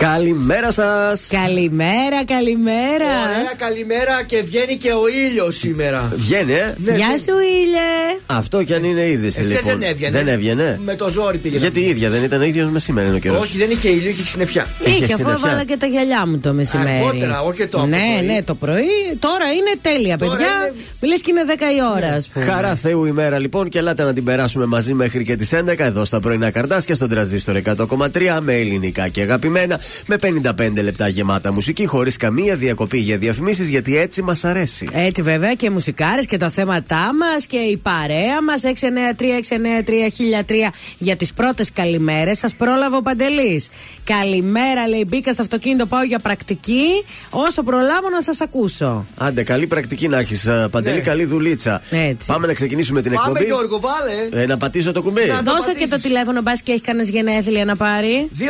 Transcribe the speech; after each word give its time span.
Καλημέρα 0.00 0.72
σας. 0.72 1.28
Καλημέρα, 1.30 2.24
καλημέρα. 2.24 3.10
Ωραία, 3.26 3.54
καλημέρα 3.56 4.22
και 4.26 4.42
βγαίνει 4.42 4.76
και 4.76 4.92
ο 4.92 5.08
ήλιος 5.28 5.56
σήμερα. 5.56 6.12
Βγαίνει, 6.16 6.52
ε; 6.52 6.74
Ναι, 6.76 6.94
Γεια 6.96 7.18
σου, 7.18 7.34
ήλιε. 7.62 8.20
Αυτό 8.26 8.62
κι 8.62 8.74
αν 8.74 8.84
είναι 8.84 9.06
είδηση, 9.06 9.42
λοιπόν. 9.42 9.62
Δεν 9.64 9.82
έβγαινε. 9.82 10.18
Δεν 10.18 10.28
έβγαινε; 10.28 10.80
Με 10.84 10.94
το 10.94 11.08
ζόρι 11.10 11.38
πήγε. 11.38 11.58
Γιατί 11.58 11.80
η 11.80 11.88
ίδια 11.88 12.10
δεν 12.10 12.22
ήταν 12.22 12.42
ίδιος 12.42 12.70
με 12.70 12.78
σήμερα 12.78 13.06
είναι 13.06 13.16
ο 13.16 13.18
καιρός. 13.18 13.40
Όχι, 13.40 13.58
δεν 13.58 13.70
είχε 13.70 13.88
ήλιο, 13.88 14.10
είχε 14.10 14.26
συννεφιά. 14.26 14.66
Είχε, 14.84 15.12
αφού 15.12 15.28
έβαλα 15.28 15.64
και 15.64 15.76
τα 15.76 15.86
γυαλιά 15.86 16.26
μου 16.26 16.38
το 16.38 16.52
μεσημέρι. 16.52 17.04
Αργότερα, 17.06 17.42
όχι 17.42 17.66
το 17.66 17.86
Ναι, 17.86 18.32
ναι, 18.32 18.42
το 18.42 18.54
πρωί. 18.54 19.16
Τώρα 19.18 19.44
είναι 19.52 19.72
τέλεια, 19.80 20.16
παιδιά. 20.16 20.34
Είναι... 20.34 20.74
Μιλέ 21.00 21.14
και 21.14 21.30
είναι 21.30 21.42
10 21.46 21.50
η 21.52 21.96
ώρα, 21.96 22.14
ας 22.14 22.28
πούμε. 22.28 22.44
Χαρά 22.44 22.74
Θεού 22.74 23.04
ημέρα 23.04 23.38
λοιπόν 23.38 23.68
και 23.68 23.78
ελάτε 23.78 24.02
να 24.02 24.12
την 24.12 24.24
περάσουμε 24.24 24.66
μαζί 24.66 24.94
μέχρι 24.94 25.24
και 25.24 25.36
τις 25.36 25.50
11 25.54 25.78
εδώ 25.78 26.04
στα 26.04 26.20
πρωινά 26.20 26.50
καρτάσια 26.50 26.94
στον 26.94 27.08
τραζίστορ 27.08 27.56
100,3 27.64 28.38
με 28.40 28.54
ελληνικά 28.54 29.08
και 29.08 29.20
αγαπημένα 29.20 29.80
με 30.06 30.16
55 30.16 30.82
λεπτά 30.82 31.08
γεμάτα 31.08 31.52
μουσική 31.52 31.86
χωρίς 31.86 32.16
καμία 32.16 32.54
διακοπή 32.56 32.98
για 32.98 33.18
διαφημίσεις 33.18 33.68
γιατί 33.68 33.96
έτσι 33.96 34.22
μας 34.22 34.44
αρέσει. 34.44 34.88
Έτσι 34.92 35.22
βέβαια 35.22 35.54
και 35.54 35.70
μουσικάρες 35.70 36.26
και 36.26 36.36
τα 36.36 36.50
θέματα 36.50 37.10
μας 37.14 37.46
και 37.46 37.56
η 37.56 37.76
παρέα 37.76 38.42
μας 38.42 38.62
693-693-1003 38.64 40.72
για 40.98 41.16
τις 41.16 41.32
πρώτες 41.32 41.72
καλημέρες. 41.72 42.38
Σας 42.38 42.54
πρόλαβε 42.54 42.96
ο 42.96 43.02
Παντελής. 43.02 43.68
Καλημέρα, 44.04 44.88
λέει. 44.88 45.04
Μπήκα 45.08 45.32
στο 45.32 45.42
αυτοκίνητο, 45.42 45.86
πάω 45.86 46.02
για 46.02 46.18
πρακτική. 46.18 47.04
Όσο 47.30 47.62
προλάβω 47.62 48.08
να 48.10 48.22
σας 48.22 48.40
ακούσω. 48.40 49.06
Άντε, 49.16 49.42
καλή 49.42 49.66
πρακτική 49.66 50.08
να 50.08 50.18
έχεις, 50.18 50.48
Παντελή, 50.70 50.96
ναι. 50.96 51.02
καλή 51.02 51.24
δουλίτσα. 51.24 51.82
Έτσι. 51.90 52.26
Πάμε 52.26 52.46
να 52.46 52.54
ξεκινήσουμε 52.54 53.00
την 53.00 53.12
Πάμε, 53.12 53.26
εκπομπή. 53.28 53.44
Γιώργο, 53.44 53.80
βάλε. 53.80 54.42
Ε, 54.42 54.46
να 54.46 54.56
πατήσω 54.56 54.92
το 54.92 55.02
κουμπί. 55.02 55.26
Να 55.26 55.42
Δώσε 55.42 55.72
και 55.78 55.86
το 55.86 55.96
τηλέφωνο, 55.96 56.40
μπας 56.42 56.62
και 56.62 56.72
έχει 56.72 56.80
κανένας 56.80 57.08
γενέθλια 57.08 57.64
να 57.64 57.76
πάρει. 57.76 58.30
231-0266 58.38 58.42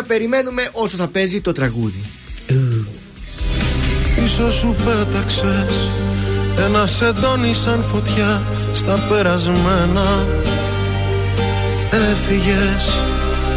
233 0.00 0.04
περιμένουμε 0.06 0.68
όσο 0.72 0.96
θα 0.96 1.08
παίζει 1.08 1.40
το 1.40 1.52
τραγούδι. 1.52 2.02
Πίσω 4.14 4.52
σου 4.52 4.76
πέταξες 4.84 5.90
ένα 6.58 6.86
σεντόνι 6.86 7.54
σαν 7.54 7.84
φωτιά 7.92 8.42
στα 8.72 8.98
περασμένα 9.08 10.26
Έφυγες 11.90 13.00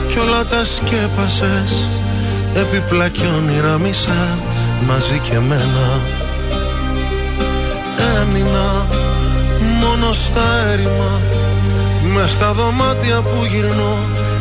κι 0.07 0.19
όλα 0.19 0.45
τα 0.45 0.65
σκέπασες 0.65 1.87
Επιπλά 2.53 3.09
κι 3.09 3.25
όνειρα 3.37 3.77
μισά 3.77 4.37
μαζί 4.87 5.19
και 5.19 5.39
μένα 5.39 6.01
Έμεινα 8.21 8.87
μόνο 9.79 10.13
στα 10.13 10.67
έρημα 10.71 11.21
με 12.13 12.27
στα 12.27 12.53
δωμάτια 12.53 13.21
που 13.21 13.45
γυρνώ 13.51 13.97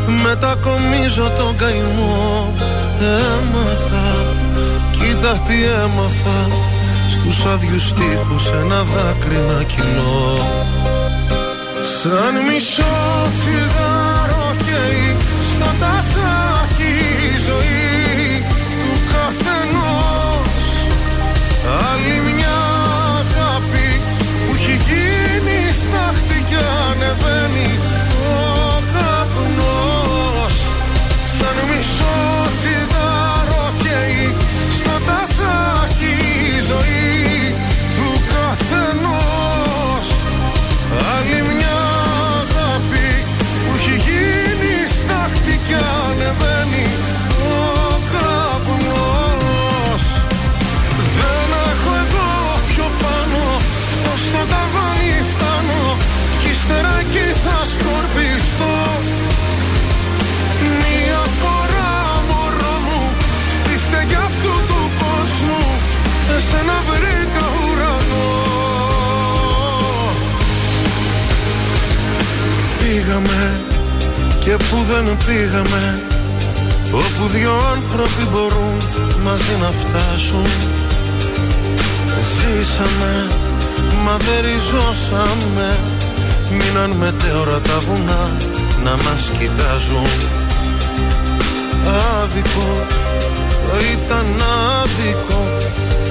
Μετακομίζω 0.07 1.31
τον 1.37 1.55
καημό. 1.55 2.53
Έμαθα 2.99 4.35
Κοίτα 4.91 5.31
τι 5.47 5.63
έμαθα. 5.63 6.47
Στους 7.09 7.45
άδειους 7.45 7.93
τείχους 7.93 8.49
ένα 8.49 8.83
δάκρυ 8.83 9.37
να 9.49 9.63
κυλώ. 9.63 10.37
Σαν 12.01 12.33
μισό 12.47 13.29
τσιγάρο 13.37 14.55
καίει 14.65 15.17
Στο 15.51 15.69
τασάκι 15.79 16.93
η 17.27 17.37
ζωή 17.47 18.43
του 18.79 18.91
καθενός. 19.11 20.67
Άλλη 21.89 22.33
μια 22.33 22.36
Εσένα 66.37 66.77
βρήκα 66.87 67.45
ουρανό. 67.63 68.27
Πήγαμε 72.79 73.61
και 74.39 74.51
που 74.51 74.83
δεν 74.87 75.17
πήγαμε 75.25 76.01
Όπου 76.91 77.27
δυο 77.33 77.51
άνθρωποι 77.75 78.23
μπορούν 78.31 78.77
μαζί 79.23 79.55
να 79.61 79.71
φτάσουν. 79.71 80.45
Ζήσαμε 82.33 83.27
μα 84.03 84.17
δεν 84.17 84.45
ριζώσαμε. 84.45 85.79
Μείναν 86.51 86.91
μετέωρα 86.91 87.59
τα 87.59 87.79
βουνά 87.79 88.31
να 88.83 88.91
μας 88.91 89.31
κοιτάζουν. 89.39 90.07
Άδικο, 92.21 92.85
θα 93.65 93.77
ήταν 93.93 94.41
άδικο 94.81 95.66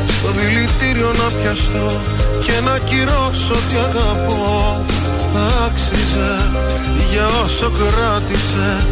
Στο 0.08 0.28
δηλητήριο 0.38 1.10
να 1.20 1.40
πιαστώ 1.40 2.00
και 2.44 2.52
να 2.64 2.78
κυρώσω 2.78 3.54
τι 3.68 3.76
αγαπώ. 3.88 4.84
Άξιζε 5.66 6.50
για 7.10 7.26
όσο 7.44 7.70
κράτησε. 7.70 8.86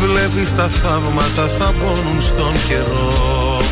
Βλέπεις 0.00 0.54
τα 0.54 0.68
θαύματα 0.68 1.46
θα 1.58 1.72
πόνουν 1.80 2.20
στον 2.20 2.52
καιρό. 2.68 3.62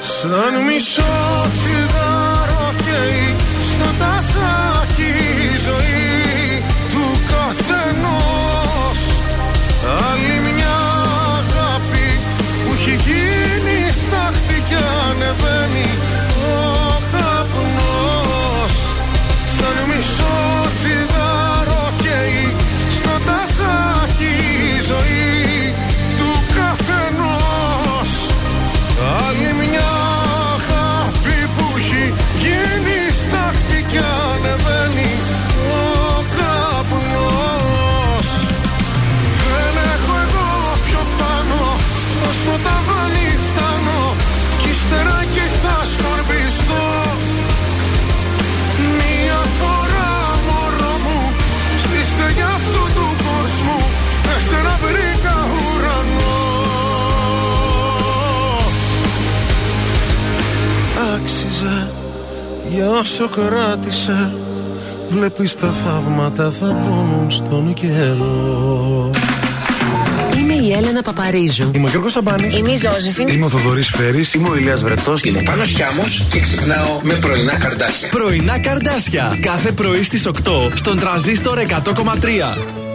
Σαν 0.00 0.54
μισό 0.66 1.46
τσιγάρο 1.56 2.72
καίει 2.84 3.36
στο 3.68 3.88
τασάκι 3.98 5.10
η 5.46 5.58
ζωή 5.66 6.62
του 6.92 7.20
καθενός. 7.30 9.00
Άλλη 10.08 10.54
μια 10.54 10.95
γίνει 14.26 14.36
στάχτη 14.36 14.62
και 14.68 14.76
ανεβαίνει 15.10 15.88
ο 16.36 17.02
καπνός. 17.12 18.74
Σαν 19.56 19.76
μισό 19.88 20.68
τσιγάρο 20.76 21.92
καίει 22.02 22.54
στο 22.96 23.14
τασάκι 23.26 24.34
η 24.76 24.80
ζωή 24.80 25.35
για 62.76 62.90
όσο 62.90 63.28
κράτησε 63.28 64.32
Βλέπεις 65.08 65.54
τα 65.54 65.66
θαύματα 65.66 66.50
θα 66.50 66.66
πόνουν 66.66 67.30
στον 67.30 67.74
καιρό 67.74 69.10
Είμαι 70.38 70.54
η 70.54 70.72
Έλενα 70.72 71.02
Παπαρίζου. 71.02 71.70
Είμαι 71.74 71.86
ο 71.86 71.90
Γιώργος 71.90 72.12
Σαμπάνης 72.12 72.54
Είμαι 72.56 72.70
η 72.70 72.76
Ζώζεφιν. 72.76 73.28
Είμαι 73.28 73.44
ο 73.44 73.48
Θοδωρής 73.48 73.88
Φέρης 73.88 74.34
Είμαι 74.34 74.48
ο 74.48 74.56
Ηλίας 74.56 74.82
Βρετός 74.82 75.22
Είμαι 75.22 75.42
πάνω 75.42 75.62
Χιάμος 75.62 76.26
και 76.30 76.40
ξυπνάω 76.40 77.00
με 77.02 77.14
πρωινά 77.14 77.56
καρδάσια. 77.56 78.08
Πρωινά 78.08 78.58
Καρδάσια. 78.58 79.38
Κάθε 79.40 79.72
πρωί 79.72 80.04
στις 80.04 80.26
8 80.26 80.30
στον 80.74 80.98
τραζίστορ 80.98 81.58
100,3. 81.58 82.85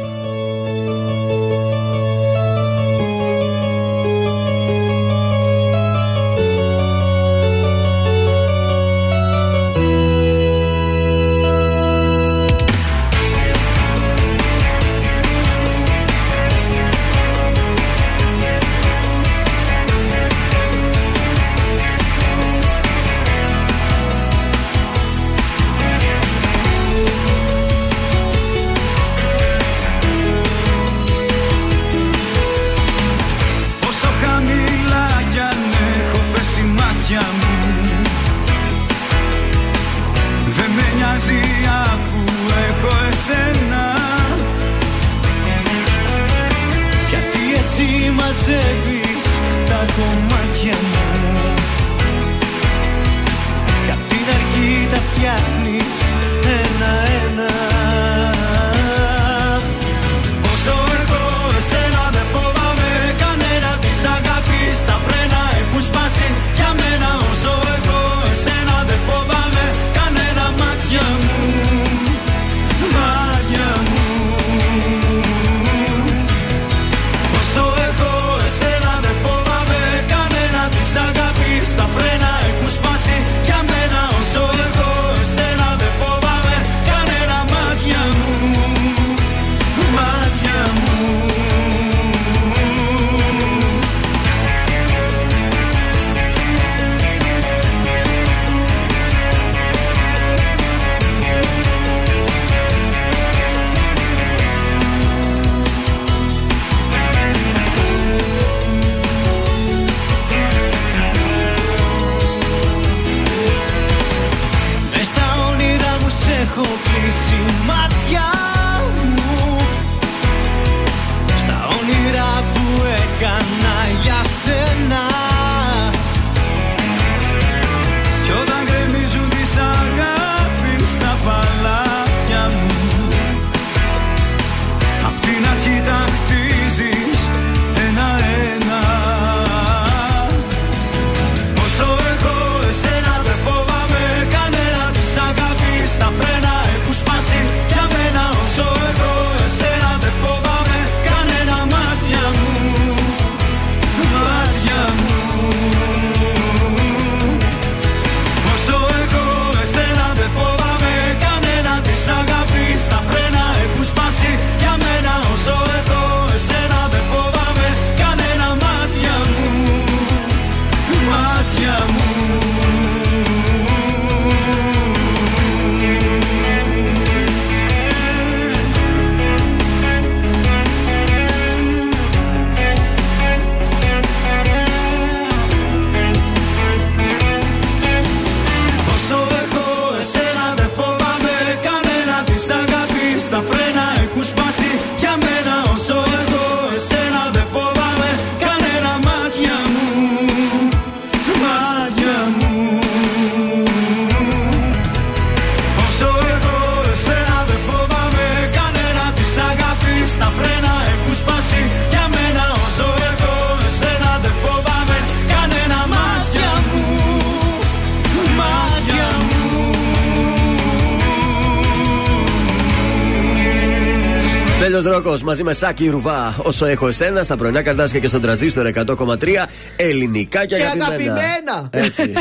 Μαζί 225.31 225.43
με 225.43 225.53
Σάκη 225.53 225.89
Ρουβά. 225.89 226.35
Όσο 226.43 226.65
έχω 226.65 226.87
εσένα 226.87 227.23
στα 227.23 227.35
πρωινά 227.37 227.61
καρτάσια 227.61 227.99
και 227.99 228.07
στον 228.07 228.21
τραζίστορ 228.21 228.67
100,3 228.75 229.27
ελληνικά 229.75 230.45
και, 230.45 230.55
Και 230.55 230.61
αγαπημένα. 230.63 231.13
αγαπημένα. 231.13 231.69
Έτσι. 231.71 232.11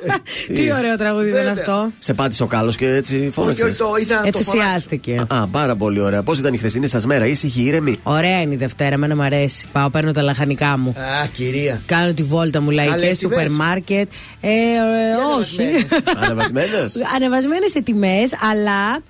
Τι 0.54 0.72
ωραίο 0.72 0.96
τραγούδι 0.96 1.28
ήταν 1.28 1.38
Βέβαια. 1.44 1.52
αυτό. 1.52 1.90
Σε 1.98 2.14
πάτησε 2.14 2.42
ο 2.42 2.46
κάλος 2.46 2.76
και 2.76 2.88
έτσι 2.88 3.14
Όχι, 3.14 3.22
όχι, 3.24 3.32
φώναξε. 3.32 3.62
το 3.62 3.84
ήθελα 4.00 4.24
να 4.24 4.30
το 4.30 4.38
φωνάξω. 4.38 4.60
Ενθουσιάστηκε. 4.62 5.24
Α, 5.28 5.46
πάρα 5.46 5.76
πολύ 5.76 6.00
ωραία. 6.00 6.22
Πώς 6.22 6.38
ήταν 6.38 6.52
η 6.54 6.56
χθεσινή 6.58 6.86
σας 6.86 7.06
μέρα, 7.06 7.26
ήσυχη, 7.26 7.62
ήρεμη; 7.62 7.98
Ωραία 8.02 8.40
είναι 8.40 8.54
η 8.54 8.56
Δευτέρα, 8.56 8.94
εμένα 8.94 9.16
μου 9.16 9.22
αρέσει. 9.22 9.66
Πάω, 9.72 9.90
παίρνω 9.90 10.12
τα 10.12 10.22
λαχανικά 10.22 10.78
μου. 10.78 10.90
Α, 11.22 11.26
κυρία. 11.32 11.80
Κάνω 11.86 12.12
τη 12.14 12.22
βόλτα 12.22 12.60
μου 12.60 12.70
λαϊκέ, 12.70 12.90
Καλές 12.90 13.18
σούπερ 13.18 13.38
τιμές. 13.38 13.52
μάρκετ. 13.52 14.08
Ε, 14.40 14.48
ε, 14.48 14.52
όχι. 15.38 15.62
ανεβασμένες. 15.62 16.22
Ανεβασμένες. 16.24 16.96
Ανεβασμένες 17.14 17.70
σε 17.70 17.82
τιμές, 17.82 18.30
αλλά 18.50 19.00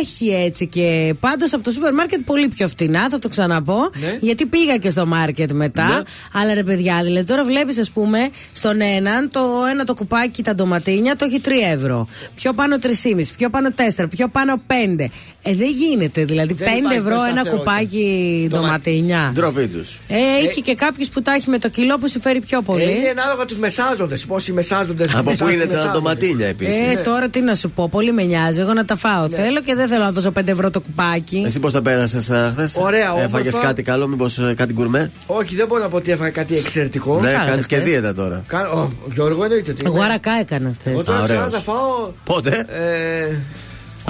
έχει 0.00 0.28
έτσι 0.28 0.66
και 0.66 1.14
πάντως 1.20 1.52
από 1.52 1.62
το 1.62 1.70
σούπερ 1.70 1.94
μάρκετ 1.94 2.20
πολύ 2.24 2.48
πιο 2.48 2.68
φτηνά, 2.68 3.08
θα 3.10 3.18
το 3.18 3.28
ξαναπώ. 3.28 3.78
Ναι. 4.00 4.18
Γιατί 4.20 4.46
πήγα 4.46 4.76
και 4.76 4.90
στο 4.90 5.06
μάρκετ 5.06 5.50
μετά. 5.52 5.86
Ναι. 5.86 6.00
Αλλά 6.40 6.54
ρε 6.54 6.62
παιδιά, 6.62 7.00
δηλαδή 7.02 7.26
τώρα 7.26 7.44
βλέπεις, 7.44 7.78
ας 7.78 7.90
πούμε, 7.90 8.18
στον 8.52 8.80
έναν 8.80 9.30
το 9.30 9.40
ένα 9.70 9.84
το 9.84 9.94
κουπάκι 9.94 10.42
τα 10.42 10.54
ντοματίνια 10.54 11.16
το 11.16 11.24
έχει 11.24 11.40
3 11.44 11.48
ευρώ. 11.74 12.06
Πιο 12.34 12.52
πάνω 12.52 12.76
3,5, 12.78 12.88
πιο 13.36 13.50
πάνω 13.50 13.68
4, 13.96 14.06
πιο 14.10 14.28
πάνω 14.28 14.54
5. 14.66 15.10
Ε, 15.42 15.54
δεν 15.54 15.70
γίνεται. 15.70 16.24
Δηλαδή 16.24 16.54
5 16.54 16.56
Δεν 16.56 16.76
υπάρχει 16.78 16.98
ευρώ 16.98 17.12
ένα 17.14 17.20
σταθερότητα. 17.22 17.56
κουπάκι 17.56 18.46
Ντομα- 18.50 18.62
ντοματίνια. 18.64 19.30
Ντροπή 19.34 19.66
τους. 19.68 19.98
Ε, 20.08 20.16
έχει 20.46 20.60
και 20.62 20.74
κάποιος 20.74 21.08
που 21.08 21.22
τα 21.22 21.32
έχει 21.34 21.50
με 21.50 21.58
το 21.58 21.68
κιλό 21.68 21.98
που 21.98 22.06
συμφέρει 22.08 22.38
πιο 22.40 22.62
πολύ. 22.62 22.82
Ε, 22.82 22.90
είναι 22.90 23.08
ανάλογα 23.08 23.44
τους 23.44 23.58
μεσάζοντες. 23.58 24.26
Πόσοι 24.26 24.52
μεσάζοντε. 24.52 25.06
Από 25.14 25.30
πού 25.38 25.48
είναι 25.48 25.64
τα 25.66 25.90
ντοματίνια 25.92 26.46
επίσης. 26.46 27.00
Ε, 27.00 27.02
τώρα 27.04 27.28
τι 27.28 27.40
να 27.40 27.54
σου 27.54 27.70
πω, 27.70 27.88
πολύ 27.88 28.12
με 28.12 28.22
νοιάζει. 28.22 28.60
Εγώ 28.60 28.72
να 28.72 28.84
τα 28.84 28.96
φάω 28.96 29.28
θέλω 29.28 29.60
και 29.64 29.74
δεν 29.74 29.88
θέλω 29.88 30.02
να 30.04 30.12
δώσω 30.12 30.32
5 30.38 30.48
ευρώ 30.48 30.70
το 30.70 30.80
κουπάκι. 30.80 31.42
Εσύ 31.46 31.60
πώς 31.60 31.72
τα 31.72 31.82
πέρασες 31.82 32.30
χθες; 32.52 32.76
Ωραία, 32.80 33.08
Έφαγες 33.16 33.52
όμορφα. 33.52 33.60
κάτι 33.60 33.82
καλό, 33.82 34.06
μήπως 34.08 34.40
κάτι 34.56 34.72
γκουρμέ; 34.72 35.10
Όχι, 35.26 35.54
δεν 35.56 35.66
μπορώ 35.66 35.82
να 35.82 35.88
πω 35.88 35.96
ότι 35.96 36.10
έφαγα 36.10 36.30
κάτι 36.30 36.56
εξαιρετικό. 36.56 37.20
Ναι, 37.20 37.28
φάγατε 37.28 37.50
κάνεις 37.50 37.66
και 37.66 37.74
χθες. 37.76 37.88
δίαιτα 37.88 38.14
τώρα. 38.14 38.42
Κα- 38.46 38.70
ο, 38.70 38.90
Γιώργο 39.12 39.42
εννοείται 39.42 39.70
ότι. 39.70 39.82
Εγώ 39.86 39.96
είναι. 39.96 40.04
αρακά 40.04 40.30
έκανα 40.40 40.74
χθες. 40.78 40.92
Εγώ 40.92 41.04
τώρα 41.04 41.18
Α, 41.18 41.22
ξέρω 41.22 41.38
να 41.40 41.44
ωραίος. 41.46 41.64
τα 41.64 41.72
φάω. 41.72 42.12
Πότε; 42.24 42.66
Ε, 42.68 43.36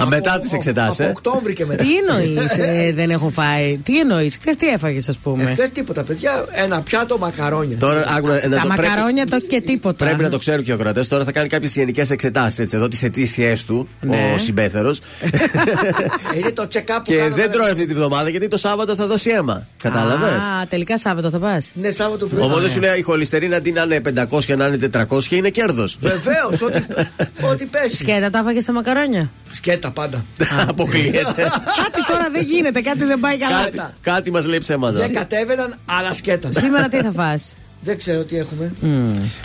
Α, 0.01 0.05
μετά 0.07 0.31
από- 0.33 0.41
τις 0.41 0.53
εξετάσεις, 0.53 0.99
Από 0.99 1.03
ε. 1.09 1.11
Οκτώβρη 1.11 1.53
και 1.53 1.65
μετά. 1.65 1.83
Τι 1.83 1.89
εννοείς, 1.97 2.49
δεν 2.95 3.09
έχω 3.09 3.29
φάει. 3.29 3.77
Τι 3.83 3.99
εννοείς, 3.99 4.37
χθες 4.37 4.55
τι 4.55 4.67
έφαγες, 4.67 5.09
ας 5.09 5.17
πούμε; 5.17 5.43
Εχθές 5.43 5.69
τίποτα, 5.71 6.03
παιδιά. 6.03 6.45
Ένα 6.51 6.81
πιάτο 6.81 7.17
μακαρόνια. 7.17 7.77
Τώρα 7.77 8.03
άκουνα, 8.17 8.33
να 8.33 8.39
Τα 8.39 8.47
το 8.49 8.67
πρέπει- 8.67 8.67
μακαρόνια 8.89 9.25
το 9.25 9.35
έχει 9.35 9.45
και 9.45 9.61
τίποτα. 9.61 10.05
Πρέπει 10.05 10.21
να 10.21 10.29
το 10.29 10.37
ξέρουν 10.37 10.63
και 10.63 10.71
οι 10.71 10.73
ακροατές. 10.73 11.07
Τώρα 11.07 11.23
θα 11.23 11.31
κάνει 11.31 11.47
κάποιες 11.47 11.73
γενικές 11.75 12.09
εξετάσεις. 12.09 12.73
Εδώ 12.73 12.87
τις 12.87 13.03
αιτήσιές 13.03 13.63
του 13.65 13.87
Ναι. 14.01 14.31
ο 14.35 14.37
συμπέθερος. 14.37 14.99
Είναι 16.37 16.51
το 16.51 16.63
check-up 16.73 16.95
που 16.95 17.01
και 17.03 17.15
κάναμε. 17.15 17.35
δεν 17.35 17.51
τρώει 17.51 17.69
αυτή 17.69 17.85
τη 17.85 17.93
βδομάδα 17.93 18.29
γιατί 18.29 18.47
το 18.47 18.57
Σάββατο 18.57 18.95
θα 18.95 19.05
δώσει 19.07 19.29
αίμα. 19.29 19.67
Κατάλαβες; 19.83 20.33
Α, 20.35 20.67
τελικά 20.69 20.97
Σάββατο 20.97 21.29
θα 21.29 21.39
πας. 21.39 21.71
Ναι, 21.73 21.91
Σάββατο 21.91 22.25
πρωί. 22.27 22.43
Οπότε 22.43 22.69
σου 22.69 22.79
λέει 22.79 22.97
η 22.97 23.01
χολυστερίνα 23.01 23.55
αντί 23.55 23.71
να 23.71 23.81
είναι 23.81 23.99
500 23.99 24.55
να 24.55 24.65
είναι 24.65 24.77
400 24.77 25.35
είναι 25.35 25.49
κέρδος. 25.49 25.97
Βεβαίως, 25.99 26.61
ό,τι, 26.61 26.83
ό,τι 27.51 27.65
πέσει. 27.65 27.95
Σκέτα 27.95 28.29
τα 28.29 28.39
έφαγες 28.39 28.63
στα 28.63 28.71
μακαρόνια. 28.73 29.31
Σκέτα 29.51 29.82
πάντα. 29.91 30.25
Αποκλείεται. 30.69 31.43
κάτι 31.83 32.05
τώρα 32.07 32.29
δεν 32.31 32.43
γίνεται, 32.43 32.81
κάτι 32.81 33.03
δεν 33.03 33.19
πάει 33.19 33.37
καλά. 33.37 33.63
κάτι 33.63 33.81
κάτι 34.01 34.31
μας 34.31 34.45
λέει 34.45 34.57
ψέματα. 34.57 34.97
Δεν 34.97 35.13
κατέβαιναν, 35.13 35.73
αλλά 35.85 36.13
σκέτα. 36.13 36.49
Σήμερα 36.51 36.89
τι 36.89 36.97
θα 36.97 37.11
φας; 37.11 37.53
Δεν 37.83 37.97
ξέρω 37.97 38.23
τι 38.23 38.37
έχουμε. 38.37 38.73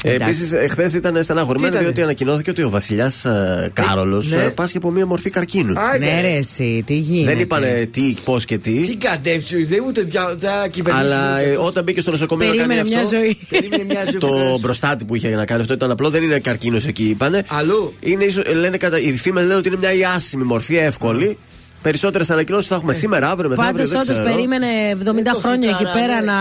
Επίσης, 0.03 0.53
εχθέ 0.53 0.91
ήταν 0.95 1.23
στεναχωρημένο 1.23 1.71
Τι 1.71 1.77
ήτανε; 1.77 1.85
διότι 1.85 2.03
ανακοινώθηκε 2.03 2.51
ότι 2.51 2.63
ο 2.63 2.71
βασιλιάς 2.71 3.27
Κάρολος 3.73 4.33
ναι. 4.33 4.49
πάσχει 4.51 4.77
από 4.77 4.91
μία 4.91 5.07
μορφή 5.07 5.31
καρκίνου. 5.31 5.73
Άντε. 5.81 5.99
Ναι, 5.99 6.21
ρε, 6.21 6.37
εσύ, 6.37 6.83
τι 6.87 6.95
γίνεται; 6.95 7.31
Δεν 7.33 7.41
είπανε 7.41 7.89
τι, 7.91 8.15
πώς 8.25 8.45
και 8.45 8.59
τι. 8.59 8.83
Τι 8.83 8.97
κατέψει, 8.97 9.65
δεν 9.65 9.85
ούτε 9.87 10.03
δια- 10.03 10.37
θα 10.41 10.69
κυβερνήσεις. 10.71 11.13
Αλλά 11.13 11.41
ούτε 11.41 11.51
ε, 11.51 11.55
πώς. 11.55 11.67
όταν 11.69 11.85
μπήκε 11.85 12.01
στο 12.01 12.11
νοσοκομείο 12.11 12.49
να 12.49 12.55
κάνει 12.55 12.67
Περίμενε 12.69 12.89
μια 12.89 13.01
αυτό. 13.01 13.17
ζωή. 13.17 13.39
Περίμενε 13.49 13.85
μια 13.85 14.05
ζωή. 14.11 14.21
Το 14.21 14.59
μπροστάτι 14.61 15.05
που 15.05 15.15
είχε 15.15 15.29
να 15.29 15.45
κάνει 15.45 15.61
αυτό 15.61 15.73
ήταν 15.73 15.91
απλό, 15.91 16.11
δεν 16.11 16.23
είναι 16.23 16.39
καρκίνος 16.39 16.87
εκεί, 16.87 17.05
είπανε. 17.05 17.43
Αλλού. 17.49 17.95
Είναι 18.01 18.25
ίσως, 18.25 18.45
λένε, 18.55 18.77
κατά, 18.77 19.01
οι 19.01 19.13
φήμες 19.17 19.43
λένε 19.43 19.55
ότι 19.55 19.69
είναι 19.69 19.77
μια 19.79 19.93
ιάσιμη 19.93 20.45
μορφή, 20.45 20.77
εύκολη. 20.77 21.39
Περισσότερες 21.83 22.31
ανακοινώσεις 22.31 22.69
θα 22.69 22.75
έχουμε 22.75 22.93
σήμερα, 22.93 23.31
αύριο, 23.31 23.49
μεθαύριο. 23.49 23.73
Πάντως, 23.75 23.91
δεν 23.91 24.01
όντως 24.01 24.17
ξέρω. 24.17 24.31
περίμενε 24.35 24.67
70 25.05 25.33
το 25.33 25.39
χρόνια 25.39 25.69
εκεί 25.69 25.85
φουκαρά, 25.85 26.01
πέρα 26.07 26.21
ναι. 26.21 26.27
να 26.27 26.37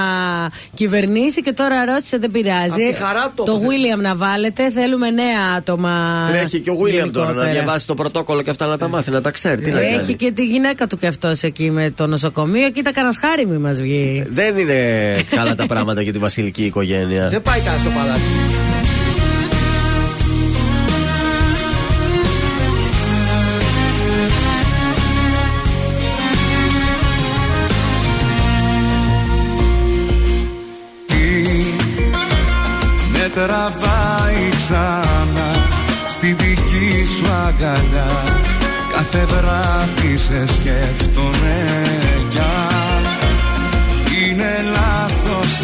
κυβερνήσει 0.73 1.41
και 1.41 1.51
τώρα 1.53 1.85
ρώτησε 1.85 2.17
δεν 2.17 2.31
πειράζει. 2.31 2.83
Απ' 2.85 2.93
τη 2.93 2.93
χαρά 2.93 3.31
το 3.35 3.43
το 3.43 3.51
έπαθε. 3.51 3.65
William 3.67 3.99
να 4.01 4.15
βάλετε. 4.15 4.71
Θέλουμε 4.71 5.09
νέα 5.09 5.39
άτομα. 5.57 6.25
Τρέχει 6.29 6.59
και 6.59 6.69
ο 6.69 6.73
William 6.73 6.87
τώρα 6.87 7.25
να 7.25 7.31
γενικότερα. 7.31 7.51
διαβάσει 7.51 7.87
το 7.87 7.93
πρωτόκολλο 7.93 8.41
και 8.41 8.49
αυτά 8.49 8.65
να 8.65 8.77
τα 8.77 8.87
μάθει, 8.87 9.11
να 9.11 9.21
τα 9.21 9.31
ξέρει. 9.31 9.61
Τι 9.61 9.71
να 9.71 9.79
Έχει 9.79 9.95
κάνει. 9.97 10.13
και 10.13 10.31
τη 10.31 10.45
γυναίκα 10.45 10.87
του 10.87 10.97
και 10.97 11.07
αυτός 11.07 11.41
εκεί 11.43 11.71
με 11.71 11.91
το 11.95 12.07
νοσοκομείο. 12.07 12.69
Κοίτα, 12.69 12.91
κανένας 12.91 13.17
χάρη 13.17 13.45
μη 13.45 13.57
μας 13.57 13.81
βγει. 13.81 14.25
Δεν 14.29 14.57
είναι 14.57 14.79
καλά 15.29 15.55
τα 15.55 15.65
πράγματα 15.65 16.01
για 16.01 16.13
τη 16.13 16.19
βασιλική 16.19 16.63
οικογένεια. 16.63 17.29
Δεν 17.29 17.41
πάει 17.41 17.59
καλά 17.59 17.77
στο 17.77 17.89
παλάτι. 17.89 18.46
Αγκαλιά. 37.47 38.23
Κάθε 38.93 39.25
βράδυ 39.25 40.17
σε 40.17 40.45
σκέφτομαι 40.47 41.57
κι 42.29 42.39
αν. 42.39 43.03
Είναι 44.19 44.51
λάθος 44.71 45.63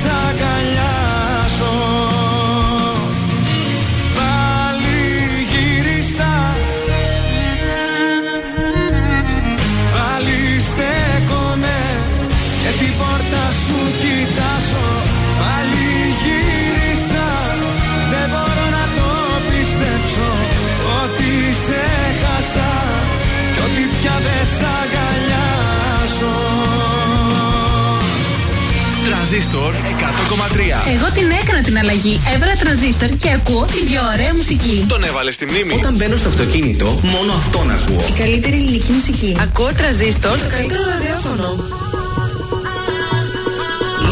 σ' 0.00 0.06
αγκαλιάζω 0.28 1.74
Τρανζίστορ 29.28 29.74
100,3. 29.74 29.78
Εγώ 30.94 31.10
την 31.14 31.30
έκανα 31.42 31.60
την 31.60 31.78
αλλαγή. 31.78 32.20
Έβαλα 32.34 32.52
τρανζίστορ 32.52 33.08
και 33.08 33.30
ακούω 33.32 33.64
την 33.64 33.84
πιο 33.84 34.00
ωραία 34.12 34.34
μουσική. 34.34 34.84
Τον 34.88 35.04
έβαλες 35.04 35.34
στη 35.34 35.46
μνήμη. 35.46 35.74
Όταν 35.74 35.94
μπαίνω 35.94 36.16
στο 36.16 36.28
αυτοκίνητο, 36.28 36.84
μόνο 36.84 37.32
αυτόν 37.32 37.70
ακούω. 37.70 38.04
Καλύτερη 38.18 38.56
ελληνική 38.56 38.92
μουσική. 38.92 39.36
Ακούω 39.40 39.72
τραζίστορ. 39.72 40.38
Το 40.38 40.48
καλύτερο 40.56 40.82
ραδιόφωνο. 40.92 41.48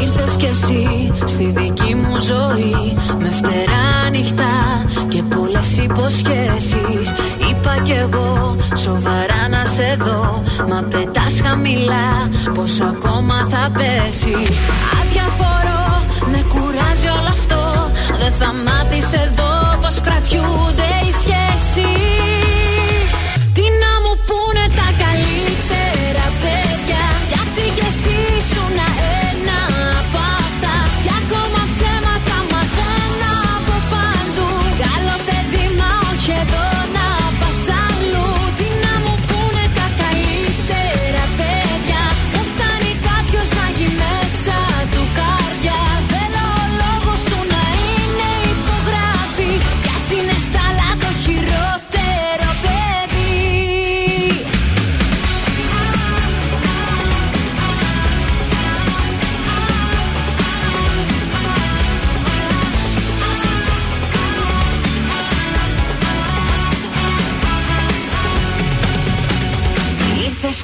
Ήρθες 0.02 0.36
κι 0.36 0.48
εσύ 0.52 1.12
στη 1.24 1.44
δική 1.56 1.94
μου 1.94 2.20
ζωή 2.20 2.96
Με 3.18 3.30
φτερά 3.38 4.10
νυχτά 4.10 4.84
και 5.08 5.22
πολλές 5.22 5.76
υποσχέσεις 5.76 7.08
Είπα 7.50 7.80
κι 7.82 7.92
εγώ 7.92 8.56
σοβαρά 8.76 9.33
να 9.33 9.33
σε 9.74 9.96
δω 9.98 10.42
Μα 10.68 10.82
πετάς 10.82 11.40
χαμηλά 11.44 12.28
πόσο 12.54 12.84
ακόμα 12.84 13.34
θα 13.50 13.70
πέσεις. 13.70 14.56
Αδιαφορώ, 15.00 16.02
με 16.30 16.44
κουράζει 16.48 17.08
όλο 17.18 17.28
αυτό 17.28 17.90
Δεν 18.18 18.32
θα 18.32 18.52
μάθεις 18.52 19.12
εδώ 19.12 19.78
πως 19.80 20.00
κρατιούνται 20.00 20.90
οι 21.06 21.12
σχέσεις 21.12 22.33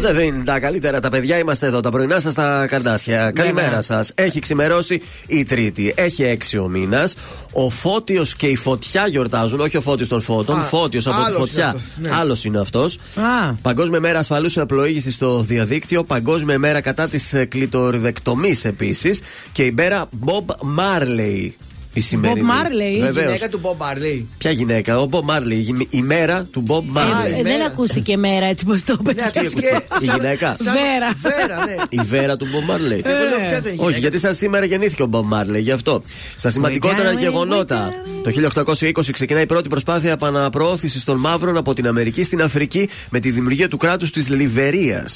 Ζώζεβιν, 0.00 0.44
τα 0.44 0.58
καλύτερα 0.60 1.00
τα 1.00 1.10
παιδιά 1.10 1.38
είμαστε 1.38 1.66
εδώ. 1.66 1.80
Τα 1.80 1.90
πρωινά 1.90 2.20
σας 2.20 2.34
τα 2.34 2.66
καρδάσια. 2.66 3.30
Καλημέρα 3.30 3.80
σας. 3.80 4.12
Έχει 4.14 4.40
ξημερώσει 4.40 5.02
η 5.26 5.44
Τρίτη. 5.44 5.92
Έχει 5.96 6.22
έξι 6.22 6.58
ο 6.58 6.68
μήνας. 6.68 7.14
Ο 7.52 7.70
Φώτιος 7.70 8.34
και 8.34 8.46
η 8.46 8.56
Φωτιά 8.56 9.06
γιορτάζουν. 9.06 9.60
Όχι 9.60 9.76
ο 9.76 9.80
Φώτιος 9.80 10.08
των 10.08 10.20
Φώτων. 10.20 10.58
Α, 10.58 10.62
Φώτιος 10.62 11.06
από 11.06 11.16
τη 11.16 11.22
άλλος 11.22 11.38
Φωτιά. 11.38 11.64
είναι 11.64 11.76
αυτός, 11.76 11.96
ναι. 11.96 12.20
Άλλος 12.20 12.44
είναι 12.44 12.60
αυτός. 12.60 12.98
Α. 13.14 13.52
Παγκόσμια 13.62 14.00
μέρα 14.00 14.18
ασφαλούς 14.18 14.58
πλοήγηση 14.68 15.10
στο 15.10 15.40
διαδίκτυο. 15.40 16.04
Παγκόσμια 16.04 16.58
μέρα 16.58 16.80
κατά 16.80 17.08
της 17.08 17.34
κλειτοριδεκτομή 17.48 18.54
επίσης. 18.62 19.20
Και 19.52 19.62
η 19.62 19.72
μέρα 19.76 20.08
Bob 20.24 20.54
Marley. 20.78 21.50
Η 21.98 22.00
σημερινή. 22.00 22.48
Marley, 22.50 22.92
η 22.92 22.96
Η 22.96 23.00
Βεβαίως. 23.00 23.24
γυναίκα 23.26 23.48
του 23.48 23.60
Bob 23.62 23.82
Marley. 23.82 24.24
Ποια 24.38 24.50
γυναίκα, 24.50 25.00
ο 25.00 25.06
Bob 25.10 25.18
Marley. 25.36 25.50
Η, 25.50 25.86
η 25.90 26.02
μέρα 26.02 26.46
του 26.52 26.64
Bob 26.68 26.82
Ε, 26.96 26.98
Marley. 27.00 27.38
ε, 27.38 27.42
δεν 27.42 27.62
ακούστηκε 27.66 28.16
μέρα 28.16 28.46
έτσι 28.46 28.64
πως 28.64 28.82
το 28.82 28.96
Ναι, 29.02 29.14
πες 29.14 29.24
αυτή 29.24 29.40
και 29.40 29.48
και- 29.48 29.82
Η 30.02 30.04
σαν- 30.06 30.14
γυναίκα. 30.20 30.56
σαν- 30.60 30.72
Βέρα. 30.74 31.12
Βέρα, 31.22 31.64
ναι. 31.66 31.74
Η 31.88 32.00
Βέρα 32.06 32.36
του 32.36 32.46
Bob 32.46 32.70
Marley. 32.70 33.00
Εγώ 33.04 33.24
λέω, 33.28 33.48
ποια 33.48 33.58
ήταν 33.58 33.62
η 33.64 33.66
Όχι, 33.68 33.76
γυναίκα. 33.76 33.98
γιατί 33.98 34.18
σαν 34.18 34.34
σήμερα 34.34 34.64
γεννήθηκε 34.64 35.02
ο 35.02 35.08
Bob 35.12 35.20
Marley, 35.34 35.60
γι' 35.60 35.70
αυτό. 35.72 36.02
Στα 36.36 36.50
σημαντικότερα 36.50 37.12
darling, 37.14 37.18
γεγονότα. 37.18 37.92
Το 38.22 38.30
1820 38.30 39.12
ξεκινάει 39.12 39.42
η 39.42 39.46
πρώτη 39.46 39.68
προσπάθεια 39.68 40.10
επαναπροώθησης 40.12 41.04
των 41.04 41.16
μαύρων 41.18 41.56
από 41.56 41.74
την 41.74 41.86
Αμερική 41.86 42.22
στην 42.22 42.42
Αφρική 42.42 42.88
με 43.10 43.18
τη 43.20 43.30
δημιουργία 43.30 43.68
του 43.68 43.76
κράτους 43.76 44.10
της 44.10 44.28
λιβερια 44.28 45.06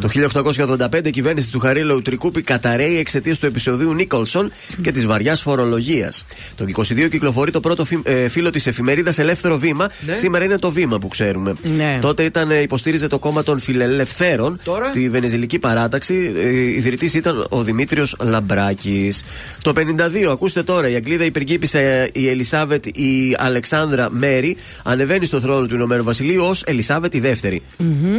Το 0.00 0.08
1885 0.08 1.06
η 1.06 1.10
κυβέρνηση 1.10 1.50
του 1.50 1.58
Χαρίλαου 1.58 2.02
Τρικούπη 2.02 2.42
καταραίει 2.42 2.98
εξαιτίας 2.98 3.38
του 3.38 3.46
επεισοδίου 3.46 3.94
Νίκολσον 3.94 4.52
και 4.82 4.90
της 4.92 5.06
βαριάς 5.06 5.40
φορολογίας. 5.42 6.09
Το 6.56 6.64
22 6.76 7.08
κυκλοφορεί 7.10 7.50
το 7.50 7.60
πρώτο 7.60 7.84
φι- 7.84 8.08
ε, 8.08 8.28
φύλλο 8.28 8.50
της 8.50 8.66
εφημερίδας 8.66 9.18
Ελεύθερο 9.18 9.58
Βήμα. 9.58 9.88
Ναι. 10.06 10.14
Σήμερα 10.14 10.44
είναι 10.44 10.58
το 10.58 10.70
Βήμα 10.70 10.98
που 10.98 11.08
ξέρουμε. 11.08 11.54
Ναι. 11.76 11.98
Τότε 12.00 12.24
ήταν, 12.24 12.50
ε, 12.50 12.60
υποστήριζε 12.60 13.06
το 13.06 13.18
κόμμα 13.18 13.42
των 13.42 13.60
Φιλελευθέρων, 13.60 14.60
Τώρα; 14.64 14.90
τη 14.90 15.10
Βενεζηλική 15.10 15.58
Παράταξη. 15.58 16.32
Ε, 16.36 16.48
Ιδρυτής 16.56 17.14
ήταν 17.14 17.46
ο 17.48 17.62
Δημήτριος 17.62 18.16
Λαμπράκης. 18.20 19.22
Το 19.62 19.72
52, 19.72 20.30
ακούστε 20.30 20.62
τώρα, 20.62 20.88
η 20.88 20.94
Αγγλίδα 20.94 21.24
υπερκύπησα 21.24 21.78
ε, 21.78 22.08
η 22.12 22.28
Ελισάβετ 22.28 22.86
η 22.86 23.36
Αλεξάνδρα 23.38 24.10
Μέρι 24.10 24.56
ανεβαίνει 24.82 25.26
στο 25.26 25.40
θρόνο 25.40 25.66
του 25.66 25.74
Ηνωμένου 25.74 26.04
Βασιλείου 26.04 26.44
ως 26.44 26.62
Ελισάβετ 26.66 27.14
η 27.14 27.20
δεύτερη. 27.20 27.62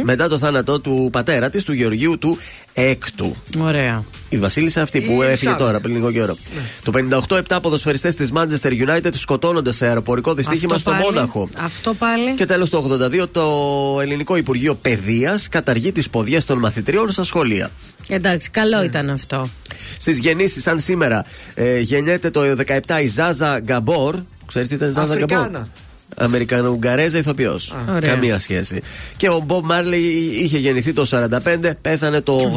Μετά 0.02 0.28
το 0.28 0.38
θάνατό 0.38 0.80
του 0.80 1.08
πατέρα 1.12 1.50
της, 1.50 1.64
του 1.64 1.72
Γεωργίου 1.72 2.18
του 2.18 2.38
Έκτου. 2.72 3.36
Ωραία. 3.58 4.04
Η 4.32 4.38
Βασίλισσα 4.38 4.82
αυτή 4.82 5.00
που 5.00 5.06
Η 5.10 5.14
έφυγε 5.14 5.26
Ελισάβετ. 5.28 5.58
τώρα 5.58 5.80
πριν 5.80 5.94
λίγο 5.94 6.12
καιρό. 6.12 6.36
Το 6.82 6.92
58, 7.28 7.36
7 7.48 7.58
ποδοσφαιριστές 7.62 8.14
της 8.14 8.30
Manchester 8.34 8.70
United 8.88 9.08
σκοτώνονται 9.12 9.72
σε 9.72 9.86
αεροπορικό 9.86 10.34
δυστύχημα 10.34 10.74
Αυτό 10.74 10.90
στο 10.90 11.00
πάλι. 11.00 11.14
Μόναχο. 11.14 11.48
Αυτό 11.58 11.94
πάλι. 11.94 12.34
Και 12.34 12.44
τέλος 12.44 12.70
το 12.70 12.78
82, 12.78 13.26
το 13.32 13.98
Ελληνικό 14.02 14.36
Υπουργείο 14.36 14.74
Παιδείας 14.74 15.48
καταργεί 15.48 15.92
τις 15.92 16.10
ποδιές 16.10 16.44
των 16.44 16.58
μαθητριών 16.58 17.10
στα 17.10 17.22
σχολεία. 17.24 17.70
Εντάξει, 18.08 18.50
καλό 18.50 18.82
ήταν 18.82 19.10
αυτό. 19.10 19.48
Στις 19.98 20.18
γεννήσεις, 20.18 20.62
σαν 20.62 20.80
σήμερα, 20.80 21.24
ε, 21.54 21.78
γεννιέται 21.80 22.30
το 22.30 22.40
17 22.56 23.00
η 23.02 23.06
Ζάζα 23.06 23.60
Γκαμπόρ. 23.60 24.16
Ξέρεις 24.46 24.68
τι 24.68 24.74
ήταν 24.74 24.88
η 24.88 24.92
Ζάζα 24.92 25.14
Γκαμπόρ; 25.24 25.60
Αφρικάνα. 26.16 26.26
Αμερικανοουγγαρέζα 26.28 27.18
ηθοποιός. 27.18 27.74
Ωραία. 27.94 28.10
Καμία 28.10 28.38
σχέση. 28.38 28.82
Και 29.16 29.28
ο 29.28 29.42
Μπομπ 29.46 29.64
Μάρλι 29.64 29.96
είχε 30.42 30.58
γεννηθεί 30.58 30.92
το 30.92 31.04
45, 31.04 31.70
πέθανε 31.82 32.20
το 32.20 32.50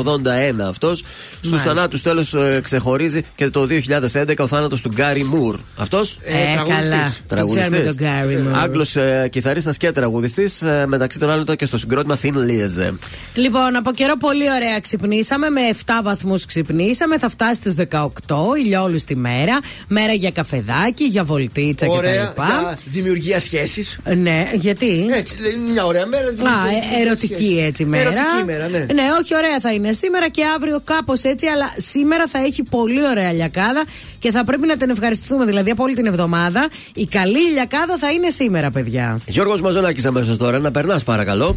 81 0.57 0.67
αυτός. 0.69 1.03
Στους 1.37 1.49
Μάλιστα. 1.49 1.73
θανάτους 1.73 2.01
τέλος 2.01 2.35
ξεχωρίζει 2.61 3.21
και 3.35 3.49
το 3.49 3.65
2011 3.65 4.43
ο 4.43 4.47
θάνατος 4.47 4.81
του 4.81 4.91
Γκάρι 4.93 5.23
Μουρ. 5.23 5.59
Αυτός; 5.77 6.17
Ε, 6.21 6.33
Ε, 6.33 6.53
τραγουδιστής. 6.53 6.89
καλά. 7.27 7.45
Το 7.45 7.53
ξέρουμε 7.53 7.79
τον 7.79 7.93
Γκάρι 7.95 8.37
μου. 8.37 8.55
Άγγλος 8.55 8.95
ε, 8.95 9.27
κιθαρίστας 9.31 9.77
και 9.77 9.91
τραγουδιστής. 9.91 10.61
Ε, 10.61 10.85
μεταξύ 10.87 11.19
των 11.19 11.29
άλλων 11.29 11.41
ήταν 11.43 11.55
και 11.55 11.65
στο 11.65 11.77
συγκρότημα 11.77 12.17
Thin 12.21 12.33
Lizzy. 12.33 12.93
Λοιπόν, 13.33 13.75
από 13.75 13.91
καιρό 13.91 14.13
πολύ 14.19 14.51
ωραία 14.51 14.79
ξυπνήσαμε. 14.79 15.49
Με 15.49 15.61
7 15.85 15.91
βαθμούς 16.03 16.45
ξυπνήσαμε. 16.45 17.17
Θα 17.17 17.29
φτάσει 17.29 17.53
στους 17.55 17.73
18, 17.73 18.55
ηλιόλου 18.63 18.99
τη 19.05 19.15
μέρα. 19.15 19.59
Μέρα 19.87 20.13
για 20.13 20.31
καφεδάκι, 20.31 21.03
για 21.03 21.23
βολτίτσα 21.23 21.87
Ωραία. 21.87 22.25
κτλ. 22.25 22.41
Για 22.41 22.77
δημιουργία 22.85 23.39
σχέσεις. 23.45 23.99
Ναι, 24.15 24.49
γιατί; 24.53 25.05
Έτσι, 25.11 25.39
λέει, 25.39 25.51
είναι 25.51 25.71
μια 25.71 25.85
ωραία 25.85 26.05
μέρα. 26.05 26.27
Α, 26.27 26.31
δημιουργία 26.31 26.97
ε, 26.97 27.01
ερωτική 27.01 27.35
σχέσης. 27.35 27.63
έτσι 27.63 27.85
μέρα. 27.85 28.09
Ερωτική 28.09 28.43
μέρα, 28.45 28.67
ναι. 28.67 28.85
όχι, 29.21 29.35
ωραία 29.35 29.59
θα 29.59 29.73
είναι 29.73 29.91
σήμερα 29.91 30.29
και 30.29 30.43
αύριο 30.55 30.81
κάπως 30.83 31.23
έτσι, 31.23 31.45
αλλά 31.47 31.73
σήμερα 31.77 32.27
θα 32.27 32.39
έχει 32.39 32.63
πολύ 32.63 33.07
ωραία 33.07 33.31
λιακάδα 33.31 33.83
και 34.19 34.31
θα 34.31 34.43
πρέπει 34.43 34.67
να 34.67 34.77
την 34.77 34.89
ευχαριστούμε. 34.89 35.45
Δηλαδή 35.45 35.71
από 35.71 35.83
όλη 35.83 35.95
την 35.95 36.05
εβδομάδα 36.05 36.69
η 36.93 37.05
καλή 37.05 37.51
λιακάδα 37.51 37.97
θα 37.97 38.11
είναι 38.11 38.29
σήμερα, 38.29 38.71
παιδιά. 38.71 39.17
Γιώργος 39.25 39.61
Μαζονάκης 39.61 40.05
αμέσως 40.05 40.37
τώρα, 40.37 40.59
να 40.59 40.71
περνάς 40.71 41.03
παρακαλώ. 41.03 41.55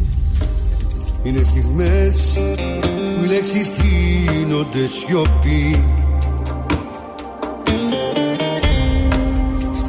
Είναι 1.23 1.43
στιγμές 1.43 2.37
που 3.17 3.23
οι 3.23 3.27
λέξεις 3.27 3.71
τίνονται 3.71 4.87
σιωπή 4.87 5.83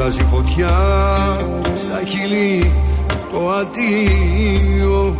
Στάζει 0.00 0.24
φωτιά 0.30 0.68
στα 1.78 2.00
χείλη 2.08 2.72
το 3.32 3.50
αντίο. 3.50 5.16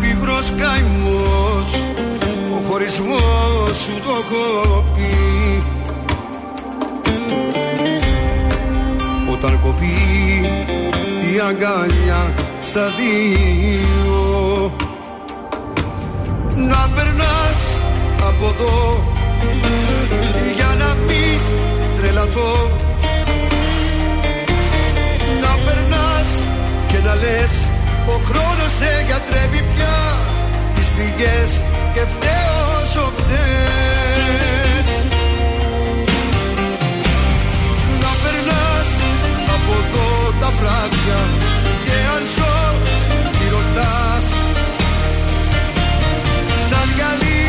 Πικρός 0.00 0.50
καημός 0.50 1.88
ο 2.52 2.62
χωρισμός 2.68 3.78
σου 3.84 4.00
το 4.04 4.10
έχω 4.10 4.84
πει. 4.94 5.62
Όταν 9.32 9.60
κοπεί 9.62 9.94
η 11.32 11.40
αγκαλιά 11.48 12.34
στα 12.62 12.86
δύο. 12.96 14.72
Να 16.56 16.90
περνάς 16.94 17.80
από 18.28 18.46
εδώ 18.54 19.04
για 20.20 20.24
να 20.26 20.46
μην 20.46 20.55
να 25.40 25.52
περνάς 25.64 26.30
και 26.86 26.98
να 27.04 27.14
λες 27.14 27.68
Ο 28.06 28.20
χρόνος 28.28 28.72
δεν 28.78 29.06
γιατρεύει 29.06 29.62
πια 29.74 29.98
Τις 30.74 30.88
πληγές 30.88 31.64
και 31.94 32.00
φταίω 32.14 32.80
όσο 32.82 33.12
φταίς 33.18 34.88
Να 38.02 38.12
περνάς 38.22 38.90
από 39.54 39.72
εδώ 39.82 40.32
τα 40.40 40.50
βράδια 40.58 41.20
Και 41.84 41.96
αν 42.14 42.22
ζω 42.34 42.56
τι 43.36 43.44
ρωτάς. 43.54 44.26
Σαν 46.68 46.88
γυαλί 46.96 47.44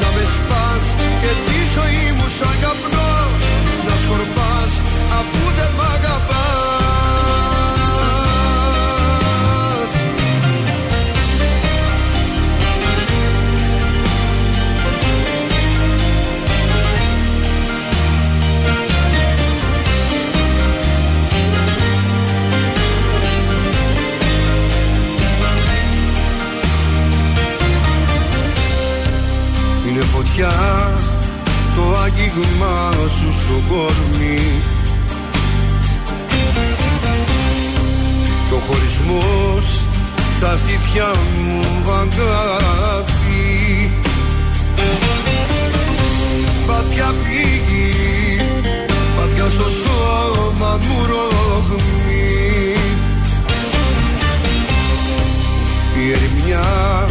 να 0.00 0.08
με 0.14 0.24
σπάς 0.36 0.84
Και 1.22 1.32
τη 1.46 1.58
ζωή 1.74 2.04
μου 2.16 2.26
σαν 2.38 2.54
το 32.40 32.46
άγγιγμά 32.46 33.08
σου 33.08 33.32
στο 33.32 33.62
κορμί. 33.68 34.62
Το 38.50 38.56
χωρισμός 38.56 39.86
στα 40.36 40.56
στήθια 40.56 41.12
μου 41.38 41.90
αγάπη 41.90 43.90
Πάθια 46.66 47.14
πήγη, 47.22 48.40
πάθια 49.16 49.48
στο 49.48 49.70
σώμα 49.70 50.80
μου 50.82 51.06
ρογμή 51.06 52.74
Η 55.96 56.12
ερημιά 56.12 57.06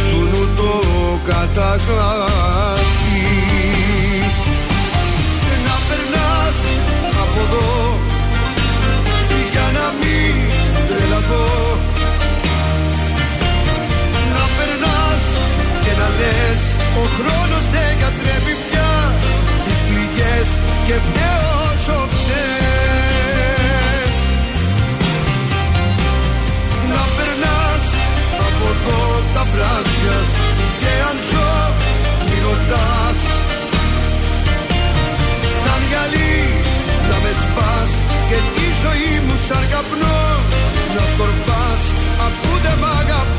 στου 0.00 0.16
νου 0.16 0.48
το 0.56 0.82
καταγράφει 1.24 2.65
τρελαθώ 11.26 11.78
Να 14.34 14.44
περνάς 14.56 15.24
και 15.84 15.92
να 16.00 16.08
λες 16.18 16.62
ο 17.00 17.02
χρόνος 17.16 17.64
δεν 17.74 17.92
κατρέπει 18.02 18.54
πια 18.66 18.92
τις 19.64 19.78
πληγές 19.86 20.48
και 20.86 20.96
φταίω 21.06 21.48
όσο 21.72 21.98
φταίς 22.14 24.14
Να 26.92 27.02
περνάς 27.16 27.86
από 28.46 28.64
εδώ 28.74 29.02
τα 29.34 29.42
βράδια 29.52 30.16
και 30.80 30.92
αν 31.08 31.16
ζω 31.30 31.52
μη 32.28 32.36
ρωτάς. 32.46 33.18
Σαν 35.62 35.80
γυαλί 35.88 36.36
να 37.08 37.16
με 37.24 37.32
σπάς 37.42 37.90
και 38.28 38.38
τη 38.54 38.66
ζωή 38.82 39.14
μου 39.26 39.36
σαν 39.46 39.64
καπνό 39.72 40.20
να 40.96 41.06
σκορπάς 41.06 41.82
αφού 42.26 42.60
δεν 42.62 42.78
μ' 42.78 42.84
αγαπάς. 42.84 43.36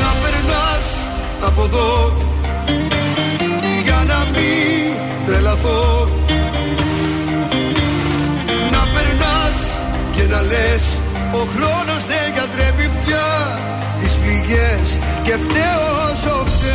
Να 0.00 0.10
περνάς 0.22 0.86
από 1.46 1.62
εδώ 1.62 2.09
και 15.30 15.36
φταίως 15.36 16.10
όσο 16.10 16.44
φταίς 16.46 16.70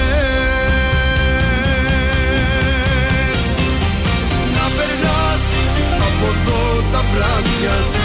Να 4.54 4.66
περνάς 4.76 5.44
από 6.08 6.26
εδώ 6.34 6.62
τα 6.92 7.02
βράδια 7.12 8.05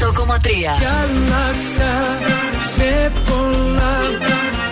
100,3. 0.00 0.48
Κι 0.78 0.88
άλλαξα 1.02 1.92
σε 2.74 2.92
πολλά 3.28 3.96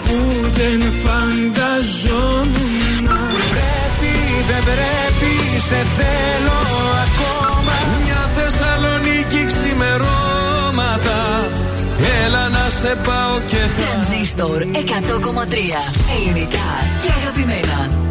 που 0.07 0.19
δεν 0.59 0.81
φανταζόμουν 1.03 3.05
Πρέπει, 3.53 4.13
δεν 4.49 4.63
πρέπει, 4.71 5.33
σε 5.69 5.81
θέλω 5.97 6.59
ακόμα 7.07 7.77
Μια 8.05 8.23
Θεσσαλονίκη 8.37 9.45
ξημερώματα 9.47 11.19
Έλα 12.25 12.49
να 12.49 12.69
σε 12.69 12.97
πάω 13.05 13.39
και 13.47 13.57
θα 13.57 13.83
Τρανζίστορ 13.83 14.63
100,3. 14.63 14.67
Ελληνικά 16.17 16.69
και 17.03 17.11
αγαπημένα. 17.21 18.04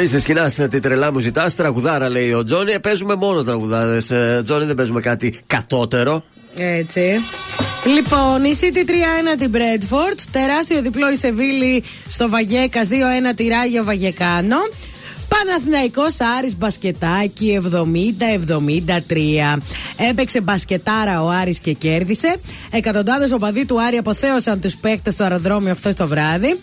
Διονύση, 0.00 0.20
σκηνά 0.20 0.68
τη 0.68 0.80
τρελά 0.80 1.12
μου 1.12 1.18
ζητά. 1.18 1.50
Τραγουδάρα 1.56 2.08
λέει 2.08 2.32
ο 2.32 2.44
Τζόνι. 2.44 2.72
Ε, 2.72 2.78
Παίζουμε 2.78 3.14
μόνο 3.14 3.42
τραγουδάδες. 3.42 4.10
Ε, 4.10 4.40
Τζόνι, 4.44 4.64
δεν 4.64 4.74
παίζουμε 4.74 5.00
κάτι 5.00 5.40
κατώτερο. 5.46 6.24
Έτσι. 6.58 7.22
Λοιπόν, 7.94 8.44
η 8.44 8.58
City 8.60 8.88
3-1 9.34 9.38
την 9.38 9.50
Bradford. 9.54 10.18
Τεράστιο 10.30 10.82
διπλό 10.82 11.10
η 11.10 11.16
Σεβίλη 11.16 11.82
στο 12.08 12.28
Βαγέκας 12.28 12.88
2-1 12.88 12.92
τη 13.36 13.48
Ράγιο 13.48 13.84
Βαγεκάνο. 13.84 14.56
Παναθηναϊκός 15.44 16.16
Άρης 16.38 16.56
μπασκετάκι 16.56 17.60
70-73. 19.56 19.58
Έπαιξε 20.10 20.40
μπασκετάρα 20.40 21.22
ο 21.22 21.28
Άρης 21.28 21.58
και 21.58 21.72
κέρδισε. 21.72 22.36
Εκατοντάδες 22.70 23.32
οπαδοί 23.32 23.66
του 23.66 23.82
Άρη 23.82 23.96
αποθέωσαν 23.96 24.60
τους 24.60 24.76
παίκτες 24.76 25.14
στο 25.14 25.22
αεροδρόμιο 25.22 25.74
χθε 25.74 25.92
το 25.92 26.06
βράδυ. 26.06 26.58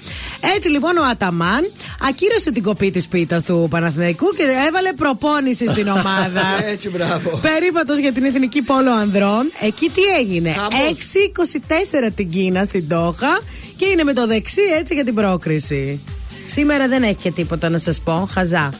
Έτσι 0.56 0.70
λοιπόν 0.70 0.98
ο 0.98 1.04
Αταμάν 1.12 1.72
ακύρωσε 2.10 2.52
την 2.52 2.64
κοπή 2.64 2.92
της 2.92 3.08
πίτας 3.08 3.44
του 3.44 3.68
Παναθηναϊκού 3.70 4.26
και 4.36 4.44
έβαλε 4.68 4.94
προπόνηση 4.94 5.68
στην 5.68 5.88
ομάδα. 5.88 6.44
Έτσι, 6.74 6.90
μπράβο. 6.90 7.40
Περίπατος 7.42 7.98
για 7.98 8.12
την 8.12 8.24
εθνική 8.24 8.62
πόλο 8.62 8.92
ανδρών. 8.92 9.52
Εκεί 9.62 9.90
τι 9.94 10.02
έγινε; 10.20 10.52
Χαμός. 10.52 10.72
6-24 12.08 12.10
την 12.16 12.30
Κίνα 12.30 12.64
στην 12.64 12.88
Τόχα 12.88 13.42
και 13.76 13.86
είναι 13.86 14.04
με 14.04 14.14
το 14.14 14.28
δεξί 14.28 14.62
έτσι 14.80 14.94
για 14.94 15.04
την 15.04 15.14
πρόκριση. 15.14 16.00
Σήμερα 16.50 16.88
δεν 16.88 17.04
έχει 17.04 17.16
και 17.16 17.32
τίποτα 17.32 17.70
να 17.70 17.78
σας 17.78 18.02
πω. 18.02 18.28
Χαζά. 18.32 18.74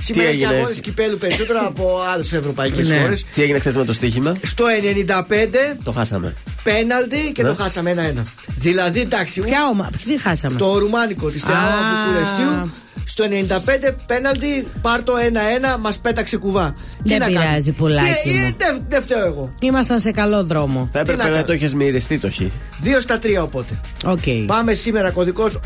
Σήμερα 0.00 0.28
έχει 0.28 0.42
έγινε; 0.42 0.58
αγώνε 0.58 0.74
κυπέλου 0.82 1.18
περισσότερο 1.18 1.60
από 1.66 2.00
άλλες 2.14 2.32
ευρωπαϊκές 2.32 2.88
Ναι. 2.88 3.00
χώρες. 3.00 3.24
Τι 3.34 3.42
έγινε 3.42 3.58
χθες 3.58 3.76
με 3.76 3.84
το 3.84 3.92
στοίχημα; 3.92 4.36
Στο 4.42 4.64
95 4.68 5.76
Το 5.84 5.92
χάσαμε. 5.92 6.34
πέναλτι 6.62 7.30
και 7.34 7.42
Ναι. 7.42 7.48
το 7.48 7.54
χάσαμε 7.54 7.90
ένα-ένα. 7.90 8.22
Δηλαδή 8.56 9.00
εντάξει. 9.00 9.40
Ποια 9.40 9.66
ομάδα, 9.72 9.90
τι 10.04 10.18
χάσαμε. 10.20 10.56
Το 10.58 10.78
ρουμάνικο 10.78 11.28
της 11.28 11.42
Θεάου 11.42 11.56
Α. 11.56 12.06
Βουκουρεστίου. 12.06 12.72
Στο 13.04 13.24
95 13.28 13.96
πέναλτι, 14.06 14.66
πάρ 14.82 15.02
το 15.02 15.12
1-1, 15.16 15.78
μας 15.80 15.98
πέταξε 15.98 16.36
κουβά. 16.36 16.74
Δεν 17.02 17.18
να 17.18 17.26
πειράζει, 17.26 17.46
κάνουμε. 17.46 17.72
πουλάκι 17.76 18.22
Τι- 18.24 18.30
μου. 18.30 18.36
ε, 18.46 18.54
Δεν 18.58 18.82
δεν 18.88 19.02
φταίω 19.02 19.24
εγώ. 19.26 19.54
Ήμασταν 19.60 20.00
σε 20.00 20.10
καλό 20.10 20.44
δρόμο. 20.44 20.88
Θα 20.92 20.98
έπρεπε 20.98 21.18
να 21.22 21.28
να, 21.28 21.34
κάνω. 21.34 21.46
το 21.46 21.52
έχει 21.52 21.76
μοιριστεί 21.76 22.18
το 22.18 22.30
χ. 22.30 22.40
2 22.82 23.00
στα 23.00 23.18
3 23.18 23.42
οπότε. 23.42 23.80
Οκ. 24.04 24.22
Πάμε 24.46 24.74
σήμερα 24.74 25.10
κωδικός 25.10 25.60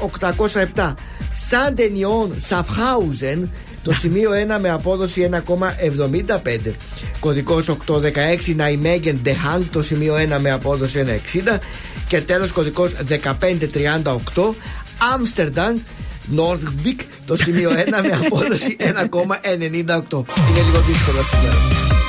807. 0.75 0.95
Σαντενιόν 1.33 2.35
Σαφχάουζεν. 2.39 3.51
Το 3.87 3.93
σημείο 3.93 4.31
1 4.57 4.61
με 4.61 4.71
απόδοση 4.71 5.29
1,75. 5.33 6.73
Κωδικός 7.21 7.69
816 7.69 8.55
Ναϊμέγεν 8.55 9.19
Ντεχάνγκ. 9.23 9.65
Το 9.71 9.83
σημείο 9.83 10.15
1 10.15 10.41
με 10.41 10.51
απόδοση 10.51 10.99
1,60. 10.99 11.59
Και 12.07 12.21
τέλος 12.21 12.53
κωδικός 12.53 12.95
1538 12.95 14.55
Άμστερνταμ 15.15 15.79
Νόρδβικ. 16.27 17.01
Το 17.25 17.37
σημείο 17.37 17.71
1 17.71 17.75
με 18.03 18.27
απόδοση 18.27 18.77
1,98. 18.79 20.25
Είναι 20.51 20.63
λίγο 20.67 20.81
δύσκολο 20.87 21.23
σήμερα. 21.23 22.06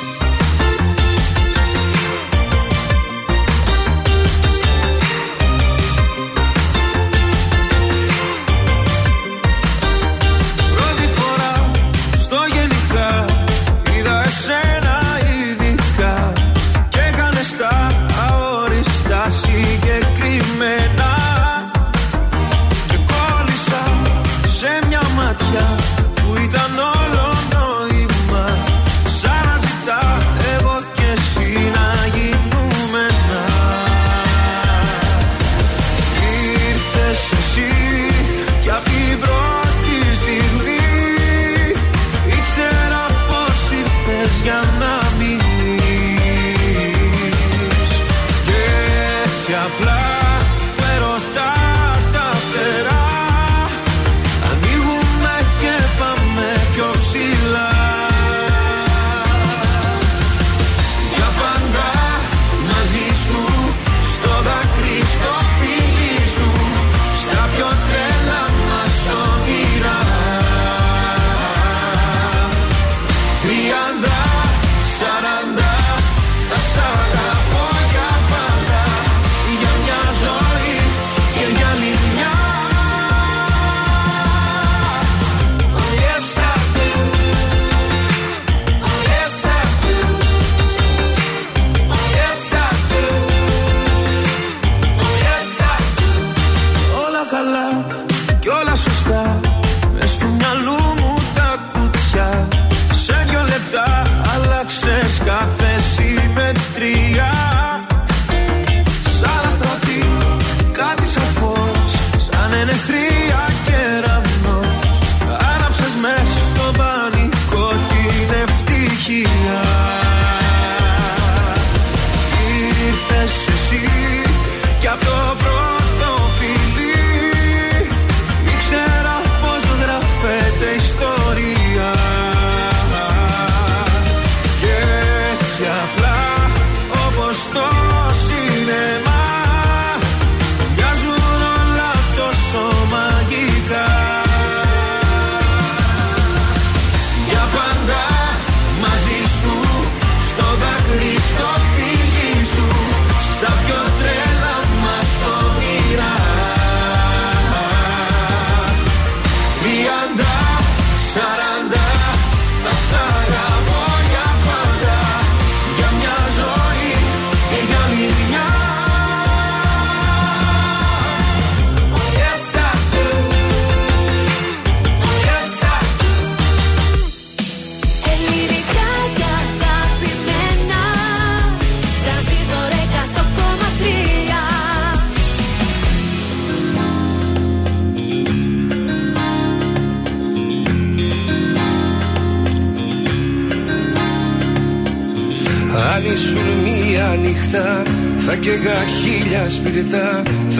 Όλα 99.10 99.47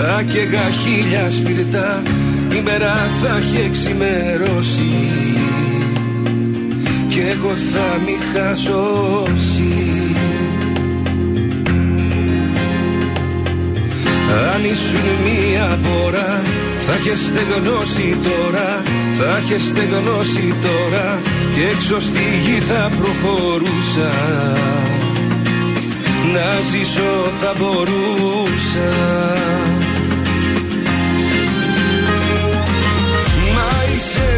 Θα 0.01 0.23
καίγα 0.23 0.71
χίλια 0.71 1.31
σπιρτά 1.31 2.03
Η 2.57 2.61
μέρα 2.65 2.95
θα 3.23 3.37
έχει 3.37 3.65
εξημερώσει. 3.67 4.93
Και 7.09 7.21
εγώ 7.21 7.53
θα 7.73 8.01
μη 8.05 8.17
χασώσει. 8.33 9.99
Αν 14.55 14.65
ήσουν 14.65 15.07
μία 15.25 15.79
πορά 15.83 16.43
Θα 16.87 16.95
είχες 17.01 17.19
στεγνώσει 17.19 18.17
τώρα 18.23 18.83
Θα 19.19 19.37
έχεις 19.37 19.63
στεγνώσει 19.69 20.55
τώρα 20.63 21.21
Και 21.55 21.63
έξω 21.75 22.01
στη 22.01 22.23
γη 22.45 22.61
θα 22.61 22.91
προχωρούσα. 22.99 24.13
Να 26.33 26.61
ζήσω 26.71 27.31
θα 27.41 27.53
μπορούσα. 27.59 28.89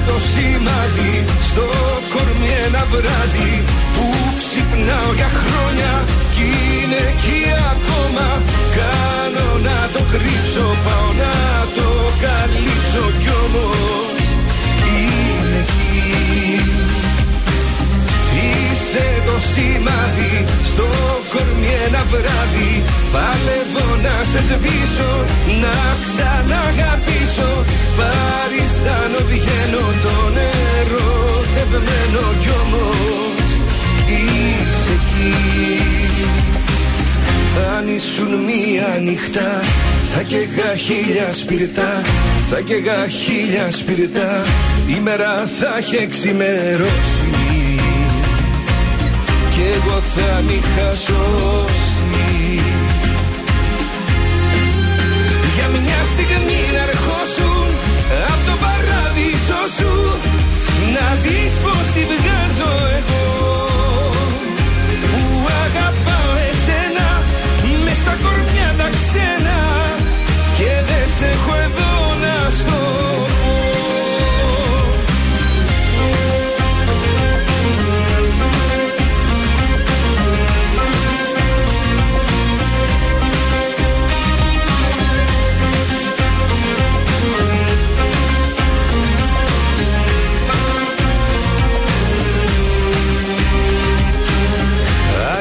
Το 0.06 0.16
σημάδι 0.30 1.14
στο 1.48 1.66
κορμί 2.12 2.50
ένα 2.66 2.82
βράδυ 2.92 3.54
Που 3.94 4.06
ξυπνάω 4.38 5.10
για 5.18 5.30
χρόνια 5.40 5.92
κι 6.34 6.46
είναι 6.82 7.00
εκεί 7.12 7.42
ακόμα. 7.74 8.26
Κάνω 8.78 9.48
να 9.66 9.78
το 9.94 10.02
κρύψω, 10.12 10.66
πάω 10.84 11.08
να 11.22 11.34
το 11.76 11.88
καλύψω 12.24 13.04
κι 13.22 13.30
όμως 13.44 14.26
είναι 14.96 15.58
εκεί 15.64 16.89
Είσαι 18.92 19.22
το 19.26 19.36
σημάδι 19.52 20.44
στο 20.62 20.86
κορμί 21.32 21.72
ένα 21.86 22.02
βράδυ. 22.12 22.72
Παλεύω 23.12 23.86
να 24.04 24.16
σε 24.30 24.40
σβήσω, 24.48 25.12
να 25.62 25.76
ξαναγαπήσω. 26.04 27.50
Παριστάνω 27.98 29.20
βγαίνω 29.30 29.84
το 30.04 30.14
νερό 30.36 31.44
τευμένο 31.54 32.24
κι 32.40 32.50
όμως 32.62 33.48
είσαι 34.16 34.92
εκεί. 34.98 35.34
Αν 37.76 37.88
ήσουν 37.88 38.32
μία 38.48 38.98
νυχτά 39.04 39.60
θα 40.14 40.22
καίγα 40.22 40.76
χίλια 40.76 41.28
σπιρτά 41.40 42.02
Θα 42.50 42.60
καίγα 42.60 43.06
χίλια 43.08 43.70
σπιρτά 43.70 44.44
Η 44.96 45.00
μέρα 45.00 45.48
θα 45.60 45.76
έχει 45.78 45.96
εξημερώσει 45.96 47.19
Κι 47.19 47.19
εγώ 49.76 49.98
θα 50.14 50.42
μη 50.46 50.60
χασώσει 50.74 52.20
Για 55.54 55.66
μια 55.68 56.00
στιγμή 56.12 56.62
να 56.76 56.82
ερχόσουν 56.90 57.66
Απ' 58.32 58.42
το 58.48 58.54
παράδεισο 58.64 59.60
σου 59.76 59.92
Να 60.94 61.06
δεις 61.22 61.52
πως 61.62 61.86
τη 61.94 62.02
βγάζω 62.10 62.72
εγώ. 62.98 63.26
Που 65.10 65.22
αγαπάω 65.64 66.32
εσένα 66.50 67.08
Μες 67.84 67.96
στα 68.02 68.14
κορμιά 68.22 68.68
τα 68.78 68.88
ξένα 68.96 69.58
Και 70.58 70.70
δεν 70.88 71.06
σε 71.16 71.26
έχω 71.34 71.54
εδώ 71.66 71.92
να 72.22 72.50
στο 72.58 73.09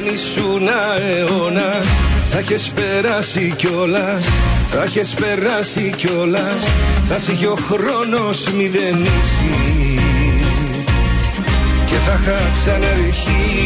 ήσουν 0.10 0.68
αιώνα 0.68 1.84
θα 2.32 2.38
έχεις 2.38 2.72
περάσει 2.76 3.53
κιόλας. 3.57 4.26
Θα 4.68 4.84
έχεις 4.84 5.14
περάσει 5.14 5.93
κιόλας. 5.97 6.68
Θα 7.10 7.18
σε 7.18 7.32
είχε 7.32 7.47
ο 7.47 7.55
χρόνος 7.55 8.51
μηδενίσει. 8.55 9.99
Και 11.86 11.95
θα 12.05 12.20
είχα 12.22 12.39
ξαναρχίσει. 12.53 13.60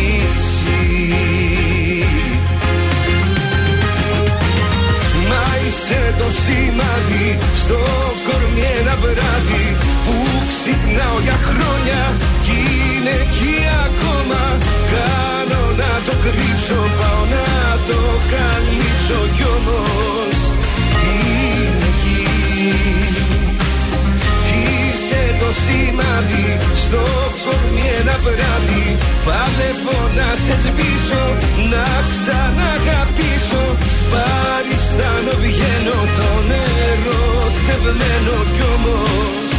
Μα 5.30 5.44
είσαι 5.68 6.14
το 6.18 6.26
σημάδι. 6.44 7.38
Στο 7.56 7.80
κορμί 8.26 8.64
ένα 8.80 8.96
βράδυ 9.02 9.78
Που 10.06 10.16
ξυπνάω 10.50 11.20
για 11.24 11.38
χρόνια. 11.48 12.14
Κι 12.44 12.93
είναι 13.04 13.16
εκεί 13.26 13.56
ακόμα. 13.86 14.42
Κάνω 14.94 15.62
να 15.82 15.92
το 16.08 16.14
κρύψω, 16.24 16.80
πάω 17.00 17.22
να 17.36 17.48
το 17.88 18.00
καλύψω 18.34 19.20
κι 19.36 19.46
όμως 19.58 20.38
είναι 21.16 21.88
εκεί. 21.94 22.24
Είσαι 24.60 25.24
το 25.40 25.50
σημάδι 25.64 26.48
στο 26.84 27.04
κορμί 27.44 27.86
ένα 28.00 28.16
βράδυ. 28.26 28.88
Παλεύω 29.26 30.00
να 30.18 30.30
σε 30.44 30.56
σβήσω, 30.64 31.24
να 31.74 31.88
ξαναγαπήσω. 32.12 33.64
Παριστάνω 34.14 35.34
βγαίνω 35.44 36.00
το 36.18 36.30
νερό 36.50 37.26
τευμένο 37.68 38.36
κι 38.56 38.64
όμως 38.76 39.54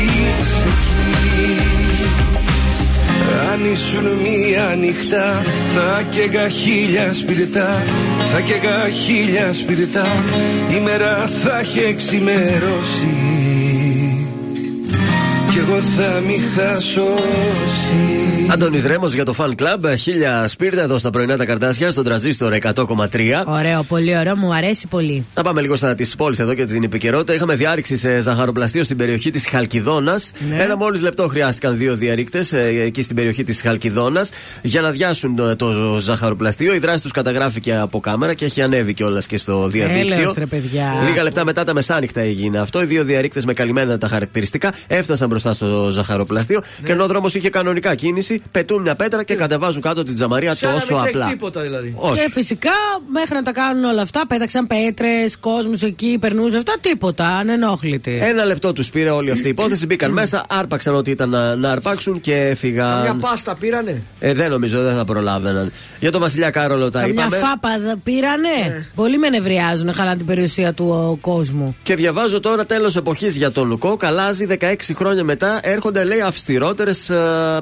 είσαι 0.00 0.68
εκεί 1.12 1.79
αν 3.52 3.64
ήσουν 3.64 4.04
μία 4.04 4.74
νυχτά 4.78 5.42
θα 5.74 6.02
καίγα 6.10 6.48
χίλια 6.48 7.12
σπιρτά 7.12 7.82
Θα 8.32 8.40
καίγα 8.40 8.88
χίλια 8.88 9.52
σπιρτά. 9.52 10.06
Η 10.76 10.80
μέρα 10.80 11.26
θα 11.42 11.58
έχει 11.58 11.78
εξημερώσει 11.78 13.06
Κι 13.06 13.19
εγώ 15.60 15.80
θα 15.80 16.20
μη 16.20 16.38
χασώσει 16.56 18.20
Αντώνης 18.52 18.86
Ρέμος 18.86 19.14
για 19.14 19.24
το 19.24 19.34
fan 19.38 19.50
club. 19.50 19.96
Χίλια 19.98 20.48
σπίρτα 20.48 20.82
εδώ 20.82 20.98
στα 20.98 21.10
πρωινά 21.10 21.36
τα 21.36 21.44
καρτάσια 21.44 21.90
στον 21.90 22.04
τραζίστορ 22.04 22.52
100,3. 22.62 22.84
Ωραίο, 23.46 23.82
πολύ 23.82 24.18
ωραίο, 24.18 24.36
μου 24.36 24.54
αρέσει 24.54 24.86
πολύ. 24.86 25.24
Να 25.34 25.42
πάμε 25.42 25.60
λίγο 25.60 25.76
στα 25.76 25.94
τη 25.94 26.10
πόλη 26.16 26.36
εδώ 26.38 26.54
και 26.54 26.64
την 26.64 26.82
επικαιρότητα. 26.82 27.34
Είχαμε 27.34 27.54
διάρρηξη 27.54 27.96
σε 27.96 28.20
ζαχαροπλαστείο 28.20 28.84
στην 28.84 28.96
περιοχή 28.96 29.30
της 29.30 29.46
Χαλκιδόνας. 29.46 30.30
Ναι. 30.50 30.62
Ένα 30.62 30.76
μόλις 30.76 31.02
λεπτό 31.02 31.28
χρειάστηκαν 31.28 31.76
δύο 31.76 31.96
διαρρήκτες 31.96 32.52
εκεί 32.52 33.02
στην 33.02 33.16
περιοχή 33.16 33.44
της 33.44 33.60
Χαλκιδόνας 33.60 34.30
για 34.62 34.80
να 34.80 34.90
διάσουν 34.90 35.36
το, 35.36 35.56
το 35.56 35.98
ζαχαροπλαστείο. 36.00 36.74
Η 36.74 36.78
δράση 36.78 37.02
τους 37.02 37.12
καταγράφηκε 37.12 37.76
από 37.76 38.00
κάμερα 38.00 38.34
και 38.34 38.44
έχει 38.44 38.62
ανέβει 38.62 38.94
κιόλας 38.94 39.26
και 39.26 39.38
στο 39.38 39.68
διαδίκτυο. 39.68 40.14
Έλεος, 40.14 40.34
ρε 40.36 40.46
παιδιά. 40.46 40.94
Λίγα 41.08 41.22
λεπτά 41.22 41.44
μετά 41.44 41.64
τα 41.64 41.74
μεσάνυχτα 41.74 42.20
έγινε 42.20 42.58
αυτό. 42.58 42.82
Οι 42.82 42.84
δύο 42.84 43.04
διαρρήκτες 43.04 43.44
με 43.44 43.52
καλυμμένα 43.52 43.98
τα 43.98 44.08
χαρακτηριστικά 44.08 44.72
έφτασαν 44.86 45.28
μπροστά 45.28 45.49
στο 45.52 45.88
ζαχαροπλαστείο 45.90 46.60
και 46.84 46.92
ενώ 46.92 47.04
ο 47.04 47.06
δρόμο 47.06 47.26
είχε 47.32 47.50
κανονικά 47.50 47.94
κίνηση, 47.94 48.42
πετούν 48.50 48.82
μια 48.82 48.94
πέτρα 48.94 49.22
και 49.22 49.34
κατεβάζουν 49.34 49.82
κάτω 49.82 50.02
την 50.02 50.14
τζαμαρία 50.14 50.54
Σαν 50.54 50.68
να 50.68 50.74
τόσο 50.80 50.94
μην 50.94 51.02
τρέχει 51.02 51.16
απλά. 51.16 51.30
τίποτα 51.30 51.60
δηλαδή. 51.60 51.94
Όχι. 51.96 52.14
Και 52.22 52.28
φυσικά 52.30 52.70
μέχρι 53.12 53.34
να 53.34 53.42
τα 53.42 53.52
κάνουν 53.52 53.84
όλα 53.84 54.02
αυτά, 54.02 54.26
πέταξαν 54.26 54.66
πέτρες, 54.66 55.36
κόσμου 55.38 55.78
εκεί, 55.82 56.16
περνούσε 56.20 56.56
αυτά, 56.56 56.74
τίποτα, 56.80 57.26
ανενόχλητοι. 57.26 58.18
Ένα 58.22 58.44
λεπτό 58.44 58.72
τους 58.72 58.90
πήρε 58.90 59.10
όλη 59.10 59.30
αυτή 59.30 59.46
η 59.46 59.50
υπόθεση. 59.50 59.86
Μπήκαν 59.86 60.12
μέσα, 60.12 60.44
άρπαξαν 60.48 60.94
ό,τι 60.94 61.10
ήταν 61.10 61.28
να, 61.28 61.56
να 61.56 61.70
αρπάξουν 61.70 62.20
και 62.20 62.30
Μια 62.34 62.40
έφυγαν. 62.42 63.18
πάστα 63.20 63.54
πήρανε; 63.56 64.02
Ε, 64.20 64.32
δεν 64.32 64.50
νομίζω, 64.50 64.82
δεν 64.82 64.94
θα 64.96 65.04
προλάβαιναν. 65.04 65.72
Για 66.00 66.10
τον 66.10 66.20
Βασιλιά 66.20 66.50
Κάρολο 66.50 66.90
τα 66.90 67.00
Καμιά 67.00 67.12
είπαμε. 67.26 67.36
φάπα 67.36 67.78
δ- 67.78 67.98
πήρανε; 68.02 68.86
Πολύ 68.94 69.18
με 69.18 69.28
νευριάζουν, 69.28 69.92
χαλάνε 69.94 70.16
την 70.16 70.26
περιουσία 70.26 70.72
του 70.74 70.86
ο, 70.88 71.16
κόσμου. 71.20 71.76
Και 71.82 71.94
διαβάζω 71.94 72.40
τώρα 72.40 72.66
τέλος 72.66 72.96
εποχής 72.96 73.36
για 73.36 73.50
τον 73.52 73.68
Λουκό. 73.68 73.96
Καλάζει 73.96 74.46
16 74.60 74.74
χρόνια 74.94 75.24
μετά 75.24 75.39
έρχονται 75.62 76.04
λέει 76.04 76.20
αυστηρότερες 76.20 77.10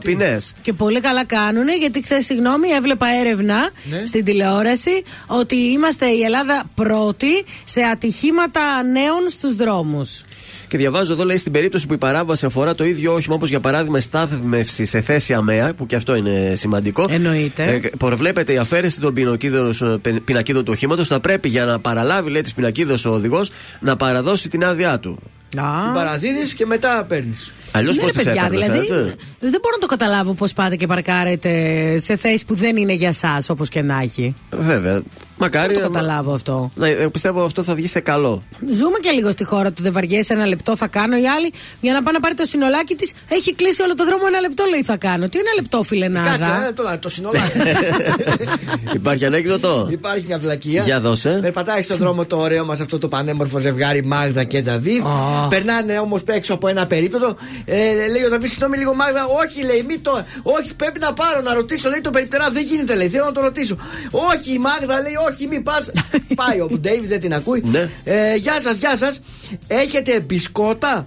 ποινές. 0.04 0.54
Και 0.62 0.72
πολύ 0.72 1.00
καλά 1.00 1.24
κάνουν, 1.26 1.68
γιατί 1.80 2.02
χθες, 2.02 2.24
συγγνώμη, 2.24 2.68
έβλεπα 2.68 3.06
έρευνα 3.20 3.70
Ναι. 3.90 4.02
στην 4.06 4.24
τηλεόραση 4.24 5.02
ότι 5.26 5.56
είμαστε 5.56 6.06
η 6.06 6.22
Ελλάδα 6.22 6.62
πρώτη 6.74 7.44
σε 7.64 7.80
ατυχήματα 7.82 8.82
νέων 8.92 9.28
στους 9.30 9.54
δρόμους. 9.54 10.22
Και 10.68 10.76
διαβάζω 10.78 11.12
εδώ 11.12 11.24
λέει 11.24 11.36
στην 11.36 11.52
περίπτωση 11.52 11.86
που 11.86 11.94
η 11.94 11.98
παράβαση 11.98 12.46
αφορά 12.46 12.74
το 12.74 12.84
ίδιο 12.84 13.12
όχημα 13.14 13.34
όπως 13.34 13.48
για 13.48 13.60
παράδειγμα 13.60 13.98
η 13.98 14.00
στάθμευση 14.00 14.84
σε 14.84 15.00
θέση 15.00 15.34
αμαία, 15.34 15.74
που 15.74 15.86
και 15.86 15.96
αυτό 15.96 16.14
είναι 16.14 16.52
σημαντικό. 16.54 17.06
Εννοείται. 17.10 17.64
Ε, 17.64 17.80
προβλέπεται 17.98 18.52
η 18.52 18.56
αφαίρεση 18.58 19.00
των 19.00 19.14
πινακίδων, 19.14 19.70
ε, 19.82 19.96
πι- 20.02 20.20
πινακίδων 20.20 20.64
του 20.64 20.72
οχήματος. 20.74 21.06
Θα 21.06 21.20
πρέπει 21.20 21.48
για 21.48 21.64
να 21.64 21.78
παραλάβει 21.78 22.30
λέει 22.30 22.40
τι 22.40 22.50
πινακίδε 22.54 22.94
ο 23.06 23.10
οδηγός 23.10 23.50
να 23.80 23.96
παραδώσει 23.96 24.48
την 24.48 24.64
άδειά 24.64 24.98
του. 24.98 25.18
Την 25.48 25.60
παραδίδεις 25.94 26.54
και 26.54 26.66
μετά 26.66 27.04
παίρνεις. 27.08 27.52
Αλλιώς 27.70 27.96
Ναι, 27.96 28.02
πώς 28.02 28.10
ρε 28.10 28.16
τις 28.16 28.24
παιδιά, 28.24 28.42
έπαιρνε, 28.44 28.64
δηλαδή 28.64 28.78
έτσι; 28.78 29.14
δεν 29.38 29.60
μπορώ 29.62 29.74
να 29.74 29.80
το 29.80 29.86
καταλάβω 29.86 30.32
πώς 30.32 30.52
πάτε 30.52 30.76
και 30.76 30.86
παρκάρετε 30.86 31.52
σε 31.98 32.16
θέσεις 32.16 32.44
που 32.44 32.54
δεν 32.54 32.76
είναι 32.76 32.92
για 32.92 33.08
εσάς, 33.08 33.48
όπως 33.50 33.68
και 33.68 33.82
να 33.82 34.00
έχει. 34.02 34.34
Βέβαια. 34.50 35.02
Μακάρι. 35.38 35.72
Δεν 35.74 35.82
το 35.82 35.88
να- 35.88 35.94
καταλάβω 35.94 36.32
αυτό. 36.32 36.70
Ναι, 36.74 36.88
ε, 36.88 37.06
πιστεύω 37.08 37.44
αυτό 37.44 37.62
θα 37.62 37.74
βγει 37.74 37.86
σε 37.86 38.00
καλό. 38.00 38.42
Ζούμε 38.72 38.98
και 39.00 39.10
λίγο 39.10 39.30
στη 39.30 39.44
χώρα 39.44 39.72
του. 39.72 39.82
Δεν 39.82 39.92
βαριέσαι 39.92 40.32
ένα 40.32 40.46
λεπτό 40.46 40.76
θα 40.76 40.86
κάνω. 40.86 41.16
Η 41.16 41.28
άλλη 41.28 41.52
για 41.80 41.92
να 41.92 42.02
πάει 42.02 42.12
να 42.14 42.20
πάρει 42.20 42.34
το 42.34 42.44
συνολάκι 42.44 42.94
της 42.94 43.12
έχει 43.28 43.54
κλείσει 43.54 43.82
όλο 43.82 43.94
το 43.94 44.04
δρόμο 44.04 44.22
ένα 44.28 44.40
λεπτό 44.40 44.64
λέει 44.70 44.82
θα 44.82 44.96
κάνω. 44.96 45.28
Τι 45.28 45.38
ένα 45.38 45.50
λεπτό, 45.56 45.82
φιλενάδα. 45.82 46.30
Κάτσε, 46.46 46.66
ε, 46.68 46.72
το, 46.72 46.98
το 47.00 47.08
συνολάκι. 47.08 47.58
Υπάρχει 49.00 49.24
ανέκδοτο; 49.24 49.86
Υπάρχει 49.90 50.24
μια 50.26 50.38
βλακεία. 50.38 50.82
Για 50.82 51.00
δώσε. 51.00 51.38
Περπατάει 51.42 51.82
στον 51.82 51.96
δρόμο 51.98 52.24
το 52.24 52.36
ωραίο 52.36 52.64
μας 52.64 52.80
αυτό 52.80 52.98
το 52.98 53.08
πανέμορφο 53.08 53.58
ζευγάρι 53.58 54.04
Μάγδα 54.04 54.44
και 54.44 54.62
Νταβίδ. 54.62 55.02
Περνάνε 55.48 55.98
όμως 55.98 56.22
έξω 56.26 56.54
από 56.54 56.68
ένα 56.68 56.86
περίπτωτο. 56.86 57.36
Ε, 57.64 57.76
λέει 58.12 58.24
ο 58.24 58.28
Νταβίδ, 58.28 58.48
συγγνώμη 58.48 58.76
λίγο 58.76 58.94
Μάγδα, 58.94 59.20
όχι 59.42 59.64
λέει, 59.64 59.84
μη 59.88 59.98
το. 59.98 60.24
Όχι, 60.42 60.74
πρέπει 60.74 60.98
να 61.00 61.12
πάρω 61.12 61.40
να 61.40 61.54
ρωτήσω. 61.54 61.88
Λέει 61.88 62.00
το 62.00 62.10
περιπτερά, 62.10 62.50
δεν 62.50 62.64
γίνεται 62.64 62.94
λέει, 62.94 63.08
θέλω 63.08 63.24
να 63.24 63.32
το 63.32 63.40
ρωτήσω. 63.40 63.76
Όχι, 64.10 64.52
η 64.54 64.58
Μάγδα 64.58 65.00
λέει, 65.02 65.12
όχι, 65.32 65.46
μη 65.46 65.60
πας. 65.60 65.90
Πάει 66.46 66.60
ο 66.60 66.68
Ντέιβι, 66.80 67.06
δεν 67.06 67.20
την 67.20 67.34
ακούει. 67.34 67.62
Ναι. 67.70 67.90
Ε, 68.04 68.34
γεια 68.34 68.60
σας, 68.60 68.76
γεια 68.76 68.96
σας. 68.96 69.20
Έχετε 69.66 70.20
μπισκότα. 70.20 71.06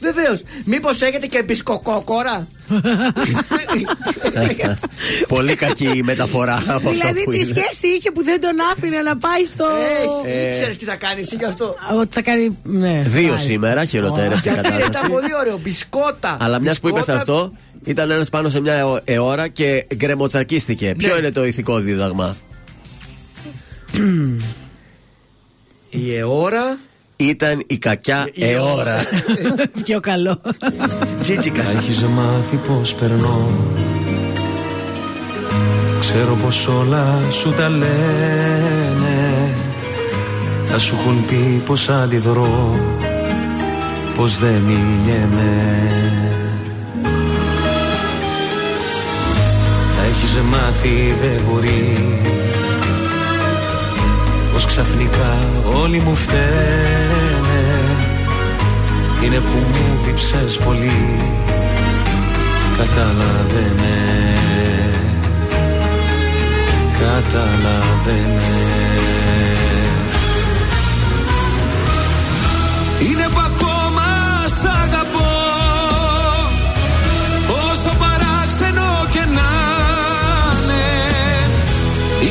Βεβαίως. 0.00 0.42
Μήπως 0.64 1.00
έχετε 1.02 1.26
και 1.26 1.42
μπισκοκόκορα. 1.42 2.46
Πολύ 5.28 5.54
κακή 5.54 5.90
η 5.96 6.02
μεταφορά 6.02 6.56
από 6.66 6.88
αυτό 6.88 6.90
Δηλαδή 6.90 7.24
που 7.24 7.30
τι 7.30 7.36
είναι. 7.38 7.46
σχέση 7.46 7.86
είχε 7.96 8.10
που 8.10 8.24
δεν 8.24 8.40
τον 8.40 8.50
άφηνε 8.72 9.02
να 9.02 9.16
πάει 9.16 9.44
στο. 9.44 9.64
Έχει. 10.24 10.36
Ε. 10.48 10.50
Ξέρεις 10.52 10.78
τι 10.78 10.84
θα 10.84 10.96
κάνει 10.96 11.20
εσύ 11.20 11.36
γι' 11.36 11.44
αυτό. 11.44 11.74
Ότι 12.00 12.14
θα 12.14 12.22
κάνει. 12.22 12.58
Ναι. 12.62 13.02
Δύο 13.06 13.22
μάλιστα. 13.28 13.36
σήμερα, 13.50 13.84
χειροτέρευσε 13.84 14.48
η 14.48 14.52
Γιατί 14.52 14.68
ήταν 14.68 14.80
κατάσταση. 14.80 15.10
πολύ 15.10 15.34
ωραίο. 15.40 15.58
Μπισκότα. 15.58 16.36
Αλλά 16.40 16.58
μιας 16.60 16.80
που 16.80 16.88
είπες 16.88 16.98
Μπισκότα. 17.06 17.18
αυτό, 17.18 17.52
ήταν 17.84 18.10
ένας 18.10 18.28
πάνω 18.28 18.48
σε 18.48 18.60
μια 18.60 18.72
αιω- 18.74 19.00
αιώρα 19.04 19.48
και 19.48 19.86
γκρεμοτσακίστηκε. 19.96 20.94
Ποιο 20.98 21.12
Ναι. 21.12 21.18
είναι 21.18 21.30
το 21.30 21.44
ηθικό 21.44 21.78
δίδαγμα; 21.78 22.36
Η 25.90 26.14
αιώρα. 26.14 26.78
Ήταν 27.16 27.64
η 27.66 27.78
κακιά 27.78 28.28
Η 28.32 28.44
αιώρα. 28.44 28.96
Πιο 29.84 30.00
καλό. 30.00 30.40
Τσίτσικα. 31.20 31.62
Έχεις 31.62 32.02
μάθει 32.02 32.56
πως 32.56 32.94
περνώ 32.94 33.50
Ξέρω 36.00 36.34
πως 36.44 36.66
όλα 36.66 37.22
σου 37.30 37.52
τα 37.52 37.68
λένε 37.68 39.52
Θα 40.66 40.78
σου 40.78 40.96
έχουν 41.00 41.24
πει 41.26 41.62
πως 41.66 41.88
αντιδρώ 41.88 42.80
Πως 44.16 44.38
δεν 44.38 44.62
μιλιέμαι 44.62 45.82
Τα 49.96 50.04
έχεις 50.04 50.40
μάθει 50.50 51.14
δεν 51.20 51.40
μπορείς 51.48 52.28
Πως 52.28 52.37
ξαφνικά 54.82 55.38
όλοι 55.82 55.98
μου 55.98 56.14
φταίνε. 56.14 57.62
Είναι 59.24 59.36
που 59.36 59.56
μου 59.56 60.06
λείψες 60.06 60.58
πολύ 60.58 61.20
Καταλαβαίνε. 62.76 63.98
Καταλαβαίνε. 66.98 68.52
Είναι 73.00 73.28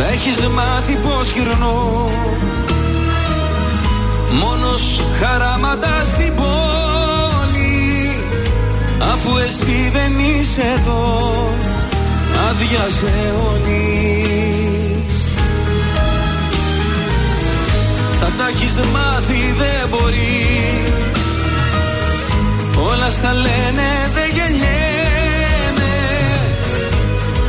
Θα 0.00 0.06
έχεις 0.06 0.38
μάθει 0.46 0.96
πως 0.96 1.30
γυρνώ. 1.30 2.08
Μόνος 4.40 5.02
χαράματα 5.20 6.04
στην 6.04 6.34
πόλη. 6.34 8.12
Αφού 9.12 9.36
εσύ 9.46 9.90
δεν 9.92 10.12
είσαι 10.18 10.62
εδώ 10.78 11.32
Άδειασε 12.48 13.34
όλης. 13.50 15.14
Θα 18.20 18.30
τα 18.38 18.48
έχεις 18.48 18.76
μάθει 18.76 19.54
δεν 19.58 19.88
μπορεί. 19.90 20.82
Όλα 22.90 23.10
στα 23.10 23.32
λένε 23.32 24.10
δεν 24.14 24.30
γεννιέμαι 24.34 24.77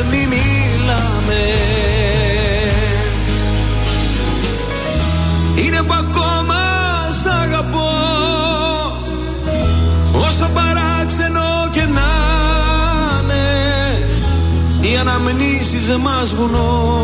Κι 0.00 0.06
ας 0.06 0.12
μη 0.12 0.26
μιλάμε. 0.26 1.42
Είναι 5.64 5.82
που 5.82 5.94
ακόμα 5.94 6.60
σ' 7.22 7.26
αγαπώ. 7.26 7.90
Όσο 10.12 10.50
παράξενο 10.54 11.68
και 11.70 11.80
να 11.80 12.10
είναι 13.20 13.44
Οι 14.80 14.96
αναμνήσεις 14.96 15.88
μας 15.98 16.34
βουνό. 16.34 17.00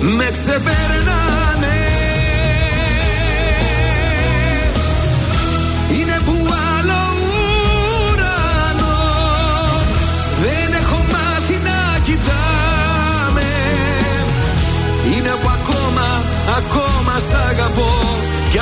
Με 0.00 0.30
ξεπερνάνε 0.32 1.05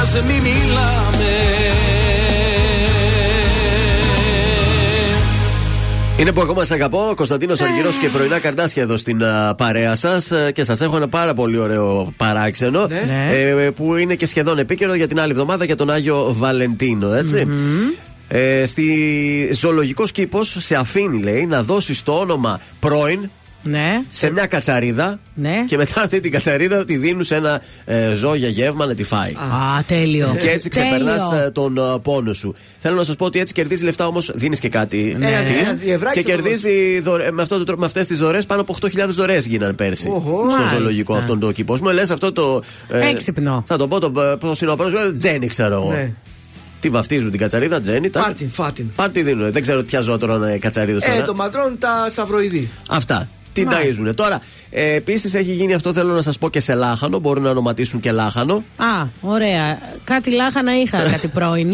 ας 0.05 0.15
μη 0.15 0.41
μιλάμε 0.41 1.33
Είναι 6.19 6.33
που 6.33 6.41
ακόμα 6.41 6.65
σε 6.65 6.75
αγαπώ. 6.75 7.13
Κωνσταντίνος 7.17 7.61
Αργυρός 7.61 7.97
και 7.97 8.09
πρωινά 8.09 8.39
καρτάσια 8.39 8.83
εδώ 8.83 8.97
στην 8.97 9.25
α, 9.25 9.55
παρέα 9.55 9.95
σας. 9.95 10.33
Και 10.53 10.65
σας 10.65 10.81
έχω 10.81 10.97
ένα 10.97 11.09
πάρα 11.09 11.35
πολύ 11.35 11.59
ωραίο 11.59 12.13
παράξενο. 12.17 12.87
Ναι. 12.87 13.31
ε, 13.33 13.71
που 13.71 13.97
είναι 13.97 14.15
και 14.15 14.27
σχεδόν 14.27 14.59
επίκαιρο 14.59 14.95
για 14.95 15.09
την 15.09 15.21
άλλη 15.21 15.31
εβδομάδα 15.31 15.65
για 15.65 15.77
τον 15.77 15.91
Άγιο 15.91 16.33
Βαλεντίνο, 16.33 17.15
έτσι. 17.15 17.49
Ε, 18.29 18.67
στη 18.67 19.51
ζωολογικός 19.53 20.13
κήπος 20.13 20.57
σε 20.59 20.75
αφήνει, 20.75 21.23
λέει, 21.23 21.47
να 21.47 21.63
δώσεις 21.63 22.03
το 22.03 22.13
όνομα 22.13 22.61
πρώην 22.81 23.31
Ναι. 23.67 24.03
σε 24.11 24.31
μια 24.31 24.47
κατσαρίδα 24.47 25.19
Ναι. 25.35 25.65
και 25.67 25.77
μετά 25.77 26.01
αυτή 26.03 26.21
την 26.21 26.31
κατσαρίδα 26.31 26.85
τη 26.85 26.97
δίνουν 26.97 27.25
σε 27.25 27.35
ένα 27.35 27.61
ε, 27.85 28.13
ζώο 28.13 28.35
για 28.35 28.49
γεύμα 28.49 28.87
να 28.87 28.95
τη 28.95 29.05
φάει. 29.05 29.31
Α, 29.33 29.83
τέλειο. 29.87 30.37
Και 30.41 30.51
έτσι 30.51 30.69
Τέλειο. 30.69 30.91
ξεπερνά 30.91 31.51
τον 31.53 31.77
ε, 31.79 31.81
πόνο 32.03 32.33
σου. 32.33 32.55
Θέλω 32.79 32.97
να 32.97 33.05
σας 33.05 33.17
πω 33.17 33.25
ότι 33.25 33.39
έτσι 33.39 33.53
κερδίζει 33.53 33.85
λεφτά 33.85 34.07
όμως, 34.07 34.31
δίνεις 34.35 34.59
και 34.59 34.69
κάτι 34.69 35.15
Ναι. 35.19 35.27
της 35.61 35.69
Ένα 35.69 35.79
διευράκι 35.79 36.23
και 36.23 36.31
θα 36.31 36.37
το 36.37 36.43
κερδίζει 36.43 37.01
δωρε- 37.01 37.31
με, 37.31 37.43
αυτό 37.43 37.59
το, 37.59 37.65
τρόπο- 37.65 37.81
με 37.81 37.87
αυτές 37.87 38.07
τις 38.07 38.19
δωρές 38.19 38.47
πάνω 38.47 38.61
από 38.61 38.73
8.000 38.73 39.15
δωρές 39.15 39.47
γίνανε 39.47 39.73
πέρσι. 39.73 40.09
Οχο. 40.09 40.21
στο 40.51 40.59
Μάλιστα. 40.59 40.77
ζωολογικό 40.77 41.15
αυτόν 41.15 41.39
το 41.41 41.53
κήπο. 41.53 41.79
Μου 41.83 41.91
λες 41.91 42.11
αυτό 42.11 42.33
το. 42.33 42.63
ε, 42.89 43.09
Έξυπνο. 43.09 43.63
Θα 43.67 43.77
το 43.77 43.89
πω 43.89 43.99
το. 44.01 44.11
Πώ 44.11 44.53
είναι 44.63 44.71
ο 44.71 44.77
πρώτο, 44.77 45.17
Τζένι 45.17 45.47
ξέρω 45.47 45.75
εγώ. 45.75 45.91
Ναι. 45.93 46.13
Τι 46.81 46.89
βαφτίζουν 46.91 47.31
την 47.31 47.41
κατσαρίδα, 47.41 47.81
Τζένι. 47.81 48.11
τα- 48.11 48.21
Πάρτιν, 48.21 48.51
φάτιν. 48.51 48.87
Πάρτι 48.95 49.23
δίνουν. 49.23 49.53
Δεν 49.53 49.63
ξέρω 49.63 49.83
ποια 49.83 50.01
ζώα 50.01 50.19
τώρα 50.19 50.59
κατσαρίδα 50.59 50.99
Ε, 51.07 51.11
τώρα. 51.13 51.25
το 51.25 51.35
μαντρώνουν 51.35 51.79
τα 51.79 52.07
σαυροειδή. 52.11 52.69
Αυτά. 52.89 53.29
Την 53.55 53.65
Μάλιστα. 53.69 54.03
ταΐζουνε. 54.03 54.15
Τώρα, 54.15 54.41
ε, 54.71 54.95
επίσης 54.95 55.35
έχει 55.35 55.53
γίνει 55.53 55.75
αυτό, 55.75 55.93
θέλω 55.93 56.13
να 56.15 56.23
σας 56.23 56.39
πω 56.39 56.51
και 56.51 56.61
σε 56.61 56.75
λάχανο. 56.75 57.19
Μπορούν 57.19 57.43
να 57.43 57.51
ονοματίσουν 57.51 58.01
και 58.01 58.13
λάχανο. 58.13 58.55
Α, 58.77 59.07
ωραία. 59.21 59.79
Κάτι 60.05 60.31
λάχανα 60.31 60.81
είχα, 60.81 60.99
κάτι 61.13 61.29
πρώην. 61.29 61.73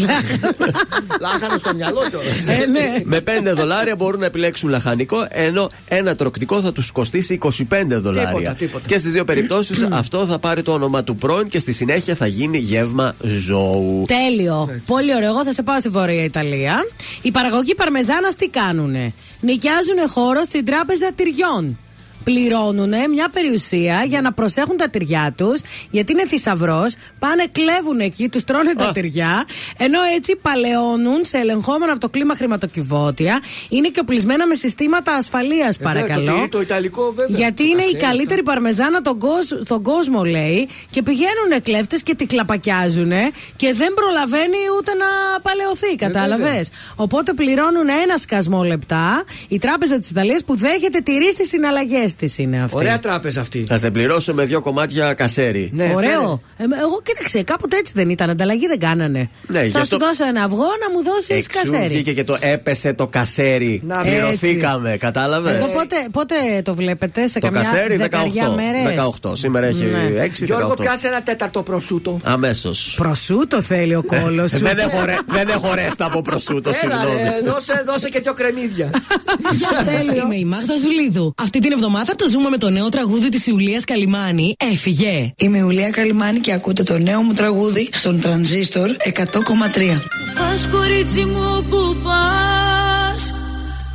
Λάχανο 1.20 1.58
στο 1.58 1.74
μυαλό 1.74 2.00
τώρα. 2.12 2.54
ε, 2.62 2.66
ναι. 2.66 3.02
Με 3.04 3.20
5 3.50 3.54
δολάρια 3.56 3.96
μπορούν 3.96 4.20
να 4.20 4.26
επιλέξουν 4.26 4.68
λαχανικό, 4.70 5.26
ενώ 5.30 5.68
ένα 5.88 6.16
τροκτικό 6.16 6.60
θα 6.60 6.72
τους 6.72 6.90
κοστίσει 6.90 7.38
25 7.42 7.48
δολάρια. 7.88 8.28
Τίποτα, 8.28 8.52
τίποτα. 8.54 8.86
Και 8.88 8.98
στις 8.98 9.12
δύο 9.12 9.24
περιπτώσεις 9.24 9.86
αυτό 9.92 10.26
θα 10.26 10.38
πάρει 10.38 10.62
το 10.62 10.72
όνομα 10.72 11.04
του 11.04 11.16
πρώην 11.16 11.48
και 11.48 11.58
στη 11.58 11.72
συνέχεια 11.72 12.14
θα 12.14 12.26
γίνει 12.26 12.58
γεύμα 12.58 13.14
ζώου. 13.20 14.02
Τέλειο. 14.06 14.80
Πολύ 14.86 15.14
ωραίο. 15.14 15.28
Εγώ 15.28 15.44
θα 15.44 15.52
σε 15.52 15.62
πάω 15.62 15.78
στη 15.78 15.88
Βόρεια 15.88 16.24
Ιταλία. 16.24 16.76
Οι 17.22 17.30
παραγωγοί 17.30 17.74
παρμεζάνας 17.74 18.34
τι 18.34 18.48
κάνουνε; 18.48 19.12
Νοικιάζουν 19.40 20.08
χώρο 20.08 20.42
στην 20.42 20.64
τράπεζα 20.64 21.12
τυριών. 21.12 21.78
Πληρώνουν 22.24 22.92
μια 23.10 23.28
περιουσία 23.32 24.04
για 24.06 24.20
να 24.20 24.32
προσέχουν 24.32 24.76
τα 24.76 24.88
τυριά 24.90 25.32
τους, 25.36 25.60
γιατί 25.90 26.12
είναι 26.12 26.26
θησαυρός. 26.26 26.94
Πάνε, 27.18 27.44
κλέβουν 27.52 28.00
εκεί, 28.00 28.28
τους 28.28 28.44
τρώνε 28.44 28.74
τα 28.74 28.84
Α. 28.86 28.92
τυριά, 28.92 29.44
ενώ 29.78 29.98
έτσι 30.16 30.36
παλαιώνουν 30.36 31.24
σε 31.24 31.38
ελεγχόμενο 31.38 31.90
από 31.92 32.00
το 32.00 32.08
κλίμα 32.08 32.34
χρηματοκιβώτια. 32.34 33.40
Είναι 33.68 33.88
και 33.88 34.00
οπλισμένα 34.00 34.46
με 34.46 34.54
συστήματα 34.54 35.12
ασφαλείας, 35.12 35.78
παρακαλώ. 35.78 36.30
Ε, 36.36 36.40
το, 36.40 36.48
το 36.48 36.60
ιταλικό 36.60 37.12
βέβαια. 37.16 37.36
Γιατί 37.38 37.62
είναι 37.62 37.82
η 37.82 37.84
Ασέλτα. 37.84 38.06
καλύτερη 38.06 38.42
παρμεζάνα 38.42 39.02
τον 39.02 39.18
κόσμ- 39.18 39.60
στον 39.64 39.82
κόσμο, 39.82 40.24
λέει. 40.24 40.68
Και 40.90 41.02
πηγαίνουν 41.02 41.62
κλέφτες 41.62 42.02
και 42.02 42.14
τη 42.14 42.26
κλαπακιάζουν 42.26 43.12
και 43.56 43.72
δεν 43.74 43.94
προλαβαίνει 43.94 44.56
ούτε 44.78 44.92
να 44.94 45.40
παλαιωθεί, 45.42 45.96
κατάλαβες. 45.96 46.38
βέβαια. 46.46 46.62
Οπότε 46.96 47.32
πληρώνουν 47.32 47.88
ένα 48.02 48.16
σκασμό 48.16 48.62
λεπτά 48.62 49.24
η 49.48 49.58
Τράπεζα 49.58 49.98
της 49.98 50.10
Ιταλίας 50.10 50.44
που 50.44 50.56
δέχεται 50.56 51.00
τυρί 51.00 51.32
στις 51.32 51.48
συναλλαγές 51.48 52.09
τη 52.16 52.42
είναι 52.42 52.62
αυτή. 52.62 52.76
Ωραία 52.76 52.98
τράπεζα 52.98 53.40
αυτή. 53.40 53.64
Θα 53.66 53.78
σε 53.78 53.90
πληρώσω 53.90 54.34
με 54.34 54.44
δύο 54.44 54.60
κομμάτια 54.60 55.14
κασέρι. 55.14 55.70
Ναι, 55.72 55.92
Ωραίο. 55.96 56.40
Ε, 56.56 56.62
εγώ 56.80 57.00
κοίταξε, 57.02 57.42
κάποτε 57.42 57.76
έτσι 57.76 57.92
δεν 57.94 58.10
ήταν. 58.10 58.30
Ανταλλαγή 58.30 58.66
δεν 58.66 58.78
κάνανε. 58.78 59.30
Ναι, 59.46 59.64
γι' 59.64 59.70
θα 59.70 59.80
αυτό- 59.80 59.94
σου 59.94 60.00
δώσω 60.04 60.24
ένα 60.26 60.42
αυγό 60.44 60.56
να 60.80 60.90
μου 60.96 61.02
δώσεις 61.04 61.28
Εξού 61.46 61.70
κασέρι. 61.70 61.88
βγήκε 61.94 62.12
και 62.12 62.24
το 62.24 62.36
έπεσε 62.40 62.92
το 62.92 63.06
κασέρι. 63.08 63.80
Να, 63.84 63.96
Πληρωθήκαμε, 64.00 64.96
κατάλαβες; 65.00 65.56
Εγώ 65.56 65.66
πότε, 65.72 65.96
πότε 66.12 66.34
το 66.64 66.74
βλέπετε, 66.74 67.26
σε 67.28 67.38
Το 67.38 67.46
καμιά 67.46 67.62
κασέρι 67.70 67.94
18. 67.94 67.98
δεκαριά 67.98 68.48
μέρες; 68.48 68.82
18. 69.22 69.36
Σήμερα 69.36 69.66
έχει 69.66 69.84
Ναι. 69.84 70.20
6 70.22 70.44
Γιώργο, 70.44 70.68
18. 70.68 70.76
πιάσε 70.82 71.06
ένα 71.06 71.22
τέταρτο 71.22 71.62
προσούτο. 71.62 72.18
Αμέσως. 72.22 72.94
Προσούτο 72.96 73.62
θέλει 73.62 73.94
ο 73.94 74.02
κόλος 74.02 74.50
σου. 74.50 74.58
δεν, 74.68 74.78
έχω 74.78 75.04
ρε, 75.04 75.16
δεν 75.26 75.48
έχω 75.48 75.74
ρέστα 75.74 76.04
από 76.04 76.22
προσούτο, 76.22 76.68
Έλα, 76.70 76.78
συγγνώμη. 76.78 77.20
ρε, 77.22 77.50
δώσε, 77.52 77.82
δώσε 77.86 78.08
και 78.08 78.20
δύο 78.20 78.32
κρεμμύδια. 78.32 78.90
Γεια 79.58 79.68
σας, 79.84 80.16
Είμαι 80.16 80.36
η 80.36 80.44
Μάγδα 80.44 80.74
Ζουλίδου. 80.82 81.34
Αυτή 81.42 81.58
την 81.58 81.72
εβδομάδα 81.72 81.99
το 82.04 82.28
ζούμε 82.30 82.48
με 82.48 82.56
το 82.56 82.70
νέο 82.70 82.88
τραγούδι 82.88 83.28
της 83.28 83.46
Ιουλίας 83.46 83.84
Καλιμάνη. 83.84 84.54
Έφυγε. 84.72 85.32
Είμαι 85.36 85.58
η 85.58 85.60
Ουλία 85.60 85.90
Καλιμάνη 85.90 86.38
και 86.38 86.52
ακούτε 86.52 86.82
το 86.82 86.98
νέο 86.98 87.22
μου 87.22 87.32
τραγούδι 87.32 87.88
στον 87.92 88.20
Τρανζίστορ 88.20 88.88
100,3. 88.88 90.02
Πας 90.38 90.68
κορίτσι 90.72 91.24
μου 91.24 91.64
που 91.70 91.96
πας 92.04 93.34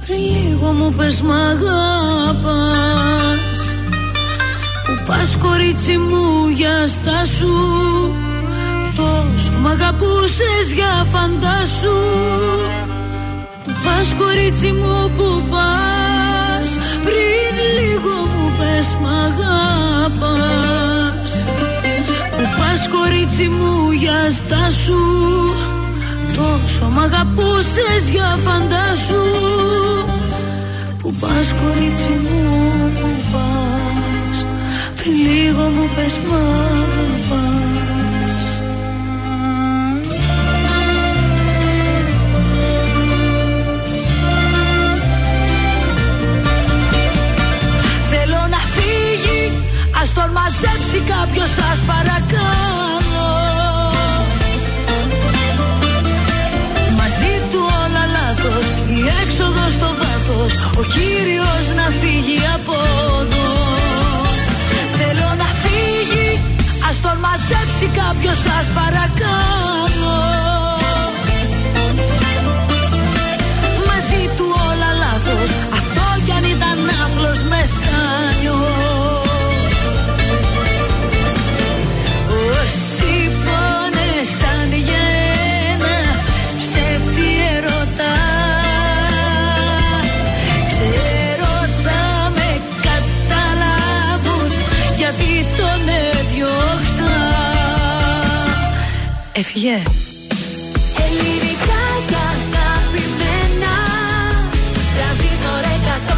Πριν 0.06 0.20
λίγο 0.20 0.72
μου 0.72 0.94
πες 0.94 1.22
μ' 1.22 1.32
αγαπάς 1.32 1.76
Που 4.86 5.04
πας 5.08 5.38
κορίτσι 5.42 5.98
μου 5.98 6.48
για 6.54 6.88
στάσου 6.88 7.56
Τόσο 8.96 9.52
μ' 9.62 9.68
αγαπούσες 9.68 10.72
για 10.74 11.08
φαντάσου 11.12 11.98
Που 13.64 13.72
πας 13.84 14.14
κορίτσι 14.18 14.72
μου 14.72 15.12
που 15.18 15.42
πας 15.50 16.70
Πριν 17.04 17.45
λίγο 17.45 17.45
μου 17.45 17.45
πες 18.58 18.88
μ' 19.02 19.10
αγαπάς. 19.26 21.32
Που 22.32 22.44
πας 22.58 22.82
κορίτσι 22.94 23.48
μου 23.48 23.92
για 23.92 24.32
στάσου. 24.32 25.04
Τόσο 26.36 26.90
μ' 26.90 27.00
αγαπούσες 27.00 28.10
για 28.12 28.38
φαντάσου 28.46 29.26
Που 31.00 31.14
πας 31.20 31.54
κορίτσι 31.62 32.14
μου 32.24 32.42
που 33.00 33.10
πας. 33.32 34.38
Πριν 34.96 35.14
λίγο 35.14 35.64
μου 35.76 35.86
πες 35.96 36.20
μ' 36.28 36.34
αγαπάς 36.34 37.55
Ας 50.06 50.14
τον 50.14 50.32
μαζέψει 50.32 51.00
κάποιος 51.14 51.50
σας 51.60 51.80
παρακαλώ. 51.92 53.04
Μαζί 57.00 57.34
του 57.52 57.62
όλα 57.82 58.04
λάθος 58.16 58.66
Η 58.98 59.00
έξοδος 59.22 59.72
στο 59.78 59.90
βάθος 60.00 60.54
Ο 60.80 60.84
Κύριος 60.96 61.66
να 61.80 61.88
φύγει 62.00 62.40
από 62.56 62.76
εδώ. 63.22 63.48
Θέλω 64.98 65.30
να 65.42 65.50
φύγει 65.64 66.30
Ας 66.90 67.02
τον 67.02 67.18
μαζέψει 67.26 67.88
κάποιος 68.02 68.38
σας 68.46 68.66
παρακαλώ 68.80 69.95
Έφυγε 99.66 99.84
Ελληνικά 101.06 101.82
και 102.10 102.16
αγαπημένα 102.32 103.74
Τραζίστορ 104.96 105.64
100,3 105.88 106.18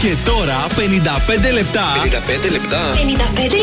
Και 0.00 0.16
τώρα 0.24 0.66
55 0.66 1.52
λεπτά. 1.52 1.84
55 1.94 2.50
λεπτά. 2.50 2.92
55 2.92 3.00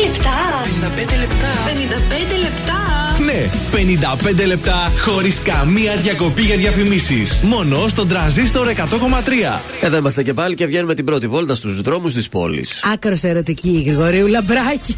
λεπτά 0.08 0.36
55 0.64 1.18
λεπτά. 1.20 1.52
55 1.66 2.38
λεπτά 2.44 2.83
Ναι, 3.24 3.48
55 4.42 4.46
λεπτά 4.46 4.92
χωρίς 5.04 5.42
καμία 5.42 5.96
διακοπή 5.96 6.42
για 6.42 6.56
διαφημίσεις. 6.56 7.40
Μόνο 7.42 7.88
στον 7.88 8.08
τραζίστορ 8.08 8.66
100,3. 8.66 9.60
Εδώ 9.80 9.96
είμαστε 9.96 10.22
και 10.22 10.34
πάλι 10.34 10.54
και 10.54 10.66
βγαίνουμε 10.66 10.94
την 10.94 11.04
πρώτη 11.04 11.26
βόλτα 11.26 11.54
στους 11.54 11.80
δρόμους 11.80 12.14
της 12.14 12.28
πόλης. 12.28 12.84
Άκρος 12.92 13.22
ερωτική 13.22 13.68
η 13.68 13.82
Γρηγορίου 13.82 14.26
Λαμπράκη. 14.26 14.96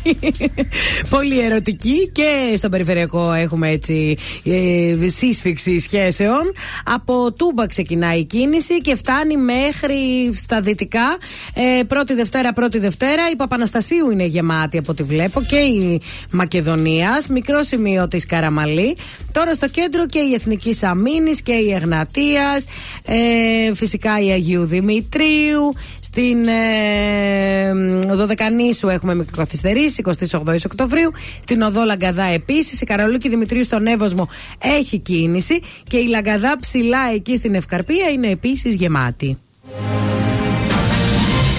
Πολύ 1.17 1.41
ερωτική 1.41 2.11
και 2.13 2.55
στον 2.57 2.71
περιφερειακό 2.71 3.33
έχουμε 3.33 3.69
έτσι 3.69 4.17
ε, 4.45 5.09
σύσφυξη 5.09 5.81
σχέσεων. 5.81 6.43
Από 6.85 7.33
Τούμπα 7.33 7.67
ξεκινάει 7.67 8.19
η 8.19 8.25
κίνηση 8.25 8.79
και 8.81 8.97
φτάνει 8.97 9.37
μέχρι 9.37 9.97
στα 10.35 10.61
δυτικά. 10.61 11.17
Ε, 11.55 11.83
πρώτη 11.83 12.15
Δευτέρα, 12.15 12.53
πρώτη 12.53 12.79
Δευτέρα. 12.79 13.31
Η 13.33 13.37
Παπαναστασίου 13.37 14.11
είναι 14.11 14.25
γεμάτη 14.25 14.79
από 14.79 14.93
ό,τι 14.93 15.03
βλέπω 15.03 15.43
και 15.43 15.57
η 15.57 16.01
Μακεδονίας. 16.31 17.29
Μικρό 17.29 17.63
σημείο 17.63 18.09
της 18.17 18.27
Καραμαλή. 18.27 18.97
Τώρα 19.33 19.53
στο 19.53 19.69
κέντρο 19.69 20.07
και 20.07 20.19
η 20.19 20.35
Εθνική 20.35 20.77
Αμήνη 20.83 21.31
και 21.31 21.53
η 21.53 21.73
Εγνατίας. 21.73 22.65
Ε, 23.05 23.75
φυσικά 23.75 24.21
η 24.21 24.31
Αγίου 24.31 24.65
Δημητρίου. 24.65 25.75
Στην 26.01 26.47
ε, 26.49 27.73
Δωδεκανήσου 28.15 28.89
έχουμε 28.89 29.15
μικροκαθυστερήσει, 29.15 30.03
28 30.31 30.55
Οκτωβρίου. 30.67 31.11
Στην 31.41 31.63
Οδό 31.63 31.85
Λαγκαδά 31.85 32.25
επίσης. 32.25 32.81
Η 32.81 32.85
Καρολούκη 32.85 33.29
Δημητρίου 33.29 33.65
στον 33.65 33.87
Εύωσμο 33.87 34.29
έχει 34.63 34.99
κίνηση. 34.99 35.61
Και 35.89 35.97
η 35.97 36.07
Λαγκαδά 36.07 36.57
ψηλά 36.61 37.11
εκεί 37.15 37.37
στην 37.37 37.55
Ευκαρπία 37.55 38.09
είναι 38.09 38.29
επίσης 38.29 38.75
γεμάτη. 38.75 39.39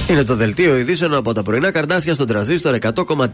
Είναι 0.10 0.24
το 0.24 0.36
δελτίο 0.36 0.78
ειδήσεων 0.78 1.14
από 1.14 1.34
τα 1.34 1.44
πρωινά 1.44 1.72
καρδάσια 1.72 2.14
στον 2.14 2.28
τραζίστορ 2.28 2.78
100,3. 2.82 3.28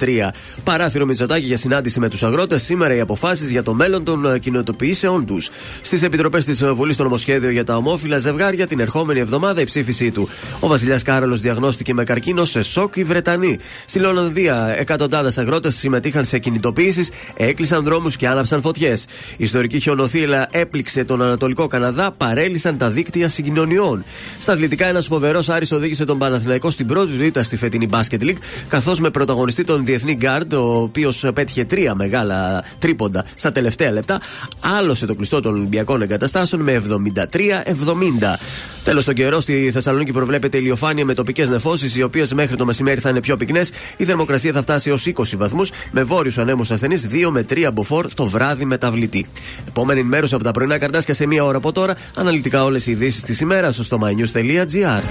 Παράθυρο 0.64 1.06
Μητσοτάκη 1.06 1.46
για 1.46 1.58
συνάντηση 1.58 2.00
με 2.00 2.10
τους 2.10 2.24
αγρότες. 2.24 2.64
Σήμερα 2.64 2.96
οι 2.96 3.00
αποφάσεις 3.00 3.52
για 3.52 3.64
το 3.64 3.74
μέλλον 3.74 4.04
των 4.04 4.34
ε, 4.34 4.40
κοινοτοποιήσεων 4.40 5.26
τους. 5.26 5.50
Στις 5.82 6.04
επιτροπές 6.04 6.46
της 6.46 6.66
Βουλής 6.66 6.96
στο 6.96 7.04
νομοσχέδιο 7.04 7.50
για 7.50 7.64
τα 7.64 7.76
ομόφυλα 7.76 8.18
ζευγάρια 8.18 8.68
την 8.68 8.80
ερχόμενη 8.80 9.20
εβδομάδα 9.20 9.62
η 9.62 9.64
ψήφισή 9.64 10.12
του. 10.12 10.30
Ο 10.60 10.68
Βασιλιάς 10.68 11.04
Κάρολος 11.04 11.40
διαγνώστηκε 11.40 11.94
με 11.94 12.04
καρκίνο 12.04 12.46
σε 12.46 12.62
σοκ 12.62 12.96
οι 12.96 13.04
Βρετανοί. 13.04 13.58
Στη 13.86 14.00
Λονδία 14.00 14.76
εκατοντάδες 14.78 15.38
αγρότες 15.38 15.76
συμμετείχαν 15.76 16.24
σε 16.24 16.40
κινητοποιήσεις, 16.40 17.10
έκλεισαν 17.38 17.84
δρόμους 17.84 18.16
και 18.16 18.28
άναψαν 18.28 18.62
φωτιές. 18.62 19.04
Η 19.32 19.44
ιστορική 19.44 19.80
χιονοθύελα 19.80 20.48
έπληξε 20.52 21.04
τον 21.04 21.22
Ανατολικό 21.22 21.68
Καναδά, 21.68 22.12
παρέλυσαν 22.12 22.78
τα 22.78 22.90
δίκτυα 22.90 23.30
συγκοινωνιών. 23.30 24.04
Στα 24.38 24.52
αθλητικά, 24.52 24.88
ένας 24.88 25.08
φοβερός 25.08 25.50
Άρης 25.50 25.72
οδήγησε 25.72 26.06
τον 26.06 26.18
Παναθηναϊκό 26.18 26.63
στην 26.72 26.86
πρώτη 26.86 27.18
του 27.18 27.24
ήττα 27.24 27.44
στη 27.44 27.58
φετινή 27.58 27.90
Basket 27.92 28.22
League, 28.22 28.38
καθώς 28.68 29.00
με 29.00 29.10
πρωταγωνιστή 29.10 29.64
τον 29.64 29.86
διεθνή 29.86 30.16
Γκάρντ, 30.16 30.54
ο 30.54 30.82
οποίος 30.82 31.26
πέτυχε 31.34 31.66
τρία 31.66 31.96
μεγάλα 31.96 32.64
τρίποντα 32.80 33.26
στα 33.36 33.52
τελευταία 33.52 33.92
λεπτά, 33.92 34.22
άλωσε 34.60 35.06
το 35.06 35.16
κλειστό 35.16 35.42
των 35.42 35.54
Ολυμπιακών 35.54 36.02
εγκαταστάσεων 36.02 36.62
με 36.62 36.72
73-70. 36.72 38.40
Τέλος, 38.84 39.06
τον 39.06 39.14
καιρό 39.14 39.40
στη 39.40 39.72
Θεσσαλονίκη 39.72 40.12
προβλέπεται 40.12 40.58
ηλιοφάνεια 40.58 41.06
με 41.06 41.14
τοπικές 41.14 41.50
νεφώσεις, 41.50 41.96
οι 41.96 42.04
οποίες 42.04 42.34
μέχρι 42.34 42.56
το 42.56 42.66
μεσημέρι 42.66 43.00
θα 43.00 43.10
είναι 43.10 43.20
πιο 43.20 43.38
πυκνές. 43.38 43.72
Η 43.98 44.06
θερμοκρασία 44.06 44.52
θα 44.52 44.62
φτάσει 44.62 44.90
έως 44.90 45.06
20 45.06 45.38
βαθμούς, 45.38 45.72
με 45.92 46.04
βόρειους 46.04 46.38
ανέμους 46.38 46.72
ασθενείς 46.72 47.06
2 47.10 47.30
με 47.32 47.44
3 47.44 47.72
μποφόρ 47.74 48.08
το 48.14 48.26
βράδυ 48.26 48.66
μεταβλητή. 48.66 49.26
Επόμενη 49.68 50.04
μέρο 50.04 50.28
από 50.32 50.44
τα 50.44 50.52
πρωινά 50.52 50.78
καρτάσια 50.78 51.14
σε 51.14 51.26
μία 51.26 51.44
ώρα 51.44 51.58
από 51.58 51.72
τώρα, 51.72 51.96
αναλυτικά 52.16 52.64
όλες 52.64 52.88
οι 52.88 52.92
ειδήσεις 52.92 53.24
της 53.24 53.40
ημέρας 53.40 53.80
στο 53.82 54.00
mynews.gr. 54.04 55.04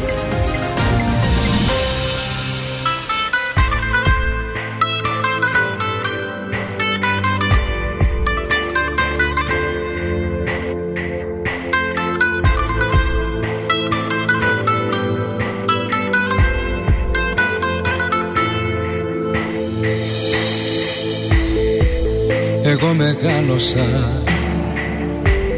μεγάλωσα 23.76 24.22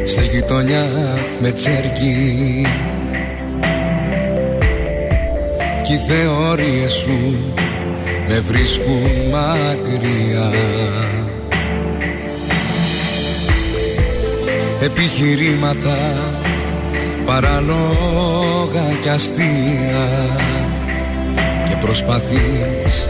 σε 0.03 0.21
γειτονιά 0.21 0.87
με 1.39 1.51
τσέρκι. 1.51 2.65
Κι 5.83 5.93
οι 5.93 5.97
θεώρειες 5.97 6.91
σου 6.91 7.37
με 8.27 8.39
βρίσκουν 8.39 9.11
μακριά. 9.31 10.51
Επιχειρήματα 14.81 15.97
παραλόγα 17.25 18.95
κι 19.01 19.09
αστεία. 19.09 20.07
Και 21.69 21.75
προσπαθείς 21.81 23.05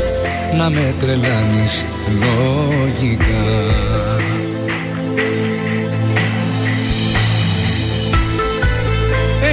να 0.57 0.69
με 0.69 0.93
τρελάνεις 0.99 1.85
λογικά 2.19 4.04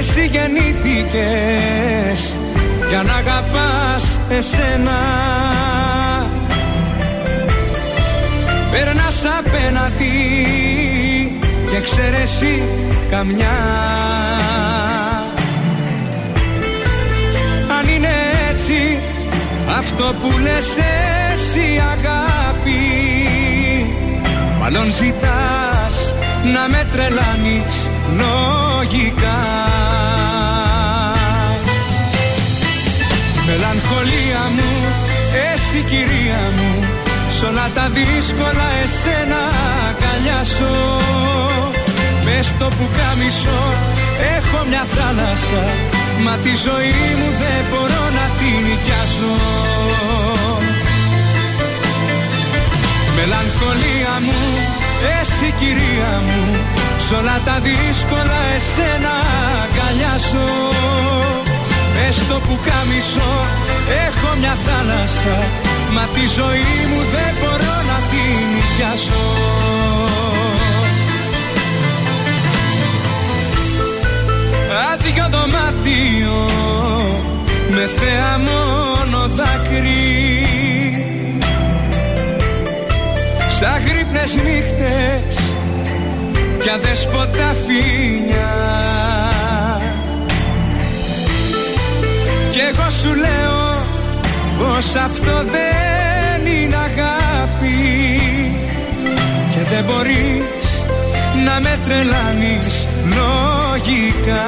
Εσύ 0.05 0.25
γεννήθηκες 0.31 2.19
για 2.89 3.03
να 3.03 3.13
αγαπάς 3.13 4.19
εσένα. 4.29 4.99
Περνάς 8.71 9.25
απέναντι 9.39 10.11
και 11.71 11.79
ξέρεσαι 11.79 12.61
καμιά. 13.09 13.59
Αν 17.79 17.85
είναι 17.95 18.13
έτσι 18.51 18.99
αυτό 19.79 20.03
που 20.03 20.39
λες 20.39 20.77
εσύ 21.33 21.81
αγάπη 21.91 22.81
Μάλλον 24.59 24.91
ζητάς 24.91 26.13
να 26.53 26.67
με 26.67 26.87
τρελάνεις 26.91 27.89
λογικά 28.17 29.72
Μελαγχολία 33.83 34.43
μου, 34.55 34.71
εσύ 35.53 35.79
κυρία 35.89 36.43
μου 36.55 36.71
Σ' 37.35 37.43
όλα 37.43 37.67
τα 37.75 37.85
δύσκολα 37.97 38.67
εσένα 38.83 39.41
αγκαλιάσω. 39.87 40.75
Μες 42.25 42.45
στο 42.45 42.67
πουκάμισο 42.77 43.61
έχω 44.35 44.59
μια 44.69 44.85
θάλασσα 44.95 45.63
Μα 46.23 46.33
τη 46.43 46.53
ζωή 46.65 47.03
μου 47.19 47.29
δεν 47.41 47.61
μπορώ 47.69 48.03
να 48.17 48.25
την 48.39 48.57
νοικιάσω. 48.65 49.33
Μελαγχολία 53.15 54.15
μου, 54.25 54.41
εσύ 55.19 55.47
κυρία 55.59 56.13
μου 56.25 56.41
Σ' 57.05 57.11
όλα 57.19 57.37
τα 57.47 57.55
δύσκολα 57.67 58.39
εσένα 58.57 59.13
αγκαλιάσω. 59.63 60.47
Μες 61.95 62.15
στο 62.15 62.37
πουκάμισο 62.47 63.31
έχω 64.07 64.35
μια 64.39 64.55
θάλασσα 64.65 65.37
Μα 65.95 66.07
τη 66.13 66.27
ζωή 66.35 66.75
μου 66.89 67.01
δεν 67.13 67.33
μπορώ 67.39 67.75
να 67.89 67.97
την 68.11 68.37
νοικιάσω. 68.53 69.25
Άδειο 74.91 75.27
δωμάτιο 75.31 76.45
με 77.69 77.89
θέα 77.97 78.37
μόνο 78.37 79.27
δάκρυ. 79.27 80.47
Ξαγρύπνες 83.49 84.35
νύχτες 84.35 85.55
κι 86.63 86.69
αδέσποτα 86.69 87.55
φίλια 87.65 88.53
Κι 92.51 92.59
εγώ 92.59 92.89
σου 92.89 93.15
λέω 93.15 93.72
πως 94.57 94.95
αυτό 94.95 95.43
δεν 95.51 96.53
είναι 96.53 96.75
αγάπη 96.75 98.21
Και 99.51 99.59
δεν 99.75 99.83
μπορείς 99.83 100.85
να 101.45 101.59
με 101.59 101.79
τρελάνεις 101.85 102.87
λογικά. 103.03 104.45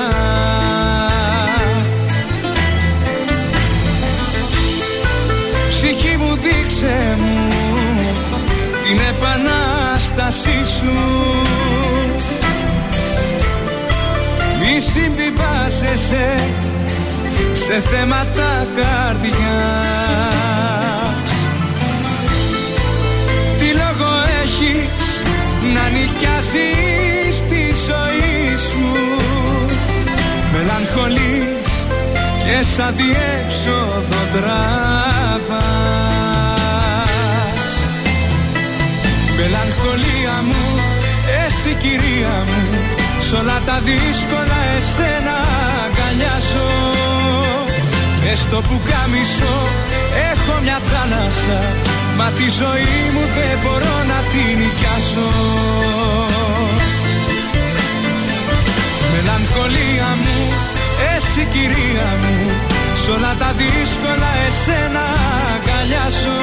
Ψυχή 5.70 6.18
μου 6.18 6.36
δείξε 6.36 7.16
μου 7.20 7.46
την 8.84 9.00
επανάστασή 9.16 10.66
σου. 10.78 10.94
Μη 14.60 14.82
συμβιβάζεσαι 14.82 16.40
σε 17.54 17.80
θέματα 17.80 18.68
καρδιάς. 18.76 20.16
Τι 23.60 23.66
λόγο 23.66 24.12
έχεις 24.44 25.08
να 25.74 25.84
νοικιάζεις 25.90 27.36
τη 27.50 27.64
ζωή 27.88 28.56
σου; 28.68 28.90
Μελαγχολείς 30.54 31.72
και 32.44 32.58
σαν 32.76 32.94
διέξοδο 32.96 34.22
τραβάς. 34.34 35.66
Μελαγχολία 39.38 40.36
μου, 40.48 40.64
εσύ 41.46 41.72
κυρία 41.82 42.36
μου 42.48 42.95
Σ' 43.36 43.38
όλα 43.38 43.62
τα 43.66 43.78
δύσκολα 43.90 44.60
εσένα 44.78 45.38
αγκαλιάζω 45.84 46.70
Μες 48.24 48.40
στο 48.40 48.60
πουκάμισο 48.68 49.56
έχω 50.32 50.54
μια 50.64 50.80
θάλασσα 50.90 51.60
Μα 52.18 52.28
τη 52.38 52.48
ζωή 52.62 53.00
μου 53.14 53.24
δεν 53.38 53.56
μπορώ 53.62 53.96
να 54.12 54.20
την 54.32 54.52
νοικιάσω. 54.60 55.30
Μελαγχολία 59.12 60.10
μου, 60.22 60.38
εσύ 61.14 61.42
κυρία 61.54 62.10
μου 62.22 62.38
Σ' 63.02 63.08
όλα 63.16 63.34
τα 63.42 63.50
δύσκολα 63.62 64.32
εσένα 64.48 65.06
αγκαλιάζω 65.54 66.42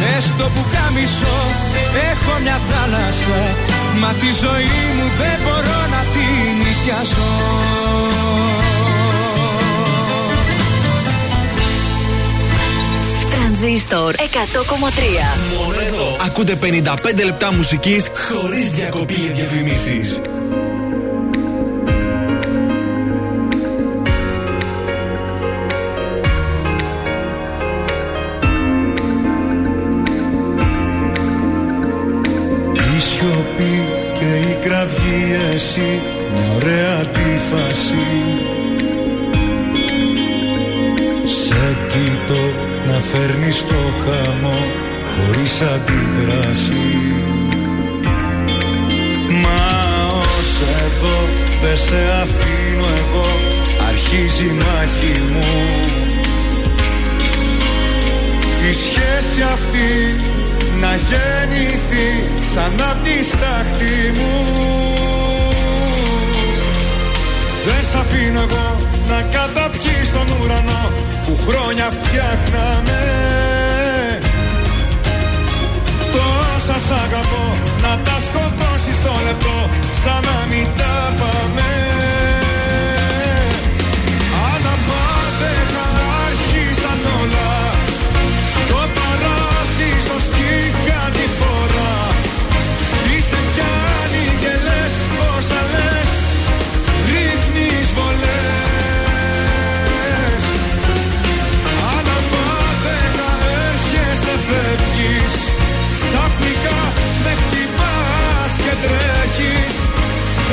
Μες 0.00 0.24
στο 0.30 0.46
πουκάμισο 0.54 1.36
έχω 2.10 2.32
μια 2.42 2.58
θάλασσα 2.68 3.40
Μα 4.00 4.12
τη 4.12 4.26
ζωή 4.40 4.78
μου 4.96 5.06
δεν 5.18 5.36
μπορώ 5.44 5.80
να 5.94 6.02
την 6.14 6.56
νοικιάσω 6.58 7.28
Τρανζίστορ 13.30 14.14
100,3 14.14 14.22
Μόνο 15.58 15.80
εδώ. 15.86 16.16
Ακούτε 16.26 16.58
55 16.62 17.24
λεπτά 17.24 17.52
μουσικής 17.52 18.08
χωρίς 18.30 18.72
διακοπή 18.72 19.14
για 19.14 19.32
διαφημίσεις. 19.32 20.20
Κραυγή 35.76 35.82
εσύ 35.82 36.02
Μια 36.32 36.54
ωραία 36.54 36.98
αντίφαση. 37.00 38.06
Σε 41.24 41.78
κοιτώ 41.86 42.44
να 42.86 43.00
φέρνεις 43.00 43.60
το 43.66 43.80
χαμό 44.04 44.58
Χωρίς 45.12 45.60
αντίδραση. 45.60 46.86
Μα 49.42 50.06
ως 50.06 50.60
εδώ 50.84 51.28
δεν 51.60 51.76
σε 51.76 52.02
αφήνω 52.22 52.86
εγώ 52.98 53.26
Αρχίζει 53.88 54.44
η 54.44 54.52
μάχη 54.52 55.22
μου 55.32 55.84
η 58.70 58.72
σχέση 58.72 59.42
αυτή 59.52 60.16
να 60.80 60.88
γεννηθεί 61.08 62.30
ξανά 62.40 62.96
τη 63.04 63.24
στάχτη 63.24 64.12
μου 64.18 65.05
Δεν 67.66 67.82
σ' 67.90 67.94
αφήνω 67.94 68.40
εγώ 68.48 68.66
να 69.08 69.18
καταπιείς 69.34 70.08
τον 70.12 70.28
ουρανό 70.40 70.84
που 71.24 71.38
χρόνια 71.46 71.88
φτιάχναμε. 71.96 73.00
Τόσα 76.14 76.78
σ' 76.86 76.94
αγαπώ 77.04 77.46
να 77.82 77.92
τα 78.04 78.16
σκοτώσεις 78.26 78.98
το 79.04 79.12
λεπτό 79.26 79.58
σαν 80.02 80.20
να 80.28 80.38
μην 80.50 80.66
τα 80.78 80.94
πάμε. 81.20 81.70
Αναπάντεχα 84.52 85.86
άρχισαν 86.26 87.00
όλα 87.20 87.52
κι 88.66 88.72
ο 88.82 88.84
παράδεισος 88.96 90.24
κι 90.36 90.85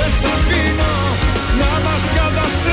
Δεν 0.03 0.11
σ' 0.11 0.25
αφήνω 0.25 0.93
να 1.59 1.79
μας 1.83 2.03
καταστρέφεις 2.15 2.72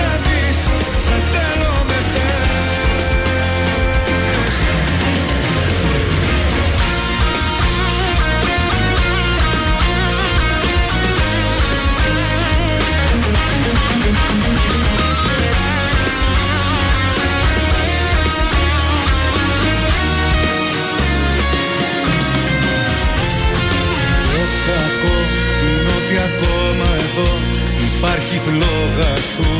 υπάρχει 28.02 28.40
φλόγα 28.44 29.14
σου. 29.34 29.50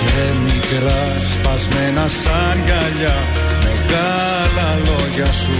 Και 0.00 0.22
μικρά 0.44 1.02
σπασμένα 1.32 2.08
σαν 2.08 2.56
γυαλιά 2.64 3.18
μεγάλα 3.64 4.68
λόγια 4.86 5.32
σου. 5.32 5.58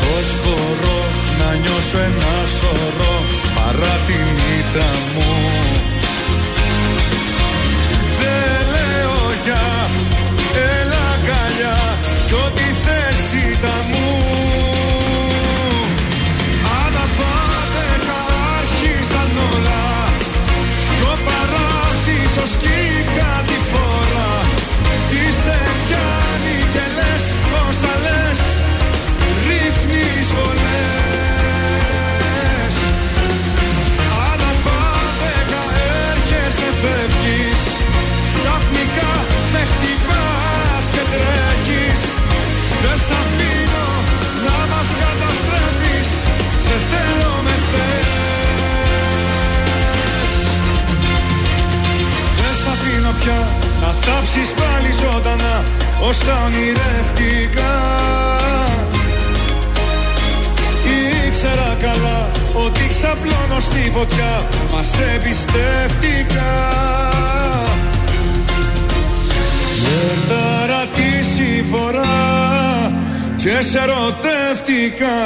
Πώς 0.00 0.28
μπορώ 0.42 1.00
να 1.38 1.54
νιώσω 1.54 1.98
ένα 1.98 2.34
σωρό 2.58 3.16
παρά 3.54 3.94
τη 4.06 4.16
μύτα 4.36 4.90
μου; 5.14 5.32
Δεν 8.20 8.66
λέω 8.74 9.20
για 9.44 9.64
έλα 10.80 11.02
αγκαλιά 11.14 11.78
κι 12.26 12.34
ό,τι 12.34 12.66
θες 12.84 13.11
θάψεις 54.06 54.50
πάλι 54.50 54.92
ζωντανά 55.00 55.64
Όσα 56.08 56.34
ονειρεύτηκα. 56.44 57.72
Ήξερα 61.26 61.76
καλά 61.80 62.30
ότι 62.52 62.88
ξαπλώνω 62.88 63.60
στη 63.60 63.90
φωτιά 63.94 64.46
Μας 64.72 64.86
σε 64.86 65.02
εμπιστεύτηκα 65.14 66.52
Φλερτάρα 69.78 70.86
τη 70.86 71.24
συμφορά 71.24 72.92
και 73.36 73.62
σε 73.70 73.78
ερωτεύτηκα 73.78 75.16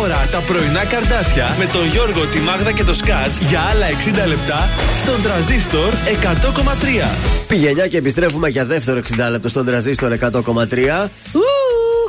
100,3 0.00 0.06
Και 0.06 0.06
τώρα 0.06 0.28
τα 0.30 0.38
πρωινά 0.38 0.84
καρδάσια 0.84 1.56
με 1.58 1.66
τον 1.66 1.86
Γιώργο, 1.86 2.26
τη 2.26 2.38
Μάγδα 2.38 2.72
και 2.72 2.84
το 2.84 2.94
Σκάτς 2.94 3.38
για 3.38 3.60
άλλα 3.60 3.86
60 3.86 4.28
λεπτά 4.28 4.68
στον 5.02 5.22
τραζίστορ 5.22 5.92
100,3. 5.92 7.16
Πηγαίνια 7.48 7.86
και 7.88 7.96
επιστρέφουμε 7.96 8.48
για 8.48 8.64
δεύτερο 8.64 9.00
60 9.00 9.30
λεπτό 9.30 9.48
στον 9.48 9.66
τραζίστορ 9.66 10.12
100,3. 10.20 11.08
Ου, 11.32 11.46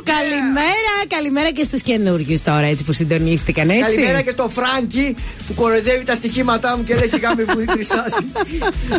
καλημέρα, 0.04 0.81
καλημέρα 1.08 1.50
και 1.50 1.64
στους 1.64 1.82
καινούργιους 1.82 2.42
τώρα, 2.42 2.66
έτσι 2.66 2.84
που 2.84 2.92
συντονίστηκαν, 2.92 3.70
έτσι. 3.70 3.82
Καλημέρα 3.82 4.20
και 4.20 4.30
στο 4.30 4.50
Φράγκι 4.52 5.14
που 5.46 5.54
κοροϊδεύει 5.54 6.04
τα 6.04 6.14
στοιχήματά 6.14 6.76
μου 6.76 6.84
και 6.84 6.94
λέει 6.94 7.08
σιγά 7.08 7.34
μην 7.36 7.46
βγουν 7.48 7.68
χρυσάσει. 7.68 8.26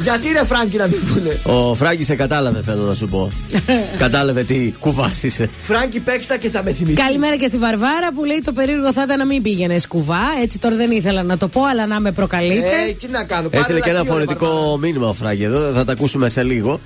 Γιατί 0.02 0.32
ρε 0.32 0.46
Φράγκι 0.46 0.78
να 0.78 0.88
μην 0.88 1.00
βγουνε. 1.04 1.40
Ο 1.44 1.76
Φράγκη 1.76 2.04
σε 2.04 2.16
κατάλαβε, 2.16 2.62
θέλω 2.62 2.84
να 2.84 2.94
σου 2.94 3.06
πω. 3.06 3.32
κατάλαβε 4.04 4.44
τι 4.44 4.74
κουβάς 4.80 5.24
είσαι. 5.24 5.50
Φράγκι 5.62 6.00
παίξτα 6.00 6.38
και 6.38 6.50
θα 6.50 6.64
με 6.64 6.74
θυμηθείς. 6.74 7.06
Καλημέρα 7.06 7.36
και 7.36 7.48
στη 7.48 7.58
Βαρβάρα 7.58 8.12
που 8.16 8.26
λέει 8.26 8.42
το 8.44 8.52
περίεργο 8.52 8.94
θα 8.94 9.04
ήταν 9.04 9.18
να 9.18 9.26
μην 9.26 9.42
πήγαινε 9.42 9.80
σκουβά. 9.80 10.24
Έτσι 10.42 10.60
τώρα 10.60 10.76
δεν 10.76 10.92
ήθελα 10.92 11.24
να 11.24 11.38
το 11.38 11.48
πω, 11.48 11.64
αλλά 11.64 11.88
να 11.88 12.00
με 12.00 12.12
προκαλείτε. 12.12 12.68
Ε, 12.90 12.94
τι 12.94 13.08
να 13.08 13.24
κάνω. 13.24 13.50
Έστειλε 13.52 13.80
και 13.80 13.90
ένα 13.90 13.98
λαχείο, 13.98 14.14
ρε, 14.14 14.20
φωνητικό 14.20 14.78
μήνυμα 14.82 15.08
ο 15.08 15.14
Φράγκη 15.14 15.44
εδώ, 15.44 15.72
θα 15.72 15.86
τα 15.86 15.92
ακούσουμε 15.92 16.30
σε 16.30 16.44
λίγο. 16.44 16.80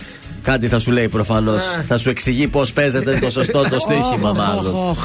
Κάτι 0.47 0.67
θα 0.67 0.79
σου 0.79 0.91
λέει 0.91 1.07
προφανώς. 1.07 1.63
Θα 1.87 1.97
σου 1.97 2.09
εξηγεί 2.09 2.47
πώς 2.47 2.73
παίζεται 2.73 3.19
το 3.21 3.29
σωστό 3.29 3.61
το 3.69 3.79
στοίχημα, 3.79 4.33
μάλλον. 4.33 4.89
Οχ. 4.89 4.97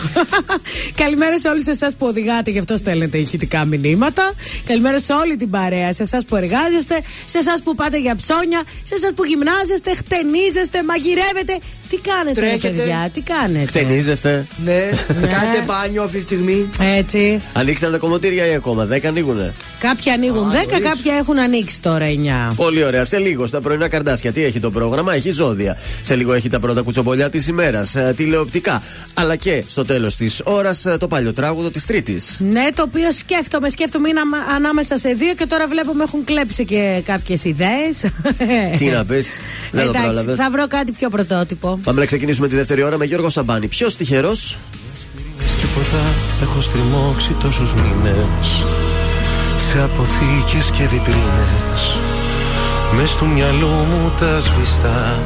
Καλημέρα 0.94 1.38
σε 1.38 1.48
όλους 1.48 1.66
εσάς 1.66 1.94
που 1.96 2.06
οδηγάτε, 2.06 2.50
γι' 2.50 2.58
αυτό 2.58 2.76
στέλνετε 2.76 3.18
ηχητικά 3.18 3.64
μηνύματα. 3.64 4.32
Καλημέρα 4.64 5.00
σε 5.00 5.12
όλη 5.12 5.36
την 5.36 5.50
παρέα, 5.50 5.92
σε 5.92 6.02
εσάς 6.02 6.24
που 6.24 6.36
εργάζεστε, 6.36 7.00
σε 7.24 7.38
εσάς 7.38 7.62
που 7.62 7.74
πάτε 7.74 8.00
για 8.00 8.16
ψώνια, 8.16 8.62
σε 8.82 8.94
εσάς 8.94 9.10
που 9.14 9.24
γυμνάζεστε, 9.24 9.94
χτενίζεστε, 9.94 10.82
μαγειρεύετε. 10.84 11.58
Τι 11.88 11.98
κάνετε, 11.98 12.40
ρε 12.40 12.46
Τρέχετε. 12.46 12.74
παιδιά, 12.74 13.08
τι 13.12 13.20
κάνετε; 13.20 13.66
Χτενίζεστε. 13.66 14.46
Ναι, 14.64 14.90
κάντε 15.20 15.62
μπάνιο 15.66 16.02
αυτή 16.02 16.16
τη 16.16 16.22
στιγμή. 16.22 16.68
Έτσι. 16.96 17.40
Ανοίξαν 17.52 17.92
τα 17.92 17.98
κομμωτήρια 17.98 18.46
ή 18.46 18.54
ακόμα, 18.54 18.88
10 18.90 19.06
ανοίγουνε; 19.06 19.54
Κάποια 19.78 20.12
ανοίγουν 20.12 20.50
10, 20.50 20.80
κάποια 20.82 21.14
έχουν 21.14 21.38
ανοίξει 21.38 21.80
τώρα 21.80 22.06
9. 22.50 22.52
Πολύ 22.56 22.84
ωραία. 22.84 23.04
Σε 23.04 23.18
λίγο 23.18 23.46
στα 23.46 23.60
πρωινά 23.60 23.88
καρδάσια. 23.88 24.32
Τι 24.32 24.44
έχει 24.44 24.60
το 24.60 24.70
πρόγραμμα, 24.70 25.14
έχει 25.14 25.31
ζώδια. 25.32 25.76
Σε 26.02 26.14
λίγο 26.14 26.32
έχει 26.32 26.48
τα 26.48 26.60
πρώτα 26.60 26.80
κουτσομπολιά 26.82 27.30
της 27.30 27.46
ημέρας, 27.46 27.94
τηλεοπτικά. 28.16 28.82
Αλλά 29.14 29.36
και 29.36 29.64
στο 29.68 29.84
τέλος 29.84 30.16
της 30.16 30.40
ώρας 30.44 30.86
το 30.98 31.06
παλιό 31.08 31.32
τράγουδο 31.32 31.70
της 31.70 31.84
Τρίτης. 31.86 32.36
Ναι, 32.50 32.66
το 32.74 32.82
οποίο 32.82 33.12
σκέφτομαι, 33.12 33.68
σκέφτομαι 33.68 34.08
είναι 34.08 34.20
αμα- 34.20 34.54
ανάμεσα 34.56 34.98
σε 34.98 35.08
δύο 35.12 35.34
και 35.34 35.46
τώρα 35.46 35.66
βλέπω 35.68 35.92
με 35.94 36.02
έχουν 36.02 36.24
κλέψει 36.24 36.64
και 36.64 37.02
κάποιες 37.04 37.44
ιδέες. 37.44 38.04
Τι 38.78 38.84
να 38.86 39.04
πεις, 39.04 39.26
δεν 39.70 39.82
το 39.84 39.88
Εντάξει, 39.88 40.06
πρόλαβες. 40.06 40.36
θα 40.36 40.50
βρω 40.50 40.66
κάτι 40.66 40.92
πιο 40.92 41.08
πρωτότυπο. 41.08 41.80
Πάμε 41.84 42.00
να 42.00 42.06
ξεκινήσουμε 42.06 42.48
τη 42.48 42.54
δεύτερη 42.54 42.82
ώρα 42.82 42.98
με 42.98 43.04
Γιώργο 43.04 43.28
Σαμπάνη. 43.28 43.66
Ποιος 43.68 43.96
τυχερός; 43.96 44.58
Τίποτα 45.60 46.02
έχω 46.42 46.60
στριμώξει 46.60 47.36
τόσους 47.40 47.74
μήνες 47.74 48.66
Σε 49.70 49.82
αποθήκες 49.82 50.70
και 50.70 50.82
βιτρίνες 50.86 51.98
Μες 52.96 53.14
του 53.14 53.26
μυαλού 53.26 53.68
μου 53.68 54.12
τα 54.18 54.40
σβηστά. 54.40 55.22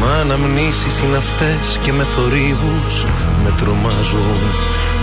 Μα 0.00 0.14
αναμνήσεις 0.20 1.00
είναι 1.00 1.16
αυτές 1.16 1.78
και 1.82 1.92
με 1.92 2.04
θορύβους 2.04 3.04
με 3.44 3.52
τρομάζουν. 3.56 4.40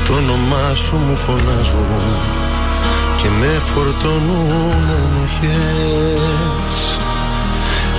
Το 0.06 0.14
όνομά 0.14 0.76
σου 0.76 0.96
μου 0.96 1.16
φωνάζουν 1.16 2.04
και 3.18 3.28
με 3.40 3.62
φορτώνουν 3.74 4.74
ενοχές. 5.04 7.00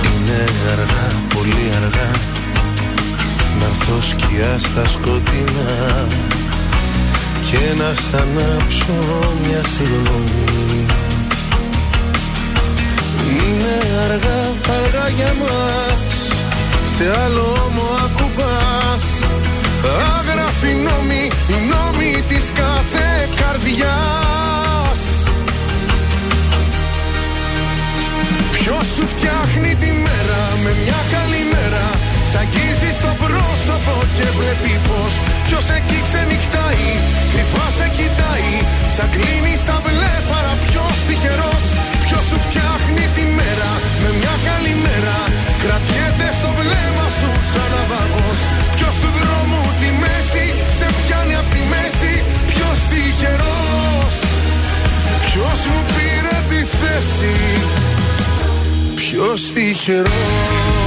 Είναι 0.03 0.45
αργά, 0.71 1.07
πολύ 1.33 1.71
αργά 1.81 2.11
να 3.59 3.65
έρθω 3.65 4.01
σκιά 4.01 4.59
στα 4.59 4.87
σκοτεινά 4.87 6.07
και 7.51 7.57
να 7.77 7.93
σ' 7.93 8.13
ανάψω 8.13 8.93
μια 9.43 9.61
συγγνώμη 9.63 10.85
Είναι 13.35 13.75
αργά, 14.05 14.41
αργά 14.77 15.07
για 15.17 15.31
μας. 15.41 16.05
Σε 16.95 17.05
άλλο 17.23 17.71
μου 17.73 17.85
ακουμπάς. 18.05 19.05
Άγραφοι 20.17 20.71
νόμοι, 20.87 21.23
οι 21.51 21.57
νόμοι 21.71 22.11
της 22.29 22.45
κάθε 22.61 23.09
καρδιάς. 23.39 25.01
Ποιος 28.55 28.85
σου 28.95 29.05
φτιάχνει 29.13 29.71
τη 29.81 29.91
μέρα 30.05 30.41
με 30.63 30.71
μια 30.83 31.01
καλή 31.13 31.43
μέρα; 31.53 31.85
Σ' 32.29 32.35
αγγίζει 32.41 32.91
στο 32.99 33.11
πρόσωπο 33.23 33.95
και 34.15 34.27
βλέπει 34.37 34.73
φως. 34.85 35.13
Ποιος 35.47 35.65
εκεί 35.77 35.99
ξενυχτάει, 36.07 36.87
κρυφάς 37.31 37.73
σε 37.77 37.87
κοιτάει 37.97 38.51
Σαν 38.95 39.09
κλείνει 39.13 39.55
στα 39.63 39.75
βλέφαρα 39.85 40.53
ποιος 40.65 40.95
τυχερός 41.07 41.65
Ποιος 42.17 42.29
σου 42.29 42.39
φτιάχνει 42.47 43.05
τη 43.15 43.23
μέρα. 43.37 43.71
Με 44.01 44.09
μια 44.19 44.35
καλή 44.47 44.75
μέρα 44.85 45.17
Κρατιέται 45.63 46.27
στο 46.39 46.49
βλέμμα 46.59 47.07
σου 47.17 47.31
σαν 47.51 47.69
ναυαγός. 47.73 48.39
Ποιος 48.75 48.95
του 49.01 49.09
δρόμου 49.17 49.61
τη 49.81 49.89
μέση 50.01 50.45
σε 50.77 50.87
πιάνει 50.97 51.35
απ' 51.41 51.51
τη 51.53 51.61
μέση. 51.73 52.13
Ποιος 52.51 52.79
τυχερός 52.89 54.17
Ποιος 55.27 55.59
μου 55.71 55.81
πήρε 55.93 56.37
τη 56.49 56.61
θέση. 56.77 57.35
Ποιος 58.95 59.41
τυχερός 59.53 60.86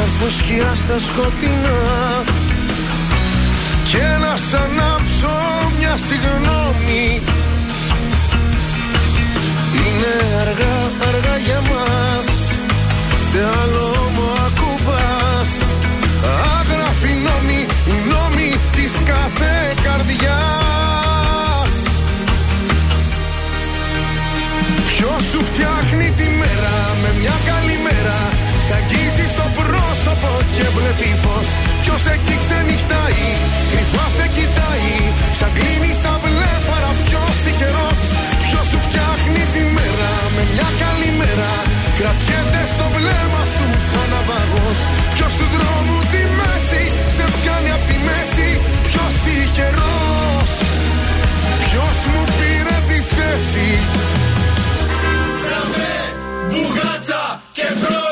έρθω 0.00 0.30
σκιά 0.38 0.72
στα 0.82 0.98
σκοτεινά. 0.98 1.80
Και 3.90 4.04
να 4.20 4.36
σ' 4.36 4.54
ανάψω 4.54 5.34
μια 5.78 5.96
συγγνώμη. 6.06 7.20
Είναι 9.82 10.14
αργά, 10.40 10.78
αργά 11.08 11.36
για 11.36 11.60
μας. 11.70 12.28
Σε 13.30 13.38
άλλο 13.60 14.10
μου 14.14 14.26
ακουμπάς. 14.46 15.52
Άγραφοι 16.58 17.12
νόμοι, 17.26 17.60
οι 17.86 17.96
νόμοι 18.12 18.56
της 18.76 18.92
κάθε 19.04 19.74
καρδιάς. 19.82 21.74
Ποιος 24.88 25.22
σου 25.30 25.40
φτιάχνει 25.44 26.10
τη 26.16 26.28
μέρα 26.40 26.74
με 27.02 27.10
μια 27.20 27.36
καλή 27.48 27.78
μέρα 27.86 28.20
Σ' 28.66 28.72
αγγίζεις 28.78 29.30
στο 29.30 29.41
πρόσωπο 30.22 30.32
και 30.56 30.66
βλέπει 30.76 31.10
φως. 31.22 31.46
Ποιος 31.82 32.02
εκεί 32.14 32.34
ξενυχτάει, 32.44 33.24
κρυφά 33.70 34.06
σε 34.16 34.26
κοιτάει 34.36 34.94
Σαν 35.38 35.50
κλείνει 35.56 35.92
στα 36.00 36.14
βλέφαρα 36.22 36.90
ποιος 37.02 37.34
τυχερός. 37.44 38.00
Ποιος 38.46 38.66
σου 38.70 38.78
φτιάχνει 38.86 39.42
τη 39.54 39.62
μέρα 39.76 40.12
με 40.34 40.42
μια 40.52 40.68
καλή 40.82 41.10
μέρα. 41.20 41.52
Κρατιέται 41.98 42.62
στο 42.74 42.86
βλέμμα 42.96 43.42
σου 43.54 43.66
σαν 43.88 44.06
ναυαγός. 44.12 44.78
Ποιος 45.14 45.32
του 45.38 45.46
δρόμου 45.54 45.98
τη 46.12 46.22
μέση 46.38 46.84
σε 47.16 47.24
πιάνει 47.36 47.70
απ' 47.76 47.86
τη 47.90 47.96
μέση. 48.08 48.48
Ποιος 48.88 49.12
τυχερός. 49.24 50.52
Ποιος 51.66 51.98
μου 52.10 52.22
πήρε 52.36 52.78
τη 52.88 52.98
θέση. 53.12 53.68
Μπουγάτσα 56.50 57.22
και 57.52 57.66
πρωινά 57.80 58.02
καρτάσια 58.02 58.11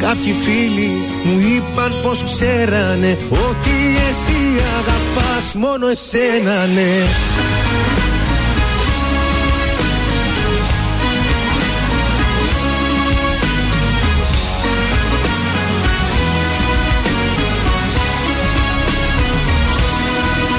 Κάποιοι 0.00 0.32
φίλοι 0.32 0.90
μου 1.24 1.38
είπαν 1.38 1.92
πως 2.02 2.22
ξέρανε 2.22 3.18
Ότι 3.30 3.76
εσύ 4.08 4.62
αγαπάς 4.78 5.54
μόνο 5.54 5.88
εσένα 5.88 6.66
ναι. 6.66 7.06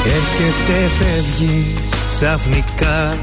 Έρχεσαι 0.05 0.89
φεύγεις 0.99 1.89
ξαφνικά 2.07 3.17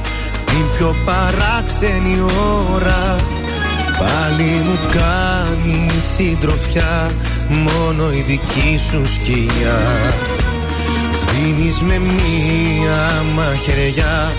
την 0.44 0.76
πιο 0.76 0.94
παράξενη 1.04 2.20
ώρα. 2.72 3.16
Πάλι 3.98 4.50
μου 4.64 4.78
κάνει 4.90 5.90
συντροφιά 6.16 7.10
μόνο 7.48 8.12
η 8.12 8.24
δική 8.26 8.80
σου 8.90 9.06
σκιά. 9.14 9.80
Σβήνεις 11.18 11.80
με 11.80 11.98
μία 11.98 13.24
μαχαιριά 13.34 14.32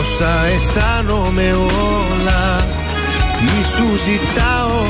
όσα 0.00 0.44
αισθάνομαι 0.54 1.52
όλα. 1.52 2.66
Τι 3.38 3.68
σου 3.68 3.86
ζητάω 4.04 4.80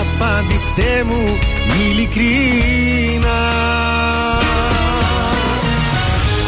απάντησέ 0.00 1.04
μου 1.08 1.38
ειλικρίνα. 1.80 3.38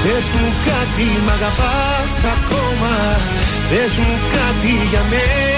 Πες 0.03 0.27
μου 0.35 0.53
κάτι 0.65 1.07
μ' 1.25 1.29
αγαπάς 1.29 2.15
ακόμα. 2.37 2.97
Πες 3.71 3.97
μου 3.97 4.19
κάτι 4.31 4.89
για 4.91 5.03
μένα 5.11 5.58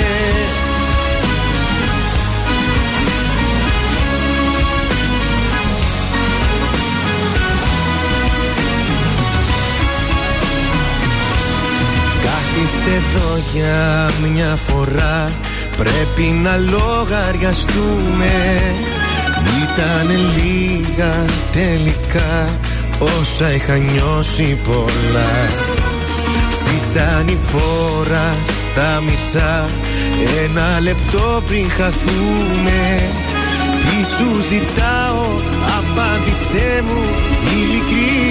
Κάθισε 12.83 12.95
εδώ 12.95 13.37
για 13.53 14.09
μια 14.29 14.57
φορά. 14.67 15.31
Πρέπει 15.77 16.23
να 16.43 16.57
λογαριαστούμε. 16.57 18.61
Ήταν 19.63 20.09
λίγα 20.09 21.25
τελικά. 21.51 22.59
Όσα 22.99 23.53
είχα 23.53 23.75
νιώσει 23.75 24.57
πολλά. 24.63 25.49
Στη 26.51 26.99
ανηφόρα 26.99 28.35
στα 28.45 29.01
μισά. 29.01 29.69
Ένα 30.43 30.79
λεπτό 30.79 31.43
πριν 31.47 31.69
χαθούμε. 31.69 33.09
Τι 33.81 34.05
σου 34.05 34.41
ζητάω 34.49 35.25
Απάντησέ 35.77 36.83
μου. 36.87 37.03
Ειλικρίνα 37.53 38.30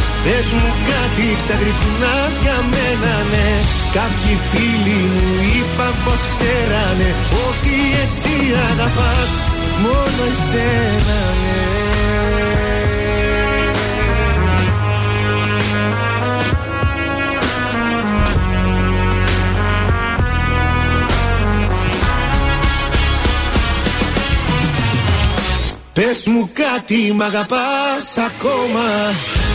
Πες 0.23 0.51
μου 0.51 0.69
κάτι 0.91 1.25
ξαγρυπνάς 1.39 2.35
για 2.41 2.57
μένα 2.71 3.13
ναι. 3.31 3.49
Κάποιοι 3.97 4.35
φίλοι 4.49 5.01
μου 5.13 5.27
είπαν 5.55 5.93
πως 6.05 6.21
ξέρανε 6.33 7.09
Ότι 7.47 7.75
εσύ 8.03 8.37
αγαπάς 8.71 9.31
μόνο 9.81 10.23
εσένα 10.31 11.19
ναι. 11.41 11.81
Πες 25.93 26.25
μου 26.25 26.49
κάτι 26.53 27.13
μ' 27.15 27.21
αγαπάς 27.21 28.17
ακόμα 28.17 28.87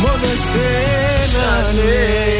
μόνο 0.00 0.24
εσένα 0.34 1.72
ναι 1.74 2.30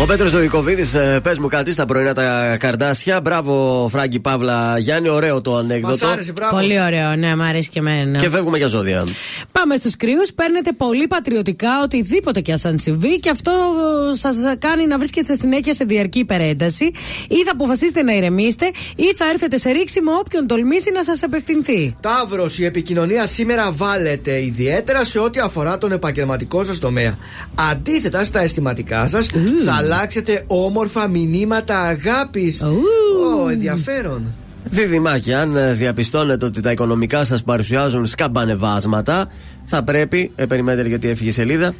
Ο 0.00 0.04
Πέτρος 0.04 0.30
Ζωικοβίδη, 0.30 0.84
πες 1.22 1.38
μου 1.38 1.48
κάτι 1.48 1.72
στα 1.72 1.86
πρωινά 1.86 2.14
τα 2.14 2.56
καρδάσια. 2.56 3.20
Μπράβο, 3.20 3.88
Φράγκη 3.92 4.20
Παύλα 4.20 4.78
Γιάννη, 4.78 5.08
ωραίο 5.08 5.40
το 5.40 5.56
ανέκδοτο. 5.56 6.06
Μας 6.06 6.12
άρεσε, 6.12 6.32
μπράβο. 6.32 6.56
Πολύ 6.56 6.80
ωραίο, 6.80 7.16
ναι, 7.16 7.36
μου 7.36 7.42
αρέσει 7.42 7.68
και 7.68 7.78
εμένα. 7.78 8.18
Και 8.18 8.30
φεύγουμε 8.30 8.56
για 8.58 8.66
ζώδια. 8.66 9.06
Πάμε 9.52 9.76
στους 9.76 9.96
κρυού. 9.96 10.20
Παίρνετε 10.34 10.72
πολύ 10.72 11.06
πατριωτικά 11.06 11.68
οτιδήποτε 11.82 12.40
και 12.40 12.52
αν 12.64 12.78
συμβεί 12.78 13.20
και 13.20 13.30
αυτό 13.30 13.52
σας 14.14 14.36
κάνει 14.58 14.86
να 14.86 14.98
βρίσκετε 14.98 15.34
συνέχεια 15.34 15.74
σε 15.74 15.84
διαρκή 15.84 16.18
υπερένταση. 16.18 16.84
Ή 17.28 17.42
θα 17.44 17.52
αποφασίσετε 17.52 18.02
να 18.02 18.12
ηρεμήσετε, 18.12 18.70
ή 18.96 19.14
θα 19.16 19.24
έρθετε 19.32 19.58
σε 19.58 19.70
ρήξη 19.70 20.00
με 20.00 20.10
όποιον 20.12 20.46
τολμήσει 20.46 20.90
να 20.92 21.04
σας 21.04 21.22
απευθυνθεί. 21.22 21.94
Ταύρος, 22.00 22.58
η 22.58 22.64
επικοινωνία 22.64 23.26
σήμερα 23.26 23.72
βάλετε 23.72 24.44
ιδιαίτερα 24.44 25.04
σε 25.04 25.18
ό,τι 25.18 25.40
αφορά 25.40 25.78
τον 25.78 25.92
επαγγελματικό 25.92 26.64
σας 26.64 26.78
τομέα. 26.80 27.14
Αντίθετα 27.54 28.24
στα 28.24 28.40
αισθηματικά 28.40 29.08
σας, 29.08 29.26
θα 29.64 29.72
αλλάξετε 29.72 30.44
όμορφα 30.46 31.08
μηνύματα 31.08 31.80
αγάπης. 31.80 32.62
Ω, 32.62 33.48
ενδιαφέρον. 33.50 34.34
Διδυμάκια, 34.64 35.40
αν 35.40 35.56
ε, 35.56 35.72
διαπιστώνετε 35.72 36.44
ότι 36.44 36.60
τα 36.60 36.70
οικονομικά 36.70 37.24
σας 37.24 37.42
παρουσιάζουν 37.42 38.06
σκαμπανεβάσματα, 38.06 39.28
θα 39.64 39.82
πρέπει, 39.84 40.30
ε, 40.34 40.46
περιμένετε 40.46 40.88
γιατί 40.88 41.08
έφυγε 41.08 41.28
η 41.28 41.32
σελίδα, 41.32 41.74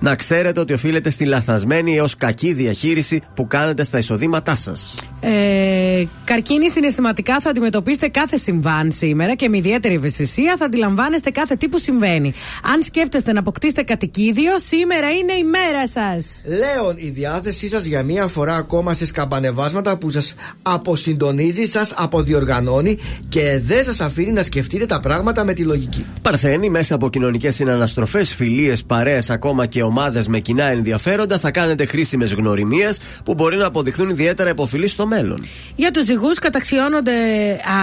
να 0.00 0.14
ξέρετε 0.16 0.60
ότι 0.60 0.72
οφείλετε 0.72 1.10
στη 1.10 1.24
λαθασμένη 1.24 1.96
έως 1.96 2.16
κακή 2.16 2.52
διαχείριση 2.52 3.22
που 3.34 3.46
κάνετε 3.46 3.84
στα 3.84 3.98
εισοδήματά 3.98 4.54
σας. 4.54 4.94
Ε, 5.20 6.04
καρκίνη 6.24 6.70
συναισθηματικά 6.70 7.40
θα 7.40 7.50
αντιμετωπίσετε 7.50 8.08
κάθε 8.08 8.36
συμβάν 8.36 8.90
σήμερα 8.90 9.34
και 9.34 9.48
με 9.48 9.56
ιδιαίτερη 9.56 9.94
ευαισθησία 9.94 10.54
θα 10.58 10.64
αντιλαμβάνεστε 10.64 11.30
κάθε 11.30 11.56
τι 11.56 11.68
που 11.68 11.78
συμβαίνει. 11.78 12.32
Αν 12.74 12.82
σκέφτεστε 12.82 13.32
να 13.32 13.40
αποκτήσετε 13.40 13.82
κατοικίδιο, 13.82 14.58
σήμερα 14.58 15.10
είναι 15.10 15.32
η 15.32 15.44
μέρα 15.44 15.88
σας. 15.88 16.42
Λέων, 16.44 16.96
η 16.96 17.08
διάθεσή 17.08 17.68
σας 17.68 17.84
για 17.84 18.02
μία 18.02 18.26
φορά 18.26 18.54
ακόμα 18.54 18.94
σε 18.94 19.06
σκαμπανεβάσματα 19.06 19.98
που 19.98 20.10
σας 20.10 20.34
αποσυντονίζει, 20.62 21.66
σας 21.66 21.92
αποδιοργανώνει 21.96 22.98
και 23.28 23.60
δεν 23.64 23.84
σας 23.84 24.00
αφήνει 24.00 24.32
να 24.32 24.42
σκεφτείτε 24.42 24.86
τα 24.86 25.00
πράγματα 25.00 25.44
με 25.44 25.52
τη 25.52 25.62
λογική. 25.62 26.04
Παρθένη, 26.22 26.70
μέσα 26.70 26.94
από 26.94 27.10
κοινωνικές 27.10 27.54
συναναστροφές, 27.54 28.34
φιλίες, 28.34 28.84
παρέες, 28.84 29.30
ακόμα 29.30 29.66
και 29.66 29.82
ομάδες 29.86 30.28
με 30.28 30.38
κοινά 30.38 30.64
ενδιαφέροντα, 30.64 31.38
θα 31.38 31.50
κάνετε 31.50 31.86
χρήσιμες 31.86 32.32
γνωριμίες 32.32 32.98
που 33.24 33.34
μπορεί 33.34 33.56
να 33.56 33.66
αποδειχθούν 33.66 34.08
ιδιαίτερα 34.08 34.50
υποφιλεί 34.50 34.86
στο 34.86 35.06
μέλλον. 35.06 35.46
Για 35.76 35.90
τους 35.90 36.04
ζυγούς 36.04 36.38
καταξιώνονται 36.38 37.12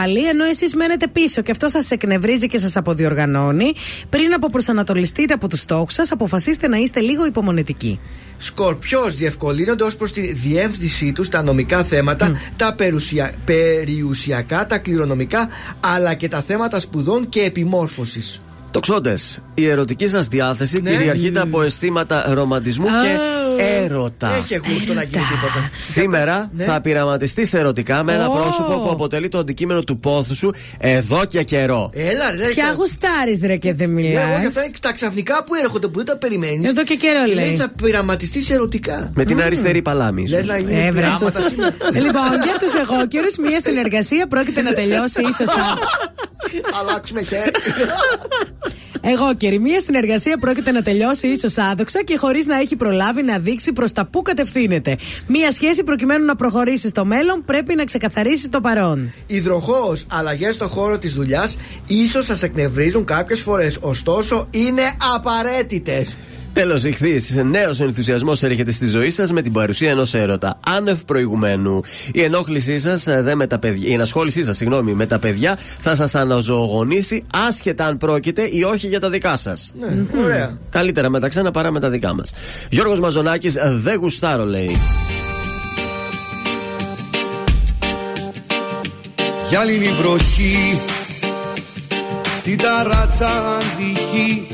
άλλοι, 0.04 0.28
ενώ 0.28 0.43
εσείς 0.45 0.76
μένετε 0.76 1.08
πίσω 1.08 1.41
και 1.41 1.51
αυτό 1.51 1.70
σας 1.70 1.91
εκνευρίζει 1.91 2.47
και 2.47 2.58
σας 2.58 2.76
αποδιοργανώνει. 2.76 3.74
Πριν 4.10 4.34
από 4.34 4.49
προσανατολιστείτε 4.49 5.34
από 5.34 5.47
τους 5.47 5.60
στόχους 5.60 5.93
σας, 5.93 6.12
αποφασίστε 6.12 6.68
να 6.68 6.78
είστε 6.78 6.99
λίγο 6.99 7.26
υπομονετικοί. 7.26 7.99
Σκορπιός 8.38 9.16
διευκολύνονται 9.16 9.84
ως 9.84 9.95
προς 9.95 10.12
τη 10.12 10.34
διεύθυνσή 10.34 11.12
τους 11.12 11.30
τα 11.30 11.43
νομικά 11.43 11.84
θέματα, 11.84 12.39
τα 12.56 12.76
περουσια... 12.76 13.34
περιουσιακά, 13.45 14.66
τα 14.66 14.78
κληρονομικά, 14.78 15.47
αλλά 15.80 16.14
και 16.14 16.28
τα 16.28 16.41
θέματα 16.41 16.80
σπουδών 16.80 17.30
και 17.30 17.41
επιμόρφωσης. 17.41 18.41
Τοξότες, 18.74 19.42
η 19.54 19.68
ερωτική 19.68 20.08
σας 20.08 20.28
διάθεση 20.28 20.82
Ναι. 20.82 20.90
κυριαρχείται 20.92 21.40
από 21.40 21.62
αισθήματα 21.62 22.26
ρομαντισμού 22.34 22.86
και 22.86 23.18
έρωτα. 23.84 24.30
Έχει 24.36 24.56
γούστο 24.56 24.94
να 24.94 25.02
γίνει 25.04 25.24
τίποτα. 25.24 25.70
Σήμερα 25.82 26.50
Ναι. 26.54 26.64
θα 26.64 26.82
πειραματιστείς 26.82 27.54
ερωτικά 27.54 28.04
με 28.04 28.14
ένα 28.14 28.28
Ω. 28.28 28.32
πρόσωπο 28.34 28.80
που 28.84 28.90
αποτελεί 28.92 29.28
το 29.30 29.38
αντικείμενο 29.38 29.82
του 29.84 30.00
πόθου 30.00 30.36
σου 30.36 30.54
εδώ 30.78 31.26
και 31.26 31.44
καιρό. 31.44 31.90
Έλα, 31.94 32.32
ρε. 32.38 32.48
Ποια 32.54 32.64
κα- 32.66 32.74
γουστάρεις, 32.74 33.40
ρε, 33.46 33.56
και 33.58 33.74
δεν 33.74 33.90
Ναι, 33.90 34.02
μιλάς; 34.02 34.38
όχι, 34.38 34.46
αυτά 34.46 34.64
είναι 34.64 34.74
τα 34.80 34.94
ξαφνικά 34.94 35.44
που 35.44 35.56
έρχονται 35.64 35.88
που 35.88 35.96
δεν 35.98 36.06
τα 36.06 36.18
περιμένεις. 36.18 36.70
Εδώ 36.70 36.84
και 36.84 36.96
καιρό 36.96 37.20
λέει. 37.26 37.36
λέει 37.36 37.56
θα 37.56 37.72
πειραματιστείς 37.84 38.50
ερωτικά. 38.50 39.12
Με 39.16 39.24
την 39.26 39.42
αριστερή 39.42 39.82
παλάμη. 39.82 40.28
Λες 40.28 40.40
ίσως. 40.40 40.52
να 40.52 40.58
γίνει 40.58 40.80
Ε, 40.86 40.92
βρε. 40.92 41.02
πειράματα 41.02 41.40
σήμερα. 41.42 41.76
Λοιπόν, 41.94 42.32
για 42.44 42.56
τους 42.60 42.74
εγώκερους, 42.74 43.36
μια 43.50 43.60
συνεργασία 43.60 44.28
πρόκειται 44.28 44.62
να 44.62 44.74
τελειώσει 44.74 45.22
ίσως. 45.22 45.50
Αλλάξουμε 46.80 47.24
χέρι. 47.24 47.52
Εγώ 49.06 49.36
και 49.36 49.60
μία 49.60 49.80
συνεργασία 49.80 50.38
πρόκειται 50.38 50.72
να 50.72 50.82
τελειώσει 50.82 51.28
ίσως 51.28 51.58
άδοξα 51.58 52.04
και 52.04 52.18
χωρίς 52.18 52.46
να 52.46 52.60
έχει 52.60 52.76
προλάβει 52.76 53.24
να 53.24 53.38
δείξει 53.39 53.74
προς 53.74 53.91
τα 53.91 54.06
πού 54.06 54.22
κατευθύνεται. 54.22 54.98
Μία 55.28 55.52
σχέση 55.52 55.84
προκειμένου 55.84 56.26
να 56.26 56.36
προχωρήσει 56.36 56.88
στο 56.88 57.06
μέλλον 57.06 57.44
πρέπει 57.46 57.76
να 57.76 57.84
ξεκαθαρίσει 57.84 58.50
το 58.50 58.62
παρόν. 58.62 59.14
Υδροχός, 59.28 60.06
αλλαγές 60.12 60.56
στο 60.56 60.68
χώρο 60.68 60.98
της 61.00 61.14
δουλειάς 61.14 61.58
ίσως 61.88 62.26
σας 62.26 62.44
εκνευρίζουν 62.44 63.06
κάποιες 63.06 63.39
φορές. 63.39 63.78
Ωστόσο, 63.82 64.48
είναι 64.52 64.84
απαραίτητες. 65.16 66.18
Τέλος, 66.54 66.84
ηχθεί. 66.84 67.22
Νέος 67.43 67.80
ενθουσιασμός 67.80 68.43
έρχεται 68.43 68.72
στη 68.72 68.88
ζωή 68.88 69.10
σας 69.10 69.32
με 69.32 69.41
την 69.41 69.51
παρουσία 69.51 69.89
ενός 69.89 70.14
έρωτα. 70.14 70.60
Άνευ 70.68 71.01
προηγουμένου. 71.01 71.80
Η 72.14 72.22
ενόχλησή 72.22 72.80
σας, 72.80 73.06
με 73.36 73.47
τα 73.47 73.60
παιδιά, 73.60 73.89
η 73.89 73.93
ενασχόλησή 73.93 74.43
σας, 74.43 74.58
συγγνώμη, 74.58 74.93
με 74.93 75.06
τα 75.06 75.20
παιδιά 75.20 75.58
θα 75.80 75.95
σας 75.95 76.16
αναζωογονήσει 76.16 77.24
άσχετα 77.47 77.86
αν 77.86 77.97
πρόκειται 77.97 78.47
ή 78.51 78.64
όχι 78.64 78.88
για 78.88 78.99
τα 78.99 79.10
δικά 79.10 79.38
σας. 79.38 79.74
Ναι, 79.80 80.22
ωραία. 80.24 80.58
Καλύτερα 80.70 81.10
με 81.10 81.20
τα 81.20 81.28
ξένα 81.28 81.51
παρά 81.51 81.72
με 81.72 81.80
τα 81.80 81.89
δικά 81.89 82.14
μας. 82.14 82.34
Γιώργος 82.70 82.99
Μαζονάκης, 82.99 83.58
δεν 83.82 83.97
γουστάρω, 83.97 84.45
λέει. 84.45 84.78
Γυάλινη 89.49 89.88
βροχή 89.88 90.80
Στην 92.38 92.57
ταράτσα 92.57 93.57
αντυχή 93.57 94.53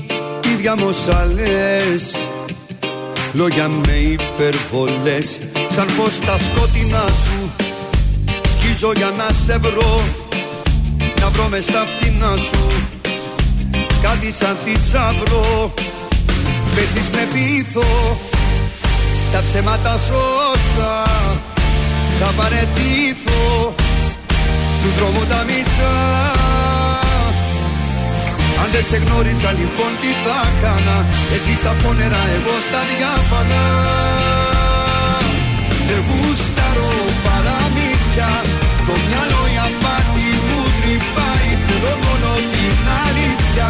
Ίδια 0.60 0.76
μοσαλές 0.76 2.18
Λόγια 3.34 3.68
με 3.68 3.92
υπερβολές. 3.92 5.42
Σαν 5.68 5.88
πως 5.98 6.20
τα 6.26 6.38
σκότεινά 6.38 7.06
σου. 7.24 7.52
Σκίζω 8.26 8.92
για 8.96 9.14
να 9.18 9.34
σε 9.46 9.58
βρω. 9.58 10.02
Να 11.22 11.30
βρω 11.30 11.48
μες 11.50 11.64
στα 11.64 11.86
φτηνά 11.86 12.36
σου. 12.38 12.68
Κάτι 14.02 14.32
σαν 14.32 14.58
θησαυρό. 14.66 15.74
Παίζεις 16.76 17.10
με 17.10 17.28
πείθο 17.34 18.20
Τα 19.32 19.44
ψέματα 19.48 19.92
σωστά 19.92 21.04
Θα 22.20 22.34
παρετήθω 22.38 23.76
Στου 24.78 24.90
δρόμου 24.98 25.26
τα 25.30 25.44
μισά 25.48 26.59
Αν 28.62 28.68
δεν 28.74 28.84
σε 28.90 28.98
γνώρισα 29.04 29.52
λοιπόν 29.60 29.92
τι 30.02 30.12
θα 30.24 30.40
κάνα 30.62 30.98
Εσύ 31.36 31.54
στα 31.62 31.74
φωνερά 31.82 32.24
εγώ 32.38 32.56
στα 32.68 32.82
διάφανα. 32.90 33.64
Δεν 35.88 36.02
γούσταρω 36.08 36.92
παραμύθια. 37.26 38.32
Το 38.88 38.94
μυαλό 39.06 39.44
η 39.56 39.58
απάτη 39.68 40.30
μου 40.48 40.62
τρυπάει. 40.78 41.50
Θέλω 41.66 41.94
μόνο 42.06 42.32
την 42.54 42.78
αλήθεια. 43.06 43.70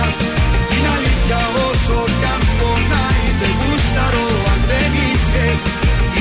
Την 0.70 0.84
αλήθεια 0.96 1.40
όσο 1.68 2.00
κι 2.20 2.28
αν 2.34 2.42
πονάει. 2.60 3.26
Δεν 3.40 3.54
γούσταρω 3.60 4.28
αν 4.52 4.62
δεν 4.72 4.92
είσαι 5.06 5.46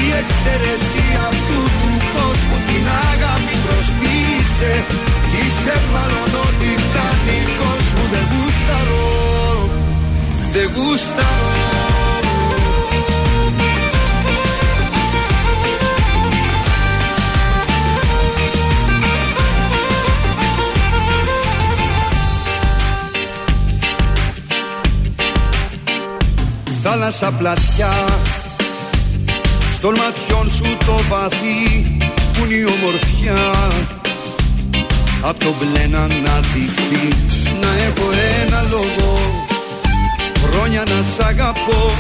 η 0.03 0.05
εξαίρεση 0.21 1.05
αυτού 1.29 1.61
του 1.81 1.93
κόσμου. 2.15 2.59
Την 2.69 2.85
αγάπη 3.11 3.55
προσποιείσαι 3.67 4.73
Είσαι 5.41 5.75
μάλλον 5.93 6.33
ό,τι 6.47 6.71
κάνει. 6.95 7.38
κόσμο 7.38 7.38
Δεν 8.19 8.27
γούσταρω, 8.31 9.71
δεν 10.53 10.71
γούσταρω 10.75 11.59
Θάλασσα 26.83 27.31
πλατιά 27.33 27.93
Στον 29.73 29.95
ματιών 29.95 30.51
σου 30.51 30.77
το 30.87 31.01
βαθύ 31.09 31.97
που 32.33 32.45
είναι 32.45 32.55
η 32.55 32.65
ομορφιά 32.65 33.98
Απ' 35.21 35.39
το 35.39 35.55
μπλε 35.59 35.87
να 35.87 35.99
αναδειχθεί 35.99 37.09
Να 37.61 37.69
έχω 37.87 38.11
ένα 38.43 38.65
λόγο. 38.71 39.19
Χρόνια 40.45 40.83
να 40.85 41.03
σ' 41.03 41.21
αγαπώ. 41.21 41.91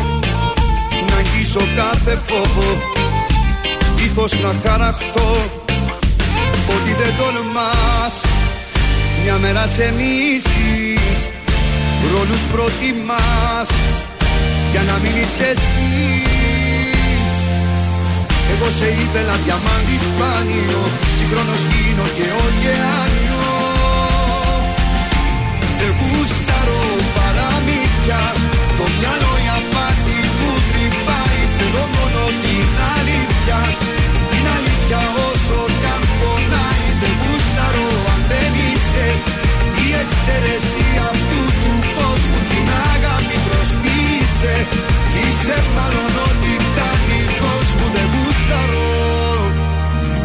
Να 1.08 1.16
αγγίσω 1.16 1.60
κάθε 1.76 2.18
φόβο. 2.26 2.82
Δίχως 3.96 4.32
να 4.40 4.54
χαραχτώ. 4.62 5.36
Ότι 6.74 6.92
δεν 7.00 7.12
τολμάς. 7.18 8.14
Μια 9.22 9.34
μέρα 9.34 9.66
σε 9.66 9.94
μίση 9.96 10.98
Ρόλους 12.12 12.42
προτιμάς. 12.52 13.68
Για 14.70 14.82
να 14.82 14.98
μείνεις 15.02 15.40
εσύ 15.40 16.17
εγώ 18.52 18.68
σε 18.78 18.88
ήθελα 19.02 19.34
διαμάντι 19.44 19.96
σπάνιο 20.06 20.82
Συγχρόνως 21.16 21.62
γίνω 21.70 22.06
και 22.16 22.26
ωκεάνιο. 22.44 23.46
Δεν 25.78 25.92
γούσταρω 26.00 26.84
παραμύθια 27.16 28.22
Το 28.78 28.84
μυαλό 28.96 29.32
η 29.44 29.48
απάτη 29.58 30.20
που 30.36 30.48
τρυπάει. 30.68 31.40
Θέλω 31.56 31.84
μόνο 31.96 32.22
την 32.44 32.70
αλήθεια 32.96 33.60
Την 34.30 34.44
αλήθεια 34.56 35.00
όσο 35.30 35.58
κι 35.80 35.88
αν 35.94 36.02
πονάει. 36.18 36.86
Δεν 37.00 37.14
γούσταρω 37.22 37.88
αν 38.12 38.20
δεν 38.32 38.52
είσαι 38.66 39.06
Η 39.84 39.86
εξαίρεση 40.02 40.86
αυτού 41.10 41.40
του 41.60 41.72
κόσμου. 41.96 42.40
Την 42.50 42.66
αγάπη 42.92 43.36
προσποιείσαι 43.48 44.54
Είσαι 45.22 45.56
μάλλον 45.74 46.12
ό,τι 46.28 46.38
κάνει 46.38 46.47
κόσμο 46.47 46.47
Δεν 48.48 48.56
γούσταρω, 48.56 49.52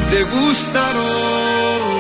δεν 0.09 0.25
γούσταρω 0.31 1.92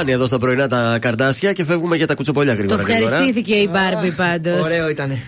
Βανδύ 0.00 0.12
και 0.12 0.12
σπάνια 0.12 0.14
εδώ 0.14 0.26
στα 0.26 0.38
πρωινά 0.38 0.68
τα 0.68 0.98
καρδάσια 1.00 1.52
και 1.52 1.64
φεύγουμε 1.64 1.96
για 1.96 2.06
τα 2.06 2.14
κουτσοπολιά 2.14 2.52
Το 2.56 2.58
γρήγορα. 2.58 2.82
γρήγορα. 2.82 3.04
ευχαριστήθηκε 3.04 3.54
η 3.54 3.68
Μπάρμπι 3.72 4.10
πάντως. 4.10 4.64
Ωραίο 4.66 4.88
ήταν. 4.88 5.18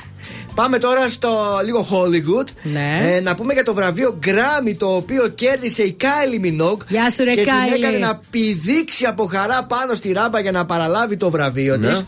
Πάμε 0.54 0.78
τώρα 0.78 1.08
στο 1.08 1.60
λίγο 1.64 1.86
Hollywood. 1.90 2.46
Ναι. 2.62 3.00
Ε, 3.16 3.20
να 3.20 3.34
πούμε 3.34 3.52
για 3.52 3.62
το 3.62 3.74
βραβείο 3.74 4.18
Grammy 4.26 4.74
το 4.78 4.86
οποίο 4.96 5.28
κέρδισε 5.28 5.82
η 5.82 5.96
Kylie 6.00 6.44
Minogue. 6.46 6.78
Γεια 6.88 7.10
σου, 7.10 7.24
ρε, 7.24 7.34
και 7.34 7.42
την 7.42 7.50
Kylie. 7.52 7.76
έκανε 7.76 7.98
να 7.98 8.20
πηδήξει 8.30 9.04
από 9.04 9.24
χαρά 9.26 9.64
πάνω 9.64 9.94
στη 9.94 10.12
ράμπα 10.12 10.40
για 10.40 10.50
να 10.52 10.64
παραλάβει 10.66 11.16
το 11.16 11.30
βραβείο 11.30 11.76
Ναι. 11.76 11.88
της. 11.88 12.04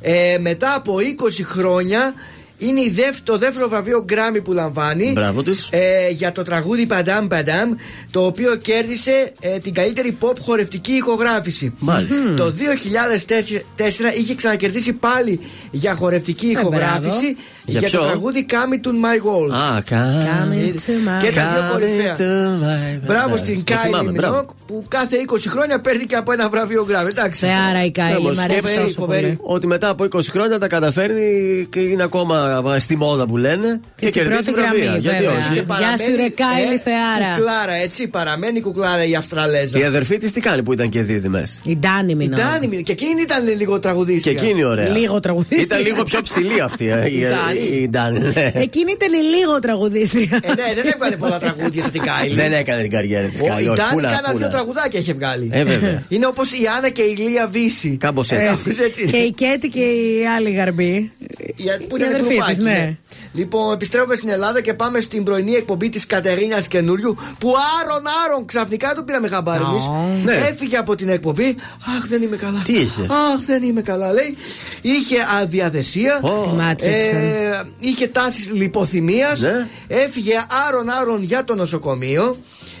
Ε, 0.00 0.38
μετά 0.40 0.74
από 0.74 0.96
20 1.00 1.42
χρόνια 1.44 2.12
είναι 2.58 2.80
η 2.80 2.90
δεύ- 2.90 3.22
το 3.24 3.38
δεύτερο 3.38 3.68
βραβείο 3.68 4.04
Grammy 4.08 4.40
που 4.44 4.52
λαμβάνει. 4.52 5.12
Μπράβο 5.14 5.42
της. 5.42 5.68
Ε, 5.70 6.08
για 6.10 6.32
το 6.32 6.42
τραγούδι 6.42 6.86
Padam 6.90 7.28
Padam, 7.28 7.74
το 8.10 8.24
οποίο 8.26 8.54
κέρδισε 8.56 9.32
ε, 9.40 9.58
την 9.58 9.72
καλύτερη 9.74 10.16
pop 10.20 10.32
χορευτική 10.40 10.92
ηχογράφηση. 10.92 11.72
Μάλιστα. 11.78 12.34
Το 12.36 12.52
2004 12.52 14.14
είχε 14.18 14.34
ξανακερδίσει 14.34 14.92
πάλι 14.92 15.40
για 15.70 15.94
χορευτική 15.94 16.46
Ε, 16.46 16.50
ηχογράφηση 16.50 17.08
μπράβο. 17.08 17.36
για, 17.64 17.80
Για 17.80 17.90
το 17.90 17.96
ποιο; 17.98 18.06
τραγούδι 18.06 18.46
Come 18.50 18.86
to 18.86 18.88
My 18.90 19.16
World. 19.26 19.52
Α, 19.76 19.80
κα- 19.82 20.06
Coming 20.24 20.74
to 20.74 20.90
my- 20.90 21.22
Και 21.24 21.32
τα 21.32 21.48
δύο 21.52 21.68
κορυφαία. 21.72 22.16
to 22.16 22.62
my- 22.64 23.06
Μπράβο 23.06 23.30
Ναι, 23.34 23.36
στην 23.36 23.64
το 23.64 23.74
θυμάμαι, 23.74 24.10
Kylie 24.10 24.14
μπράβο. 24.14 24.40
Minogue 24.40 24.54
που 24.66 24.84
κάθε 24.88 25.16
20 25.16 25.48
χρόνια 25.48 25.80
παίρνει 25.80 26.04
και 26.04 26.16
από 26.16 26.32
ένα 26.32 26.48
βραβείο 26.48 26.86
Grammy. 26.90 27.08
Εντάξει. 27.08 27.40
Θεάρα 27.46 27.84
η 27.84 27.90
Κάιλι, 27.90 28.16
Όμως, 28.16 28.36
μ' 28.36 28.40
αρέσει 28.40 28.52
σκέφτεσαι, 28.58 28.80
τόσο 28.80 28.94
φοβερή. 28.98 29.22
πολύ. 29.26 29.38
Ότι 29.42 29.66
μετά 29.66 29.88
από 29.88 30.04
20 30.04 30.30
χρόνια 30.30 30.58
τα 30.58 30.66
καταφέρνει 30.66 31.66
και 31.70 31.80
είναι 31.80 32.02
ακόμα 32.02 32.47
στη 32.78 32.96
μόδα 32.96 33.26
που 33.26 33.36
λένε 33.36 33.80
και, 33.96 34.06
στην 34.06 34.10
κερδίζει 34.22 34.50
πρώτη 34.52 34.60
βραβεία. 34.60 34.84
γραμμή, 34.84 34.98
Γιατί 35.00 35.22
βέβαια. 35.22 35.38
όχι; 35.38 35.48
Και 35.48 35.64
Γεια 35.78 35.96
σου, 36.04 36.16
ρε, 36.16 36.28
Kylie 36.40 36.74
ε, 36.74 36.78
Θεάρα. 36.78 37.32
Κουκλάρα, 37.34 37.72
έτσι. 37.72 38.08
Παραμένει 38.08 38.60
κουκλάρα 38.60 39.04
η 39.04 39.14
Αυστραλέζα. 39.14 39.78
Η 39.78 39.84
αδερφή 39.84 40.16
της 40.18 40.32
τι 40.32 40.40
κάνει 40.40 40.62
που 40.62 40.72
ήταν 40.72 40.88
και 40.88 41.02
δίδυμες; 41.02 41.60
Η 41.64 41.76
Ντάνι 41.76 42.12
Η 42.12 42.14
Μινό. 42.14 42.36
Ντάνι 42.36 42.66
Μινό. 42.66 42.82
Και 42.82 42.92
εκείνη 42.92 43.22
ήταν 43.22 43.46
λίγο 43.58 43.74
Και 43.74 43.80
τραγουδίστρια. 43.80 44.32
εκείνη 44.42 44.64
ωραία. 44.64 44.88
Λίγο 44.88 45.20
τραγουδίστρια. 45.20 45.62
Ήταν 45.64 45.82
λίγο 45.82 46.02
πιο 46.02 46.20
ψηλή 46.20 46.60
αυτή. 46.60 46.88
ε, 46.90 47.06
η- 47.08 47.14
Η 47.14 47.20
Ντάνη. 47.26 47.80
Η 47.82 47.88
Ντάνη. 47.88 48.18
ναι. 48.18 48.50
Εκείνη 48.54 48.92
ήταν 48.92 49.12
λίγο 49.34 49.58
τραγουδίστρια. 49.58 50.40
Ε, 50.42 50.48
ναι, 50.48 50.66
δεν 50.82 50.86
έβγαλε 50.92 51.16
πολλά 51.16 51.38
τραγούδια 51.38 51.82
σαν 51.82 51.90
την 51.92 52.02
Κάιλι. 52.02 52.34
Δεν 52.34 52.52
έκανε 52.52 52.80
την 52.82 52.90
καριέρα 52.90 53.26
της 53.28 53.40
Ο- 53.40 53.44
Κάιλι. 53.46 53.64
Η 53.66 53.68
όχι, 53.68 53.78
Ντάνι 53.80 53.92
πού 53.94 54.00
να- 54.00 54.08
κάνα 54.08 54.30
πού 54.30 54.36
δύο 54.38 54.46
να. 54.46 54.52
τραγουδάκια 54.52 54.98
έχει 55.00 55.12
βγάλει. 55.12 55.48
Ε, 55.52 55.64
βέβαια. 55.64 56.02
Είναι 56.14 56.26
όπως 56.26 56.52
η 56.52 56.66
Άννα 56.76 56.88
και 56.88 57.02
η 57.02 57.14
Λία 57.16 57.48
Βίσση. 57.52 57.96
Κάπως 58.00 58.30
έτσι. 58.30 58.44
Κάπως 58.44 58.78
έτσι. 58.78 59.06
και 59.06 59.16
η 59.16 59.32
Κέτη 59.32 59.68
και 59.68 59.80
η 59.80 60.26
άλλη 60.36 60.50
Γαρμπή. 60.50 61.12
Για- 61.56 61.76
Που 61.88 61.96
Η 61.96 62.00
ήταν 62.00 62.14
αδερφή 62.14 62.37
γκρουπάκι, 62.38 62.54
της, 62.56 62.64
ναι. 62.64 62.96
Λοιπόν, 63.32 63.72
επιστρέφουμε 63.72 64.14
στην 64.14 64.28
Ελλάδα 64.28 64.60
και 64.60 64.74
πάμε 64.74 65.00
στην 65.00 65.22
πρωινή 65.22 65.52
εκπομπή 65.52 65.88
της 65.88 66.06
Κατερίνας 66.06 66.68
Καινούριου. 66.68 67.16
Που 67.38 67.54
άρον 67.80 68.02
άρον 68.26 68.46
ξαφνικά 68.46 68.94
το 68.94 69.02
πήραμε 69.02 69.28
χαμπάρι 69.28 69.62
εμείς. 69.70 69.84
Ναι. 70.24 70.34
Έφυγε 70.34 70.76
από 70.76 70.94
την 70.94 71.08
εκπομπή. 71.08 71.56
Αχ, 71.98 72.06
δεν 72.08 72.22
είμαι 72.22 72.36
καλά. 72.36 72.62
Τι 72.64 72.72
είχε; 72.72 73.02
Αχ, 73.02 73.44
δεν 73.46 73.62
είμαι 73.62 73.80
καλά, 73.82 74.12
λέει. 74.12 74.36
Είχε 74.82 75.16
αδιαθεσία. 75.42 76.20
Ω. 76.22 76.42
Τη 76.50 76.56
μάτριξαν. 76.56 77.16
Ε, 77.16 77.62
είχε 77.78 78.06
τάσεις 78.06 78.50
λιποθυμίας. 78.52 79.40
Ναι. 79.40 79.68
Έφυγε 79.88 80.34
άρον 80.68 80.90
άρον 80.90 81.22
για 81.22 81.44
το 81.44 81.54
νοσοκομείο. 81.54 82.38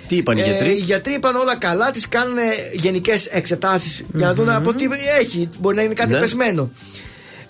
Τι 0.08 0.16
είπαν 0.16 0.36
οι 0.36 0.40
Ε, 0.40 0.44
γιατροί; 0.44 0.68
οι 0.70 0.80
γιατροί 0.80 1.14
είπαν 1.14 1.36
όλα 1.36 1.56
καλά, 1.56 1.90
τη 1.90 2.00
κάνουν 2.08 2.36
γενικές 2.72 3.26
εξετάσεις 3.26 4.04
για 4.14 4.26
να 4.26 4.34
δουν 4.34 4.50
από 4.50 4.74
τι 4.74 4.84
έχει. 5.20 5.48
Μπορεί 5.58 5.76
να 5.76 5.82
είναι 5.82 5.94
κάτι 5.94 6.12
Ναι. 6.12 6.18
πεσμένο. 6.18 6.70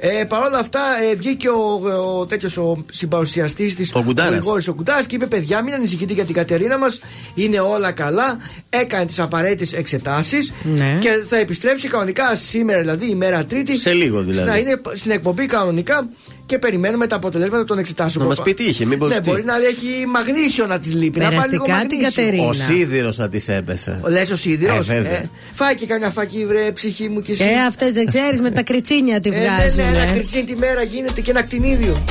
Ε, 0.01 0.25
Παρ' 0.25 0.43
όλα 0.43 0.59
αυτά 0.59 0.81
ε, 1.11 1.15
βγήκε 1.15 1.49
ο, 1.49 1.81
ο 2.19 2.27
τέτοιος 2.27 2.57
ο 2.57 2.85
συμπαρουσιαστής 2.93 3.75
της. 3.75 3.95
Ο 3.95 4.03
Κουντάρας. 4.03 4.33
Γρηγόρης 4.33 4.69
ο 4.69 4.75
Κουντάρας 4.75 5.07
και 5.07 5.15
είπε: 5.15 5.27
Παιδιά, 5.27 5.63
μην 5.63 5.75
ανησυχείτε 5.75 6.13
για 6.13 6.25
την 6.25 6.35
Κατερίνα 6.35 6.79
μας. 6.79 7.01
Είναι 7.35 7.61
όλα 7.61 7.93
καλά. 7.93 8.39
Έκανε 8.71 9.07
τις 9.07 9.21
απαραίτητες 9.21 9.73
εξετάσεις 9.73 10.53
Ναι. 10.63 10.99
και 11.01 11.09
θα 11.29 11.37
επιστρέψει 11.37 11.89
κανονικά 11.89 12.35
σήμερα, 12.37 12.81
δηλαδή 12.81 13.07
ημέρα 13.11 13.45
Τρίτη. 13.45 13.77
Σε 13.79 13.93
λίγο 13.93 14.23
δηλαδή. 14.23 14.49
Να 14.51 14.57
είναι 14.57 14.81
στην 14.93 15.11
εκπομπή 15.11 15.47
κανονικά 15.47 16.09
και 16.49 16.59
περιμένουμε 16.59 17.07
τα 17.07 17.17
αποτελέσματα 17.17 17.65
των 17.65 17.79
εξετάσεων. 17.79 18.23
Να 18.25 18.29
μας 18.29 18.43
πει 18.43 18.55
τι 18.55 18.65
είχε, 18.65 18.85
μήπως 18.85 19.09
Ναι, 19.09 19.21
τι. 19.21 19.31
μπορεί 19.31 19.45
να 19.45 19.55
έχει 19.57 20.07
μαγνήσιο 20.07 20.67
να 20.67 20.79
της 20.79 20.93
λείπει. 20.95 21.19
Να 21.19 21.31
πάρει 21.31 21.51
λίγο 21.51 21.65
Περαστικά 21.65 21.87
την 21.89 21.99
μαγνήσιο. 22.01 22.23
Κατερίνα. 22.23 22.49
Ο 22.49 22.53
σίδηρος 22.53 23.17
θα 23.17 23.29
της 23.29 23.49
έπεσε. 23.49 24.01
Λες 24.05 24.31
ο 24.31 24.37
σίδηρος; 24.37 24.89
Ε, 24.89 24.95
βέβαια. 24.95 25.31
Φάει 25.55 25.75
και 25.75 25.87
καμιά 25.87 26.11
φακή, 26.11 26.47
βρε 26.47 26.73
ψυχή 26.73 27.09
μου 27.09 27.21
και 27.23 27.33
εσύ. 27.33 27.43
Ε, 27.45 27.65
αυτές 27.67 27.93
δεν 27.93 28.07
ξέρεις 28.07 28.41
με 28.41 28.51
τα 28.51 28.63
κριτσίνια 28.63 29.21
τη 29.21 29.29
Ε, 29.29 29.33
ναι, 29.33 29.39
βγάζουν. 29.39 29.77
ναι, 29.93 29.99
ένα 30.03 30.13
κριτσίν 30.13 30.47
τη 30.47 30.57
μέρα 30.57 30.83
γίνεται 30.83 31.21
και 31.21 31.31
ένα 31.31 31.43
κτηνίδιο. 31.43 32.03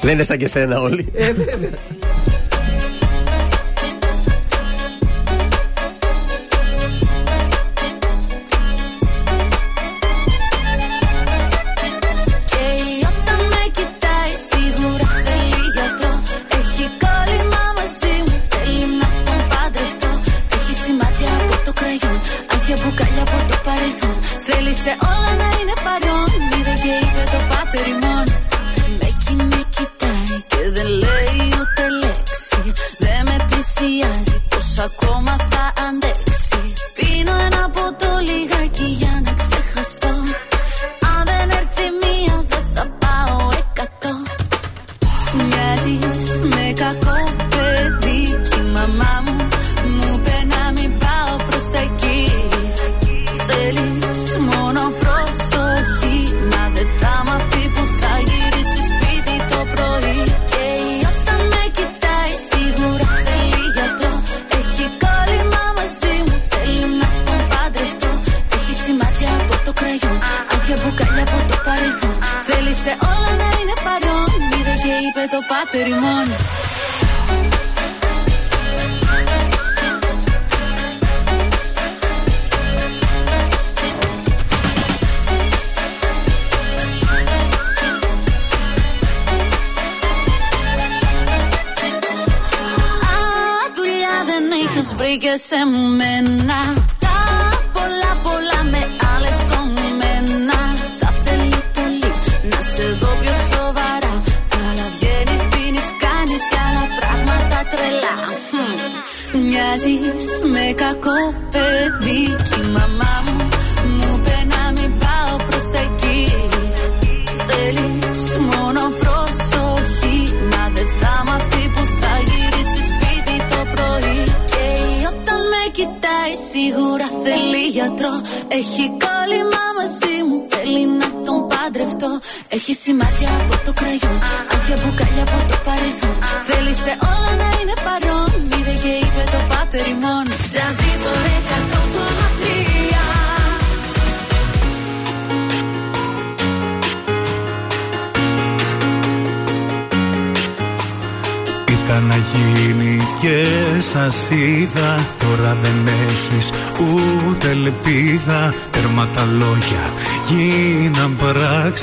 Δεν 0.00 0.12
είναι 0.12 0.22
σαν 0.22 0.38
και 0.38 0.48
σένα 0.48 0.80
όλοι. 0.80 1.12
Ε, 1.14 1.32
βέβαια. 1.32 1.70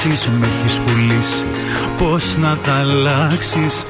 Πράξεις 0.03 0.27
Με 0.27 0.47
έχεις 0.47 0.80
πουλήσει. 0.80 1.45
Πως 1.97 2.38
να 2.38 2.57
τα 2.63 2.73
αλλάξεις 2.73 3.84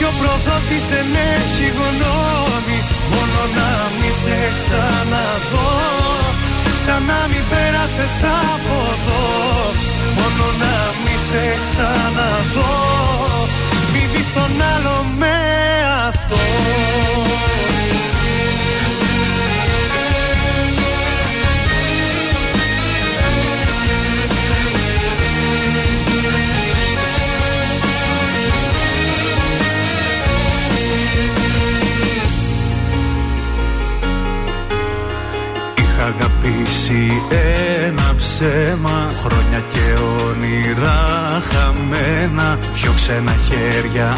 γιατί 0.00 0.16
ο 0.16 0.22
προδότης 0.22 0.84
δεν 0.92 1.08
έχει 1.36 1.66
γνώμη. 1.78 2.78
Μόνο 3.12 3.40
να 3.56 3.68
μη 3.98 4.10
σε 4.22 4.36
ξαναδώ. 4.58 5.70
Σαν 6.84 7.02
να 7.10 7.20
μην 7.30 7.44
πέρασες 7.50 8.16
από 8.52 8.76
εδώ. 8.94 9.22
Μόνο 10.18 10.46
να 10.62 10.74
μη 11.02 11.16
σε 11.28 11.42
ξαναδώ. 11.62 12.74
Μη 13.92 14.02
δεις 14.12 14.28
τον 14.36 14.52
άλλο 14.72 14.96
με 15.20 15.36
αυτό 16.08 16.40
Είχα 36.00 36.08
αγαπήσει 36.08 37.22
ένα 37.84 38.14
ψέμα. 38.16 39.12
Χρόνια 39.22 39.62
και 39.72 40.00
όνειρα 40.24 40.98
χαμένα. 41.50 42.58
Πιο 42.74 42.92
ξένα 42.92 43.34
χέρια 43.48 44.16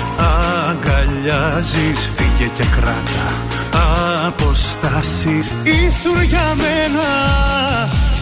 αγκαλιάζεις. 0.68 2.10
Φύγε 2.16 2.50
και 2.54 2.64
κράτα 2.76 3.26
αποστάσεις. 4.26 5.46
Ήσουν 5.62 6.22
για 6.22 6.54
μένα 6.62 7.08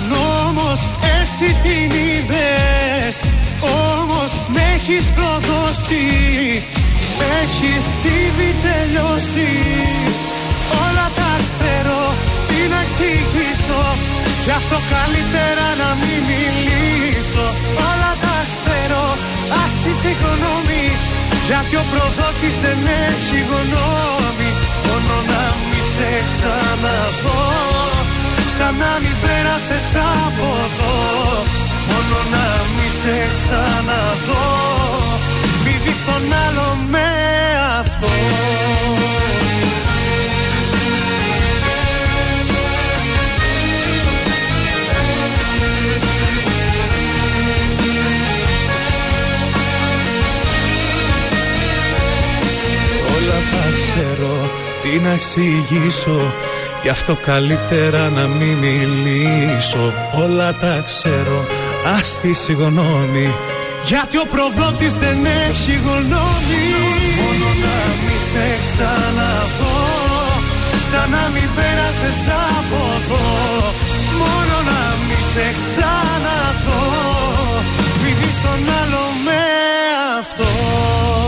νόμος 0.09 0.81
έτσι 1.21 1.57
την 1.63 1.91
είδες. 1.91 3.25
Όμως 3.61 4.37
με 4.49 4.61
έχεις 4.75 5.05
προδώσει 5.11 6.05
Έχεις 7.43 8.05
ήδη 8.05 8.55
τελειώσει. 8.63 9.51
Όλα 10.85 11.07
τα 11.19 11.31
ξέρω 11.43 12.01
τι 12.49 12.69
να 12.73 12.81
εξηγήσω 12.87 13.50
Γι' 14.47 14.55
αυτό 14.61 14.77
καλύτερα 14.95 15.67
να 15.83 15.91
μην 16.01 16.21
μιλήσω. 16.31 17.47
Όλα 17.91 18.13
τα 18.25 18.37
ξέρω 18.53 19.05
ας 19.63 19.73
τη 19.83 19.93
συγγνώμη 20.03 20.85
Γιατί 21.49 21.75
ο 21.83 21.85
προδότης 21.93 22.57
δεν 22.65 22.81
έχει 23.09 23.39
γνώμη. 23.51 24.51
Μόνο 24.87 25.17
να 25.31 25.43
μη 25.69 25.81
σε 25.95 26.11
ξαναδώ 26.31 27.43
Σαν 28.57 28.75
να 28.83 28.93
μην 29.03 29.17
πέρασες 29.23 29.89
από 30.25 30.47
εδώ. 30.67 30.97
Μόνο 31.89 32.19
να 32.33 32.47
μη 32.75 32.89
σε 33.01 33.17
ξαναδώ 33.35 34.49
Μη 35.65 35.75
δεις 35.85 36.05
τον 36.07 36.25
άλλο 36.45 36.69
με 36.93 37.09
αυτό 37.81 38.09
ξέρω, 54.01 54.51
τι 54.83 54.99
να 54.99 55.13
εξηγήσω. 55.13 56.21
Γι' 56.83 56.89
αυτό 56.89 57.15
καλύτερα 57.15 58.09
να 58.09 58.27
μην 58.27 58.57
μιλήσω. 58.65 59.93
Όλα 60.23 60.53
τα 60.55 60.83
ξέρω, 60.85 61.45
ας 61.99 62.21
τη 62.21 62.33
συγγνώμη. 62.33 63.35
Γιατί 63.85 64.17
ο 64.17 64.27
προδότης 64.33 64.95
δεν 64.95 65.19
έχει 65.49 65.75
γνώμη. 65.87 66.65
Μόνο 67.19 67.49
να 67.65 67.77
μη 68.05 68.19
σε 68.31 68.47
ξαναδώ. 68.65 69.79
Σαν 70.91 71.11
να 71.11 71.25
μην 71.35 71.49
πέρασες 71.57 72.21
από 72.57 72.81
εδώ. 72.99 73.27
Μόνο 74.21 74.57
να 74.71 74.81
μη 75.07 75.21
σε 75.33 75.47
ξαναδώ. 75.61 76.83
Μη 78.03 78.11
δεις 78.19 78.37
τον 78.45 78.61
άλλο 78.81 79.05
με 79.25 79.60
αυτό 80.21 80.45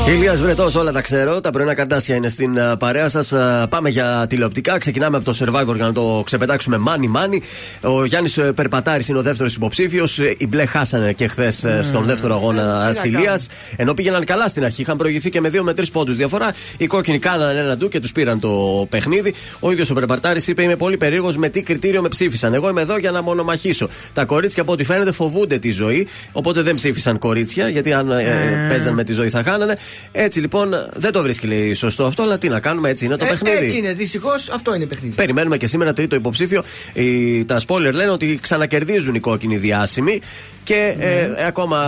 Ηλίας 0.09 0.43
Βρετός, 0.43 0.75
όλα 0.75 0.93
τα 0.93 1.01
ξέρω. 1.01 1.41
Τα 1.41 1.51
πρωινά 1.51 1.75
καρτάσια 1.75 2.15
είναι 2.15 2.29
στην 2.29 2.61
α, 2.61 2.77
παρέα 2.77 3.09
σας. 3.09 3.33
Πάμε 3.69 3.89
για 3.89 4.27
τηλεοπτικά. 4.29 4.79
Ξεκινάμε 4.79 5.17
από 5.17 5.25
το 5.25 5.37
survivor 5.39 5.75
για 5.75 5.85
να 5.87 5.93
το 5.93 6.23
ξεπετάξουμε 6.25 6.79
μάνι 6.79 7.09
μάνι. 7.09 7.43
Ο 7.81 8.05
Γιάννης 8.05 8.39
Περπατάρης 8.55 9.09
είναι 9.09 9.19
ο 9.19 9.23
δεύτερος 9.23 9.55
υποψήφιος. 9.55 10.19
Οι 10.19 10.47
μπλε 10.49 10.67
χάσανε 10.67 11.13
και 11.13 11.29
χθες 11.29 11.67
στον 11.83 12.05
δεύτερο 12.05 12.35
αγώνα 12.35 12.85
Ασυλίας. 12.85 13.49
Ενώ 13.77 13.95
πήγαιναν 13.95 14.25
καλά 14.25 14.49
στην 14.49 14.65
αρχή. 14.65 14.81
Είχαν 14.81 14.97
προηγηθεί 14.97 15.31
και 15.31 15.41
με 15.41 15.49
2 15.49 15.63
με 15.63 15.73
3 15.73 15.83
πόντους 15.93 16.17
διαφορά. 16.17 16.55
Οι 16.77 16.87
κόκκινοι 16.87 17.19
κάνανε 17.19 17.61
ένα 17.61 17.77
ντου 17.77 17.89
και 17.89 18.01
τους 18.01 18.13
πήραν 18.13 18.41
το 18.41 18.51
παιχνίδι. 18.89 19.35
Ο 19.61 19.73
ίδιος 19.73 19.91
ο 19.91 19.95
Περπατάρης 19.95 20.47
είπε: 20.47 20.63
Είμαι 20.63 20.77
πολύ 20.77 20.97
περίεργος 20.97 21.37
με 21.37 21.49
τι 21.49 21.63
κριτήριο 21.63 22.03
με 22.03 22.09
ψήφισαν; 22.09 22.55
Εγώ 22.55 22.69
είμαι 22.69 22.81
εδώ 22.81 22.99
για 22.99 23.11
να 23.11 23.23
μονομαχήσω. 23.23 23.89
Τα 24.13 24.25
κορίτσια 24.25 24.63
από 24.63 24.73
ό,τι 24.73 24.85
φαίνεται 24.85 25.13
φοβούνται 25.13 25.59
τη 25.59 25.71
ζωή. 25.71 26.07
Οπότε 26.33 26.63
δεν 26.63 26.75
ψήφισαν 26.75 27.19
κορίτσια 27.19 27.69
γιατί 27.69 27.93
αν 27.93 28.11
ε, 28.11 28.67
παίζαν 28.83 28.95
με 28.95 29.05
τη 29.05 29.13
ζωή 29.13 29.29
θα 29.31 29.43
χάνανε. 29.43 29.77
Έτσι 30.13 30.41
λοιπόν 30.41 30.71
δεν 30.95 31.13
το 31.13 31.23
βρίσκει 31.23 31.47
λέει, 31.47 31.75
σωστό 31.75 32.05
αυτό, 32.07 32.23
αλλά 32.23 32.39
τι 32.39 32.49
να 32.49 32.61
κάνουμε, 32.61 32.89
έτσι 32.91 33.05
είναι 33.05 33.17
το 33.17 33.25
Ε, 33.25 33.29
παιχνίδι. 33.29 33.65
Έτσι 33.65 33.77
είναι, 33.79 33.93
δυστυχώς 33.93 34.49
αυτό 34.51 34.75
είναι 34.75 34.87
παιχνίδι. 34.87 35.15
Περιμένουμε 35.15 35.57
και 35.57 35.67
σήμερα 35.67 35.93
τρίτο 35.93 36.17
υποψήφιο. 36.17 36.63
Οι, 36.93 37.45
τα 37.45 37.61
spoiler 37.67 37.93
λένε 37.93 38.11
ότι 38.11 38.39
ξανακερδίζουν 38.43 39.15
οι 39.15 39.21
κόκκινοι 39.21 39.57
διάσημοι 39.57 40.21
και 40.65 40.95
Ναι. 40.99 41.05
ε, 41.05 41.47
ακόμα 41.47 41.79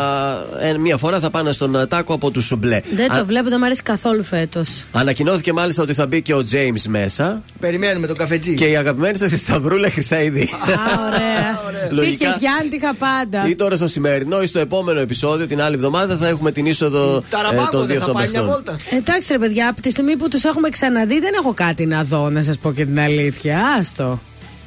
ε, 0.60 0.78
μία 0.78 0.96
φορά 0.96 1.20
θα 1.20 1.30
πάνε 1.30 1.52
στον 1.52 1.74
ε, 1.74 1.86
τάκο 1.86 2.14
από 2.14 2.30
τους 2.30 2.52
μπλε. 2.58 2.80
Δεν 2.94 3.12
Α- 3.12 3.18
το 3.18 3.26
βλέπω, 3.26 3.48
δεν 3.48 3.56
μου 3.58 3.64
αρέσει 3.64 3.82
καθόλου 3.82 4.22
φέτος. 4.22 4.84
Ανακοινώθηκε 4.92 5.52
μάλιστα 5.52 5.82
ότι 5.82 5.94
θα 5.94 6.06
μπει 6.06 6.22
και 6.22 6.34
ο 6.34 6.42
James 6.52 6.82
μέσα 6.88 7.42
Περιμένουμε 7.60 8.06
τον 8.06 8.16
καφετζή. 8.16 8.54
και 8.54 8.64
η 8.64 8.76
αγαπημένη 8.76 9.16
σας 9.16 9.32
η 9.32 9.36
Σταυρούλα 9.38 9.90
Χρυσαίδη. 9.90 10.42
Α, 10.42 11.04
ωραία. 11.06 11.58
Λογικά. 11.90 12.16
Τύχε 12.26 12.36
Γιάννη, 12.40 12.68
τι 12.70 12.76
είχα 12.76 12.94
πάντα. 12.94 13.48
Ή 13.48 13.54
τώρα 13.54 13.76
στο 13.76 13.88
σημερινό 13.88 14.42
ή 14.42 14.46
στο 14.46 14.58
επόμενο 14.58 15.00
επεισόδιο, 15.00 15.46
την 15.46 15.60
άλλη 15.62 15.74
εβδομάδα, 15.74 16.16
θα 16.16 16.28
έχουμε 16.28 16.52
την 16.52 16.66
είσοδο 16.66 16.83
ε, 16.86 17.20
Ταραμπάκο 17.30 17.70
των 17.70 17.86
δύο 17.86 17.98
δεν 17.98 17.98
θα 17.98 18.04
αυτών 18.04 18.14
πάει 18.14 18.28
μια 18.28 18.40
παιχτών. 18.40 18.50
βόλτα. 18.50 18.76
Εντάξει 18.90 19.32
ρε 19.32 19.38
παιδιά, 19.38 19.68
από 19.68 19.80
τη 19.80 19.90
στιγμή 19.90 20.16
που 20.16 20.28
τους 20.28 20.44
έχουμε 20.44 20.68
ξαναδεί, 20.68 21.20
δεν 21.20 21.32
έχω 21.38 21.54
κάτι 21.54 21.86
να 21.86 22.04
δω, 22.04 22.30
να 22.30 22.42
σας 22.42 22.58
πω 22.58 22.72
και 22.72 22.84
την 22.84 23.00
αλήθεια. 23.00 23.60
Άστο. 23.80 24.20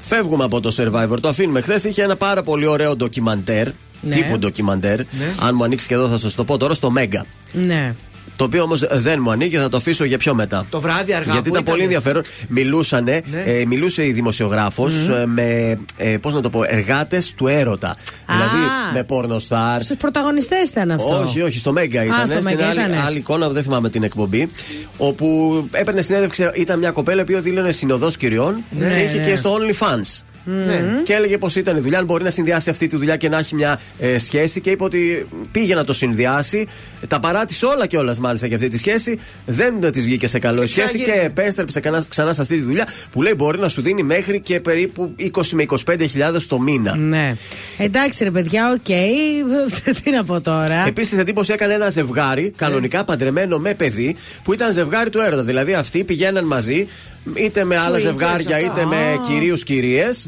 Φεύγουμε 0.05 0.43
από 0.43 0.59
το 0.61 0.75
survivor, 0.77 1.19
το 1.21 1.27
αφήνουμε. 1.27 1.61
Χθες 1.61 1.83
είχε 1.83 2.03
ένα 2.03 2.15
πάρα 2.15 2.43
πολύ 2.43 2.65
ωραίο 2.65 2.95
ντοκιμαντέρ. 2.95 3.67
Ναι. 4.01 4.15
Τύπου 4.15 4.39
ντοκιμαντέρ. 4.39 4.99
Αν 5.39 5.55
μου 5.55 5.63
ανοίξεις 5.63 5.87
και 5.87 5.93
εδώ 5.93 6.07
θα 6.07 6.17
σας 6.17 6.35
το 6.35 6.43
πω 6.43 6.57
τώρα 6.57 6.73
στο 6.73 6.91
Μέγκα. 6.91 7.25
Ναι. 7.53 7.95
Το 8.37 8.43
οποίο 8.43 8.63
όμως 8.63 8.83
δεν 8.91 9.19
μου 9.21 9.31
ανοίγει, 9.31 9.57
θα 9.57 9.69
το 9.69 9.77
αφήσω 9.77 10.03
για 10.03 10.17
πιο 10.17 10.33
μετά. 10.33 10.65
Το 10.69 10.81
βράδυ 10.81 11.13
αργά. 11.13 11.31
Γιατί 11.31 11.49
που 11.49 11.55
ήταν 11.55 11.63
πολύ 11.63 11.83
ενδιαφέρον. 11.83 12.21
Μιλούσανε, 12.47 13.21
Ναι. 13.31 13.39
ε, 13.45 13.65
μιλούσε 13.65 14.05
η 14.07 14.11
δημοσιογράφος 14.11 14.93
με, 15.25 15.77
ε, 15.97 16.17
πώς 16.17 16.33
να 16.33 16.41
το 16.41 16.49
πω, 16.49 16.61
εργάτες 16.67 17.33
του 17.33 17.47
έρωτα. 17.47 17.95
Δηλαδή 18.27 18.65
με 18.93 19.03
πορνοστάρ. 19.03 19.81
Στους 19.83 19.97
πρωταγωνιστές 19.97 20.69
ήταν 20.69 20.91
αυτό. 20.91 21.19
Όχι, 21.19 21.41
όχι, 21.41 21.59
στο 21.59 21.71
Μέγκα 21.71 22.03
ήταν. 22.03 22.17
στο 22.17 22.25
Στην 22.31 22.43
Μέγκα 22.43 22.67
άλλη, 22.67 22.79
ήτανε. 22.79 23.01
άλλη 23.05 23.17
εικόνα, 23.17 23.49
δεν 23.49 23.63
θυμάμαι 23.63 23.89
την 23.89 24.03
εκπομπή. 24.03 24.51
Όπου 24.97 25.67
έπαιρνε 25.71 26.01
συνέντευξη, 26.01 26.49
ήταν 26.53 26.79
μια 26.79 26.91
κοπέλα 26.91 27.23
που 27.23 27.39
δήλωνε 27.41 27.71
συνοδός 27.71 28.17
κυριών 28.17 28.63
Ναι, 28.69 28.89
και 28.89 28.99
είχε 28.99 29.17
ναι. 29.19 29.29
και 29.29 29.35
στο 29.35 29.57
OnlyFans. 29.57 30.21
Ναι. 30.47 31.01
Και 31.03 31.13
έλεγε 31.13 31.37
πως 31.37 31.55
ήταν 31.55 31.77
η 31.77 31.79
δουλειά, 31.79 31.99
αν 31.99 32.05
μπορεί 32.05 32.23
να 32.23 32.29
συνδυάσει 32.29 32.69
αυτή 32.69 32.87
τη 32.87 32.95
δουλειά 32.95 33.15
και 33.15 33.29
να 33.29 33.37
έχει 33.37 33.55
μια 33.55 33.79
ε, 33.99 34.19
σχέση. 34.19 34.61
Και 34.61 34.69
είπε 34.69 34.83
ότι 34.83 35.27
πήγε 35.51 35.75
να 35.75 35.83
το 35.83 35.93
συνδυάσει. 35.93 36.67
Τα 37.07 37.19
παράτησε 37.19 37.65
όλα 37.65 37.87
κιόλας 37.87 38.19
μάλιστα 38.19 38.47
για 38.47 38.55
αυτή 38.55 38.67
τη 38.67 38.77
σχέση. 38.77 39.19
Δεν 39.45 39.91
της 39.91 40.03
βγήκε 40.03 40.27
σε 40.27 40.39
καλό 40.39 40.63
η 40.63 40.67
σχέση 40.67 40.87
ξαναγύρισε. 40.87 41.19
και 41.19 41.25
επέστρεψε 41.25 41.79
ξανά, 41.79 42.05
ξανά 42.09 42.33
σε 42.33 42.41
αυτή 42.41 42.55
τη 42.55 42.61
δουλειά 42.61 42.87
που 43.11 43.21
λέει 43.21 43.33
μπορεί 43.37 43.59
να 43.59 43.69
σου 43.69 43.81
δίνει 43.81 44.03
μέχρι 44.03 44.41
και 44.41 44.59
περίπου 44.59 45.15
20 45.33 45.41
με 45.51 45.65
25 45.67 46.05
χιλιάδες 46.09 46.47
το 46.47 46.59
μήνα. 46.59 46.95
Ναι. 46.95 47.31
Εντάξει 47.77 48.23
ρε 48.23 48.31
παιδιά, 48.31 48.71
οκ. 48.71 48.85
τι 50.03 50.11
να 50.11 50.23
πω 50.23 50.41
τώρα. 50.41 50.87
Επίσης, 50.87 51.19
εντύπωση 51.19 51.53
έκανε 51.53 51.73
ένα 51.73 51.89
ζευγάρι, 51.89 52.53
κανονικά 52.55 53.03
παντρεμένο 53.03 53.57
με 53.57 53.73
παιδί, 53.73 54.15
που 54.43 54.53
ήταν 54.53 54.73
ζευγάρι 54.73 55.09
του 55.09 55.19
έρωτα. 55.19 55.43
Δηλαδή, 55.43 55.73
αυτοί 55.73 56.03
πηγαίναν 56.03 56.45
μαζί, 56.45 56.87
είτε 57.33 57.63
με 57.63 57.77
άλλα 57.77 57.97
Swingers, 57.97 58.01
ζευγάρια, 58.01 58.55
αυτά. 58.55 58.59
είτε 58.59 58.85
με 58.85 58.95
Α. 58.95 59.21
κυρίους 59.27 59.63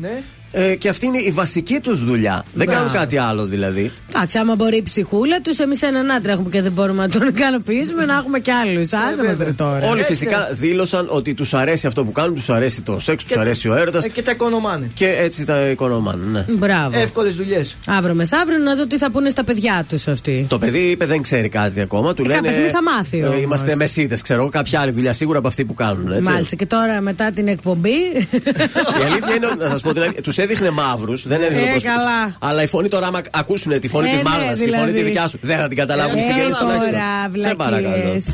네. 0.09 0.38
Ναι. 0.53 0.63
Ε, 0.65 0.75
και 0.75 0.89
αυτή 0.89 1.05
είναι 1.05 1.17
η 1.17 1.31
βασική 1.31 1.79
τους 1.79 2.03
δουλειά. 2.03 2.45
Δεν 2.53 2.65
Μπράβο. 2.65 2.79
κάνουν 2.81 2.99
κάτι 2.99 3.17
άλλο 3.17 3.45
δηλαδή. 3.45 3.91
Εντάξει, 4.09 4.37
άμα 4.37 4.55
μπορεί 4.55 4.77
η 4.77 4.81
ψυχούλα 4.83 5.41
τους, 5.41 5.59
εμείς 5.59 5.81
έναν 5.81 6.11
άντρα 6.11 6.31
έχουμε 6.31 6.49
και 6.49 6.61
δεν 6.61 6.71
μπορούμε 6.71 7.01
να 7.01 7.09
τον 7.09 7.27
ικανοποιήσουμε, 7.27 8.05
να 8.05 8.13
έχουμε 8.13 8.39
κι 8.39 8.51
άλλους. 8.51 8.93
Άσε 8.93 9.05
μας 9.07 9.15
βέβαια. 9.37 9.45
ρε 9.47 9.51
τώρα. 9.53 9.87
Όλοι 9.89 9.99
Έτσι 9.99 10.11
φυσικά 10.13 10.47
δήλωσαν 10.51 11.07
ότι 11.09 11.33
τους 11.33 11.53
αρέσει 11.53 11.87
αυτό 11.87 12.03
που 12.05 12.11
κάνουν, 12.11 12.35
τους 12.35 12.49
αρέσει 12.49 12.81
το 12.81 12.99
σεξ, 12.99 13.23
τους 13.23 13.37
αρέσει 13.37 13.69
ο 13.69 13.75
έρωτας. 13.75 14.05
Ε, 14.05 14.09
και 14.09 14.21
τα 14.21 14.31
οικονομάνε. 14.31 14.91
Και 14.93 15.07
έτσι 15.19 15.45
τα 15.45 15.69
οικονομάνε. 15.69 16.25
Ναι. 16.31 16.45
Μπράβο. 16.53 16.99
Εύκολες 16.99 17.35
δουλειές. 17.35 17.77
Αύριο 17.87 18.13
μεθαύριο 18.15 18.57
να 18.57 18.75
δω 18.75 18.87
τι 18.87 18.97
θα 18.97 19.11
πούνε 19.11 19.29
στα 19.29 19.43
παιδιά 19.43 19.85
τους 19.89 20.07
αυτοί. 20.07 20.45
Το 20.49 20.57
παιδί 20.57 20.79
είπε 20.79 21.05
δεν 21.05 21.21
ξέρει 21.21 21.49
κάτι 21.49 21.81
ακόμα. 21.81 22.13
Του 22.13 22.21
Ε, 22.21 22.27
λένε. 22.27 22.35
κάποια 22.35 22.51
στιγμή 22.51 22.69
θα 22.69 22.83
μάθει 22.83 23.23
όμως. 23.25 23.39
είμαστε 23.39 23.75
μεσίτες, 23.75 24.21
ξέρω 24.21 24.39
εγώ, 24.41 24.49
κάποια 24.49 24.79
άλλη 24.79 24.91
δουλειά 24.91 25.13
σίγουρα 25.13 25.37
από 25.37 25.47
αυτή 25.47 25.65
που 25.65 25.73
κάνουν. 25.73 26.11
Έτσι. 26.11 26.31
Μάλιστα. 26.31 26.55
Και 26.55 26.65
τώρα 26.65 27.01
μετά 27.01 27.31
την 27.31 27.47
εκπομπή. 27.47 27.89
Η 27.89 29.03
αλήθεια 29.11 29.35
είναι, 29.35 29.47
να 29.57 29.69
σας 29.69 29.81
πω 29.81 29.93
την 29.93 30.01
αλήθεια, 30.01 30.21
τους 30.27 30.37
έδειχνε 30.39 30.69
μαύρους, 30.69 31.27
δεν 31.27 31.41
έδειχνε 31.41 31.65
Ε, 31.65 31.69
όπως- 31.69 31.83
καλά. 31.83 32.35
Αλλά 32.39 32.63
η 32.63 32.67
φωνή 32.67 32.87
τώρα, 32.87 33.07
άμα 33.07 33.21
ακούσουν 33.31 33.79
τη 33.79 33.87
φωνή 33.87 34.07
Ε, 34.07 34.09
της 34.11 34.21
ναι, 34.21 34.29
μάγδα, 34.29 34.51
τη 34.51 34.57
φωνή 34.57 34.65
δηλαδή. 34.71 34.93
τη 34.93 35.01
δικιά 35.03 35.27
σου, 35.27 35.39
δεν 35.41 35.57
θα 35.57 35.67
την 35.67 35.77
καταλάβουν 35.77 36.17
οι 36.17 36.19
Ε, 36.19 36.23
συγγενεί 36.23 36.51
τώρα, 36.59 36.73
τουλάχιστον. 36.73 37.49
Σε 37.49 37.55
παρακαλώ. 37.55 37.89
βλακίες. 37.89 38.25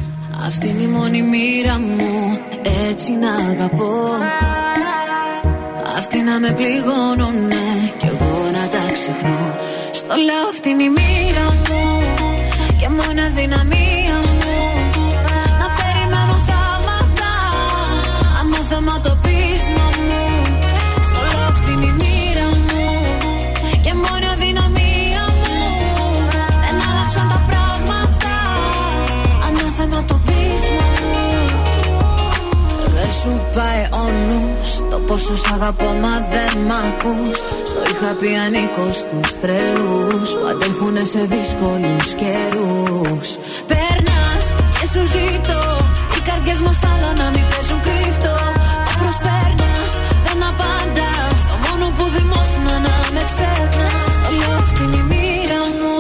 Αυτή 0.46 0.68
είναι 0.68 0.82
η 0.82 0.88
μόνη 0.88 1.22
μοίρα 1.22 1.80
μου 1.80 2.40
Έτσι 2.90 3.12
να 3.12 3.30
αγαπώ 3.52 3.94
Αυτή 5.98 6.18
να 6.22 6.40
με 6.40 6.52
πληγώνουνε 6.52 7.64
Κι 7.98 8.06
εγώ 8.06 8.50
να 8.54 8.68
τα 8.68 8.92
ξεχνώ 8.94 9.56
Στο 9.92 10.16
λέω 10.28 10.48
αυτή 10.54 10.70
είναι 10.70 10.84
η 10.84 10.90
μοίρα 10.90 11.46
μου 11.68 12.00
Και 12.80 12.90
μόνο 12.90 13.22
αδυναμία 13.28 13.95
σου 33.26 33.36
πάει 33.56 33.84
ο 34.02 34.06
νους. 34.28 34.68
Το 34.92 34.98
πόσο 35.08 35.36
σ' 35.44 35.52
αγαπώ 35.56 35.90
μα 36.04 36.16
δεν 36.32 36.52
μ' 36.68 36.76
ακούς. 36.90 37.38
Στο 37.70 37.82
είχα 37.92 38.12
πει 38.20 38.30
ανήκως 38.46 38.96
στους 39.04 39.30
τρελούς. 39.42 40.30
Που 40.40 40.46
αντέχουνε 40.52 41.04
σε 41.14 41.22
δύσκολους 41.34 42.08
καιρούς. 42.22 43.28
Περνάς 43.70 44.46
και 44.76 44.86
σου 44.94 45.04
ζητώ 45.16 45.64
Οι 46.16 46.20
καρδιές 46.28 46.60
μας 46.66 46.80
άλλο 46.92 47.10
να 47.22 47.28
μην 47.34 47.46
παίζουν 47.50 47.80
κρύφτο. 47.88 48.36
Το 48.86 48.92
προσπέρνας, 49.02 49.92
δεν 50.26 50.40
απαντάς. 50.50 51.38
Το 51.50 51.56
μόνο 51.66 51.86
που 51.96 52.06
δημόσουν 52.18 52.68
να 52.86 52.96
με 53.16 53.24
ξεχνάς. 53.32 54.14
Το 54.24 54.30
λέω 54.40 54.56
αυτή 54.64 54.84
είναι 54.86 55.00
η 55.04 55.06
μοίρα 55.12 55.62
μου. 55.78 55.96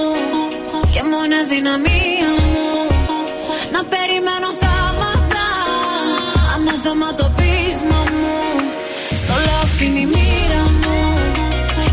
Και 0.93 1.01
μόνο 1.11 1.33
αδυναμία 1.43 2.04
Δεν 6.87 7.15
το 7.15 7.31
πείσμα 7.35 7.99
μου 8.19 8.37
Στο 9.21 9.35
λαό 9.45 9.65
την 9.77 9.95
η 10.03 10.05
μοίρα 10.13 10.63
μου. 10.81 10.97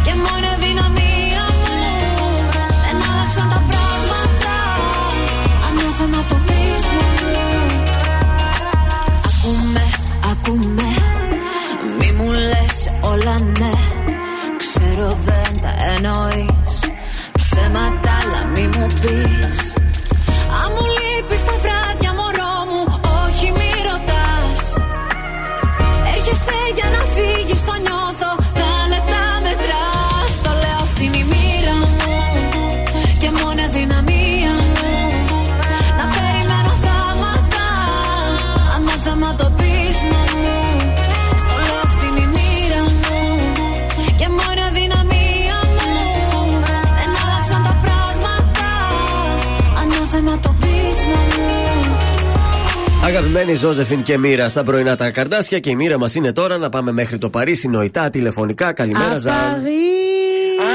Και 0.05 0.15
μόνο 0.25 0.49
η 0.55 0.59
δυναμία 0.65 1.45
μου. 1.63 1.79
Δεν 2.85 2.97
άλλαξαν 3.09 3.49
τα 3.53 3.61
πράγματα. 3.71 4.55
Ανάθεμα 5.67 6.21
το 6.31 6.37
πείσμα 6.47 7.07
μου 7.19 7.33
Ακούμε, 9.29 9.85
ακούμε. 10.31 10.91
Μη 11.99 12.13
μου 12.17 12.31
λες 12.51 12.79
όλα 13.01 13.37
ναι. 13.59 13.75
Ξέρω 14.63 15.09
δεν 15.27 15.51
τα 15.63 15.73
εννοείς. 15.95 16.75
Ψέματα 17.39 18.13
αλλά 18.21 18.41
μη 18.55 18.65
μου 18.75 18.87
πεις. 19.01 19.59
Αν 20.61 20.69
μου 20.75 20.85
λείπεις 20.97 21.45
τα 21.45 21.55
Αγαπημένη 53.17 53.55
Ζώζεφιν 53.55 54.03
και 54.03 54.19
Μοίρα 54.19 54.49
στα 54.49 54.65
πρωινά 54.65 54.97
τα 54.97 55.11
καρδάσια 55.11 55.59
και 55.59 55.71
η 55.71 55.75
μοίρα 55.75 55.99
μας 55.99 56.15
είναι 56.15 56.33
τώρα 56.33 56.57
να 56.57 56.69
πάμε 56.69 56.93
μέχρι 56.93 57.19
το 57.19 57.31
Παρίσι 57.31 57.69
νοητά 57.69 58.11
τηλεφωνικά. 58.11 58.73
Καλημέρα, 58.73 59.17
Ζαν. 59.19 59.35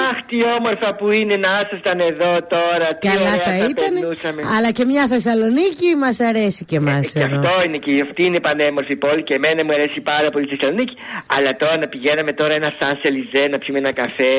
Αχ, 0.10 0.18
τι 0.28 0.38
όμορφα 0.58 0.96
που 0.96 1.12
είναι 1.12 1.36
να 1.36 1.50
ήσασταν 1.66 2.00
εδώ 2.00 2.32
τώρα. 2.56 2.88
Τι 3.00 3.08
Καλά 3.08 3.20
ωραία 3.20 3.38
θα 3.48 3.56
ήταν. 3.58 3.94
περνούσαμε. 4.00 4.42
Αλλά 4.58 4.72
και 4.72 4.86
μια 4.86 5.08
Θεσσαλονίκη 5.08 5.90
μας 6.04 6.20
αρέσει 6.20 6.66
και 6.66 6.76
εμάς 6.76 7.12
Και 7.12 7.20
εδώ. 7.20 7.36
αυτό 7.40 7.54
είναι 7.66 7.78
και 7.78 7.92
αυτή 8.08 8.24
είναι 8.24 8.40
πανέμορφη 8.40 8.96
πόλη 8.96 9.24
και 9.24 9.34
εμένα 9.34 9.64
μου 9.66 9.74
αρέσει 9.74 10.00
πάρα 10.02 10.30
πολύ 10.30 10.46
η 10.46 10.56
Θεσσαλονίκη. 10.56 10.96
Αλλά 11.38 11.56
τώρα 11.56 11.78
να 11.78 11.88
πηγαίναμε 11.88 12.34
τώρα 12.34 12.54
ένα 12.54 12.70
σαν 12.80 12.98
σελιζέ 13.02 13.44
να 13.52 13.58
πιούμε 13.58 13.80
ένα 13.80 13.92
καφέ. 14.02 14.34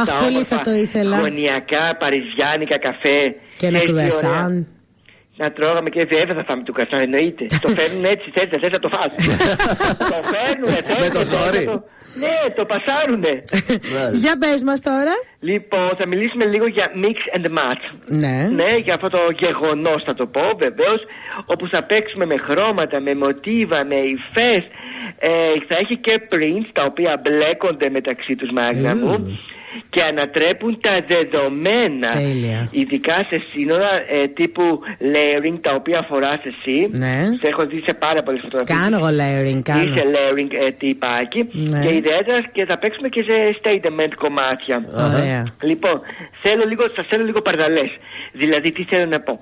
Αχ, 0.00 0.06
Τα 0.08 0.14
πολύ 0.14 0.28
όμορφα 0.30 0.46
θα 0.56 0.60
το 0.60 0.72
ήθελα. 0.84 1.16
Γωνιακά 1.20 1.84
παριζιάνικα 2.02 2.78
καφέ. 2.88 3.18
Και 3.58 3.66
ένα 3.66 3.78
Έτσι, 3.78 3.92
ωραία. 3.92 4.08
κρουασάν. 4.08 4.66
Να 5.36 5.52
τρώγαμε 5.52 5.90
και 5.90 6.04
βέβαια 6.10 6.34
θα 6.34 6.44
φάμε 6.44 6.62
του 6.62 6.72
κρουασάν, 6.72 7.00
εννοείται. 7.00 7.46
το 7.60 7.68
φέρνουν 7.76 8.04
έτσι, 8.04 8.30
θέλει, 8.34 8.60
θες 8.60 8.72
να 8.72 8.78
το 8.78 8.88
φας. 8.88 9.12
το 9.98 10.14
φέρνουν, 10.32 10.70
Με 11.02 11.08
το 11.08 11.22
ζόρι. 11.22 11.64
Ναι, 12.14 12.54
το 12.56 12.64
πασάρουνε. 12.64 13.42
Για 14.12 14.36
πες 14.38 14.62
μας 14.62 14.80
τώρα. 14.80 15.12
Λοιπόν, 15.40 15.90
θα 15.98 16.06
μιλήσουμε 16.06 16.44
λίγο 16.44 16.66
για 16.66 16.90
mix 17.02 17.36
and 17.36 17.46
match. 17.46 17.82
Ναι. 18.06 18.48
Ναι, 18.54 18.76
για 18.76 18.94
αυτό 18.94 19.08
το 19.10 19.18
γεγονός 19.38 20.02
θα 20.02 20.14
το 20.14 20.26
πω 20.26 20.42
βεβαίως. 20.56 21.00
Όπου 21.46 21.68
θα 21.68 21.82
παίξουμε 21.82 22.26
με 22.26 22.36
χρώματα, 22.36 23.00
με 23.00 23.14
μοτίβα, 23.14 23.84
με 23.84 23.94
υφές. 23.94 24.62
Ε, 25.18 25.28
θα 25.68 25.76
έχει 25.78 25.96
και 25.96 26.20
prints 26.32 26.68
τα 26.72 26.84
οποία 26.84 27.20
μπλέκονται 27.22 27.88
μεταξύ 27.90 28.36
τους, 28.36 28.50
Μάγνα 28.50 28.96
μου. 28.96 29.38
Και 29.90 30.02
ανατρέπουν 30.02 30.78
τα 30.80 30.90
δεδομένα. 31.08 32.08
Τέλεια. 32.08 32.68
Ειδικά 32.70 33.14
σε 33.28 33.42
σύνορα 33.52 33.90
ε, 34.08 34.26
τύπου 34.28 34.80
layering 35.12 35.58
τα 35.60 35.72
οποία 35.74 36.02
φοράς 36.08 36.40
εσύ. 36.44 36.88
Ναι. 36.90 37.16
Σε 37.40 37.48
έχω 37.48 37.66
δει 37.66 37.80
σε 37.80 37.92
πάρα 37.94 38.22
πολλές 38.22 38.40
φωτογραφίες. 38.42 38.78
Κάνω 38.78 38.96
εγώ 38.96 39.06
layering, 39.20 39.62
κάνω. 39.62 39.82
Είσαι 39.82 40.04
layering 40.14 40.52
ε, 40.66 40.70
τυπάκι. 40.70 41.48
Ναι. 41.52 41.80
Και 41.86 41.94
ιδιαίτερα 41.94 42.40
και 42.52 42.64
θα 42.64 42.78
παίξουμε 42.78 43.08
και 43.08 43.22
σε 43.22 43.32
statement 43.62 44.12
κομμάτια. 44.18 44.84
Ωραία. 44.94 45.52
Λοιπόν, 45.62 46.00
θέλω 46.42 46.64
λίγο, 46.68 46.82
σας 46.94 47.06
θέλω 47.08 47.24
λίγο 47.24 47.40
παρδαλές. 47.40 47.90
Δηλαδή, 48.32 48.72
τι 48.72 48.82
θέλω 48.84 49.06
να 49.06 49.20
πω. 49.20 49.38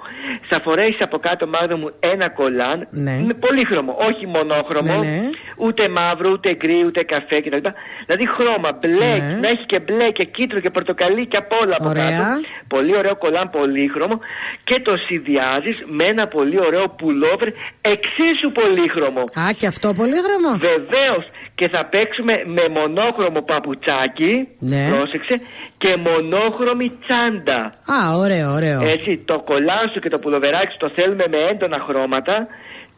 Θα 0.48 0.60
φορέσεις 0.60 1.00
από 1.00 1.18
κάτω, 1.18 1.46
Μάγδα 1.46 1.76
μου, 1.76 1.90
ένα 2.00 2.28
κολάν 2.28 2.86
Ναι. 2.90 3.22
με 3.26 3.34
πολύχρωμο, 3.34 3.96
όχι 4.08 4.26
μονόχρωμο, 4.26 4.92
Ναι, 4.98 5.06
ναι. 5.08 5.20
ούτε 5.56 5.88
μαύρο, 5.88 6.30
ούτε 6.30 6.54
γκρι, 6.54 6.84
ούτε 6.86 7.02
καφέ 7.02 7.40
κτλ. 7.40 7.68
Δηλαδή, 8.06 8.28
χρώμα 8.28 8.78
μπλε, 8.80 9.12
Ναι. 9.16 9.38
να 9.40 9.48
έχει 9.48 9.64
και 9.66 9.78
μπλε 9.80 10.10
και 10.20 10.26
κίτρο 10.36 10.60
και 10.60 10.70
πορτοκαλί 10.70 11.26
και 11.26 11.36
απ' 11.36 11.52
όλα 11.62 11.74
από 11.78 11.88
Ωραία. 11.88 12.10
κάτω. 12.10 12.40
Πολύ 12.68 12.96
ωραίο 12.96 13.16
κολάν 13.16 13.50
πολύχρωμο 13.50 14.16
και 14.64 14.80
το 14.80 14.96
συνδυάζεις 15.06 15.76
με 15.86 16.04
ένα 16.04 16.26
πολύ 16.26 16.58
ωραίο 16.66 16.84
πουλόβερ 16.98 17.48
εξίσου 17.92 18.48
πολύχρωμο. 18.52 19.20
Α, 19.20 19.52
και 19.56 19.66
αυτό 19.66 19.92
πολύ 20.00 20.18
γραμμό. 20.26 20.52
Βεβαίως 20.70 21.24
και 21.54 21.68
θα 21.68 21.84
παίξουμε 21.84 22.34
με 22.56 22.64
μονόχρωμο 22.78 23.40
παπουτσάκι. 23.40 24.48
Ναι. 24.58 24.88
Πρόσεξε. 24.90 25.40
Και 25.78 25.96
μονόχρωμη 25.96 26.92
τσάντα. 27.02 27.60
Α, 27.96 27.98
ωραίο, 28.16 28.48
ωραίο. 28.52 28.80
Έτσι, 28.94 29.10
το 29.24 29.36
κολάν 29.50 29.84
σου 29.92 30.00
και 30.00 30.08
το 30.08 30.18
πουλοβεράκι 30.18 30.72
σου 30.72 30.78
το 30.78 30.90
θέλουμε 30.96 31.24
με 31.30 31.38
έντονα 31.50 31.78
χρώματα. 31.86 32.46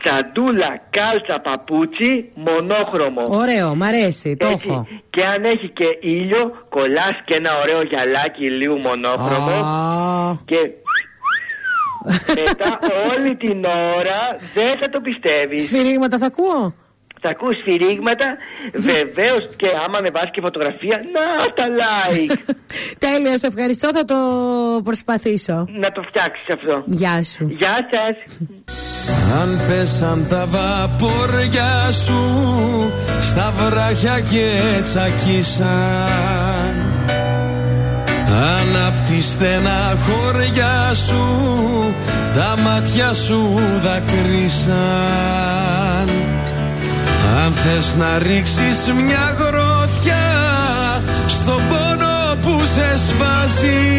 Τσαντούλα, 0.02 0.80
κάλτσα, 0.90 1.40
παπούτσι, 1.40 2.30
μονόχρωμο. 2.34 3.22
Ωραίο, 3.28 3.74
μ' 3.74 3.82
αρέσει, 3.82 4.36
το 4.36 4.46
Έτσι, 4.46 4.68
έχω. 4.70 4.86
Και 5.10 5.22
αν 5.24 5.44
έχει 5.44 5.68
και 5.68 5.84
ήλιο, 6.00 6.66
κολλάς 6.68 7.16
και 7.24 7.34
ένα 7.34 7.50
ωραίο 7.62 7.82
γυαλάκι 7.82 8.44
ηλίου 8.44 8.76
μονόχρωμο. 8.78 9.50
Α. 9.50 10.36
Και 10.44 10.60
μετά 12.34 12.78
όλη 13.10 13.36
την 13.36 13.64
ώρα 13.64 14.20
δεν 14.54 14.78
θα 14.78 14.88
το 14.88 15.00
πιστεύεις. 15.00 15.64
Σφυρίγματα 15.64 16.18
θα 16.18 16.26
ακούω; 16.26 16.74
Θα 17.24 17.28
ακούς 17.28 17.56
σφυρίγματα, 17.56 18.36
βεβαίως 18.72 19.44
και 19.56 19.68
άμα 19.84 19.98
ανεβάσεις 19.98 20.30
και 20.32 20.40
φωτογραφία, 20.40 20.96
να 21.14 21.52
τα 21.56 21.64
like. 21.80 22.36
Τέλεια, 23.06 23.38
σε 23.38 23.46
ευχαριστώ, 23.46 23.88
θα 23.94 24.04
το 24.04 24.16
προσπαθήσω. 24.84 25.66
να 25.68 25.90
το 25.90 26.02
φτιάξεις 26.02 26.48
αυτό. 26.52 26.82
Γεια 26.86 27.24
σου. 27.24 27.48
Γεια 27.58 27.88
σας. 27.90 28.38
Αν 29.40 29.60
πέσαν 29.68 30.26
τα 30.28 30.46
βαπόρια 30.50 31.90
σου 32.04 32.20
στα 33.20 33.54
βράχια 33.58 34.20
και 34.20 34.60
τσακίσαν 34.82 36.76
Αν 38.26 38.76
απ' 38.86 39.00
τη 39.08 39.22
στενά 39.22 39.94
χωριά 40.06 40.94
σου 40.94 41.24
τα 42.34 42.56
μάτια 42.62 43.12
σου 43.12 43.60
δακρύσαν 43.82 44.72
Αν 47.36 47.52
θες 47.52 47.94
να 47.98 48.18
ρίξεις 48.18 48.92
μια 49.06 49.36
γροθιά 49.38 50.30
στον 51.26 51.62
πόνο 51.68 52.36
που 52.42 52.60
σε 52.74 52.96
σβάζει 52.96 53.92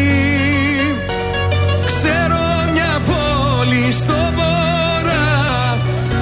Ξέρω 1.84 2.44
μια 2.72 3.00
πόλη 3.06 3.92
στο 3.92 4.32
βορρά 4.34 5.76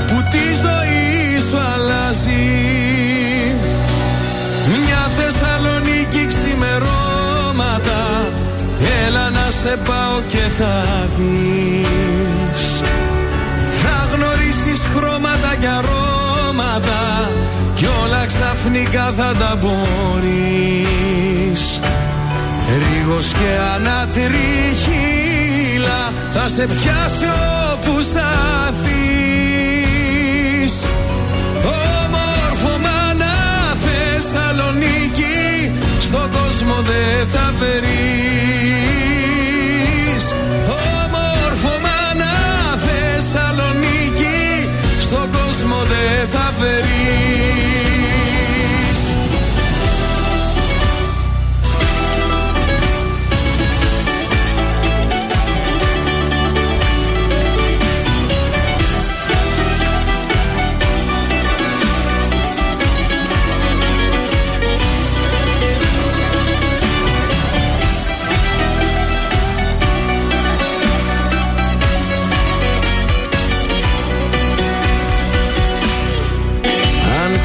που 0.06 0.22
τη 0.30 0.44
ζωή 0.64 1.40
σου 1.48 1.59
αλλάζει. 1.74 2.47
Μια 4.84 5.02
Θεσσαλονίκη 5.16 6.26
ξημερώματα 6.26 8.01
Έλα 9.06 9.30
να 9.30 9.51
σε 9.51 9.78
πάω 9.84 10.20
και 10.26 10.44
θα 10.59 10.84
δεις. 11.16 12.82
Θα 13.82 14.09
γνωρίσεις 14.14 14.89
χρώματα 14.94 15.55
και 15.60 15.68
αρώματα 16.72 17.30
Κι 17.74 17.86
όλα 18.04 18.26
ξαφνικά 18.26 19.12
θα 19.16 19.34
τα 19.38 19.58
μπορείς. 19.60 20.80
Ρίγος 22.78 23.32
και 23.32 23.58
ανατριχύλα 23.74 24.42
θα 26.32 26.48
σε 26.48 26.66
πιάσει 26.66 27.24
όπου 27.72 28.00
σταθείς. 28.02 28.92
Όμορφο 31.64 32.78
μάνα 32.78 33.34
Θεσσαλονίκη 33.84 35.72
στον 36.00 36.30
κόσμο 36.30 36.74
δεν 36.74 37.28
θα 37.32 37.52
βρεις. 37.58 37.84
Όμορφο 40.68 41.72
μάνα 41.84 42.34
Θεσσαλονίκη 42.84 44.68
στον 44.98 45.30
κόσμο 45.32 45.51
δεν 45.88 46.28
θα 46.28 46.52
βρεις 46.59 47.41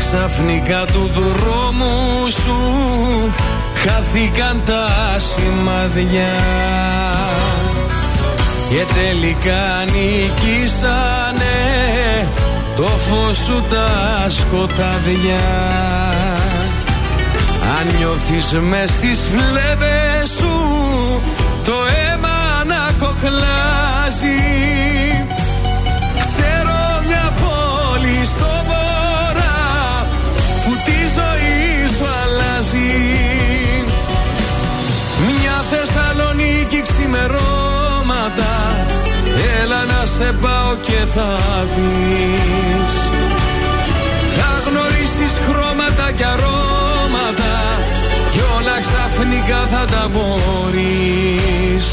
ξαφνικά 0.10 0.86
του 0.86 1.10
δρόμου 1.14 2.30
σου 2.30 2.58
χάθηκαν 3.76 4.62
τα 4.66 4.90
σημαδιά 5.20 6.36
και 8.70 8.84
τελικά 8.94 9.86
νικήσανε 9.86 11.58
το 12.76 12.84
φως 12.84 13.38
σου 13.38 13.64
τα 13.70 14.30
σκοτάδια. 14.30 15.46
Αν 17.80 17.96
νιώθεις 17.98 18.52
μες 18.62 18.90
στις 18.90 19.20
φλέβες 19.32 20.30
σου 20.38 20.52
το 21.64 21.74
αίμα 21.74 22.64
να 22.66 23.06
κοχλάζει 23.06 24.77
Έλα 39.62 39.82
να 39.92 40.06
σε 40.06 40.36
πάω 40.42 40.76
και 40.82 41.00
θα 41.14 41.40
δεις. 41.76 42.94
Θα 44.38 44.52
γνωρίσεις 44.70 45.34
χρώματα 45.48 46.12
και 46.18 46.26
αρώματα 46.26 47.56
Κι 48.32 48.42
όλα 48.58 48.78
ξαφνικά 48.80 49.62
θα 49.72 49.86
τα 49.86 50.10
μπορείς 50.12 51.86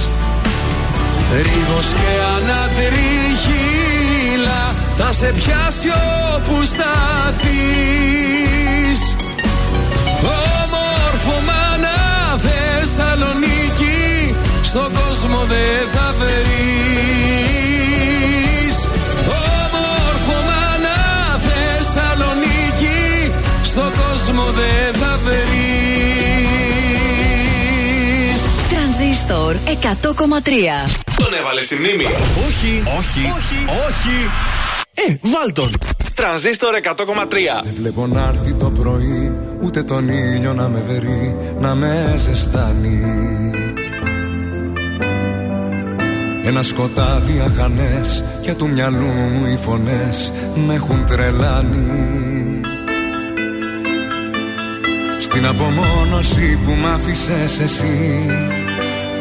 Ρίγος 1.32 1.88
και 1.98 2.10
ανατρίχυλα 2.36 3.42
Θα 4.96 5.12
σε 5.12 5.32
πιάσει 5.36 5.88
όπου 6.34 6.64
σταθείς. 6.64 8.53
100,3 29.82 29.86
Τον 31.16 31.34
έβαλε 31.40 31.62
στη 31.62 31.74
μνήμη. 31.74 32.04
Όχι, 32.46 32.82
όχι, 32.98 33.20
όχι, 33.20 33.64
όχι. 33.88 34.30
Ε, 34.94 35.16
βάλ 35.20 35.52
τον. 35.52 35.72
Τρανζίστορ 36.14 36.74
100,3. 36.82 36.96
Δεν 37.64 37.74
βλέπω 37.74 38.06
να 38.06 38.32
έρθει 38.34 38.54
το 38.54 38.70
πρωί 38.70 39.32
Ούτε 39.62 39.82
τον 39.82 40.08
ήλιο 40.08 40.54
να 40.54 40.68
με 40.68 40.82
βερεί 40.86 41.36
Να 41.60 41.74
με 41.74 42.14
ζεστάνει 42.16 43.00
Ένα 46.44 46.62
σκοτάδι 46.62 47.42
αχανές 47.46 48.24
Και 48.40 48.54
του 48.54 48.68
μυαλού 48.68 49.06
μου 49.06 49.46
οι 49.52 49.56
φωνές 49.56 50.32
Με 50.66 50.74
έχουν 50.74 51.06
τρελάνει 51.06 52.60
Στην 55.20 55.46
απομόνωση 55.46 56.58
που 56.64 56.70
μ' 56.70 56.86
άφησες 56.86 57.60
εσύ 57.60 58.26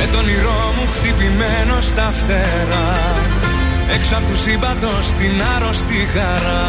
με 0.00 0.06
τον 0.12 0.20
όνειρό 0.20 0.72
μου 0.76 0.86
χτυπημένο 0.92 1.80
στα 1.80 2.12
φτερά. 2.18 2.90
Έξω 3.94 4.16
απ' 4.16 4.26
του 4.28 4.36
σύμπαντος 4.36 5.06
την 5.18 5.42
άρρωστη 5.56 6.08
χαρά. 6.14 6.66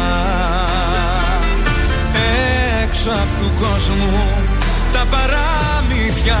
Έξω 2.82 3.10
απ' 3.10 3.34
του 3.40 3.50
κόσμου 3.60 4.22
τα 4.92 5.04
παραμύθια 5.10 6.40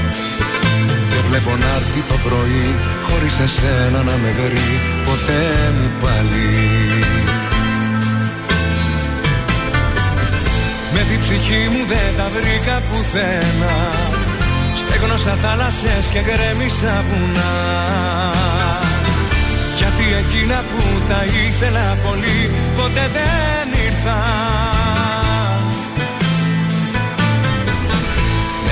βλέπω 1.31 1.55
να 1.63 1.69
έρθει 1.75 2.01
το 2.11 2.17
πρωί 2.25 2.67
Χωρίς 3.07 3.39
εσένα 3.39 3.99
να 4.09 4.15
με 4.21 4.31
βρει 4.39 4.69
ποτέ 5.07 5.45
μου 5.75 5.87
πάλι. 6.01 6.49
Με 10.93 11.01
την 11.09 11.19
ψυχή 11.23 11.63
μου 11.71 11.81
δεν 11.91 12.11
τα 12.17 12.27
βρήκα 12.35 12.75
πουθενά 12.87 13.77
Στέγνωσα 14.81 15.35
θάλασσες 15.43 16.05
και 16.13 16.21
γκρέμισα 16.25 17.03
βουνά. 17.07 17.53
Γιατί 19.77 20.05
εκείνα 20.21 20.57
που 20.69 20.81
τα 21.09 21.21
ήθελα 21.45 21.97
πολύ 22.05 22.39
ποτέ 22.77 23.05
δεν 23.15 23.67
ήρθαν 23.85 24.70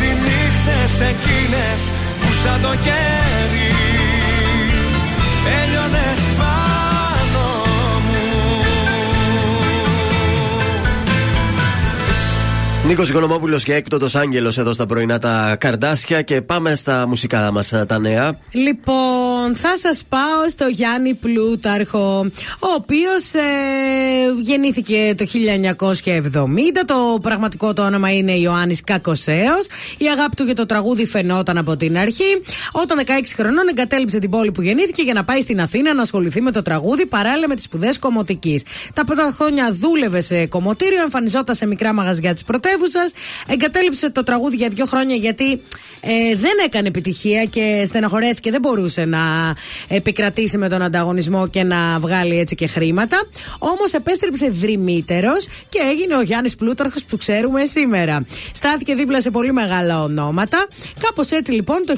οι 0.00 0.12
νύχτες 0.24 1.00
εκείνες 1.00 1.92
που 2.20 2.32
σαν 2.42 2.60
το 2.62 2.68
κέρι 2.68 3.70
Έλειωνες 5.62 6.20
πάνω 6.38 7.44
μου 8.06 8.56
Νίκος 12.86 13.08
Οικονομόπουλος 13.08 13.64
και 13.64 13.74
έκτοτο 13.74 14.06
Άγγελος 14.12 14.58
εδώ 14.58 14.72
στα 14.72 14.86
πρωινά 14.86 15.18
τα 15.18 15.56
καρδάσια 15.60 16.22
και 16.22 16.42
πάμε 16.42 16.74
στα 16.74 17.06
μουσικά 17.08 17.50
μας 17.52 17.72
τα 17.86 17.98
νέα. 17.98 18.38
Λοιπόν, 18.50 19.35
θα 19.54 19.76
σας 19.76 20.04
πάω 20.08 20.48
στο 20.48 20.66
Γιάννη 20.66 21.14
Πλούταρχο, 21.14 22.30
ο 22.60 22.68
οποίος 22.76 23.34
ε, 23.34 23.40
γεννήθηκε 24.40 25.14
το 25.16 25.24
1970. 26.04 26.44
Το 26.84 27.18
πραγματικό 27.22 27.72
του 27.72 27.82
όνομα 27.86 28.12
είναι 28.12 28.32
Ιωάννης 28.32 28.84
Κακοσέος. 28.84 29.66
Η 29.98 30.06
αγάπη 30.06 30.36
του 30.36 30.44
για 30.44 30.54
το 30.54 30.66
τραγούδι 30.66 31.06
φαινόταν 31.06 31.58
από 31.58 31.76
την 31.76 31.98
αρχή. 31.98 32.42
Όταν 32.72 32.98
16 33.06 33.10
χρονών 33.36 33.68
εγκατέλειψε 33.68 34.18
την 34.18 34.30
πόλη 34.30 34.52
που 34.52 34.62
γεννήθηκε 34.62 35.02
για 35.02 35.14
να 35.14 35.24
πάει 35.24 35.40
στην 35.40 35.60
Αθήνα 35.60 35.94
να 35.94 36.02
ασχοληθεί 36.02 36.40
με 36.40 36.50
το 36.50 36.62
τραγούδι 36.62 37.06
παράλληλα 37.06 37.48
με 37.48 37.54
τις 37.54 37.64
σπουδές 37.64 37.98
κομμωτικής. 37.98 38.62
Τα 38.94 39.04
πρώτα 39.04 39.32
χρόνια 39.34 39.72
δούλευε 39.72 40.20
σε 40.20 40.46
κομμωτήριο, 40.46 41.02
εμφανιζόταν 41.02 41.54
σε 41.54 41.66
μικρά 41.66 41.92
μαγαζιά 41.92 42.32
της 42.34 42.44
πρωτεύουσας. 42.44 43.12
Εγκατέλειψε 43.46 44.10
το 44.10 44.22
τραγούδι 44.22 44.56
για 44.56 44.68
δύο 44.68 44.86
χρόνια 44.86 45.16
γιατί 45.16 45.52
ε, 46.00 46.34
δεν 46.34 46.52
έκανε 46.64 46.88
επιτυχία 46.88 47.44
και 47.44 47.82
στεναχωρέθηκε. 47.86 48.50
Δεν 48.50 48.60
μπορούσε 48.60 49.04
να 49.04 49.18
επικρατήσει 49.88 50.58
με 50.58 50.68
τον 50.68 50.82
ανταγωνισμό 50.82 51.48
και 51.48 51.62
να 51.62 51.98
βγάλει 51.98 52.38
έτσι 52.38 52.54
και 52.54 52.66
χρήματα. 52.66 53.16
Όμως 53.58 53.92
επέστρεψε 53.92 54.50
δρυμύτερος 54.50 55.46
και 55.68 55.78
έγινε 55.90 56.16
ο 56.16 56.20
Γιάννης 56.20 56.54
Πλούταρχος 56.54 57.04
που 57.04 57.16
ξέρουμε 57.16 57.64
σήμερα. 57.64 58.24
Στάθηκε 58.52 58.94
δίπλα 58.94 59.20
σε 59.20 59.30
πολύ 59.30 59.52
μεγάλα 59.52 60.02
ονόματα. 60.02 60.66
Κάπως 61.00 61.30
έτσι 61.30 61.52
λοιπόν 61.52 61.84
το 61.86 61.94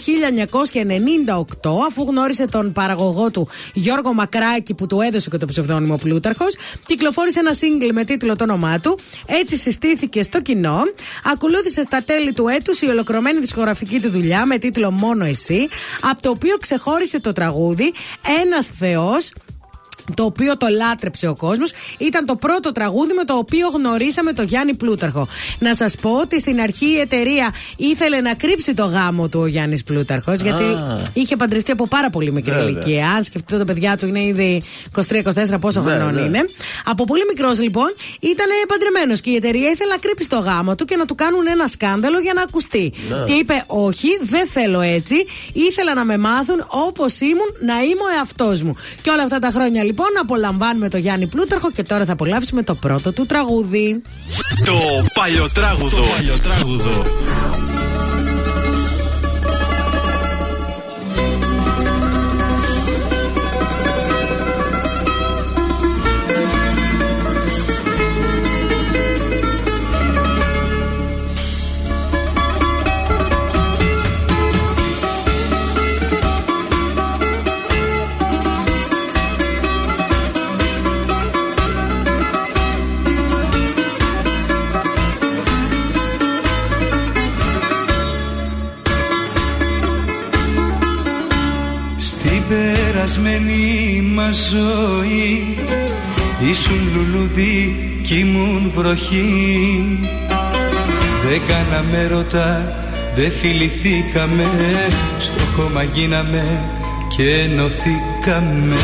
1998, 1.62 1.70
αφού 1.88 2.02
γνώρισε 2.02 2.46
τον 2.46 2.72
παραγωγό 2.72 3.30
του 3.30 3.48
Γιώργο 3.74 4.12
Μακράκη 4.12 4.74
που 4.74 4.86
του 4.86 5.00
έδωσε 5.00 5.30
και 5.30 5.36
το 5.36 5.46
ψευδόνυμο 5.46 5.96
Πλούταρχος, 5.96 6.56
κυκλοφόρησε 6.86 7.38
ένα 7.38 7.52
σύγκλι 7.52 7.92
με 7.92 8.04
τίτλο 8.04 8.36
το 8.36 8.44
όνομά 8.44 8.80
του. 8.80 8.98
Έτσι 9.26 9.56
συστήθηκε 9.56 10.22
στο 10.22 10.40
κοινό. 10.40 10.82
Ακολούθησε 11.32 11.82
στα 11.82 12.02
τέλη 12.02 12.32
του 12.32 12.48
έτους 12.48 12.80
η 12.80 12.86
ολοκληρωμένη 12.86 13.40
δισκογραφική 13.40 14.00
του 14.00 14.10
δουλειά 14.10 14.46
με 14.46 14.58
τίτλο 14.58 14.90
Μόνο 14.90 15.24
Εσύ, 15.24 15.68
από 16.00 16.22
το 16.22 16.30
οποίο 16.30 16.56
ξεχώρισε 16.56 17.20
το 17.20 17.27
τραγούδι. 17.32 17.92
Ένας 18.42 18.66
Θεός 18.66 19.32
το 20.14 20.24
οποίο 20.24 20.56
το 20.56 20.66
λάτρεψε 20.68 21.28
ο 21.28 21.34
κόσμος. 21.34 21.72
Ήταν 21.98 22.26
το 22.26 22.36
πρώτο 22.36 22.72
τραγούδι 22.72 23.14
με 23.14 23.24
το 23.24 23.34
οποίο 23.34 23.68
γνωρίσαμε 23.68 24.32
το 24.32 24.42
Γιάννη 24.42 24.74
Πλούταρχο. 24.74 25.28
Να 25.58 25.74
σας 25.74 25.94
πω 26.00 26.10
ότι 26.10 26.40
στην 26.40 26.60
αρχή 26.60 26.86
η 26.86 26.98
εταιρεία 27.00 27.54
ήθελε 27.76 28.20
να 28.20 28.34
κρύψει 28.34 28.74
το 28.74 28.84
γάμο 28.84 29.28
του 29.28 29.40
ο 29.40 29.46
Γιάννης 29.46 29.82
Πλούταρχος, 29.82 30.40
γιατί 30.40 30.64
είχε 31.12 31.36
παντρευτεί 31.36 31.70
από 31.70 31.86
πάρα 31.88 32.10
πολύ 32.10 32.32
μικρή 32.32 32.52
Βέβαια. 32.52 32.68
ηλικία. 32.68 33.08
Αν 33.10 33.24
σκεφτείτε 33.24 33.58
το 33.58 33.64
παιδιά 33.64 33.96
του 33.96 34.06
είναι 34.06 34.22
ήδη 34.22 34.62
23-24, 34.94 35.02
πόσο 35.60 35.80
Ναι, 35.80 35.90
χρονών 35.92 36.14
ναι. 36.14 36.20
είναι. 36.20 36.40
Από 36.84 37.04
πολύ 37.04 37.22
μικρός 37.28 37.60
λοιπόν 37.60 37.94
ήταν 38.20 38.46
παντρεμένος 38.68 39.20
και 39.20 39.30
η 39.30 39.34
εταιρεία 39.34 39.70
ήθελε 39.70 39.90
να 39.90 39.98
κρύψει 39.98 40.28
το 40.28 40.38
γάμο 40.38 40.74
του 40.74 40.84
και 40.84 40.96
να 40.96 41.04
του 41.06 41.14
κάνουν 41.14 41.46
ένα 41.46 41.66
σκάνδαλο 41.66 42.18
για 42.18 42.32
να 42.32 42.42
ακουστεί. 42.42 42.92
Ναι. 43.08 43.24
Και 43.26 43.32
είπε: 43.32 43.64
Όχι, 43.66 44.08
δεν 44.22 44.46
θέλω 44.46 44.80
έτσι. 44.80 45.14
Ήθελα 45.52 45.94
να 45.94 46.04
με 46.04 46.16
μάθουν 46.18 46.66
όπως 46.68 47.20
ήμουν 47.20 47.50
να 47.60 47.74
είμαι 47.80 48.02
ο 48.02 48.16
εαυτός 48.18 48.62
μου. 48.62 48.74
Και 49.02 49.10
όλα 49.10 49.22
αυτά 49.22 49.38
τα 49.38 49.50
χρόνια 49.50 49.84
λοιπόν 49.84 49.97
απολαμβάνουμε 50.20 50.88
το 50.88 50.96
Γιάννη 50.96 51.26
Πλούταρχο 51.26 51.70
και 51.70 51.82
τώρα 51.82 52.04
θα 52.04 52.12
απολαύσουμε 52.12 52.62
το 52.62 52.74
πρώτο 52.74 53.12
του 53.12 53.26
τραγούδι. 53.26 54.02
Το 54.64 55.04
παλιοτράγουδο. 55.14 55.96
Το 55.96 56.02
παλιοτράγουδο. 56.16 57.04
Περασμένη 93.22 94.02
μας 94.14 94.48
ζωή. 94.50 95.54
Ήσουν 96.50 96.80
λουλούδι 96.94 97.76
κι 98.02 98.18
ήμουν 98.18 98.72
βροχή. 98.74 99.98
Δεν 101.28 101.40
κάναμε 101.48 102.06
ρωτά, 102.06 102.72
δεν 103.14 103.30
φιληθήκαμε. 103.30 104.44
Στο 105.18 105.44
χώμα 105.56 105.82
γίναμε 105.82 106.64
και 107.16 107.22
ενωθήκαμε. 107.30 108.76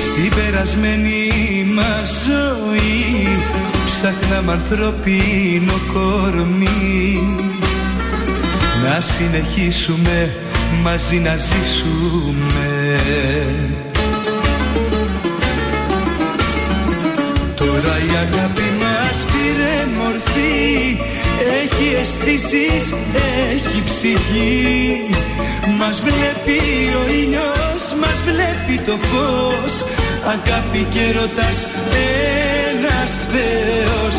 Στην 0.00 0.30
περασμένη 0.34 1.28
μας 1.74 2.26
ζωή 2.26 3.38
Ψάχναμε 3.86 4.52
ανθρώπινο 4.52 5.72
κορμί 5.92 7.49
να 8.90 9.00
συνεχίσουμε 9.00 10.30
μαζί 10.82 11.16
να 11.16 11.36
ζήσουμε. 11.36 12.68
Τώρα 17.54 17.94
η 18.08 18.10
αγάπη 18.24 18.68
μας 18.80 19.18
πήρε 19.30 19.76
μορφή. 19.98 20.98
Έχει 21.62 21.96
αισθήσεις, 22.00 22.94
έχει 23.50 23.82
ψυχή. 23.84 25.00
Μας 25.78 26.00
βλέπει 26.00 26.60
ο 27.00 27.12
ήλιος, 27.22 27.82
μας 28.00 28.22
βλέπει 28.24 28.84
το 28.86 28.96
φως. 28.96 29.72
Αγάπη 30.24 30.86
και 30.90 31.12
ρωτάς 31.18 31.68
ένας 32.70 33.12
Θεός 33.30 34.16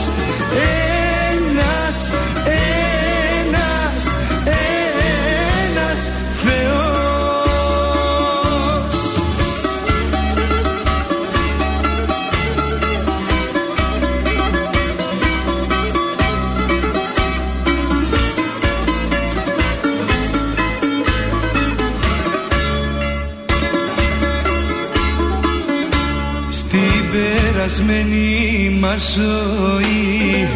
περασμένη 27.62 28.78
μας 28.80 29.14
ζωή. 29.16 30.48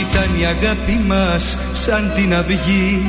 Ήταν 0.00 0.40
η 0.40 0.44
αγάπη 0.44 1.00
μας 1.06 1.58
σαν 1.74 2.12
την 2.14 2.34
αυγή. 2.34 3.02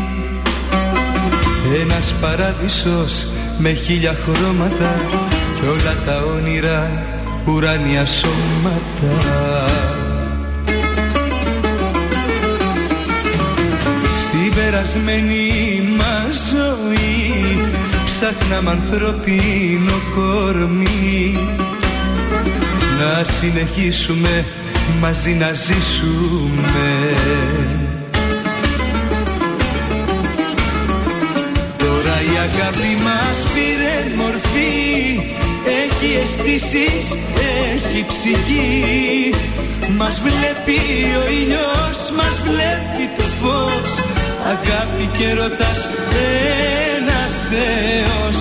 Ένας 1.82 2.14
παράδεισος 2.22 3.28
με 3.58 3.74
χίλια 3.74 4.18
χρώματα 4.24 4.96
Κι 5.56 5.66
όλα 5.66 5.96
τα 6.06 6.26
όνειρα 6.36 7.06
ουράνια 7.46 8.06
σώματα. 8.06 9.66
Στην 14.22 14.54
περασμένη 14.56 15.82
μας 15.98 16.50
ζωή 16.50 17.70
Ψάχναμε 18.06 18.70
ανθρώπινο 18.70 19.94
κορμί 20.16 21.59
Να 23.00 23.24
συνεχίσουμε 23.24 24.46
μαζί 25.00 25.32
να 25.32 25.54
ζήσουμε. 25.54 27.16
Τώρα 31.78 32.16
η 32.22 32.36
αγάπη 32.48 32.92
μας 33.04 33.38
πήρε 33.54 34.16
μορφή. 34.16 35.20
Έχει 35.84 36.20
αισθήσεις, 36.24 37.06
έχει 37.72 38.06
ψυχή. 38.08 39.34
Μας 39.98 40.22
βλέπει 40.22 40.82
ο 41.22 41.32
ήλιος, 41.42 41.98
μας 42.18 42.42
βλέπει 42.46 43.06
το 43.18 43.24
φως. 43.42 43.92
Αγάπη 44.46 45.06
και 45.18 45.34
ρωτάς 45.34 45.90
ένας 46.98 47.34
Θεός. 47.50 48.38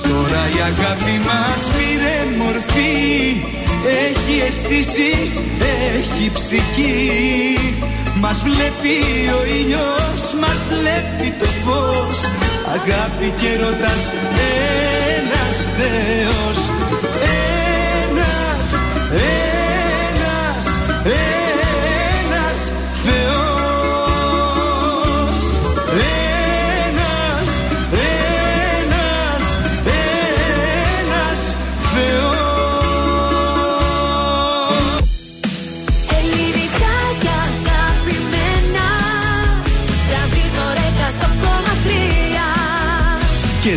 Τώρα 0.03 0.43
η 0.57 0.59
αγάπη 0.71 1.15
μας 1.29 1.63
πήρε 1.77 2.17
μορφή. 2.43 2.97
Έχει 4.07 4.35
αισθήσεις, 4.49 5.31
έχει 5.97 6.27
ψυχή. 6.33 6.99
Μας 8.15 8.39
βλέπει 8.43 8.99
ο 9.39 9.41
ήλιος, 9.61 10.23
μας 10.41 10.59
βλέπει 10.71 11.29
το 11.39 11.49
φως. 11.65 12.19
Αγάπη 12.77 13.29
και 13.41 13.51
ρωτάς 13.63 14.05
ένας 15.17 15.57
Θεός 15.77 16.61
Ένας, 18.11 18.65
ένας, 19.13 20.65
ένας 21.05 21.30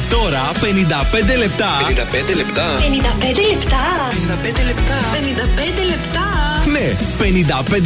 τώρα 0.10 0.52
55 0.54 1.38
λεπτά. 1.38 1.70
55 1.88 2.36
λεπτά. 2.36 2.66
55 2.80 3.44
λεπτά 3.52 3.84
55 4.44 4.66
λεπτά. 4.66 4.98
55 5.14 5.86
λεπτά 5.90 6.44
Ναι, 6.72 6.96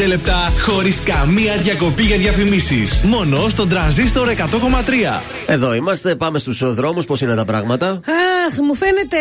55 0.03 0.07
λεπτά 0.07 0.53
χωρίς 0.65 0.99
καμία 1.03 1.57
διακοπή 1.57 2.03
για 2.03 2.17
διαφημίσεις. 2.17 3.01
Μόνο 3.03 3.49
στον 3.49 3.69
τραζίστορ 3.69 4.27
100,3. 4.29 5.21
Εδώ 5.45 5.73
είμαστε, 5.73 6.15
πάμε 6.15 6.39
στους 6.39 6.73
δρόμου. 6.73 7.01
Πώς 7.01 7.21
είναι 7.21 7.35
τα 7.35 7.45
πράγματα. 7.45 7.99
Αχ, 8.47 8.57
μου 8.59 8.75
φαίνεται 8.75 9.17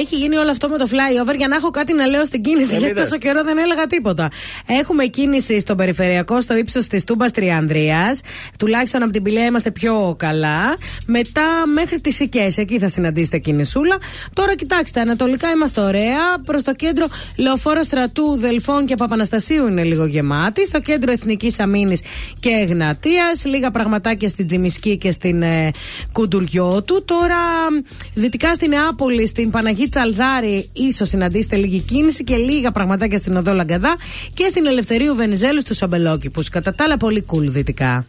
έχει 0.00 0.16
γίνει 0.16 0.36
όλο 0.36 0.50
αυτό 0.50 0.68
με 0.68 0.78
το 0.78 0.86
flyover 0.90 1.36
για 1.36 1.48
να 1.48 1.56
έχω 1.56 1.70
κάτι 1.70 1.92
να 1.92 2.06
λέω 2.06 2.24
στην 2.24 2.42
κίνηση. 2.42 2.74
Ε, 2.74 2.78
γιατί 2.78 2.86
είδες. 2.86 3.08
τόσο 3.08 3.18
καιρό 3.18 3.42
δεν 3.44 3.58
έλεγα 3.58 3.86
τίποτα. 3.86 4.28
Έχουμε 4.66 5.06
κίνηση 5.06 5.60
στο 5.60 5.74
περιφερειακό 5.74 6.40
στο 6.40 6.56
ύψος 6.56 6.86
της 6.86 7.04
Τούμπας 7.04 7.30
Τριανδρίας. 7.30 8.20
Τουλάχιστον 8.58 9.02
από 9.02 9.12
την 9.12 9.22
Πηλαία 9.22 9.44
είμαστε 9.44 9.70
πιο 9.70 10.14
καλά. 10.18 10.76
Μετά 11.06 11.42
μέχρι 11.74 12.00
τις 12.00 12.20
Οικέ, 12.20 12.48
εκεί 12.56 12.78
θα 12.78 12.88
συναντήσετε 12.88 13.38
κινησούλα. 13.38 13.96
Τώρα 14.32 14.54
κοιτάξτε, 14.54 15.00
ανατολικά 15.00 15.50
είμαστε 15.50 15.80
ωραία. 15.80 16.38
Προς 16.44 16.62
το 16.62 16.74
κέντρο 16.74 17.06
Λεωφόρο 17.36 17.82
Στρατού, 17.82 18.36
Δελφών 18.36 18.86
και 18.86 18.94
Παπαναστασίου 18.94 19.66
είναι 19.66 19.82
λίγο 19.82 20.06
γεμάτη. 20.06 20.66
Στο 20.66 20.80
κέντρο 20.80 21.12
Εθνικής 21.12 21.60
Αμήνης 21.60 22.00
και 22.40 22.50
Εγνατίας. 22.50 23.44
Λίγα 23.44 23.70
πραγματάκια 23.70 24.28
στην 24.28 24.46
Τζιμισκή 24.46 24.96
και 24.96 25.10
στην 25.10 25.42
ε, 25.42 25.70
Κουντουριώτου. 26.12 27.04
Τώρα 27.04 27.36
δυτικά 28.14 28.55
στην 28.56 28.68
Νεάπολη, 28.68 29.26
στην 29.26 29.50
Παναγή 29.50 29.88
Τσαλδάρη, 29.88 30.68
ίσως 30.72 31.08
συναντήσετε 31.08 31.56
λίγη 31.56 31.80
κίνηση 31.80 32.24
και 32.24 32.36
λίγα 32.36 32.72
πραγματάκια 32.72 33.18
στην 33.18 33.36
Οδό 33.36 33.52
Λαγκαδά 33.52 33.96
και 34.34 34.46
στην 34.48 34.66
Ελευθερίου 34.66 35.14
Βενιζέλου 35.14 35.60
στους 35.60 35.82
Αμπελόκηπους. 35.82 36.48
Κατά 36.48 36.74
τα 36.74 36.84
άλλα, 36.84 36.96
πολύ 36.96 37.24
cool 37.32 37.44
δυτικά. 37.46 38.06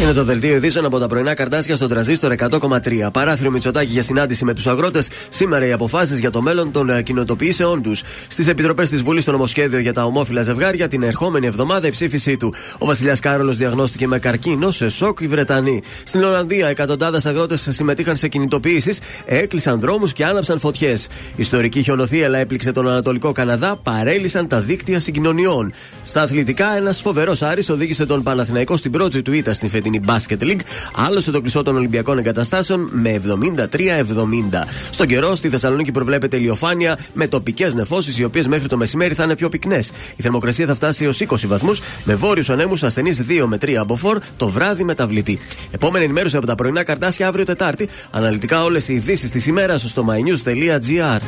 Είναι 0.00 0.12
το 0.12 0.24
δελτίο 0.24 0.54
ειδήσεων 0.54 0.84
από 0.84 0.98
τα 0.98 1.06
πρωινά 1.06 1.34
καρτάσια 1.34 1.76
στον 1.76 1.88
τραζίστορ 1.88 2.32
100,3. 2.36 3.08
Παράθυρο 3.12 3.50
Μητσοτάκη 3.50 3.92
για 3.92 4.02
συνάντηση 4.02 4.44
με 4.44 4.54
τους 4.54 4.66
αγρότες. 4.66 5.08
Σήμερα 5.28 5.66
οι 5.66 5.72
αποφάσεις 5.72 6.18
για 6.18 6.30
το 6.30 6.42
μέλλον 6.42 6.70
των 6.70 6.90
ε, 6.90 7.02
κοινοτοποιήσεων 7.02 7.82
τους. 7.82 8.02
Στις 8.28 8.48
επιτροπές 8.48 8.88
της 8.90 9.02
Βουλής 9.02 9.22
στο 9.22 9.32
νομοσχέδιο 9.32 9.78
για 9.78 9.92
τα 9.92 10.04
ομόφυλα 10.04 10.42
ζευγάρια 10.42 10.88
την 10.88 11.02
ερχόμενη 11.02 11.46
εβδομάδα 11.46 11.86
η 11.86 11.90
ψήφισή 11.90 12.36
του. 12.36 12.54
Ο 12.78 12.86
Βασιλιάς 12.86 13.20
Κάρολος 13.20 13.56
διαγνώστηκε 13.56 14.06
με 14.06 14.18
καρκίνο 14.18 14.70
σε 14.70 14.88
σοκ 14.88 15.20
οι 15.20 15.26
Βρετανοί. 15.26 15.82
Στην 16.04 16.22
Ολλανδία 16.22 16.68
εκατοντάδες 16.68 17.26
αγρότες 17.26 17.68
συμμετείχαν 17.70 18.16
σε 18.16 18.28
κινητοποιήσεις, 18.28 18.98
έκλεισαν 19.24 19.80
δρόμους 19.80 20.12
και 20.12 20.24
άναψαν 20.24 20.58
φωτιές. 20.58 21.08
Ιστορική 21.36 21.82
χιονοθύελα 21.82 22.38
έπληξε 22.38 22.72
τον 22.72 22.88
Ανατολικό 22.88 23.32
Καναδά, 23.32 23.76
παρέλυσαν 23.76 24.48
τα 24.48 24.60
δίκτυα 24.60 25.00
συγκοινωνιών. 25.00 25.72
Στα 26.02 26.22
αθλητικά, 26.22 26.76
ένας 26.76 27.00
φοβερός 27.00 27.42
Άρης 27.42 27.68
οδήγησε 27.68 28.06
τον 28.06 28.22
Παναθηναϊκό 28.22 28.76
στην 28.76 28.90
πρώτη 28.90 29.22
του 29.22 29.32
ήττα 29.32 29.54
στην 29.54 29.68
φετινή 29.68 29.89
Basket 30.06 30.42
League, 30.42 30.60
άλλωσε 30.94 31.30
το 31.30 31.40
κλεισό 31.40 31.62
των 31.62 31.76
Ολυμπιακών 31.76 32.18
Εγκαταστάσεων 32.18 32.88
με 32.92 33.10
73-70. 33.14 34.64
Στον 34.90 35.06
καιρό, 35.06 35.34
στη 35.34 35.48
Θεσσαλονίκη 35.48 35.92
προβλέπεται 35.92 36.36
ηλιοφάνεια 36.36 36.98
με 37.12 37.26
τοπικές 37.26 37.74
νεφώσεις, 37.74 38.18
οι 38.18 38.24
οποίες 38.24 38.46
μέχρι 38.46 38.68
το 38.68 38.76
μεσημέρι 38.76 39.14
θα 39.14 39.24
είναι 39.24 39.36
πιο 39.36 39.48
πυκνές. 39.48 39.90
Η 40.16 40.22
θερμοκρασία 40.22 40.66
θα 40.66 40.74
φτάσει 40.74 41.04
έως 41.04 41.20
20 41.20 41.46
βαθμούς, 41.46 41.80
με 42.04 42.14
βόρειους 42.14 42.50
ανέμους 42.50 42.82
ασθενείς 42.82 43.20
2 43.20 43.46
με 43.46 43.56
3 43.56 43.80
από 43.80 43.96
φορ, 43.96 44.18
το 44.36 44.48
βράδυ 44.48 44.84
μεταβλητή. 44.84 45.38
Επόμενη 45.70 46.04
ενημέρωση 46.04 46.36
από 46.36 46.46
τα 46.46 46.54
πρωινά 46.54 46.82
καρτάσια 46.82 47.28
αύριο 47.28 47.44
Τετάρτη. 47.44 47.88
Αναλυτικά 48.10 48.64
όλες 48.64 48.88
οι 48.88 48.94
ειδήσεις 48.94 49.30
της 49.30 49.46
ημέρας 49.46 49.82
στο 49.82 50.04
mynews.gr. 50.08 51.20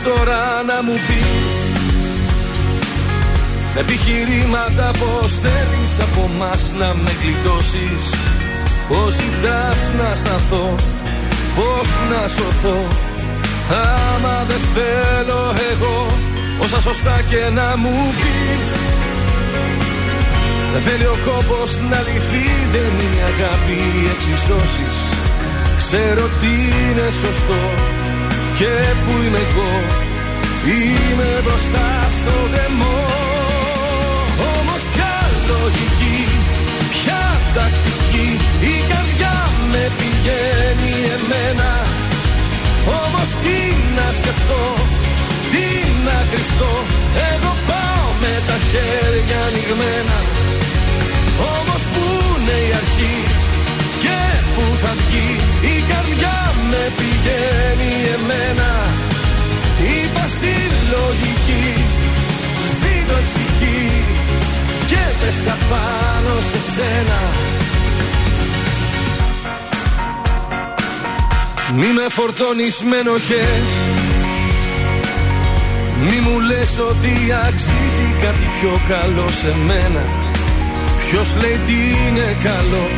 Τι 0.00 0.06
ψάχνεις 0.06 0.18
τώρα 0.18 0.62
να 0.66 0.82
μου 0.82 0.96
πεις 1.06 1.54
Με 3.74 3.80
επιχειρήματα 3.80 4.90
πως 5.00 5.32
θέλεις 5.44 5.92
από 6.00 6.30
μας 6.38 6.72
να 6.78 6.94
με 6.94 7.10
γλιτώσεις 7.20 8.02
Πως 8.88 9.14
ζητάς 9.14 9.80
να 9.98 10.14
σταθώ 10.14 10.74
Πως 11.56 11.88
να 12.10 12.28
σωθώ. 12.28 12.80
Άμα 13.70 14.44
δεν 14.48 14.62
θέλω 14.74 15.42
εγώ 15.72 16.06
Όσα 16.62 16.80
σωστά 16.80 17.20
και 17.30 17.42
να 17.54 17.76
μου 17.76 17.94
πεις 18.20 18.68
Δεν 20.72 20.82
θέλει 20.82 21.06
ο 21.06 21.18
κόπος 21.24 21.70
να 21.90 21.98
λυθεί 22.06 22.46
Δεν 22.72 22.92
είναι 23.02 23.18
η 23.20 23.24
αγάπη 23.32 23.78
οι 23.96 24.04
εξισώσεις. 24.14 24.96
Ξέρω 25.78 26.24
τι 26.40 26.52
είναι 26.80 27.10
σωστό 27.22 27.62
και 28.60 28.76
που 29.02 29.12
είμαι 29.24 29.42
εγώ 29.48 29.72
Είμαι 30.76 31.30
μπροστά 31.44 31.88
στο 32.18 32.36
δαιμό 32.54 33.00
Όμως 34.54 34.80
ποια 34.92 35.16
λογική, 35.50 36.20
ποια 36.94 37.22
τακτική 37.54 38.28
Η 38.72 38.74
καρδιά 38.90 39.36
με 39.72 39.82
πηγαίνει 39.98 40.94
εμένα. 41.16 41.70
Όμως 43.02 43.28
τι 43.44 43.58
να 43.96 44.06
σκεφτώ, 44.18 44.64
τι 45.52 45.66
να 46.06 46.18
κρυφτώ 46.30 46.74
Εγώ 47.32 47.52
πάω 47.68 48.04
με 48.22 48.34
τα 48.48 48.56
χέρια 48.70 49.38
ανοιγμένα. 49.48 50.18
Όμως 51.56 51.82
που 51.92 52.04
είναι 52.28 52.56
η 52.68 52.70
αρχή 52.80 53.29
και 54.02 54.18
που 54.54 54.64
θα 54.82 54.92
βγει 55.00 55.30
η 55.74 55.76
καρδιά 55.90 56.38
με 56.70 56.82
πηγαίνει 56.98 57.92
εμένα. 58.16 58.70
Είπα 59.92 60.24
στη 60.34 60.54
λογική 60.94 61.68
Ζήτω 62.80 63.18
ψυχή. 63.26 64.02
Και 64.86 65.02
πέσα 65.20 65.56
πάνω 65.70 66.34
σε 66.50 66.72
σένα. 66.72 67.20
Μη 71.74 71.92
με 71.92 72.06
φορτώνεις 72.08 72.82
με 72.88 72.96
ενοχές. 72.96 73.68
Μη 76.00 76.20
μου 76.20 76.40
λες 76.40 76.78
ότι 76.90 77.12
αξίζει 77.48 78.14
κάτι 78.22 78.46
πιο 78.60 78.80
καλό 78.88 79.28
σε 79.40 79.54
μένα. 79.66 80.04
Ποιος 81.08 81.36
λέει 81.40 81.60
τι 81.66 81.78
είναι 82.06 82.36
καλό 82.42 82.88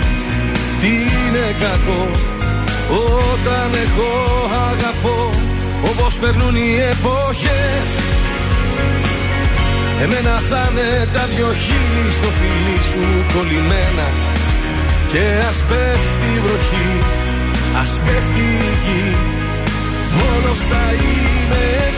τι 0.82 0.88
είναι 0.88 1.46
κακό 1.64 2.10
όταν 3.42 3.70
εγώ 3.84 4.14
αγαπώ 4.70 5.30
όπως 5.90 6.14
περνούν 6.14 6.54
οι 6.56 6.70
εποχές. 6.92 7.90
Εμένα 10.02 10.34
θα 10.48 10.68
είναι 10.70 11.08
τα 11.12 11.24
δυο 11.34 11.50
χείλη 11.64 12.06
στο 12.18 12.28
φιλί 12.38 12.78
σου 12.90 13.04
κολλημένα. 13.34 14.06
Και 15.12 15.24
ας 15.48 15.58
πέφτει 15.68 16.28
η 16.36 16.40
βροχή, 16.44 16.90
ας 17.82 17.90
πέφτει 18.04 18.46
η 18.68 18.72
γη. 18.84 19.16
Μόνος 20.18 20.58
θα 20.70 20.84
είμαι 21.02 21.91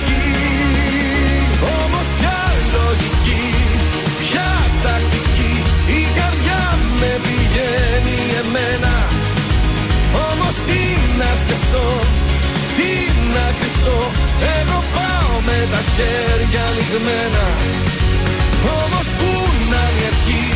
πηγαίνει 8.05 8.17
εμένα. 8.43 8.95
Όμως 10.29 10.55
τι 10.67 10.83
να 11.21 11.31
σκεφτώ, 11.43 11.89
τι 12.77 12.91
να 13.35 13.47
κρυφτώ. 13.59 13.99
Εγώ 14.59 14.79
πάω 14.95 15.35
με 15.49 15.59
τα 15.73 15.81
χέρια 15.95 16.63
ανοιγμένα 16.71 17.47
Όμως 18.81 19.07
πού 19.19 19.31
να 19.73 19.83
είναι 19.89 20.03
η 20.03 20.07
αρχή 20.13 20.47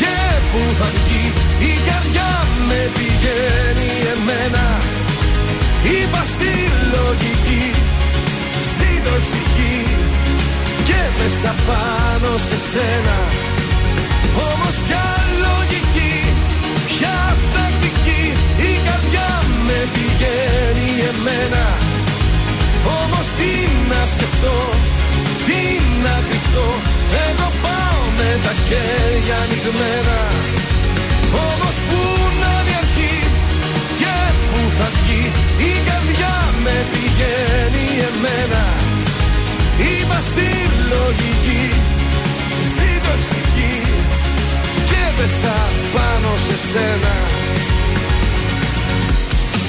και 0.00 0.16
πού 0.50 0.62
θα 0.78 0.88
βγει 0.94 1.26
Η 1.70 1.72
καρδιά 1.88 2.32
με 2.68 2.80
πηγαίνει 2.96 3.90
εμένα. 4.14 4.66
Είπα 5.94 6.22
στη 6.32 6.52
λογική 6.94 7.64
Ζήτω 8.74 9.12
η 9.18 9.22
ψυχή 9.26 9.78
Και 10.88 11.00
μέσα 11.18 11.54
πάνω 11.68 12.30
σε 12.48 12.58
σένα. 12.70 13.18
Όμως 14.50 14.74
πια 14.86 15.06
λογική 15.44 16.05
με 19.66 19.78
πηγαίνει 19.94 20.88
εμένα. 21.12 21.64
Όμως 23.00 23.26
τι 23.38 23.52
να 23.90 24.00
σκεφτώ 24.14 24.58
Τι 25.46 25.60
να 26.04 26.14
κρυφτώ. 26.26 26.68
Εγώ 27.26 27.48
πάω 27.64 28.00
με 28.18 28.30
τα 28.44 28.52
χέρια 28.66 29.36
ανοιγμένα. 29.44 30.20
Όμως 31.48 31.76
που 31.88 32.00
να 32.42 32.52
είναι 32.58 32.72
η 32.72 32.76
αρχή 32.82 33.16
Και 34.00 34.16
που 34.50 34.60
θα 34.78 34.86
βγει 34.96 35.24
Η 35.70 35.72
καρδιά 35.88 36.36
με 36.64 36.76
πηγαίνει 36.92 37.86
εμένα. 38.10 38.64
Είπα 39.90 40.18
στη 40.30 40.48
λογική 40.92 41.64
Ζήτω 42.74 43.12
η 43.16 43.20
ψυχή 43.22 43.76
Και 44.90 45.02
πέσα 45.16 45.56
πάνω 45.94 46.30
σε 46.46 46.56
σένα 46.70 47.14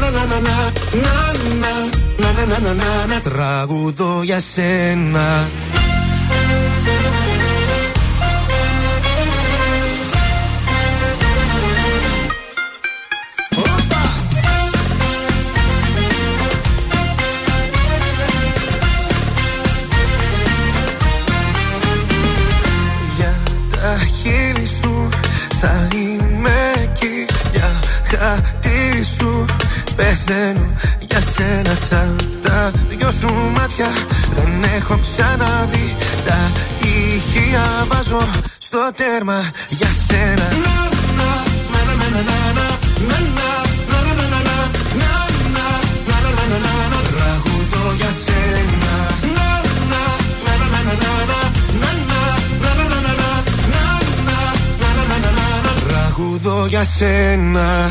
να 0.00 0.10
να 0.10 0.24
να 0.24 0.38
να 0.38 0.58
να 1.02 1.60
να 1.60 1.72
να 2.18 2.30
να 2.32 2.46
να 2.46 2.58
να 2.58 2.72
να 2.74 3.06
να 3.06 3.20
τραγουδώ 3.20 4.20
για 4.22 4.40
σένα 4.40 5.48
Για 23.16 23.34
τα 23.70 23.96
χείλη 23.98 24.66
σου 24.66 25.08
θα 25.60 25.88
είμαι 25.92 26.72
εκεί 26.82 27.26
Για 27.52 27.80
χατήρι 28.04 28.52
σου 28.52 28.57
πεθαίνω 29.98 30.66
για 31.08 31.20
σένα 31.20 31.74
σαν 31.88 32.16
τα 32.42 32.72
δυο 32.88 33.10
σου 33.10 33.34
μάτια. 33.56 33.88
Δεν 34.34 34.64
έχω 34.76 34.98
ξαναδεί 35.00 35.96
τα 36.26 36.38
ηχεία. 36.82 37.64
Βάζω 37.88 38.20
στο 38.58 38.90
τέρμα 38.96 39.40
για 39.68 39.88
σένα. 40.06 40.48
Τραγουδώ 47.16 47.94
για 47.96 48.12
σένα. 48.24 48.92
Τραγουδώ 55.88 56.66
για 56.66 56.84
σένα 56.84 57.90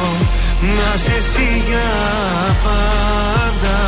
Να 0.77 0.97
σε 0.97 1.11
εσύ 1.11 1.63
για 1.67 1.89
πάντα 2.63 3.79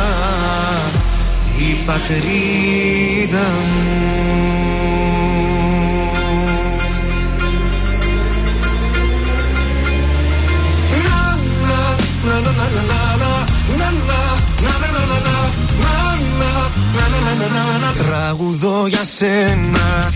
Η 1.58 1.84
πατρίδα 1.86 3.38
μου. 3.38 4.14
Τραγουδώ 17.98 18.86
για 18.86 19.04
σένα 19.04 20.12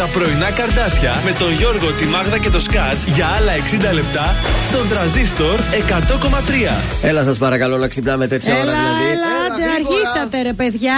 τα 0.00 0.06
πρωινά 0.06 0.50
καρδάσια 0.50 1.12
με 1.24 1.32
τον 1.32 1.52
Γιώργο, 1.52 1.92
τη 1.92 2.06
Μάγδα 2.06 2.38
και 2.38 2.50
το 2.50 2.60
Σκάτς 2.60 3.04
για 3.04 3.26
άλλα 3.36 3.52
60 3.90 3.92
λεπτά 3.92 4.26
στον 4.68 4.88
τραζίστορ 4.88 5.60
100,3. 5.60 6.82
Έλα 7.02 7.22
σας 7.24 7.38
παρακαλώ 7.38 7.76
να 7.76 7.88
ξυπνάμε 7.88 8.26
τέτοια 8.26 8.54
ώρα 8.54 8.62
Έλα, 8.62 8.72
δηλαδή. 8.72 9.04
έλα, 9.12 9.29
αργήσατε 9.62 10.42
ρε 10.42 10.52
παιδιά. 10.52 10.94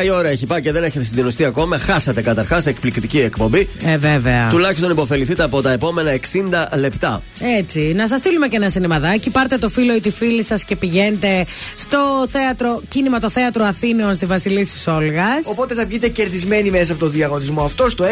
10 0.00 0.04
η 0.04 0.10
ώρα 0.10 0.28
έχει 0.28 0.46
πάει 0.46 0.60
και 0.60 0.72
δεν 0.72 0.84
έχετε 0.84 1.04
συντηρηστεί 1.04 1.44
ακόμα. 1.44 1.78
Χάσατε 1.78 2.22
καταρχάς 2.22 2.66
εκπληκτική 2.66 3.20
εκπομπή. 3.20 3.68
Ε, 3.84 3.98
βέβαια. 3.98 4.48
Τουλάχιστον 4.50 4.90
υποφεληθείτε 4.90 5.42
από 5.42 5.62
τα 5.62 5.72
επόμενα 5.72 6.10
60 6.72 6.78
λεπτά. 6.78 7.22
Έτσι, 7.58 7.92
να 7.96 8.08
σας 8.08 8.18
στείλουμε 8.18 8.48
και 8.48 8.56
ένα 8.56 8.70
σινεμαδάκι. 8.70 9.30
Πάρτε 9.30 9.56
το 9.56 9.68
φίλο 9.68 9.94
ή 9.94 10.00
τη 10.00 10.10
φίλη 10.10 10.44
σας 10.44 10.64
και 10.64 10.76
πηγαίνετε 10.76 11.46
στο 11.74 12.26
θέατρο, 12.28 12.82
κίνημα 12.88 13.18
το 13.20 13.30
θέατρο 13.30 13.64
Αθήνεων 13.64 14.14
στη 14.14 14.26
Βασιλίση 14.26 14.90
Όλγα. 14.90 15.26
Οπότε 15.44 15.74
θα 15.74 15.86
βγείτε 15.86 16.08
κερδισμένοι 16.08 16.70
μέσα 16.70 16.92
από 16.92 17.00
το 17.00 17.08
διαγωνισμό 17.08 17.62
αυτό 17.62 17.88
στο 17.88 18.04
693-693-1003 18.04 18.10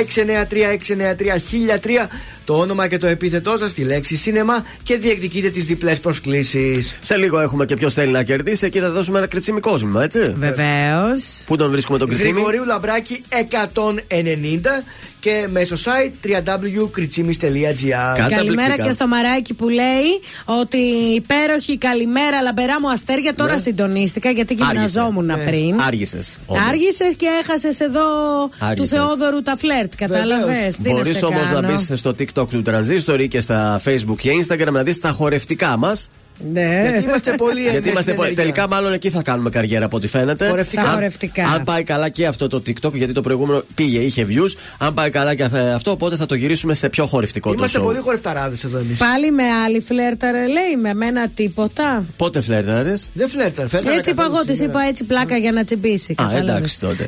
το 2.45 2.59
όνομα 2.59 2.89
και 2.89 2.99
το 2.99 3.07
επίθετό 3.07 3.57
σας, 3.57 3.73
τη 3.73 3.85
λέξη 3.85 4.17
σίνεμα 4.17 4.65
και 4.83 4.97
διεκδικείτε 4.97 5.51
τις 5.51 5.65
διπλές 5.65 6.01
προσκλήσεις. 6.01 6.97
Σε 7.01 7.17
λίγο 7.17 7.41
έχουμε 7.41 7.65
και 7.65 7.75
ποιος 7.75 7.95
θέλει 7.95 8.13
να 8.13 8.23
κερδίσει. 8.23 8.67
Εκεί 8.67 8.79
θα 8.79 8.91
δώσουμε 8.91 9.19
ένα 9.19 9.27
κριτσιμικό 9.27 9.79
κόσμημα, 9.83 10.03
έτσι. 10.03 10.33
Βεβαίως. 10.39 11.45
Πού 11.47 11.57
τον 11.57 11.71
βρίσκουμε 11.71 11.99
τον 11.99 12.09
Κριτσίμη; 12.09 12.33
Γρηγορίου 12.33 12.65
Λαμπράκη 12.65 13.25
190 13.29 14.85
και 15.21 15.47
μέσω 15.51 15.77
site 15.77 16.27
www.κριτσίμη.gr. 16.27 18.29
Καλημέρα 18.29 18.77
και 18.77 18.91
στο 18.91 19.07
Μαράκι 19.07 19.55
που 19.55 19.69
λέει 19.69 20.21
ότι 20.45 20.77
υπέροχη 21.15 21.79
καλημέρα 21.79 22.41
λαμπερά 22.43 22.81
μου 22.81 22.91
αστέρια. 22.91 23.35
Τώρα 23.35 23.59
συντονίστηκα 23.59 24.31
γιατί 24.31 24.55
γυμναζόμουν 24.55 25.25
Ναι. 25.25 25.37
πριν. 25.37 25.81
Άργησες. 25.81 26.39
Άργησες 26.69 27.15
και 27.17 27.27
έχασες 27.43 27.81
εδώ 27.81 28.01
του 28.49 28.53
Άργησες. 28.59 28.91
Θεόδωρου 28.91 29.43
τα 29.43 29.57
φλερτ. 29.57 29.93
Κατάλαβες; 29.97 30.77
Μπορείς 30.81 31.23
όμως 31.23 31.51
να 31.51 31.63
μπεις 31.63 31.93
στο 31.95 32.11
TikTok 32.11 32.49
του 32.49 32.63
Transistor 32.67 33.21
ή 33.21 33.29
και 33.29 33.41
στα 33.41 33.81
Facebook 33.85 34.17
και 34.19 34.31
Instagram 34.47 34.73
να 34.73 34.83
δεις 34.83 35.01
τα 35.01 35.11
χορευτικά 35.11 35.77
μας. 35.77 36.11
Ναι. 36.53 36.81
Γιατί 36.83 37.05
είμαστε 37.05 37.35
πολύ 37.37 37.61
Γιατί 37.61 37.77
έντονοι 37.77 37.91
είμαστε 37.91 38.11
στην 38.11 38.15
πολύ. 38.17 38.29
ενέργεια. 38.29 38.53
Τελικά, 38.55 38.69
μάλλον 38.75 38.93
εκεί 38.93 39.11
θα 39.11 39.23
κάνουμε 39.23 39.51
καριέρα 39.51 39.85
από 39.85 39.97
ό,τι 39.97 40.07
φαίνεται. 40.07 40.49
Χορευτικά. 40.49 40.81
Στα 40.81 40.91
Αν- 40.91 40.97
χορευτικά. 40.97 41.47
Αν 41.49 41.65
πάει 41.65 41.83
καλά 41.83 42.09
και 42.09 42.27
αυτό 42.27 42.49
το 42.49 42.63
TikTok, 42.67 42.93
γιατί 42.93 43.13
το 43.13 43.21
προηγούμενο 43.21 43.65
πήγε, 43.75 43.99
είχε 43.99 44.27
views. 44.31 44.51
Αν 44.79 44.95
πάει 44.95 45.11
καλά 45.11 45.35
και 45.35 45.49
ε, 45.53 45.73
αυτό, 45.73 45.91
οπότε 45.91 46.17
θα 46.17 46.27
το 46.27 46.35
γυρίσουμε 46.35 46.75
σε 46.75 46.89
πιο 46.89 47.07
χορευτικό 47.07 47.49
το 47.49 47.55
Είμαστε 47.59 47.79
show. 47.79 47.83
πολύ 47.83 47.99
χορευταράδες 47.99 48.65
εδώ 48.65 48.79
εμείς. 48.79 48.99
Πάλι 48.99 49.31
με 49.31 49.43
άλλη 49.65 49.81
φλερταρε 49.81 50.39
λέει, 50.47 50.77
με 50.83 50.95
μένα 50.95 51.29
τίποτα. 51.29 52.05
Πότε 52.17 52.41
φλερτάρε. 52.41 52.95
Δεν 53.13 53.29
φλερταρ, 53.29 53.69
φλερταρ. 53.69 53.97
Έτσι 53.97 54.11
είπα 54.11 54.25
εγώ, 54.25 54.45
της 54.45 54.61
είπα 54.61 54.81
έτσι 54.89 55.05
πλάκα 55.05 55.37
για 55.37 55.53
να 55.53 55.65
τσιμπήσει. 55.65 56.13
Α, 56.13 56.15
κατάλαβες. 56.15 56.49
εντάξει 56.51 56.81
τότε. 56.81 57.07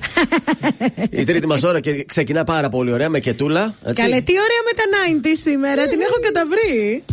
Η 1.10 1.24
τρίτη 1.24 1.46
μας 1.46 1.62
ώρα 1.62 1.80
και 1.80 2.05
ξεκινά 2.05 2.44
πάρα 2.44 2.68
πολύ 2.68 2.92
ωραία 2.92 3.09
με 3.09 3.18
κετούλα. 3.18 3.74
έτσι. 3.84 4.02
Καλέ, 4.02 4.20
τι 4.20 4.32
ωραία 4.32 4.62
με 4.64 4.72
τα 4.76 4.84
90 5.28 5.34
σήμερα, 5.42 5.86
την 5.86 6.01
έχω 6.01 6.14
καταβρει. 6.22 7.05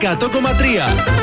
104,3. 0.00 1.19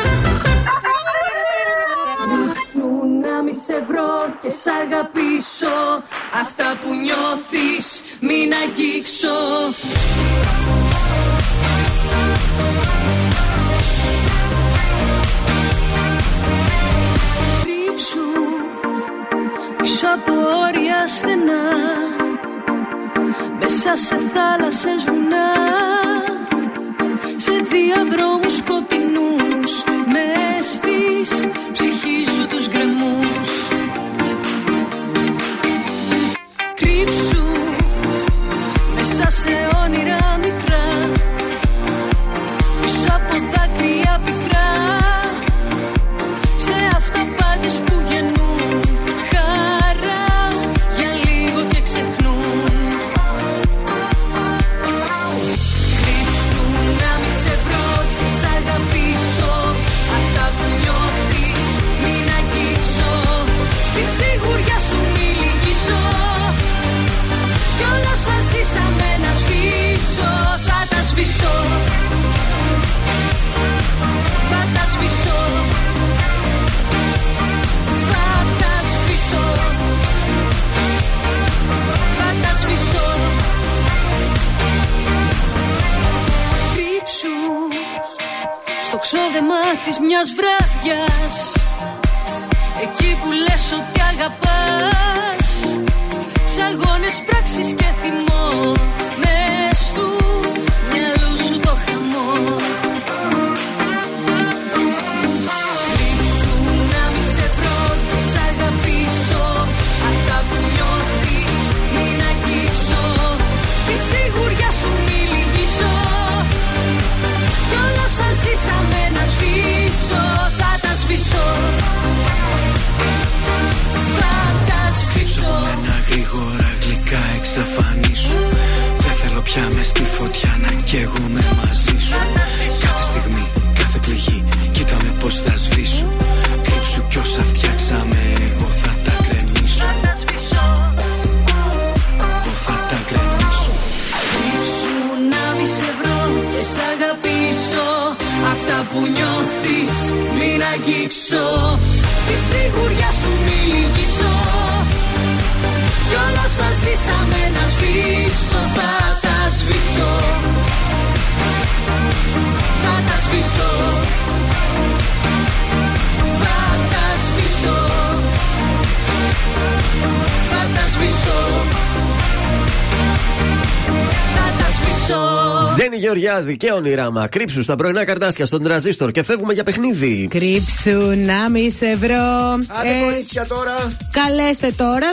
Τζένι 176.37 176.57
Γεωργιάδη 176.57 176.57
και 176.57 176.71
ονειράμα. 176.71 177.27
Κρύψου 177.27 177.63
στα 177.63 177.75
πρωινά 177.75 178.05
καρτάσια 178.05 178.45
στον 178.45 178.63
τραζίστορ 178.63 179.11
και 179.11 179.23
φεύγουμε 179.23 179.53
για 179.53 179.63
παιχνίδι. 179.63 180.27
Κρύψου 180.29 181.25
να 181.25 181.49
μη 181.49 181.71
σε 181.71 181.95
βρω. 181.95 182.53
Άντε 182.53 182.89
κορίτσια 183.03 183.45
τώρα. 183.45 183.91
Καλέστε 184.11 184.71
τώρα 184.77 185.07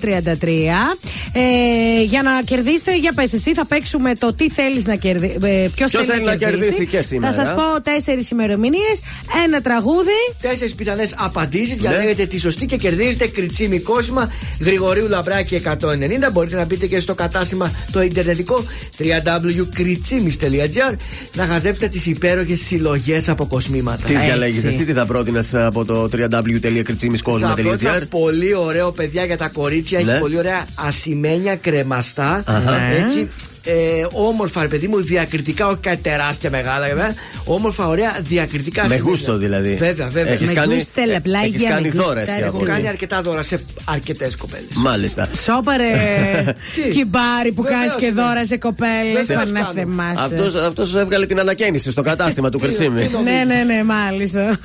266-233 0.00 0.96
ε, 1.36 2.02
για 2.02 2.22
να 2.22 2.42
κερδίσετε. 2.44 2.96
Για 2.98 3.12
πες 3.12 3.32
εσύ, 3.32 3.54
θα 3.54 3.66
παίξουμε 3.66 4.14
το 4.14 4.32
τι 4.34 4.50
θέλεις 4.50 4.86
να 4.86 4.94
κερδίσει. 4.94 5.38
Ε, 5.42 5.68
Ποιος 5.74 5.90
Ποιος 5.90 6.06
θέλει 6.06 6.24
να 6.24 6.36
κερδίσει 6.36 6.86
και 6.86 7.00
σήμερα. 7.02 7.32
Θα 7.32 7.44
σας 7.44 7.54
πω 7.54 7.80
τέσσερις 7.82 8.30
ημερομηνίες, 8.30 9.00
ένα 9.44 9.60
τραγούδι. 9.60 10.18
Τέσσερις 10.40 10.74
πιθανές 10.74 11.14
απαντήσεις 11.18 11.78
για 11.78 11.90
Ναι. 11.90 11.96
να 11.96 12.02
λέγετε 12.02 12.26
τη 12.26 12.38
σωστή 12.40 12.66
και 12.66 12.76
κερδίζετε 12.76 13.26
κριτσίμι 13.26 13.78
κόσμημα 13.80 14.32
Γρηγορίου 14.60 15.08
Λαμπράκη 15.08 15.54
190. 15.54 16.30
Μπορείτε 16.32 16.56
να 16.56 16.64
μπείτε 16.64 16.86
και 16.86 17.00
στο 17.00 17.14
κατάστημα 17.14 17.72
το 17.92 18.02
ιντερνετικό 18.02 18.64
www.κριτσίμι.gr 18.98 20.94
να 21.34 21.44
χαζέψετε 21.46 21.88
τις 21.88 22.06
υπέροχες 22.06 22.60
συλλογές 22.60 23.28
από 23.28 23.46
κοσμήματα. 23.46 24.04
Τι 24.04 24.14
διαλέγεις 24.16 24.64
εσύ, 24.64 24.84
τι 24.84 24.92
θα 24.92 25.06
πρότεινες 25.06 25.54
από 25.54 25.84
το 25.84 25.94
Θα 25.94 26.08
πρότεινα 26.08 26.42
www.κριτσίμισκόσμια.gr 26.42 28.02
πολύ 28.10 28.54
ωραίο 28.54 28.92
παιδιά 28.92 29.24
για 29.24 29.36
τα 29.36 29.48
κορίτσια. 29.48 30.00
Ναι. 30.00 30.10
Έχει 30.10 30.20
πολύ 30.20 30.38
ωραία 30.38 30.66
ασημένια 30.74 31.23
κρεμαστά. 31.60 32.42
Αχα. 32.46 32.80
Έτσι. 33.02 33.28
Ε, 33.66 34.06
όμορφα, 34.12 34.62
ρε 34.62 34.68
παιδί 34.68 34.86
μου, 34.86 35.02
διακριτικά, 35.02 35.66
όχι 35.66 35.76
κάτι 35.80 35.96
τεράστια 36.02 36.50
μεγάλα. 36.50 36.86
βέβαια. 36.86 37.14
Όμορφα, 37.44 37.88
ωραία 37.88 38.10
διακριτικά 38.22 38.80
Με 38.80 38.86
ασημένια. 38.86 39.10
γούστο 39.10 39.36
δηλαδή. 39.36 39.74
Βέβαια, 39.74 40.08
βέβαια. 40.08 40.32
Έχεις 40.32 40.48
Με 40.48 40.54
κάνει, 40.54 40.74
γούστε, 40.74 41.06
λαπλάγια, 41.06 41.46
έχεις 41.48 41.62
με 41.62 41.68
κάνει 41.68 41.88
γούστα, 41.88 42.02
δώρα 42.02 42.20
εσύ 42.20 42.38
ρε, 42.40 42.46
από 42.46 42.56
Έχω 42.56 42.66
κάνει 42.66 42.78
εκεί. 42.78 42.88
αρκετά 42.88 43.22
δώρα 43.22 43.42
σε 43.42 43.60
αρκετές 43.84 44.36
κοπέλες. 44.36 44.66
Μάλιστα. 44.74 45.28
Σόπαρε 45.44 45.84
Τι; 46.74 46.88
κυμπάρι 46.88 47.52
που 47.52 47.62
Βεβαίως 47.62 47.78
κάνεις 47.80 47.94
και 47.94 48.04
είναι. 48.06 48.14
δώρα 48.22 48.46
σε 48.46 48.56
κοπέλες. 48.56 49.26
Βεβαίως 49.26 49.52
κάνω. 49.52 49.64
Παναθεμάσαι. 49.66 50.24
Αυτός, 50.24 50.54
αυτός 50.54 50.94
έβγαλε 50.94 51.26
την 51.26 51.38
ανακαίνιση 51.40 51.90
στο 51.90 52.02
κατάστημα 52.02 52.50
του 52.50 52.58
Κριτσίμη. 52.58 53.10
Ναι, 53.24 53.44
ναι, 53.54 53.62
ναι, 53.74 53.82
μάλιστα. 53.84 54.58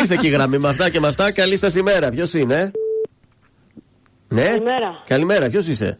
Ήρθε 0.00 0.16
και 0.20 0.26
η 0.26 0.30
γραμμή 0.30 0.58
με 0.58 0.68
αυτά 0.68 0.88
και 0.90 1.00
με 1.00 1.08
αυτά. 1.08 1.30
Καλή 1.30 1.56
σας 1.56 1.74
ημέρα. 1.74 2.08
Ποιος 2.08 2.34
είναι, 2.34 2.70
Ναι. 4.36 4.48
Καλημέρα. 4.48 5.02
Καλημέρα, 5.06 5.50
ποιος 5.50 5.66
είσαι; 5.66 5.98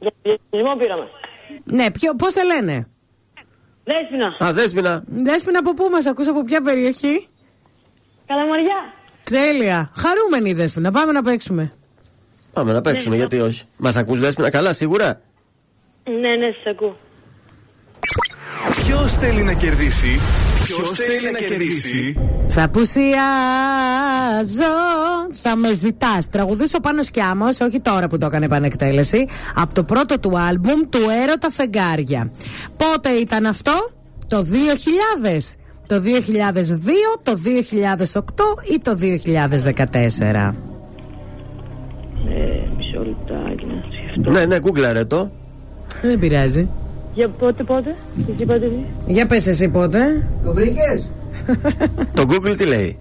Για 0.00 0.12
διαγωνισμό 0.22 0.76
πήραμε. 0.84 1.06
ναι, 1.64 1.90
ποιο, 1.90 2.14
πώς 2.14 2.32
σε 2.32 2.42
λένε; 2.44 2.86
Δέσποινα. 3.84 4.48
Α, 4.48 4.52
δέσπινα. 4.52 5.02
Δέσποινα 5.06 5.58
από 5.58 5.74
πού 5.74 5.88
μας 5.92 6.06
ακούς, 6.06 6.28
από 6.28 6.42
ποια 6.42 6.60
περιοχή; 6.60 7.26
Καλαμαριά. 8.26 8.92
Τέλεια. 9.24 9.92
Χαρούμενη 9.96 10.48
η 10.50 10.52
Δέσποινα. 10.52 10.90
Πάμε 10.92 11.12
να 11.12 11.22
παίξουμε. 11.22 11.72
Πάμε 12.52 12.72
να 12.72 12.80
παίξουμε, 12.80 13.14
Ναι. 13.16 13.20
γιατί 13.20 13.40
όχι. 13.40 13.64
Μας 13.76 13.96
ακούς 13.96 14.20
δέσπινα 14.20 14.50
καλά, 14.50 14.72
σίγουρα; 14.72 15.20
Ναι, 16.04 16.34
ναι, 16.34 16.52
σας 16.56 16.66
ακούω. 16.74 16.96
Ποιος 18.84 19.12
θέλει 19.12 19.42
να 19.42 19.52
κερδίσει. 19.52 20.20
Ποιος 20.76 20.90
θέλει 20.90 21.30
να 21.32 21.38
κερδίσει; 21.38 22.16
Θα 22.48 22.62
απουσιάζω, 22.62 23.14
θα 25.42 25.56
με 25.56 25.72
ζητάς. 25.72 26.28
Τραγουδούσε 26.28 26.76
ο 26.76 26.80
Πάνος 26.80 27.10
Κιάμος, 27.10 27.60
όχι 27.60 27.80
τώρα 27.80 28.06
που 28.06 28.18
το 28.18 28.26
έκανε 28.26 28.44
επανεκτέλεση, 28.44 29.26
από 29.54 29.74
το 29.74 29.84
πρώτο 29.84 30.18
του 30.18 30.38
άλμπουμ 30.38 30.80
του 30.88 30.98
Έρωτα 31.22 31.50
Φεγγάρια. 31.50 32.30
Πότε 32.76 33.08
ήταν 33.08 33.46
αυτό, 33.46 33.90
το 34.28 34.44
2000, 34.44 35.56
το 35.86 36.00
2002, 36.00 37.18
το 37.22 37.32
2008 37.32 38.20
ή 38.74 38.80
το 38.82 38.96
2014. 38.96 40.54
Ε, 42.28 42.66
μισό 42.76 43.04
λεπτάκι 43.04 43.66
να 43.66 43.82
σκεφτώ. 43.90 44.30
Ναι, 44.30 44.44
ναι, 44.44 44.58
γκούγκλαρε 44.58 45.04
το. 45.04 45.30
Δεν 46.02 46.18
πειράζει. 46.18 46.68
Για 47.18 47.28
πότε, 47.28 47.62
πότε; 47.62 47.94
Τι 48.26 48.32
είπατε 48.36 48.66
εσύ. 48.66 48.86
Για 49.06 49.26
πες 49.26 49.46
εσύ 49.46 49.68
πότε. 49.68 50.26
Το 50.44 50.52
βρήκες; 50.52 51.10
Το 52.16 52.24
Google 52.28 52.54
τι 52.56 52.64
λέει; 52.64 52.96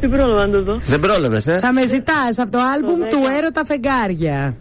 Δεν 0.00 0.10
πρόλαβα 0.10 0.46
να 0.46 0.52
το 0.52 0.62
δω. 0.62 0.78
Δεν 0.82 1.00
πρόλαβες, 1.00 1.46
ε; 1.46 1.58
Θα 1.58 1.72
με 1.72 1.86
ζητάς 1.86 2.38
από 2.38 2.50
το 2.50 2.58
άλμπουμ 2.74 3.00
του 3.08 3.18
Έρωτα 3.38 3.64
Φεγγάρια. 3.64 4.56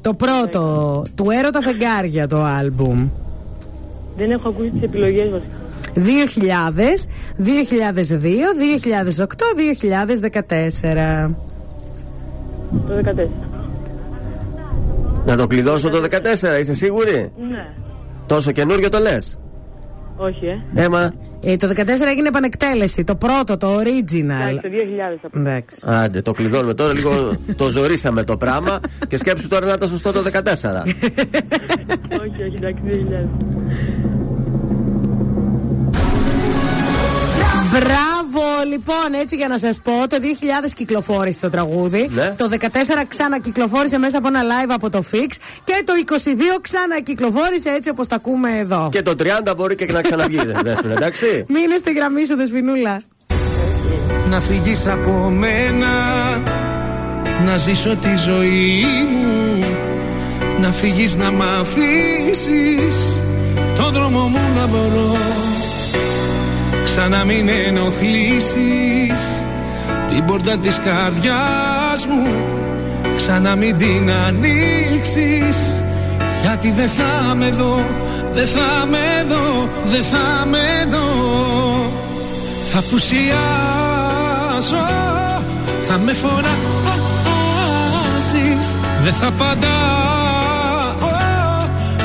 Το 0.00 0.14
πρώτο. 0.14 1.02
Του 1.14 1.26
Έρωτα 1.30 1.60
Φεγγάρια 1.60 2.26
το 2.26 2.42
άλμπουμ. 2.42 3.08
Δεν 4.16 4.30
έχω 4.30 4.48
ακούσει 4.48 4.70
τις 4.70 4.82
επιλογές 4.82 5.30
μας. 5.30 5.42
2000, 5.94 7.06
2002, 7.36 8.54
2008, 8.54 9.54
2014. 9.54 11.34
Το 12.88 12.94
14. 12.94 13.53
Να 15.26 15.36
το 15.36 15.46
κλειδώσω 15.46 15.90
το 15.90 16.02
14, 16.10 16.60
είσαι 16.60 16.74
σίγουρη; 16.74 17.32
Ναι. 17.50 17.66
Τόσο 18.26 18.52
καινούριο 18.52 18.88
το 18.88 18.98
λες; 18.98 19.38
Όχι, 20.16 20.46
ε. 20.46 20.82
Έμα. 20.82 21.12
Ε, 21.46 21.56
το 21.56 21.68
14 21.68 21.78
έγινε 22.08 22.28
επανεκτέλεση. 22.28 23.04
Το 23.04 23.14
πρώτο, 23.14 23.56
το 23.56 23.76
original. 23.76 24.48
Εντάξει, 24.48 24.60
το 24.62 24.68
2000 24.68 25.18
θα 25.22 25.28
πω. 25.28 25.38
Εντάξει. 25.38 25.86
Άντε, 25.88 26.22
το 26.22 26.32
κλειδώνουμε 26.32 26.74
τώρα. 26.74 26.92
Λίγο 26.92 27.36
το 27.56 27.68
ζωρίσαμε 27.68 28.24
το 28.24 28.36
πράγμα. 28.36 28.80
Και 29.08 29.16
σκέψου 29.16 29.48
τώρα 29.48 29.66
να 29.66 29.72
ήταν 29.72 29.88
σωστό 29.88 30.12
το 30.12 30.20
14. 30.20 30.26
όχι, 32.22 32.42
όχι, 32.42 32.56
εντάξει, 32.56 32.82
2000. 32.84 34.13
Μπράβο, 37.74 38.42
λοιπόν, 38.68 39.20
έτσι 39.20 39.36
για 39.36 39.48
να 39.48 39.58
σας 39.58 39.80
πω, 39.82 39.92
το 40.08 40.16
2000 40.20 40.72
κυκλοφόρησε 40.74 41.40
το 41.40 41.48
τραγούδι. 41.48 42.10
Ναι. 42.12 42.34
Το 42.36 42.48
14 42.48 43.04
ξανακυκλοφόρησε 43.08 43.98
μέσα 43.98 44.18
από 44.18 44.28
ένα 44.28 44.40
live 44.42 44.70
από 44.70 44.90
το 44.90 45.04
Fix. 45.12 45.30
Και 45.64 45.82
το 45.84 45.92
22 46.56 46.60
ξανακυκλοφόρησε 46.60 47.68
έτσι 47.68 47.90
όπως 47.90 48.06
τα 48.06 48.16
ακούμε 48.16 48.58
εδώ. 48.58 48.88
Και 48.92 49.02
το 49.02 49.14
30 49.50 49.56
μπορεί 49.56 49.74
και 49.74 49.86
να 49.92 50.02
ξαναβγεί, 50.02 50.36
δεν 50.36 50.60
δέσμενε, 50.62 50.94
εντάξει. 50.94 51.44
Μείνε 51.48 51.76
στη 51.76 51.92
γραμμή 51.92 52.26
σου, 52.26 52.36
Δεσποινούλα. 52.36 53.00
Να 54.30 54.40
φύγεις 54.40 54.86
από 54.86 55.10
μένα 55.10 55.88
Να 57.46 57.56
ζήσω 57.56 57.96
τη 57.96 58.16
ζωή 58.16 58.84
μου 59.08 59.64
Να 60.60 60.72
φύγεις 60.72 61.16
να 61.16 61.30
μ' 61.30 61.42
αφήσεις 61.42 62.96
Το 63.76 63.90
δρόμο 63.90 64.20
μου 64.20 64.38
να 64.56 64.66
βρω 66.94 67.02
Ξανά 67.02 67.24
μην 67.24 67.48
ενοχλήσεις 67.48 69.44
Την 70.08 70.24
πόρτα 70.24 70.58
της 70.58 70.78
καρδιάς 70.84 72.06
μου. 72.08 72.26
Ξανά 73.16 73.56
μην 73.56 73.78
την 73.78 74.10
ανοίξεις 74.26 75.74
Γιατί 76.42 76.70
δεν 76.70 76.88
θα 76.88 77.34
με 77.34 77.50
δω 77.50 77.84
Δεν 78.32 78.46
θα 78.46 78.86
με 78.86 79.24
δω 79.28 79.68
Δεν 79.90 80.04
θα 80.04 80.46
με 80.46 80.84
δω. 80.88 81.08
Θα 82.72 82.82
πουσιάσω 82.90 83.34
Θα 85.88 85.98
με 85.98 86.12
φοράσεις 86.12 86.56
Δεν 89.02 89.12
θα 89.12 89.30
παντάω 89.30 91.12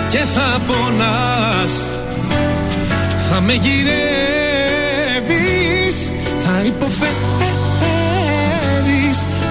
Και 0.10 0.18
θα 0.18 0.58
πονάς. 0.68 1.88
Θα 3.32 3.42
με 3.42 3.54
γυρεύεις 3.54 4.50
Θα 4.52 4.59
υποφέρεις 6.80 7.10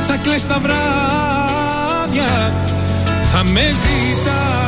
Θα 0.07 0.17
κλαις 0.17 0.47
τα 0.47 0.59
βράδια 0.59 2.53
Θα 3.33 3.45
με 3.45 3.61
ζητάς 3.61 4.68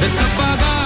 φωνάζεις 0.00 0.08
Δεν 0.08 0.10
θα 0.10 0.79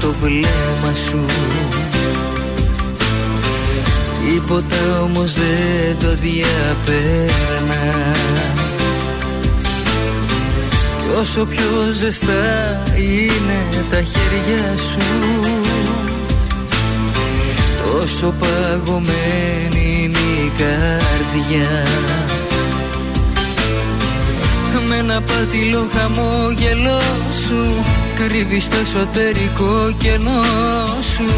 το 0.00 0.14
βλέμμα 0.20 0.94
σου. 1.06 1.24
Τίποτα 4.24 5.02
όμως 5.02 5.32
δεν 5.32 5.98
το 5.98 6.14
διαπέρνα. 6.14 7.82
Κι 11.02 11.20
όσο 11.20 11.44
πιο 11.44 11.92
ζεστά 11.92 12.82
είναι 12.96 13.84
τα 13.90 13.96
χέρια 13.96 14.76
σου 14.76 14.98
Τόσο 17.84 18.34
παγωμένη 18.38 20.02
είναι 20.02 20.18
η 20.18 20.52
καρδιά. 20.58 21.86
Με 24.88 24.96
ένα 24.96 25.22
πάτηλο 25.22 25.88
χαμόγελό 25.92 27.00
σου 27.46 27.84
Κρύβεις 28.28 28.68
το 28.68 28.76
εσωτερικό 28.76 29.92
κενό 29.98 30.42
σου. 31.14 31.30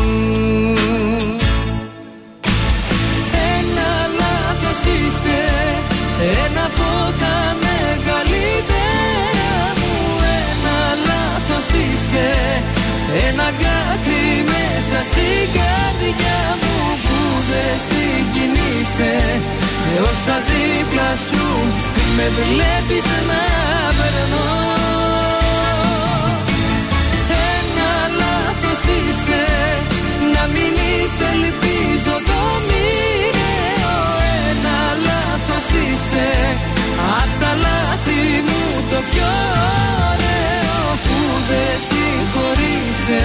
Ένα 3.57 3.91
λάθος 4.19 4.81
είσαι 4.95 5.41
Ένα 6.45 6.65
από 6.71 6.91
τα 7.21 7.37
μεγαλύτερα 7.65 9.55
μου. 9.79 9.95
Ένα 10.49 10.79
λάθος 11.09 11.67
είσαι 11.81 12.29
Ένα 13.29 13.49
κάτι 13.65 14.21
μέσα 14.53 14.99
στην 15.11 15.45
καρδιά 15.59 16.41
μου 16.61 16.77
Που 17.05 17.19
δεν 17.51 17.75
συγκινείσαι. 17.89 19.15
Με 19.85 20.01
όσα 20.11 20.37
δίπλα 20.49 21.11
σου 21.27 21.47
με 22.17 22.27
βλέπεις 22.37 23.05
να 23.29 23.43
περνώ 23.99 24.82
είσαι 28.95 29.43
Να 30.35 30.43
μην 30.55 30.75
είσαι 30.89 31.27
ελπίζω 31.37 32.15
το 32.29 32.41
μοιραίο. 32.69 33.97
Ένα 34.49 34.79
λάθος 35.07 35.67
είσαι 35.83 36.29
Απ' 37.21 37.35
τα 37.41 37.53
λάθη 37.65 38.23
μου 38.47 38.63
το 38.91 38.99
πιο 39.11 39.33
ωραίο. 40.11 40.81
Που 41.05 41.19
δεν 41.49 41.75
συγχωρείσαι 41.89 43.25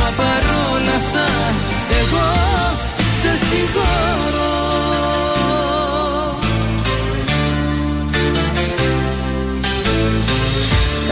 Μα 0.00 0.10
παρόλα 0.20 0.94
αυτά 1.02 1.28
εγώ 2.00 2.28
σε 3.20 3.32
συγχωρώ. 3.46 5.35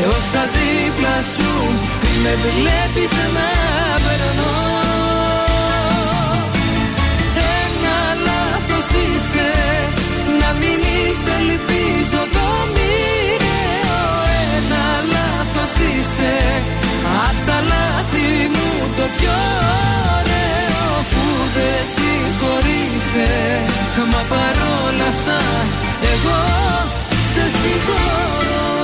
Με 0.00 0.06
όσα 0.06 0.42
δίπλα 0.54 1.16
σου 1.34 1.52
Με 2.22 2.32
βλέπεις 2.44 3.12
να 3.36 3.48
περνώ 4.04 4.56
Ένα 7.62 7.98
λάθος 8.26 8.88
είσαι 9.02 9.50
Να 10.40 10.48
μην 10.60 10.78
είσαι 10.94 11.32
ελπίζω 11.42 12.22
το 12.36 12.46
μοιραίο. 12.74 14.02
Ένα 14.56 14.84
λάθος 15.14 15.74
είσαι 15.86 16.34
Απ' 17.26 17.40
τα 17.46 17.58
λάθη 17.72 18.28
μου 18.54 18.70
το 18.98 19.06
πιο 19.16 19.38
ωραίο. 20.16 20.86
Που 21.12 21.24
δεν 21.54 21.80
συγχωρείσαι 21.94 23.30
Μα 24.12 24.22
παρόλα 24.32 25.06
αυτά 25.14 25.40
εγώ 26.12 26.40
σε 27.32 27.44
συγχωρώ 27.58 28.83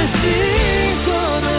σε 0.00 0.16
συγχωρώ 0.16 1.58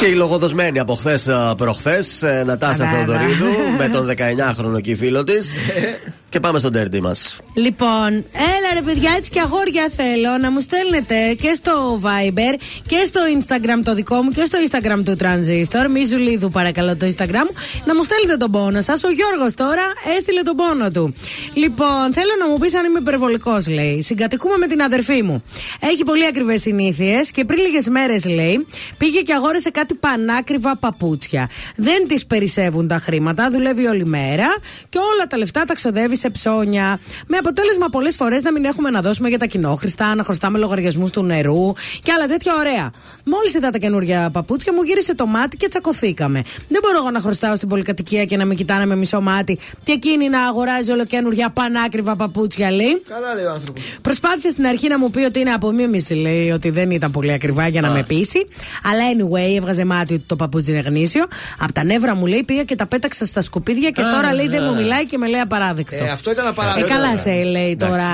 Και 0.00 0.06
η 0.06 0.14
λογοδοσμένη 0.14 0.78
από 0.78 0.94
χθες 0.94 1.28
προχθές, 1.56 2.24
Νατάσα 2.46 2.84
Βέβαια. 2.84 3.04
Θεοδωρίδου, 3.04 3.46
με 3.78 3.88
τον 3.88 4.08
19χρονο 4.08 4.80
και 4.82 4.96
φίλο 4.96 5.24
της. 5.24 5.54
και 6.36 6.42
πάμε 6.42 6.58
στον 6.58 6.72
τέρτι 6.72 7.00
μας. 7.00 7.36
Λοιπόν, 7.54 8.08
έλα 8.32 8.68
ρε 8.74 8.82
παιδιά, 8.84 9.12
έτσι 9.16 9.30
και 9.30 9.40
αγόρια 9.40 9.90
θέλω 9.96 10.38
να 10.40 10.50
μου 10.50 10.60
στέλνετε 10.60 11.34
και 11.34 11.54
στο 11.54 12.00
Viber 12.02 12.54
και 12.86 12.96
στο 13.06 13.20
Instagram 13.38 13.80
το 13.84 13.94
δικό 13.94 14.22
μου 14.22 14.30
και 14.30 14.44
στο 14.44 14.58
Instagram 14.66 15.02
του 15.04 15.16
Transistor. 15.20 15.88
Μη 15.90 16.04
Ζουλίδου, 16.04 16.48
παρακαλώ, 16.48 16.96
το 16.96 17.06
Instagram 17.06 17.46
μου. 17.48 17.54
Να 17.84 17.94
μου 17.94 18.02
στέλνετε 18.02 18.36
τον 18.36 18.50
πόνο 18.50 18.80
σας. 18.80 19.04
Ο 19.04 19.10
Γιώργος 19.10 19.54
τώρα 19.54 19.82
έστειλε 20.16 20.42
τον 20.42 20.56
πόνο 20.56 20.90
του. 20.90 21.14
Λοιπόν, 21.54 22.12
θέλω 22.12 22.30
να 22.38 22.48
μου 22.48 22.58
πεις 22.58 22.74
αν 22.74 22.84
είμαι 22.84 22.98
υπερβολικός, 22.98 23.68
λέει. 23.68 24.02
Συγκατοικούμε 24.02 24.56
με 24.56 24.66
την 24.66 24.82
αδερφή 24.82 25.22
μου. 25.22 25.42
Έχει 25.80 26.04
πολύ 26.04 26.26
ακριβές 26.26 26.60
συνήθειες 26.60 27.30
και 27.30 27.44
πριν 27.44 27.62
λίγες 27.62 27.88
μέρες, 27.88 28.24
λέει, 28.26 28.66
πήγε 28.98 29.20
και 29.20 29.32
αγόρεσε 29.32 29.70
κάτι 29.70 29.94
πανάκριβα 29.94 30.76
παπούτσια. 30.76 31.50
Δεν 31.76 32.08
τη 32.08 32.24
περισσεύουν 32.26 32.88
τα 32.88 32.98
χρήματα, 32.98 33.50
δουλεύει 33.50 33.86
όλη 33.86 34.04
μέρα 34.04 34.48
και 34.88 34.98
όλα 34.98 35.26
τα 35.28 35.36
λεφτά 35.36 35.64
τα 35.64 35.74
ξοδεύει 35.74 36.16
σε 36.26 36.32
ψώνια. 36.32 37.00
Με 37.26 37.36
αποτέλεσμα 37.36 37.88
πολλές 37.88 38.16
φορές 38.16 38.42
να 38.42 38.52
μην 38.52 38.64
έχουμε 38.64 38.90
να 38.90 39.00
δώσουμε 39.00 39.28
για 39.28 39.38
τα 39.38 39.46
κοινόχρηστα, 39.46 40.14
να 40.14 40.24
χρωστάμε 40.24 40.58
λογαριασμούς 40.58 41.10
του 41.10 41.22
νερού 41.22 41.72
και 42.02 42.12
άλλα 42.12 42.26
τέτοια 42.26 42.52
ωραία. 42.58 42.90
Μόλις 43.24 43.54
είδα 43.54 43.70
τα 43.70 43.78
καινούργια 43.78 44.30
παπούτσια, 44.30 44.72
μου 44.72 44.82
γύρισε 44.82 45.14
το 45.14 45.26
μάτι 45.26 45.56
και 45.56 45.68
τσακωθήκαμε. 45.68 46.42
Δεν 46.68 46.80
μπορώ 46.82 46.96
εγώ 46.98 47.10
να 47.10 47.20
χρωστάω 47.20 47.54
στην 47.54 47.68
πολυκατοικία 47.68 48.24
και 48.24 48.36
να 48.36 48.44
με 48.44 48.54
κοιτάνε 48.54 48.86
με 48.86 48.96
μισό 48.96 49.20
μάτι 49.20 49.58
και 49.84 49.92
εκείνη 49.92 50.28
να 50.28 50.42
αγοράζει 50.42 50.90
ολοκένουργια 50.92 51.50
πανάκριβα 51.50 52.16
παπούτσια, 52.16 52.70
λέει. 52.70 53.02
Καλά 53.08 53.34
λέει 53.34 53.44
ο 53.44 53.50
άνθρωπος. 53.50 53.98
Προσπάθησε 54.02 54.48
στην 54.48 54.66
αρχή 54.66 54.88
να 54.88 54.98
μου 54.98 55.10
πει 55.10 55.20
ότι 55.20 55.40
είναι 55.40 55.50
απομίμηση, 55.50 56.14
λέει 56.14 56.50
ότι 56.50 56.70
δεν 56.70 56.90
ήταν 56.90 57.10
πολύ 57.10 57.32
ακριβά 57.32 57.68
για 57.68 57.80
να 57.80 57.90
με 57.90 58.02
πείσει. 58.02 58.46
Αλλά 58.82 59.02
anyway, 59.14 59.56
έβγαζε 59.56 59.84
μάτι 59.84 60.14
ότι 60.14 60.24
το 60.26 60.36
παπούτσι 60.36 60.70
είναι 60.70 60.80
γνήσιο. 60.80 61.24
Από 61.58 61.72
τα 61.72 61.84
νεύρα 61.84 62.14
μου 62.14 62.26
λέει 62.26 62.42
πήγα 62.42 62.64
και 62.64 62.74
τα 62.74 62.86
πέταξα 62.86 63.26
στα 63.26 63.40
σκουπίδια 63.40 63.90
και 63.90 64.02
Α, 64.02 64.10
τώρα 64.10 64.34
λέει 64.34 64.48
δεν 64.48 64.62
ναι. 64.62 64.68
μου 64.68 64.74
μιλάει 64.74 65.06
και 65.06 65.18
με 65.18 65.26
λέει 65.26 65.40
απαράδεκτο. 65.40 66.04
Ε, 66.04 66.15
αυτό 66.16 66.30
ήταν 66.30 66.46
απαράδεκτο. 66.46 66.92
Ε, 66.92 66.96
καλά 66.96 67.16
σε 67.16 67.42
λέει 67.42 67.76
τώρα. 67.76 68.04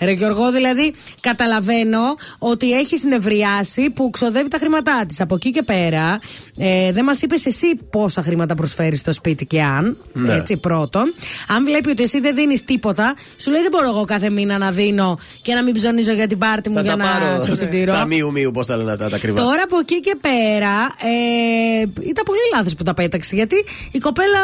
Ρε 0.00 0.10
Γιώργο, 0.10 0.50
δηλαδή 0.52 0.94
καταλαβαίνω 1.20 2.00
ότι 2.38 2.72
έχει 2.72 2.96
νευριάσει 3.08 3.90
που 3.90 4.10
ξοδεύει 4.10 4.48
τα 4.48 4.58
χρήματά 4.58 5.04
της. 5.08 5.20
Από 5.20 5.34
εκεί 5.34 5.50
και 5.50 5.62
πέρα, 5.62 6.20
ε, 6.58 6.92
δεν 6.92 7.04
μας 7.04 7.22
είπες 7.22 7.46
εσύ 7.46 7.66
πόσα 7.90 8.22
χρήματα 8.22 8.54
προσφέρεις 8.54 8.98
στο 8.98 9.12
σπίτι 9.12 9.46
και 9.46 9.62
αν. 9.62 9.96
Ναι. 10.12 10.34
Έτσι, 10.34 10.56
πρώτον. 10.56 11.14
Αν 11.48 11.64
βλέπει 11.64 11.90
ότι 11.90 12.02
εσύ 12.02 12.20
δεν 12.20 12.34
δίνεις 12.34 12.64
τίποτα, 12.64 13.14
σου 13.36 13.50
λέει 13.50 13.60
δεν 13.60 13.70
μπορώ 13.70 13.88
εγώ 13.88 14.04
κάθε 14.04 14.30
μήνα 14.30 14.58
να 14.58 14.70
δίνω 14.70 15.18
και 15.42 15.54
να 15.54 15.62
μην 15.62 15.74
ψωνίζω 15.74 16.12
για 16.12 16.26
την 16.26 16.38
πάρτι 16.38 16.68
μου 16.68 16.74
Θα 16.76 16.82
για 16.82 16.90
τα 16.90 16.96
να 16.96 17.04
πάρω. 17.04 17.44
σε 17.44 17.56
συντηρώ. 17.56 17.92
Τα 17.92 18.06
μίου 18.06 18.30
μίου, 18.32 18.50
πώς 18.50 18.66
τα 18.66 18.76
λένε 18.76 18.96
τα, 18.96 19.08
τα 19.08 19.18
κρυβά. 19.18 19.42
Τώρα 19.42 19.62
από 19.62 19.78
εκεί 19.78 20.00
και 20.00 20.16
πέρα 20.20 20.74
ε, 21.02 21.80
ήταν 21.82 22.24
πολύ 22.24 22.40
λάθος 22.54 22.74
που 22.74 22.82
τα 22.82 22.94
πέταξε 22.94 23.34
γιατί 23.34 23.64
η 23.90 23.98
κοπέλα 23.98 24.40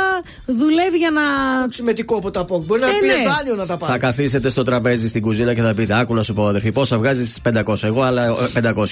δουλεύει 0.47 0.97
για 0.99 1.11
να. 1.11 1.23
Συμμετικό 1.69 2.17
από 2.17 2.31
τα 2.31 2.45
πόκ. 2.45 2.65
Μπορεί 2.79 2.91
να 2.91 2.97
Ε, 2.97 3.01
πήρε 3.01 3.13
ναι. 3.17 3.23
δάνειο 3.37 3.55
να 3.55 3.67
τα 3.67 3.77
πάρει. 3.77 3.93
Θα 3.93 3.99
καθίσετε 3.99 4.49
στο 4.49 4.63
τραπέζι 4.63 5.09
στην 5.09 5.23
κουζίνα 5.23 5.55
και 5.55 5.61
θα 5.63 5.75
πείτε: 5.75 5.99
Άκου 5.99 6.15
να 6.15 6.23
σου 6.23 6.35
πω, 6.35 6.47
αδερφή, 6.47 6.73
πόσα 6.73 6.99
βγάζεις; 6.99 7.39
500. 7.65 7.83
Εγώ, 7.83 8.03
αλλά 8.03 8.25
ε, 8.25 8.73
500. 8.75 8.85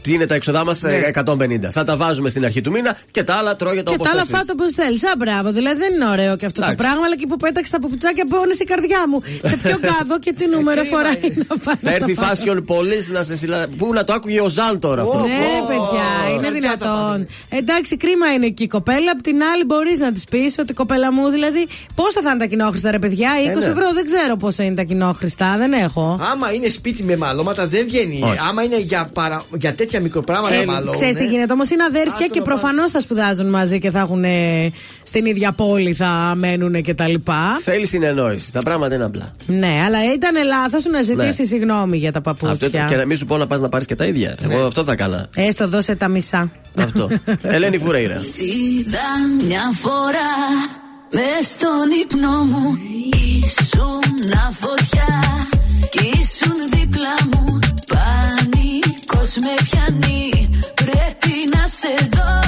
Τι 0.00 0.12
είναι 0.12 0.26
τα 0.26 0.34
έξοδά 0.34 0.64
μας, 0.64 0.80
Ναι. 0.82 1.00
150. 1.24 1.70
Θα 1.70 1.84
τα 1.84 1.96
βάζουμε 1.96 2.28
στην 2.28 2.44
αρχή 2.44 2.60
του 2.60 2.70
μήνα 2.70 2.96
και 3.10 3.22
τα 3.24 3.34
άλλα 3.34 3.56
τρώγεται 3.56 3.82
Και 3.82 3.94
όπως 3.94 4.06
τα 4.06 4.12
άλλα 4.12 4.24
θες. 4.24 4.38
φάτο 4.38 4.52
όπως 4.58 4.72
θέλεις. 4.72 5.04
Α, 5.04 5.12
μπράβο. 5.18 5.52
Δηλαδή 5.52 5.78
δεν 5.78 5.94
είναι 5.94 6.06
ωραίο 6.08 6.36
και 6.36 6.46
αυτό 6.46 6.60
Εντάξει. 6.62 6.76
το 6.76 6.82
πράγμα, 6.82 7.04
αλλά 7.06 7.16
και 7.16 7.26
που 7.26 7.36
πέταξε 7.36 7.70
τα 7.72 7.78
παπουτσάκια 7.78 8.24
πόνεσε 8.26 8.62
η 8.62 8.66
καρδιά 8.72 9.02
μου. 9.08 9.18
Σε 9.50 9.56
ποιο 9.62 9.76
κάδο 9.90 10.18
και 10.18 10.32
τι 10.38 10.46
νούμερο 10.48 10.84
φοράει 10.84 11.20
να 11.48 11.54
πάει. 11.64 11.76
Θα 11.80 11.92
έρθει 11.94 12.14
fashion 12.24 12.58
police 12.72 13.06
να 13.16 13.22
σε 13.22 13.36
συλλα... 13.36 13.66
Πού 13.78 13.92
να 13.92 14.04
το 14.04 14.12
άκουγε 14.12 14.40
ο 14.40 14.48
Ζαν 14.48 14.80
τώρα 14.80 15.02
αυτό. 15.02 15.18
Ναι, 15.18 15.26
ρε 15.26 15.62
παιδιά, 15.70 16.06
είναι 16.34 16.50
δυνατόν. 16.58 17.26
Εντάξει, 17.48 17.96
κρίμα 17.96 18.26
είναι 18.32 18.46
εκεί 18.46 18.62
η 18.62 18.66
κοπέλα. 18.66 19.10
Απ' 19.10 19.20
την 19.22 19.38
άλλη, 19.52 19.64
μπορείς 19.64 19.98
να 19.98 20.12
της 20.12 20.24
πεις 20.30 20.54
ότι 20.58 20.72
κοπέλα 20.72 21.12
μου, 21.12 21.28
δηλαδή, 21.30 21.66
πόσα 21.94 22.20
θα 22.24 22.30
είναι 22.30 22.38
τα 22.38 22.46
κοινόχρηστα, 22.46 22.90
ρε 22.90 22.98
παιδιά; 22.98 23.19
Παιδιά, 23.20 23.52
20 23.54 23.56
Ε, 23.56 23.64
ναι. 23.64 23.64
ευρώ 23.70 23.92
δεν 23.94 24.04
ξέρω 24.04 24.36
πόσο 24.36 24.62
είναι 24.62 24.74
τα 24.74 24.82
κοινόχρηστα, 24.82 25.54
δεν 25.58 25.72
έχω. 25.72 26.18
Άμα 26.32 26.52
είναι 26.52 26.68
σπίτι 26.68 27.02
με 27.02 27.16
μαλώματα 27.16 27.66
δεν 27.66 27.82
βγαίνει. 27.86 28.20
Όχι. 28.22 28.38
Άμα 28.48 28.62
είναι 28.62 28.78
για, 28.80 29.08
παρα... 29.12 29.42
για 29.58 29.74
τέτοια 29.74 30.00
μικροπράγματα 30.00 30.54
Ε, 30.54 30.64
μαλώνουν. 30.64 30.92
Ξέρεις 30.92 31.14
τι 31.16 31.26
γίνεται, 31.26 31.52
όμως 31.52 31.70
είναι 31.70 31.82
αδέρφια 31.84 32.26
και 32.26 32.40
προφανώς 32.40 32.90
θα 32.90 33.00
σπουδάζουν 33.00 33.46
μαζί 33.46 33.78
και 33.78 33.90
θα 33.90 33.98
έχουν 33.98 34.24
ε, 34.24 34.70
στην 35.02 35.26
ίδια 35.26 35.52
πόλη, 35.52 35.94
θα 35.94 36.32
μένουν 36.36 36.82
κτλ. 36.82 37.14
Θέλει 37.62 37.86
συνεννόηση. 37.86 38.52
Τα 38.52 38.60
πράγματα 38.60 38.94
είναι 38.94 39.04
απλά. 39.04 39.32
Ναι, 39.46 39.80
αλλά 39.86 39.98
ήταν 40.14 40.44
λάθος 40.46 40.84
να 40.84 41.02
ζητήσει 41.02 41.40
Ναι. 41.42 41.46
συγγνώμη 41.48 41.96
για 41.96 42.12
τα 42.12 42.20
Αυτό, 42.26 42.46
παπούτσια. 42.46 42.86
και 42.88 42.96
να 42.96 43.06
μην 43.06 43.16
σου 43.16 43.26
πω 43.26 43.36
να 43.36 43.46
πας 43.46 43.60
να 43.60 43.68
πάρεις 43.68 43.86
και 43.86 43.94
τα 43.94 44.04
ίδια. 44.04 44.34
Εγώ 44.42 44.66
αυτό 44.66 44.84
θα 44.84 44.92
έκανα. 44.92 45.28
Έστω 45.34 45.68
δώσε 45.68 45.94
τα 45.94 46.08
μισά. 46.08 46.50
αυτό. 46.78 47.08
Ελένη 47.42 47.78
Φουρέιρα. 47.78 48.14
Είδα 48.14 49.44
μια 49.46 49.62
φορά 49.80 50.28
με 51.10 51.28
στον 51.44 51.90
ύπνο 52.02 52.44
μου 52.44 52.78
Ήσουν 53.44 54.10
φωτιά 54.52 55.30
κι 55.90 56.06
ήσουν 56.20 56.56
δίπλα 56.72 57.14
μου. 57.30 57.58
Πανικός 57.92 59.36
με 59.44 59.54
πιάνει 59.64 60.48
Πρέπει 60.74 61.34
να 61.54 61.66
σε 61.66 62.08
δω. 62.12 62.40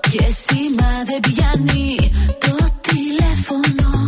Και 0.00 0.24
σήμα 0.44 0.90
δεν 1.06 1.20
πιάνει 1.20 2.10
Το 2.38 2.56
τηλέφωνο 2.80 4.04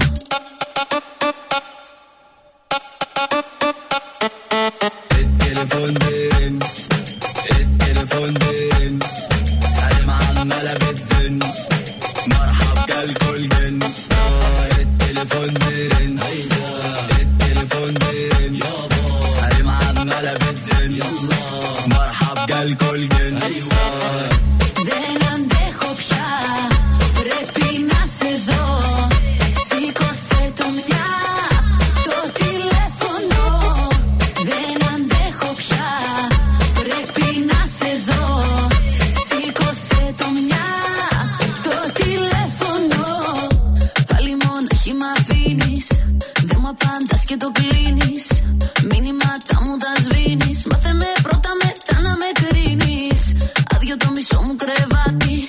απάντας 47.38 47.44
και 47.44 47.44
το 47.44 47.50
κλείνεις. 47.52 48.26
Μήνυματα 48.90 49.54
μου 49.64 49.76
τα 49.84 49.92
σβήνεις. 50.02 50.66
Μάθε 50.70 50.92
με 50.92 51.10
πρώτα 51.22 51.50
μετά 51.62 52.00
να 52.00 52.12
με 52.20 52.28
κρίνεις. 52.40 53.20
Άδειο 53.74 53.96
το 53.96 54.08
μισό 54.14 54.40
μου 54.46 54.56
κρεβάτι. 54.62 55.46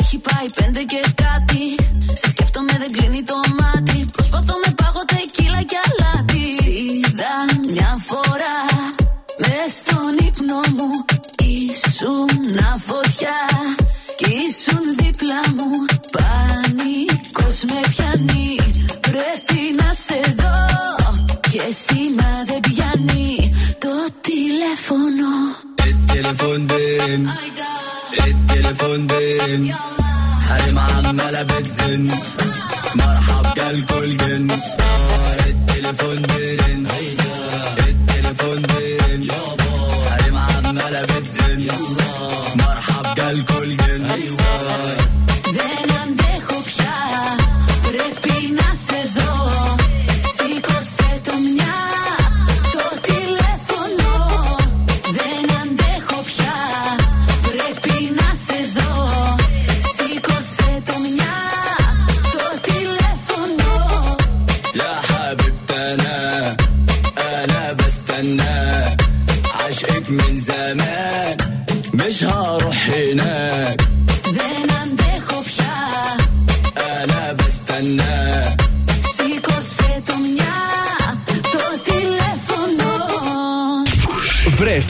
Έχει 0.00 0.18
πάει 0.18 0.46
πέντε 0.56 0.82
και 0.92 1.02
κάτι. 1.24 1.62
Σε 2.20 2.28
σκέφτομαι 2.30 2.74
δεν 2.78 2.90
κλείνει 2.92 3.22
το 3.22 3.38
μάτι. 3.58 3.98
Προσπαθώ 4.12 4.54
με 4.64 4.70
πάγω 4.80 5.02
τεκίλα 5.12 5.62
και 5.70 5.78
αλάτι. 5.86 6.46
Είδα 6.82 7.34
μια 7.72 7.92
φορά. 8.08 8.58
Μες 9.42 9.70
στον 9.80 10.12
ύπνο 10.28 10.60
μου. 10.76 10.90
Ήσουν 11.54 12.30
φωτιά. 12.86 13.38
Κι 14.18 14.30
ήσουν 14.46 14.84
δίπλα 14.98 15.40
μου. 15.56 15.70
Πανικός 16.14 17.58
με 17.68 17.80
πιάνει. 17.90 18.50
Πρέπει 19.00 19.60
να 19.80 19.88
σε 20.04 20.34
δω 20.38 20.45
pessima 21.66 22.44
dei 22.46 22.60
piani, 22.60 23.50
tuo 23.80 24.06
telefono. 24.22 25.32
التليفون 25.86 26.66
بين 26.66 27.30
التليفون 28.26 29.06
بين 29.06 29.74
حريم 30.48 30.78
عمالة 30.78 31.42
بتزن 31.42 32.08
مرحب 32.96 33.46
جالكل 33.56 34.16
جن 34.16 34.50
التليفون 35.46 36.22
بين 36.22 36.86
التليفون 37.88 38.62
بين 38.62 39.30
حريم 40.10 40.36
عمالة 40.36 41.02
بتزن 41.04 41.68
مرحب 42.58 43.14
جالكل 43.16 43.76
جن 43.76 44.06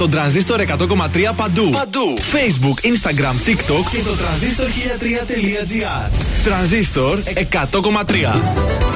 Βρε 0.06 0.14
τον 0.14 0.20
τρανζίστορ 0.20 0.60
100,3 0.60 1.32
παντού. 1.36 1.70
Παντού. 1.70 2.18
Facebook, 2.18 2.86
Instagram, 2.86 3.48
TikTok 3.48 3.90
και 3.90 4.02
το 4.04 4.16
τρανζίστορ 4.16 4.68
1003.gr. 4.68 6.10
Τρανζίστορ 6.44 7.18
100,3. 7.50 8.95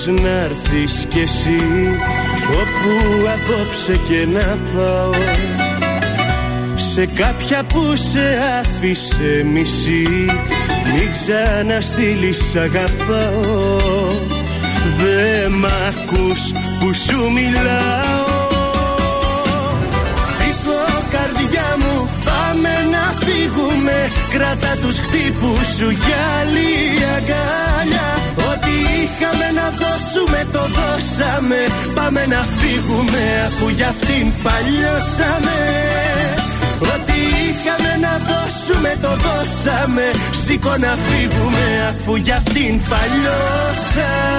Δυστυχώς 0.00 0.20
να 0.22 0.28
έρθεις 0.28 1.06
κι 1.08 1.18
εσύ 1.18 1.60
Όπου 2.60 3.26
απόψε 3.34 4.00
και 4.08 4.26
να 4.32 4.58
πάω. 4.74 5.10
Σε 6.92 7.06
κάποια 7.06 7.64
που 7.64 7.96
σε 7.96 8.38
άφησε 8.60 9.44
μισή 9.52 10.26
Μην 10.94 11.12
ξαναστείλεις 11.12 12.54
αγαπάω. 12.56 14.08
Δε 14.98 15.48
μ' 15.48 15.64
ακούς 15.64 16.52
που 16.80 16.94
σου 16.94 17.32
μιλάω 17.32 18.19
πάμε 22.50 22.74
να 22.94 23.04
φύγουμε. 23.24 23.96
Κράτα 24.34 24.72
τους 24.82 24.98
χτύπους 25.04 25.66
σου 25.76 25.88
για 26.04 26.20
άλλη 26.38 26.70
αγκάλια. 27.16 28.08
Ό,τι 28.50 28.74
είχαμε 29.00 29.48
να 29.58 29.66
δώσουμε 29.80 30.40
το 30.54 30.64
δώσαμε. 30.76 31.60
Πάμε 31.94 32.22
να 32.34 32.42
φύγουμε 32.58 33.22
αφού 33.46 33.66
για 33.68 33.88
αυτήν 33.94 34.26
παλιώσαμε. 34.44 35.58
Ό,τι 36.92 37.18
είχαμε 37.44 37.92
να 38.06 38.14
δώσουμε 38.28 38.90
το 39.04 39.12
δώσαμε. 39.24 40.06
Σήκω 40.42 40.74
να 40.84 40.92
φύγουμε 41.06 41.66
αφού 41.90 42.12
για 42.16 42.36
αυτήν 42.36 42.74
παλιώσαμε 42.90 44.30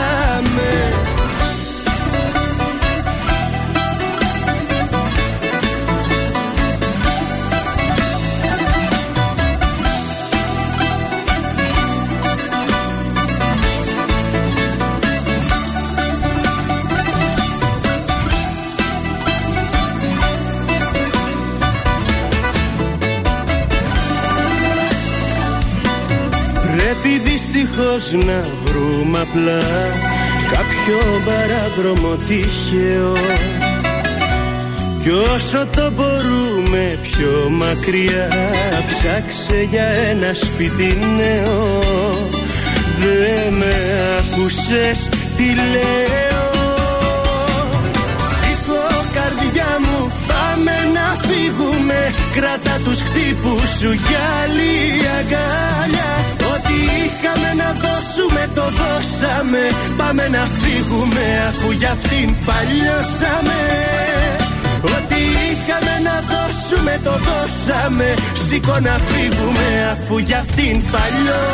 δυστυχώς 27.81 28.25
να 28.25 28.47
βρούμε 28.63 29.19
απλά 29.19 29.61
Κάποιο 30.51 30.99
παράδρομο 31.25 32.15
τυχαίο. 32.27 33.13
Κι 35.03 35.09
όσο 35.09 35.65
το 35.75 35.91
μπορούμε 35.91 36.99
πιο 37.01 37.49
μακριά 37.49 38.27
Ψάξε 38.87 39.67
για 39.69 39.83
ένα 39.83 40.33
σπίτι 40.33 40.97
νέο. 41.17 41.79
Δεν 42.99 43.53
με 43.53 43.73
άκουσες 44.19 45.09
τι 45.37 45.45
λέω. 45.45 46.49
Σήκω 48.29 49.05
καρδιά 49.13 49.79
μου 49.79 50.11
πάμε 50.27 50.71
να 50.93 51.17
φύγουμε. 51.27 52.13
Κράτα 52.35 52.79
τους 52.83 53.01
χτύπους 53.01 53.69
σου 53.79 53.91
για 53.91 54.19
άλλη 54.43 55.01
αγκάλια 55.19 56.40
Ό,τι 56.71 56.83
είχαμε 57.05 57.49
να 57.61 57.69
δώσουμε 57.83 58.43
το 58.55 58.65
δώσαμε. 58.79 59.63
Πάμε 59.97 60.27
να 60.35 60.43
φύγουμε 60.61 61.25
αφού 61.49 61.71
για 61.71 61.91
αυτήν 61.91 62.27
παλιώσαμε. 62.47 63.59
Ό,τι 64.95 65.21
είχαμε 65.47 65.95
να 66.07 66.15
δώσουμε 66.31 66.93
το 67.03 67.13
δώσαμε. 67.27 68.07
Σήκω 68.45 68.75
να 68.87 68.95
φύγουμε 69.09 69.67
αφού 69.93 70.15
για 70.17 70.39
αυτήν 70.45 70.75
παλιώσαμε. 70.93 71.51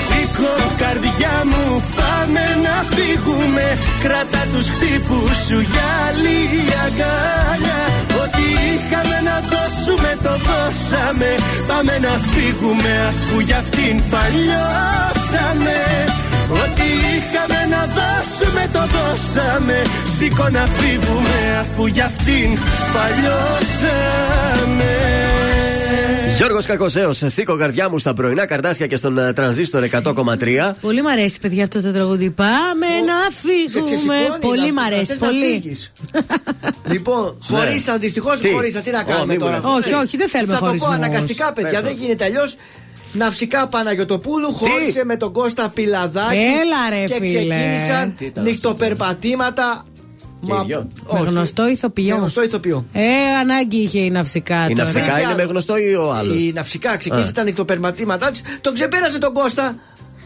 Σήκω 0.00 0.54
καρδιά 0.82 1.36
μου 1.50 1.64
πάμε 1.98 2.44
να 2.66 2.76
φύγουμε. 2.94 3.66
Κράτα 4.04 4.42
τους 4.52 4.66
χτύπους 4.74 5.36
σου 5.46 5.58
για 5.72 5.86
άλλη 6.06 6.38
αγκάλια. 6.84 7.80
Ό,τι 8.00 8.09
είχαμε 8.90 9.18
να 9.30 9.36
δώσουμε 9.52 10.16
το 10.22 10.34
δώσαμε 10.48 11.30
Πάμε 11.66 11.98
να 11.98 12.14
φύγουμε 12.30 12.92
αφού 13.08 13.40
για 13.40 13.58
αυτήν 13.58 14.02
παλιώσαμε 14.10 15.78
Ό,τι 16.62 16.88
είχαμε 17.14 17.60
να 17.74 17.82
δώσουμε 17.98 18.68
το 18.72 18.82
δώσαμε 18.94 19.82
Σήκω 20.16 20.48
να 20.48 20.64
φύγουμε 20.78 21.38
αφού 21.60 21.86
για 21.86 22.04
αυτήν 22.04 22.58
παλιώσαμε 22.94 24.94
Γιώργος 26.36 26.66
Κακοσέος, 26.66 27.22
σήκω 27.26 27.56
καρδιά 27.56 27.88
μου 27.88 27.98
στα 27.98 28.14
πρωινά 28.14 28.46
καρτάσια 28.46 28.86
και 28.86 28.96
στον 28.96 29.18
ε, 29.18 29.32
τρανζίστορ 29.32 29.82
100,3. 29.90 30.72
Πολύ 30.80 31.02
μ' 31.02 31.06
αρέσει, 31.06 31.40
παιδιά, 31.40 31.62
αυτό 31.62 31.82
το 31.82 31.92
τραγούδι. 31.92 32.30
Πάμε 32.30 32.86
να 33.06 33.30
φύγουμε. 33.30 34.14
Πολύ 34.40 34.72
μ' 34.72 34.78
αρέσει, 34.78 35.16
πολύ. 35.18 35.62
Λοιπόν, 36.90 37.36
Ναι. 37.48 37.58
χωρίσαν 37.58 38.00
δυστυχώ, 38.00 38.30
Τι; 38.36 38.50
χωρίσαν. 38.52 38.82
Τι 38.82 38.90
να 38.90 38.98
Ω, 39.00 39.04
κάνουμε 39.06 39.32
μη 39.32 39.38
τώρα. 39.38 39.60
μου 39.64 39.76
λες. 39.76 39.84
Όχι, 39.86 39.94
όχι, 39.94 40.16
δεν 40.16 40.28
θέλουμε 40.28 40.52
Θα 40.52 40.58
το 40.58 40.64
πω 40.64 40.68
χωρισμούς. 40.70 40.94
αναγκαστικά, 40.94 41.52
παιδιά, 41.52 41.70
Πες 41.70 41.80
το. 41.80 41.86
δεν 41.86 41.96
γίνεται 41.96 42.24
αλλιώς. 42.24 42.56
Ναυσικά 43.12 43.66
Παναγιοτοπούλου 43.68 44.52
χώρισε 44.52 45.04
με 45.04 45.16
τον 45.16 45.32
Κώστα 45.32 45.68
Πιλαδάκη 45.74 46.36
Έλα, 46.36 46.98
ρε, 47.00 47.04
και 47.04 47.14
φίλε. 47.14 47.26
ξεκίνησαν 47.28 48.14
Τι 48.16 48.24
ήταν 48.24 48.44
νυχτοπερπατήματα. 48.44 49.84
ίδιο; 50.62 50.86
Με 51.12 51.18
όχι. 51.20 51.24
γνωστό 51.28 51.68
ηθοποιό. 51.68 52.14
Με 52.14 52.18
γνωστό 52.20 52.42
ηθοποιό. 52.42 52.84
Ε, 52.92 53.02
ανάγκη 53.40 53.76
είχε 53.76 53.98
η 53.98 54.10
ναυσικά. 54.10 54.66
Η 54.68 54.74
τώρα. 54.74 54.82
ναυσικά 54.84 55.12
και 55.14 55.20
είναι 55.22 55.34
με 55.34 55.42
άλλο. 55.42 55.50
γνωστό 55.50 55.76
ή 55.76 55.94
ο 55.94 56.12
άλλος; 56.12 56.36
Η 56.36 56.52
ναυσικά 56.54 56.96
ξεκίνησε 56.96 57.28
Α. 57.30 57.32
τα 57.32 57.42
νυχτοπερπατήματά 57.42 58.30
της. 58.30 58.42
Τον 58.60 58.74
ξεπέρασε 58.74 59.18
τον 59.18 59.32
Κώστα. 59.32 59.76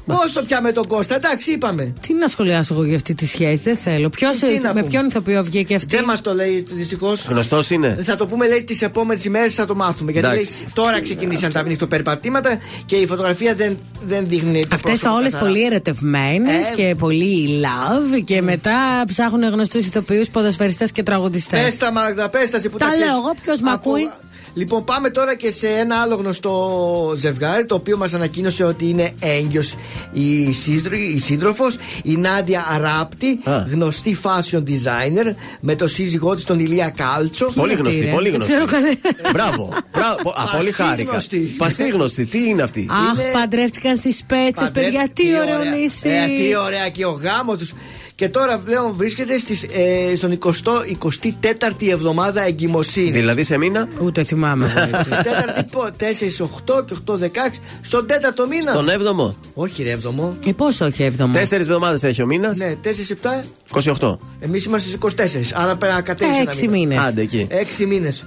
Πόσο 0.07 0.43
πια 0.43 0.61
με 0.61 0.73
τον 0.73 0.87
Κώστα, 0.87 1.15
εντάξει, 1.15 1.51
είπαμε. 1.53 1.93
Τι 2.01 2.15
να 2.15 2.29
σχολιάσω 2.29 2.75
εγώ 2.75 2.85
για 2.85 2.95
αυτή 2.95 3.15
τη 3.15 3.27
σχέση, 3.27 3.63
δεν 3.63 3.77
θέλω. 3.77 4.09
Ποιος, 4.09 4.39
Τι 4.39 4.59
να 4.63 4.75
με 4.75 4.81
πούμε. 4.81 4.91
ποιον 4.91 5.07
ηθοποιό 5.07 5.43
βγήκε 5.45 5.75
αυτή; 5.75 5.97
Δεν 5.97 6.05
μας 6.05 6.21
το 6.21 6.35
λέει 6.35 6.65
δυστυχώς. 6.73 7.27
Γνωστός 7.29 7.71
είναι. 7.71 7.99
Θα 8.03 8.17
το 8.17 8.27
πούμε, 8.27 8.49
λέει, 8.49 8.65
τις 8.65 8.83
επόμενες 8.83 9.25
ημέρες 9.25 9.55
θα 9.55 9.67
το 9.67 9.75
μάθουμε. 9.75 10.11
Γιατί 10.13 10.27
λέει, 10.27 10.37
Εντάξει. 10.37 10.67
τώρα 10.73 11.01
ξεκινήσαν 11.01 11.51
τα 11.53 11.63
νυχτοπερπατήματα 11.63 12.59
και 12.87 12.97
η 12.97 13.07
φωτογραφία 13.07 13.55
δεν, 13.55 13.79
δεν 14.07 14.29
δείχνει. 14.29 14.61
το 14.63 14.69
Αυτές 14.75 14.81
πρόσωπο 14.99 15.15
όλε 15.15 15.25
καθαρά. 15.25 15.45
πολύ 15.45 15.65
ερωτευμένες 15.65 16.71
Ε, 16.71 16.75
και 16.75 16.95
πολύ 16.99 17.61
love 17.63 18.23
και 18.25 18.43
μετά 18.43 19.05
ψάχνουν 19.07 19.43
γνωστούς 19.51 19.87
ηθοποιούς, 19.87 20.29
ποδοσφαιριστές 20.31 20.93
και 20.93 21.03
τραγουδιστές. 21.03 21.63
Πες 21.65 21.77
τα 21.77 21.93
Μάγδα, 21.93 22.29
πες 22.31 22.51
τα 22.51 22.57
εσύ 22.57 22.69
που 22.69 22.79
Τα 22.79 22.85
ξέρεις. 22.87 23.05
λέω 23.07 23.17
εγώ, 23.17 23.35
ποιος 23.43 23.61
μ' 23.61 23.69
Ακού- 23.69 23.79
ακούει; 23.93 24.11
Λοιπόν, 24.57 24.85
πάμε 24.85 25.11
τώρα 25.11 25.35
και 25.37 25.51
σε 25.53 25.69
ένα 25.69 26.01
άλλο 26.01 26.15
γνωστό 26.15 27.15
ζευγάρι 27.17 27.65
το 27.67 27.75
οποίο 27.75 27.97
μας 27.97 28.15
ανακοίνωσε 28.15 28.65
ότι 28.65 28.89
είναι 28.89 29.13
έγκυος 29.21 29.75
η, 30.13 30.53
σύντρο, 30.53 30.97
η 30.97 31.19
σύντροφος, 31.21 31.77
η 32.03 32.17
Νάντια 32.17 32.67
Αράπτη, 32.71 33.39
Α. 33.45 33.59
γνωστή 33.71 34.17
fashion 34.23 34.59
designer, 34.59 35.35
με 35.61 35.75
το 35.75 35.87
σύζυγό 35.87 36.35
της 36.35 36.45
τον 36.45 36.59
Ηλία 36.61 36.91
Κάλτσο. 36.97 37.47
Πολύ 37.55 37.75
γνωστή, 37.75 38.01
ρε. 38.01 38.11
πολύ 38.11 38.31
Δεν 38.31 38.35
γνωστή. 38.35 38.53
ξέρω 38.53 38.67
κανένα. 38.71 38.97
Μπράβο. 39.33 39.73
Μπράβο. 39.93 40.31
Α, 40.31 40.57
πολύ 40.57 40.71
χάρηκα. 40.71 41.13
Πασίγνωστη. 41.13 41.39
Πασίγνωστη. 41.59 42.27
Τι 42.27 42.49
είναι 42.49 42.63
αυτή; 42.63 42.89
Αχ, 42.91 43.19
Είναι- 43.21 43.31
παντρεύτηκαν 43.33 43.97
στις 43.97 44.25
πέτσες, 44.27 44.53
Παντρε- 44.55 44.85
παιδιά, 44.85 45.09
τι 45.13 45.23
ωραίο 45.43 45.59
ωραία. 45.59 45.75
νησί. 45.75 46.09
Ε, 46.09 46.27
τι 46.37 46.57
ωραία 46.57 46.89
και 46.89 47.05
ο 47.05 47.11
γάμος 47.23 47.59
τους. 47.59 47.73
Και 48.17 48.29
τώρα 48.29 48.59
πλέον 48.59 48.95
βρίσκεται 48.97 49.39
στις, 49.39 49.63
ε, 49.63 50.15
στον 50.17 50.33
20, 50.33 50.85
24η 50.99 51.89
εβδομάδα 51.91 52.43
εγκυμοσύνης. 52.47 53.11
Δηλαδή 53.13 53.43
σε 53.45 53.57
μήνα; 53.57 53.89
Ούτε 54.03 54.23
θυμάμαι 54.23 54.67
εγώ 54.77 54.81
έτσι. 54.99 55.09
Τέταρτη 55.11 55.65
πο- 55.71 55.91
4, 55.99 56.45
8 56.45 56.85
και 56.87 56.95
8, 57.07 57.15
16. 57.15 57.29
Στον 57.81 58.07
τέταρτο 58.07 58.47
μήνα; 58.47 58.73
Στον 58.73 58.89
7ο. 58.89 59.35
Όχι, 59.55 59.83
ρε, 59.83 59.91
έβδομο. 59.91 60.37
Ε, 60.47 60.53
πόσο 60.53 60.85
όχι 60.87 61.03
έβδομο; 61.03 61.33
Τέσσερις 61.33 61.67
εβδομάδες 61.67 62.03
έχει 62.03 62.23
ο 62.23 62.27
μήνας. 62.27 62.57
Ναι, 62.57 62.75
4, 62.85 63.11
7. 63.11 63.45
28. 63.99 64.19
Εμείς 64.41 64.65
είμαστε 64.65 64.89
στις 64.89 65.53
24. 65.53 65.53
Άρα 65.55 65.77
πρέπει 65.77 65.95
να 65.95 66.01
κατέβει. 66.03 66.31
Έξι 66.41 66.69
μήνες. 66.69 66.99
Άντε 66.99 67.21
εκεί. 67.21 67.47
6 67.51 67.87
μήνες. 67.87 68.27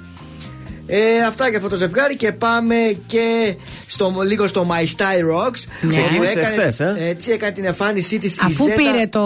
Ε, 0.87 1.23
αυτά 1.27 1.47
για 1.47 1.57
αυτό 1.57 1.69
το 1.69 1.75
ζευγάρι 1.75 2.15
και 2.15 2.31
πάμε 2.31 2.75
και 3.07 3.55
στο, 3.87 4.13
λίγο 4.27 4.47
στο 4.47 4.67
My 4.71 4.83
Style 4.83 5.23
Rocks. 5.35 5.61
Ναι. 5.81 5.89
Ξεκίνησε 5.89 6.31
Όπου 6.31 6.39
έκανε- 6.39 6.47
χθες, 6.59 6.79
ε; 6.79 6.95
Έτσι 6.97 7.31
έκανε 7.31 7.51
την 7.51 7.65
εμφάνισή 7.65 8.17
της 8.17 8.39
Αφού 8.41 8.65
πήρε 8.65 9.05
το. 9.09 9.23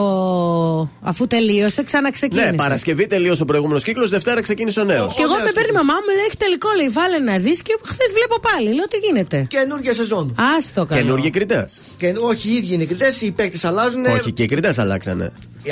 Αφού 1.02 1.28
τελείωσε, 1.28 1.84
ξαναξεκίνησε. 1.84 2.50
Ναι, 2.50 2.56
Παρασκευή 2.56 3.08
τελείωσε 3.08 3.42
ο 3.44 3.46
προηγούμενος 3.46 3.84
κύκλος. 3.84 4.10
Δευτέρα 4.10 4.42
ξεκίνησε 4.42 4.80
ο 4.80 4.84
νέος. 4.84 5.16
Και 5.16 5.22
εγώ 5.22 5.34
με 5.34 5.52
παίρνει 5.54 5.70
η 5.70 5.76
μαμά 5.76 5.94
μου, 5.94 6.16
λέει: 6.16 6.26
Έχει 6.28 6.38
τελικό, 6.38 6.70
λέει: 6.78 6.90
Βάλε 6.90 7.20
να 7.20 7.38
δεις. 7.38 7.62
Και 7.62 7.78
χθες 7.84 8.12
βλέπω 8.14 8.40
πάλι. 8.40 8.76
Λέω: 8.76 8.88
Τι 8.88 8.98
γίνεται; 8.98 9.46
Καινούργια 9.50 9.94
σεζόν. 9.94 10.36
Άστο 10.58 10.86
καλό. 10.86 11.02
Καινούργιοι 11.02 11.30
κριτές. 11.30 11.82
Και, 11.98 12.14
όχι, 12.30 12.50
οι 12.50 12.56
ίδιοι 12.56 12.74
είναι 12.74 12.84
οι 12.84 12.86
κριτές, 12.86 13.22
οι 13.22 13.32
παίκτες 13.32 13.66
αλλάζουν. 13.66 14.06
Όχι, 14.06 14.32
και 14.32 14.44
οι 14.44 14.48
κριτές 14.48 14.80
αλλάξανε. 14.80 15.32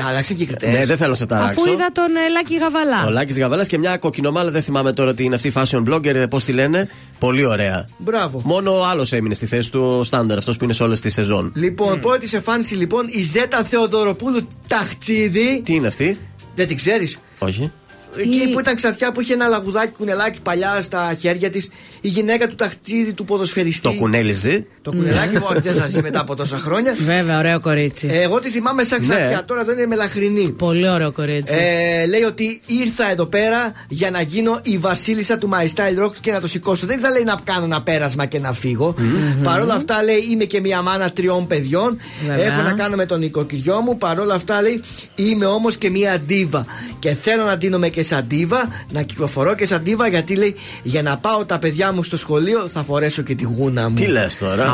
Αλλάξαν 0.10 0.36
και 0.36 0.44
οι 0.44 0.46
κριτέ. 0.46 0.72
Ναι, 0.72 0.86
δεν 0.86 0.98
θέλω 0.98 1.10
να 1.10 1.16
σε 1.16 1.26
ταράξω. 1.26 1.62
Αφού 1.62 1.72
είδα 1.72 1.92
τον 1.92 2.16
ε, 2.16 2.30
Λάκη 2.30 2.58
Γαβαλά. 2.58 3.06
Ο 3.08 3.10
Λάκης 3.10 3.40
Γαβαλάς 3.40 3.68
και 3.68 3.78
μια 3.78 3.98
κοκκινομάλα, 3.98 4.52
δεν 4.52 4.62
θυμάμαι 4.62 4.94
τώρα 4.94 5.14
τι 5.14 5.24
είναι 5.24 5.36
αυτή 5.36 5.48
η 5.48 5.52
fashion 5.56 5.84
blogger, 5.90 6.26
πώς 6.30 6.44
τη 6.44 6.52
λένε. 6.52 6.90
Πολύ 7.20 7.46
ωραία. 7.46 7.88
Μπράβο. 7.98 8.42
Μόνο 8.44 8.80
ο 8.80 8.86
άλλος 8.86 9.12
έμεινε 9.12 9.34
στη 9.34 9.46
θέση 9.46 9.72
του, 9.72 9.96
ο 10.00 10.04
στάνταρ, 10.04 10.38
αυτός 10.38 10.58
που 10.58 10.64
είναι 10.64 10.74
σε 10.74 10.84
όλες 10.84 11.00
τις 11.00 11.14
σεζόν. 11.14 11.52
Λοιπόν, 11.56 12.00
πρώτη 12.00 12.28
σε 12.28 12.36
εμφάνιση 12.36 12.76
λοιπόν 12.76 13.08
η 13.10 13.22
Ζέτα 13.22 13.64
Θεοδωροπούλου 13.64 14.48
Ταχτσίδη. 14.68 15.62
Τι 15.66 15.74
είναι 15.76 15.88
αυτή, 15.88 16.18
Δεν 16.56 16.68
την 16.68 16.76
ξέρεις; 16.76 17.20
Όχι. 17.40 17.72
Εκεί 18.18 18.50
που 18.54 18.60
ήταν 18.60 18.76
ξαφιά 18.76 19.12
που 19.12 19.22
είχε 19.22 19.34
ένα 19.34 19.48
λαγουδάκι 19.48 19.92
κουνελάκι 19.98 20.42
παλιά 20.42 20.82
στα 20.82 21.16
χέρια 21.20 21.50
της, 21.50 21.70
η 22.02 22.08
γυναίκα 22.08 22.48
του 22.48 22.56
Ταχτσίδη 22.56 23.14
του 23.14 23.26
ποδοσφαιριστή. 23.26 23.82
Το 23.82 23.94
κουνέλιζε. 23.94 24.66
Το 24.82 24.92
κουνελάκι 24.92 25.38
μου, 25.38 25.46
όχι, 25.50 25.60
δεν 25.60 25.74
θα 25.74 25.88
ζει 25.88 26.02
μετά 26.02 26.20
από 26.20 26.36
τόσα 26.36 26.58
χρόνια. 26.58 26.96
Βέβαια, 27.06 27.38
ωραίο 27.38 27.60
κορίτσι. 27.60 28.08
Ε, 28.12 28.22
εγώ 28.22 28.40
τη 28.40 28.50
θυμάμαι 28.50 28.84
σαν 28.84 29.00
Ναι. 29.00 29.06
ξαφιά, 29.16 29.46
τώρα 29.46 29.64
δεν 29.64 29.78
είναι 29.78 29.86
μελαχρινή. 29.88 30.50
Πολύ 30.50 30.90
ωραίο 30.90 31.12
κορίτσι. 31.12 31.56
Ε, 31.56 32.06
λέει 32.06 32.22
ότι 32.24 32.62
ήρθα 32.66 33.12
εδώ 33.12 33.26
πέρα 33.26 33.74
για 33.88 34.12
να 34.12 34.22
γίνω 34.22 34.60
η 34.64 34.78
βασίλισσα 34.78 35.38
του 35.38 35.50
My 35.54 35.66
Style 35.76 36.06
Rock 36.06 36.12
και 36.22 36.32
να 36.32 36.40
το 36.40 36.48
σηκώσω. 36.48 36.86
Δεν 36.88 37.00
θα 37.00 37.10
λέει 37.10 37.24
να 37.24 37.36
κάνω 37.44 37.66
ένα 37.66 37.82
πέρασμα 37.82 38.26
και 38.26 38.40
να 38.40 38.52
φύγω. 38.54 38.96
Παρ' 39.44 39.62
όλα 39.62 39.74
αυτά 39.74 40.04
λέει 40.04 40.28
είμαι 40.32 40.44
και 40.44 40.60
μια 40.60 40.82
μάνα 40.82 41.12
τριών 41.12 41.48
παιδιών. 41.48 41.98
Βέβαια. 42.28 42.46
Έχω 42.46 42.62
να 42.62 42.72
κάνω 42.74 42.96
με 42.96 43.06
τον 43.06 43.22
οικοκυριό 43.22 43.82
μου. 43.82 43.98
Παρ' 43.98 44.20
όλα 44.20 44.34
αυτά 44.34 44.62
λέει 44.62 44.82
είμαι 45.16 45.46
όμως 45.46 45.78
και 45.78 45.90
μια 45.90 46.20
ντίβα. 46.26 46.66
Και 47.00 47.14
θέλω 47.14 47.44
να 47.44 47.58
ντύνομαι 47.58 47.90
και 47.90 47.99
σαν 48.04 48.26
ντίβα, 48.28 48.68
να 48.90 49.02
κυκλοφορώ 49.02 49.56
και 49.56 49.66
σαν 49.66 49.82
ντίβα 49.84 50.08
γιατί 50.08 50.36
λέει 50.36 50.56
για 50.84 51.02
να 51.02 51.18
πάω 51.18 51.46
τα 51.46 51.60
παιδιά 51.60 51.92
μου 51.94 52.04
στο 52.04 52.18
σχολείο 52.18 52.68
θα 52.68 52.84
φορέσω 52.84 53.22
και 53.22 53.36
τη 53.36 53.44
γούνα 53.44 53.90
μου. 53.90 53.96
Τι 53.96 54.06
λες 54.06 54.38
τώρα; 54.38 54.74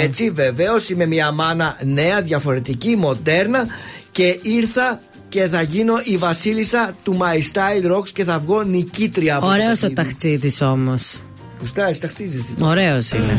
Έτσι, 0.00 0.30
βεβαίως 0.30 0.88
είμαι 0.90 1.06
μια 1.06 1.32
μάνα 1.32 1.76
νέα, 1.82 2.22
διαφορετική, 2.22 2.96
μοντέρνα 2.96 3.66
και 4.12 4.38
ήρθα 4.42 5.00
και 5.28 5.48
θα 5.48 5.62
γίνω 5.62 5.94
η 6.04 6.16
βασίλισσα 6.16 6.90
του 7.02 7.18
My 7.20 7.34
Style 7.36 7.96
Rocks 7.96 8.08
και 8.12 8.24
θα 8.24 8.38
βγω 8.38 8.62
νικήτρια 8.62 9.36
από 9.36 9.46
το 9.46 9.52
Ωραίος 9.52 9.68
ο 9.70 9.80
παιχνίδι. 9.80 9.94
ταχτσίτης 9.94 10.60
όμως. 10.60 11.20
Κουστάρεις, 11.58 12.00
ταχτίζεις. 12.00 12.42
Ωραίος 12.60 13.10
είναι. 13.10 13.38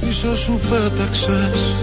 Πίσω 0.00 0.36
σου 0.36 0.60
πέταξες 0.70 1.74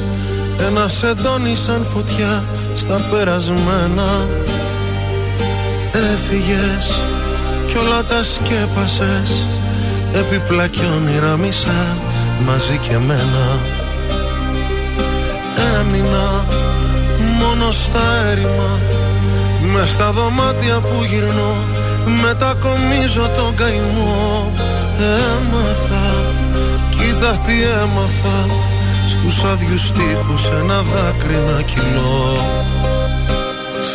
Ένα 0.60 0.88
σεντόνι 0.90 1.56
σαν 1.56 1.86
φωτιά 1.94 2.44
Στα 2.76 3.08
περασμένα 3.12 4.28
Έφυγες 5.92 7.04
Κι 7.68 7.78
όλα 7.78 8.04
τα 8.04 8.24
σκέπασες. 8.24 9.46
Έπιπλα 10.14 10.68
κι 10.68 10.82
όνειρα 10.96 11.38
μισά 11.38 11.98
Μαζί 12.46 12.78
και 12.78 12.98
μένα 12.98 13.60
Έμεινα 15.80 16.46
Μόνο 17.40 17.72
στα 17.72 18.26
έρημα. 18.32 18.80
Μες 19.74 19.90
στα 19.90 20.12
δωμάτια 20.12 20.80
που 20.80 21.04
γυρνώ 21.10 21.56
Μετακομίζω 22.22 23.30
τον 23.38 23.56
καημό. 23.56 24.52
Έμαθα 25.00 26.24
Κοίτα 26.90 27.32
τι 27.46 27.54
έμαθα. 27.82 28.70
Στους 29.08 29.44
άδειους 29.44 29.92
τείχους 29.92 30.46
ένα 30.62 30.82
δάκρυ 30.82 31.38
να 31.48 31.62
κυλώ 31.62 32.36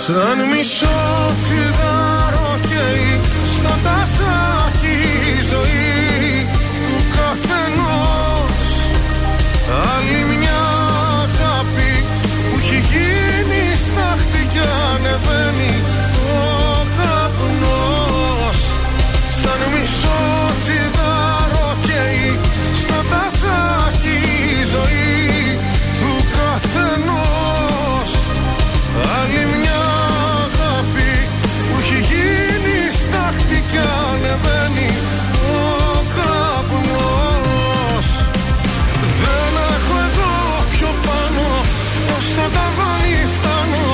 Σαν 0.06 0.38
μισό 0.52 0.98
τσιγάρο 1.42 2.58
καίει 2.68 3.20
στο 3.54 3.74
τασάκι 3.84 4.96
η 5.32 5.42
ζωή 5.52 6.46
του 6.86 6.98
καθενός. 7.14 8.70
Άλλη 9.90 10.36
μια 10.36 10.62
αγάπη 11.22 11.92
που 12.50 12.58
έχει 12.58 12.78
γίνει 12.90 13.62
στάχτη 13.86 14.42
κι 14.52 14.64
ανεβαίνει 14.92 15.74
ο 16.34 16.86
καπνός. 16.96 18.60
Σαν 19.40 19.60
μισό 19.72 20.22
τσιγάρο 20.62 21.68
καίει 21.86 22.38
στο 22.80 22.98
τασάκι 23.10 24.16
η 24.50 24.64
ζωή 24.74 25.05
κι 33.76 33.82
ανεβαίνει 34.10 34.90
ο 35.52 36.02
καπνός. 36.16 38.08
Δεν 39.22 39.52
έχω 39.74 39.94
εδώ 40.08 40.34
πιο 40.72 40.90
πάνω 41.06 41.46
πως 42.06 42.24
το 42.36 42.46
ταβάνι 42.56 43.18
φτάνω. 43.34 43.84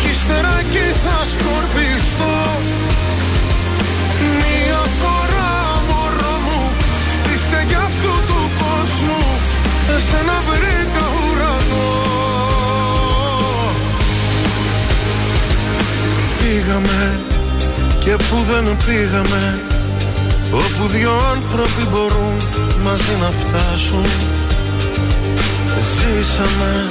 Κι 0.00 0.10
ύστερα 0.14 0.52
εκεί 0.62 0.86
θα 1.04 1.16
σκορπιστώ. 1.32 2.36
Μια 4.40 4.82
φορά 5.00 5.52
μωρό 5.88 6.34
μου 6.46 6.62
στη 7.16 7.34
στεγιά 7.44 7.82
αυτού 7.90 8.12
του 8.28 8.40
κόσμου. 8.62 9.22
Εσένα 9.94 10.36
βρήκα 10.48 11.04
ουρανό. 11.18 11.90
Πήγαμε 16.38 17.31
και 18.04 18.16
που 18.16 18.36
δεν 18.50 18.76
πήγαμε 18.86 19.60
Όπου 20.52 20.86
δυο 20.86 21.12
άνθρωποι 21.34 21.82
μπορούν 21.90 22.36
μαζί 22.84 23.14
να 23.20 23.30
φτάσουν. 23.40 24.04
Ζήσαμε, 25.92 26.86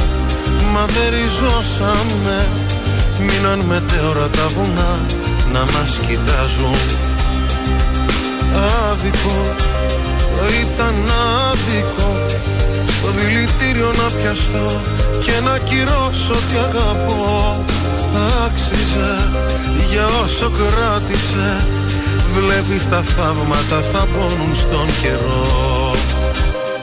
μα 0.74 0.86
δεν 0.86 1.10
ριζώσαμε. 1.14 2.48
Μείναν 3.20 3.60
μετέωρα 3.60 4.28
τα 4.30 4.48
βουνά 4.48 5.00
να 5.54 5.60
μας 5.60 6.00
κοιτάζουν. 6.08 6.76
Άδικο, 8.90 9.40
θα 10.36 10.46
ήταν 10.62 10.96
άδικο 11.50 12.26
Στο 12.88 13.10
δηλητήριο 13.18 13.92
να 13.98 14.22
πιαστώ 14.22 14.82
και 15.22 15.32
να 15.44 15.58
κυρώσω 15.58 16.34
τι 16.34 16.58
αγαπώ 16.58 17.81
Άξιζε 18.46 19.30
για 19.90 20.06
όσο 20.24 20.50
κράτησε 20.50 21.68
Βλέπεις 22.34 22.90
τα 22.90 23.02
θαύματα 23.02 23.82
θα 23.92 24.08
πόνουν 24.14 24.56
στον 24.56 24.88
καιρό. 25.02 25.96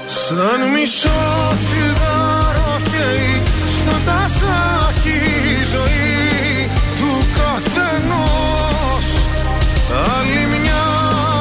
Σαν 0.06 0.60
μισό 0.72 1.20
τσιγάρο 1.62 2.80
καίει 2.90 3.42
στο 3.76 3.96
τασάκι 4.06 5.18
η 5.54 5.64
ζωή 5.74 6.70
του 6.98 7.12
καθενός. 7.36 9.06
Άλλη 10.16 10.42
μια 10.60 10.84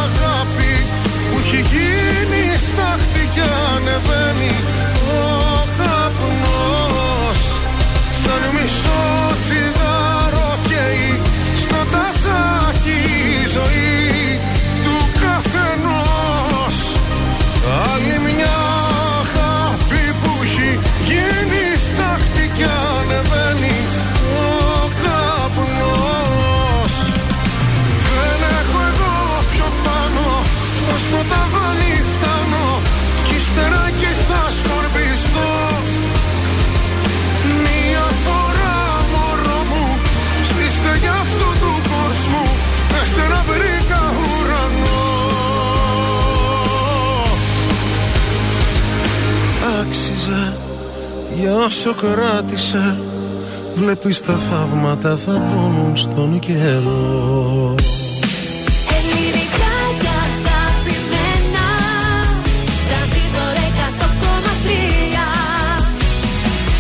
αγάπη 0.04 0.74
που 1.30 1.38
έχει 1.40 1.62
γίνει 1.72 2.44
στάχτη 2.68 3.24
κι 3.34 3.46
ανεβαίνει 3.74 4.54
ο 5.20 5.26
καπνός. 5.78 7.42
Σαν 8.22 8.44
μισό 8.56 9.02
τσιγάρο 9.44 9.58
καίει 9.58 9.77
στο 9.77 9.77
τασάκι 11.92 13.00
η 13.44 13.48
ζωή 13.58 14.40
του 14.84 14.98
καθενός. 15.22 16.78
Άλλη 17.92 18.18
μια 18.26 18.58
αγάπη 19.22 20.04
που 20.22 20.32
έχει 20.44 20.80
γίνει 21.08 21.64
στάχτη 21.88 22.52
κι 22.56 22.64
για 51.40 51.56
όσο 51.56 51.94
κράτησε 51.94 52.98
Βλέπεις 53.74 54.22
τα 54.22 54.34
θαύματα 54.34 55.16
θα 55.16 55.32
πόνουν 55.32 55.96
στον 55.96 56.40
καιρό. 56.40 57.76
Ελληνικά 58.98 59.74
και 60.02 60.10
αγαπημένα 60.26 61.68
Τρανζίστορ 62.88 63.56
100,3 64.00 64.68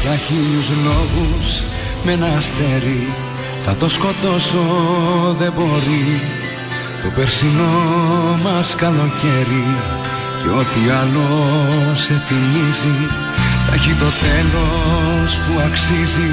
Για 0.01 0.15
χίλιους 0.15 0.69
λόγους 0.85 1.63
με 2.03 2.11
ένα 2.11 2.27
αστέρι 2.37 3.07
Θα 3.59 3.75
το 3.75 3.89
σκοτώσω 3.89 4.65
δεν 5.39 5.53
μπορεί. 5.55 6.21
Το 7.03 7.09
περσινό 7.15 7.73
μας 8.43 8.75
καλοκαίρι 8.75 9.67
Και 10.41 10.49
ό,τι 10.49 10.89
άλλο 10.89 11.27
σε 11.93 12.13
θυμίζει 12.27 13.26
Θα 13.67 13.73
έχει 13.73 13.93
το 13.93 14.11
τέλος 14.25 15.31
που 15.37 15.53
αξίζει 15.65 16.31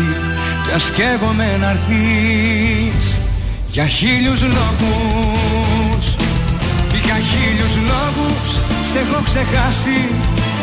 Κι 0.64 0.72
ας 0.74 0.90
καίγομαι 0.96 1.56
να 1.60 1.70
έρθεις 1.70 3.20
Για 3.66 3.86
χίλιους 3.86 4.40
λόγους 4.42 6.04
Για 7.04 7.18
χίλιους 7.28 7.74
λόγους 7.90 8.74
σε 8.94 9.00
έχω 9.00 9.20
ξεχάσει. 9.28 10.00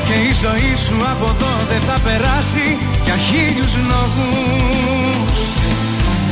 Και 0.08 0.16
η 0.30 0.32
ζωή 0.43 0.74
σου 0.85 0.98
από 1.11 1.27
εδώ 1.35 1.53
δεν 1.69 1.82
θα 1.88 1.98
περάσει. 2.06 2.67
Για 3.06 3.17
χίλιους 3.27 3.74
λόγους 3.91 5.38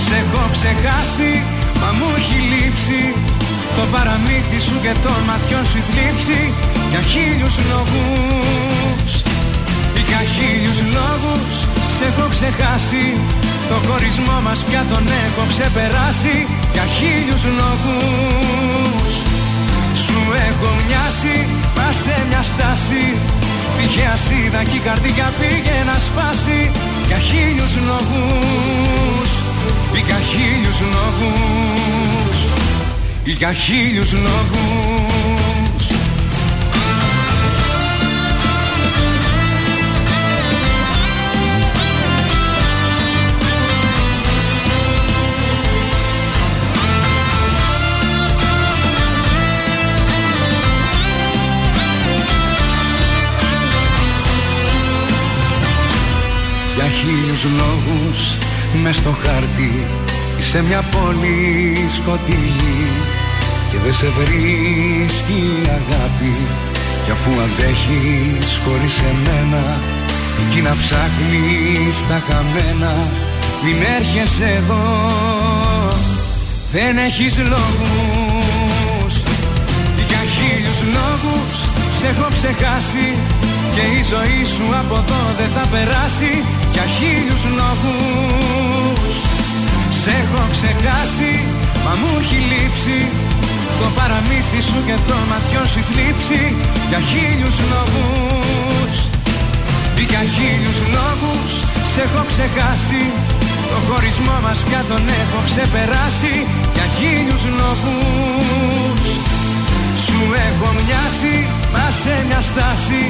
Σε 0.06 0.16
έχω 0.22 0.44
ξεχάσει. 0.56 1.32
Μα 1.82 1.90
μου 1.98 2.08
έχει 2.18 2.40
λείψει 2.52 3.02
Το 3.78 3.84
παραμύθι 3.94 4.60
σου 4.68 4.76
και 4.84 4.94
των 5.04 5.20
ματιών 5.28 5.66
σου 5.70 5.78
η 5.82 5.84
θλίψη 5.90 6.40
Για 6.92 7.02
χίλιους 7.12 7.56
λόγους 7.72 9.12
Για 10.10 10.22
χίλιους 10.36 10.80
λόγους 10.98 11.56
σε 11.96 12.06
έχω 12.10 12.26
ξεχάσει. 12.36 13.06
Το 13.70 13.78
χωρισμό 13.88 14.38
μας 14.46 14.60
πια 14.68 14.84
τον 14.92 15.06
έχω 15.26 15.44
ξεπεράσει. 15.52 16.36
Για 16.74 16.86
χίλιους 16.98 17.44
λόγους 17.60 19.12
σου 20.04 20.20
έχω 20.50 20.70
μοιάσει, 20.88 21.38
πας 21.76 21.96
σε 22.04 22.16
μια 22.30 22.44
στάση. 22.52 23.04
Τυχαία 23.78 24.16
σίδα 24.26 24.62
και 24.70 24.78
η 24.82 24.84
καρδιά 24.88 25.28
πήγε 25.40 25.78
να 25.90 25.98
σπάσει. 26.08 26.60
Για 27.08 27.20
χίλιους 27.28 27.74
λόγους. 27.90 29.30
Για 30.08 30.20
χίλιους 30.32 30.80
λόγους. 30.96 32.38
Για 33.40 33.52
χίλιους 33.54 34.12
λόγους 34.26 35.09
Για 56.80 56.90
χίλιους 56.90 57.44
λόγους 57.44 58.20
μες 58.84 58.96
στο 58.96 59.16
χάρτη 59.24 59.88
Είσαι 60.40 60.64
μια 60.64 60.82
πόλη 60.82 61.76
σκοτεινή. 61.96 62.80
Και 63.72 63.78
δεν 63.84 63.94
σε 63.94 64.08
βρίσκει 64.18 65.40
η 65.64 65.70
αγάπη 65.80 66.36
Κι 67.06 67.12
αφού 67.12 67.32
αντέχεις 67.32 68.60
χωρίς 68.64 68.96
εμένα. 69.12 69.82
Εκεί 70.42 70.62
να 70.62 70.76
ψάχνεις 70.82 71.96
τα 72.10 72.22
χαμένα 72.28 72.94
Μην 73.64 73.78
έρχεσαι 73.98 74.50
εδώ. 74.58 74.86
Δεν 76.72 76.98
έχεις 76.98 77.38
λόγους. 77.38 79.14
Για 80.08 80.24
χίλιους 80.36 80.82
λόγους 80.96 81.58
σε 82.00 82.08
έχω 82.08 82.28
ξεχάσει 82.34 83.08
Και 83.76 83.86
η 84.00 84.02
ζωή 84.14 84.42
σου 84.54 84.66
από 84.82 84.96
εδώ 85.04 85.22
δεν 85.40 85.50
θα 85.56 85.66
περάσει 85.74 86.32
Για 86.74 86.86
χίλιους 86.96 87.44
λόγους 87.60 89.14
Σε 90.02 90.10
έχω 90.22 90.42
ξεχάσει, 90.56 91.34
μα 91.84 91.94
μου 92.00 92.12
έχει 92.22 92.40
λείψει. 92.52 93.00
Το 93.80 93.88
παραμύθι 93.98 94.62
σου 94.70 94.80
και 94.88 94.98
το 95.10 95.18
ματιό 95.30 95.64
σου 95.72 95.80
η 95.82 95.86
θλίψη 95.90 96.42
Για 96.90 97.02
χίλιους 97.10 97.58
λόγους 97.72 98.94
Για 100.10 100.24
χίλιους 100.36 100.80
λόγους 100.96 101.52
σε 101.92 102.00
έχω 102.08 102.22
ξεχάσει. 102.32 103.04
Το 103.72 103.78
χωρισμό 103.88 104.38
μας 104.46 104.60
πια 104.68 104.82
τον 104.90 105.04
έχω 105.22 105.40
ξεπεράσει 105.50 106.36
Για 106.76 106.88
χίλιους 106.98 107.44
λόγους 107.60 109.02
Σου 110.06 110.20
έχω 110.48 110.68
μοιάσει, 110.78 111.36
μα 111.74 111.86
σε 112.02 112.14
μια 112.28 112.42
στάση 112.50 113.02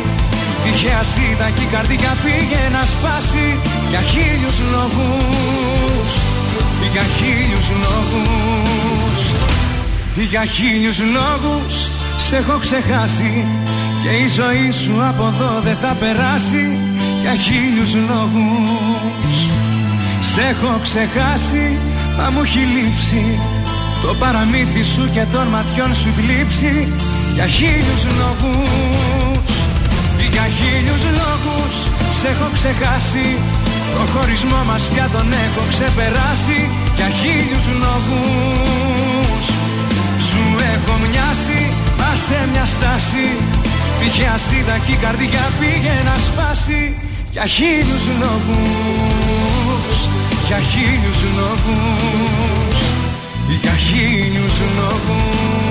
Τυχαία 0.63 1.03
σίδα 1.11 1.47
και 1.55 1.61
η 1.61 1.69
καρδιά 1.75 2.11
πήγε 2.23 2.61
να 2.75 2.83
σπάσει 2.93 3.47
Για 3.89 4.01
χίλιους 4.11 4.57
λόγους. 4.73 6.11
Για 6.93 7.05
χίλιους 7.17 7.67
λόγους. 7.83 9.19
Για 10.31 10.45
χίλιους 10.45 10.99
λόγους 10.99 11.73
Σε 12.27 12.35
έχω 12.35 12.57
ξεχάσει 12.59 13.45
Και 14.03 14.09
η 14.09 14.27
ζωή 14.27 14.71
σου 14.71 14.95
από 15.09 15.25
εδώ 15.27 15.51
δεν 15.63 15.75
θα 15.75 15.95
περάσει. 15.99 16.65
Για 17.21 17.35
χίλιους 17.45 17.93
λόγους 18.09 19.35
Σε 20.31 20.41
έχω 20.51 20.79
ξεχάσει. 20.81 21.77
Μα 22.17 22.29
μου 22.29 22.41
έχει 22.41 22.63
λείψει 22.75 23.39
Το 24.01 24.15
παραμύθι 24.19 24.83
σου 24.83 25.09
και 25.13 25.23
των 25.31 25.47
ματιών 25.47 25.95
σου 25.95 26.09
θλίψη 26.17 26.87
Για 27.35 27.45
χίλιους 27.45 28.03
λόγους 28.19 29.08
για 30.39 30.47
χίλιους 30.59 31.03
λόγους 31.19 31.75
σε 32.19 32.27
έχω 32.33 32.47
ξεχάσει. 32.57 33.27
Το 33.95 34.03
χωρισμό 34.13 34.61
μας 34.69 34.83
πια 34.91 35.07
τον 35.15 35.27
έχω 35.45 35.63
ξεπεράσει. 35.73 36.59
Για 36.97 37.09
χίλιους 37.19 37.65
λόγους 37.83 39.45
Σου 40.27 40.43
έχω 40.73 40.93
μοιάσει. 41.03 41.61
Μα 41.99 42.11
σε 42.25 42.39
μια 42.51 42.65
στάση. 42.75 43.27
Τυχαία 43.99 44.37
σίδα 44.45 44.75
και 44.85 44.91
η 44.97 44.99
καρδιά 45.05 45.45
πήγε 45.59 45.95
να 46.07 46.15
σπάσει. 46.27 46.81
Για 47.33 47.45
χίλιους 47.55 48.05
λόγους 48.21 49.97
Για 50.47 50.59
χίλιους 50.71 51.21
λόγους 51.37 52.79
Για 53.61 53.75
χίλιους 53.87 54.57
λόγους 54.77 55.68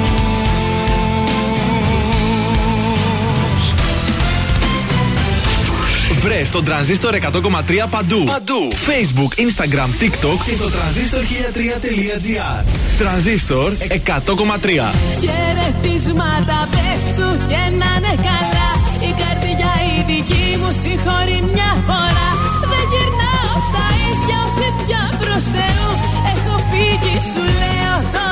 Βρες 6.20 6.50
τον 6.50 6.64
τρανζίστορ 6.64 7.14
100,3 7.14 7.86
παντού. 7.90 8.24
Παντού. 8.24 8.68
Facebook, 8.72 9.32
Instagram, 9.46 9.90
TikTok 10.02 10.38
και 10.46 10.56
το 10.56 10.70
τρανζίστορ 10.70 11.22
1003.gr. 11.22 12.64
Τρανζίστορ 12.98 13.72
100,3. 13.72 14.94
Χαιρετίσματα 15.22 16.68
πες 16.70 17.02
του 17.16 17.28
και 17.50 17.62
να 17.80 17.90
είναι 17.96 18.14
καλά 18.28 18.68
Η 19.08 19.10
καρδιά 19.22 19.72
η 19.94 19.98
δική 20.10 20.46
μου 20.60 20.70
συγχωρεί 20.82 21.38
μια 21.54 21.72
φορά 21.88 22.28
Δεν 22.70 22.84
γυρνάω 22.90 23.54
στα 23.68 23.84
ίδια 24.08 24.38
όχι 24.46 24.68
πια 24.80 25.02
προς 25.20 25.44
Θεού 25.54 25.90
Έχω 26.32 26.54
φύγει 26.70 27.16
σου 27.30 27.44
λέω 27.60 27.96
τώρα 28.12 28.27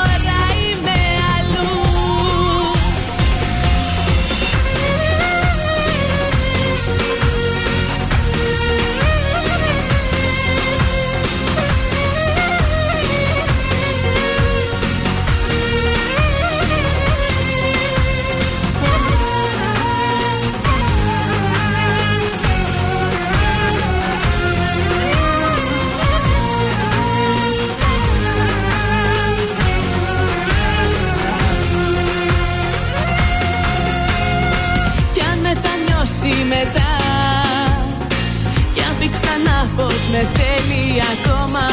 ακόμα 41.14 41.66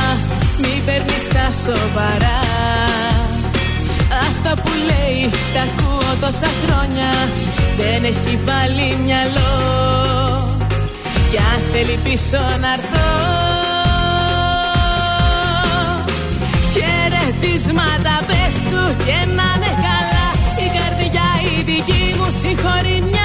Μη 0.62 0.82
παίρνεις 0.86 1.28
τα 1.28 1.48
σοβαρά. 1.66 2.40
Αυτά 4.28 4.62
που 4.62 4.72
λέει 4.90 5.30
τα 5.54 5.62
ακούω 5.62 6.12
τόσα 6.22 6.50
χρόνια 6.64 7.12
Δεν 7.78 8.04
έχει 8.12 8.40
βάλει 8.46 8.98
μυαλό. 9.04 9.56
Κι 11.32 11.38
αν 11.38 11.60
θέλει 11.72 12.00
πίσω 12.04 12.42
να 12.62 12.74
έρθω. 12.78 13.12
Χαιρετίσματα 16.74 18.16
πες 18.28 18.56
του 18.70 18.84
και 19.06 19.18
να 19.38 19.48
είναι 19.56 19.74
καλά. 19.88 20.28
Η 20.66 20.68
καρδιά 20.78 21.30
η 21.54 21.56
δική 21.70 22.04
μου 22.18 22.28
συγχωρεί 22.42 22.98
μια 23.12 23.23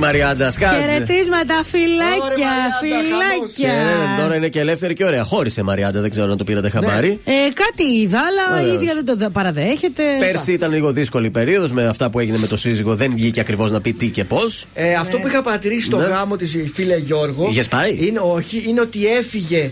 Μαριάντα, 0.00 0.50
σκάτσε. 0.50 0.80
Χαιρετίσματα, 0.80 1.54
φυλάκια, 1.64 2.52
φυλάκια. 2.80 3.72
Χαίρετε, 3.72 4.22
τώρα 4.22 4.36
είναι 4.36 4.48
και 4.48 4.60
ελεύθερη 4.60 4.94
και 4.94 5.04
ωραία. 5.04 5.24
Χώρισε 5.24 5.60
η 5.60 5.64
Μαριάντα, 5.64 6.00
δεν 6.00 6.10
ξέρω 6.10 6.30
αν 6.30 6.36
το 6.36 6.44
πήρατε 6.44 6.70
χαμπάρι. 6.70 7.20
Ε, 7.24 7.32
κάτι 7.32 7.84
είδα, 8.00 8.18
αλλά 8.20 8.60
η 8.60 8.64
Βεβαίως. 8.64 8.82
ίδια 8.82 8.94
δεν 9.04 9.18
το 9.18 9.30
παραδέχεται. 9.30 10.02
Πέρσι 10.18 10.52
ήταν 10.52 10.72
λίγο 10.72 10.92
δύσκολη 10.92 11.26
η 11.26 11.30
περίοδος 11.30 11.72
με 11.72 11.86
αυτά 11.86 12.10
που 12.10 12.18
έγινε 12.18 12.38
με 12.38 12.46
το 12.46 12.56
σύζυγο. 12.56 12.94
Δεν 12.94 13.12
βγήκε 13.14 13.40
ακριβώς 13.40 13.70
να 13.70 13.80
πει 13.80 13.92
τι 13.92 14.08
και 14.10 14.24
πώς. 14.24 14.66
Ε, 14.74 14.94
αυτό 14.94 15.18
που 15.18 15.26
είχα 15.26 15.42
παρατηρήσει 15.42 15.86
στο 15.86 15.96
Ναι. 15.96 16.04
γάμο 16.06 16.36
της 16.36 16.56
φίλε 16.74 16.96
Γιώργο. 16.96 17.46
Είχες 17.50 17.68
πάει; 17.68 17.96
Είναι, 18.00 18.18
όχι, 18.34 18.64
είναι 18.66 18.80
ότι 18.80 19.06
έφυγε 19.06 19.70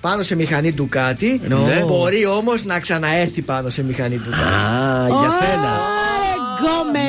πάνω 0.00 0.22
σε 0.22 0.36
μηχανή 0.36 0.72
του 0.72 0.86
κάτι. 0.88 1.40
Ναι. 1.48 1.84
Μπορεί 1.86 2.26
όμως 2.26 2.64
να 2.64 2.80
ξαναέρθει 2.80 3.40
πάνω 3.40 3.68
σε 3.68 3.82
μηχανή 3.84 4.16
του 4.16 4.30
κάτι. 4.30 4.66
Α, 4.66 5.06
για 5.06 5.30
σένα. 5.40 5.80
Γκόμενε. 6.60 7.08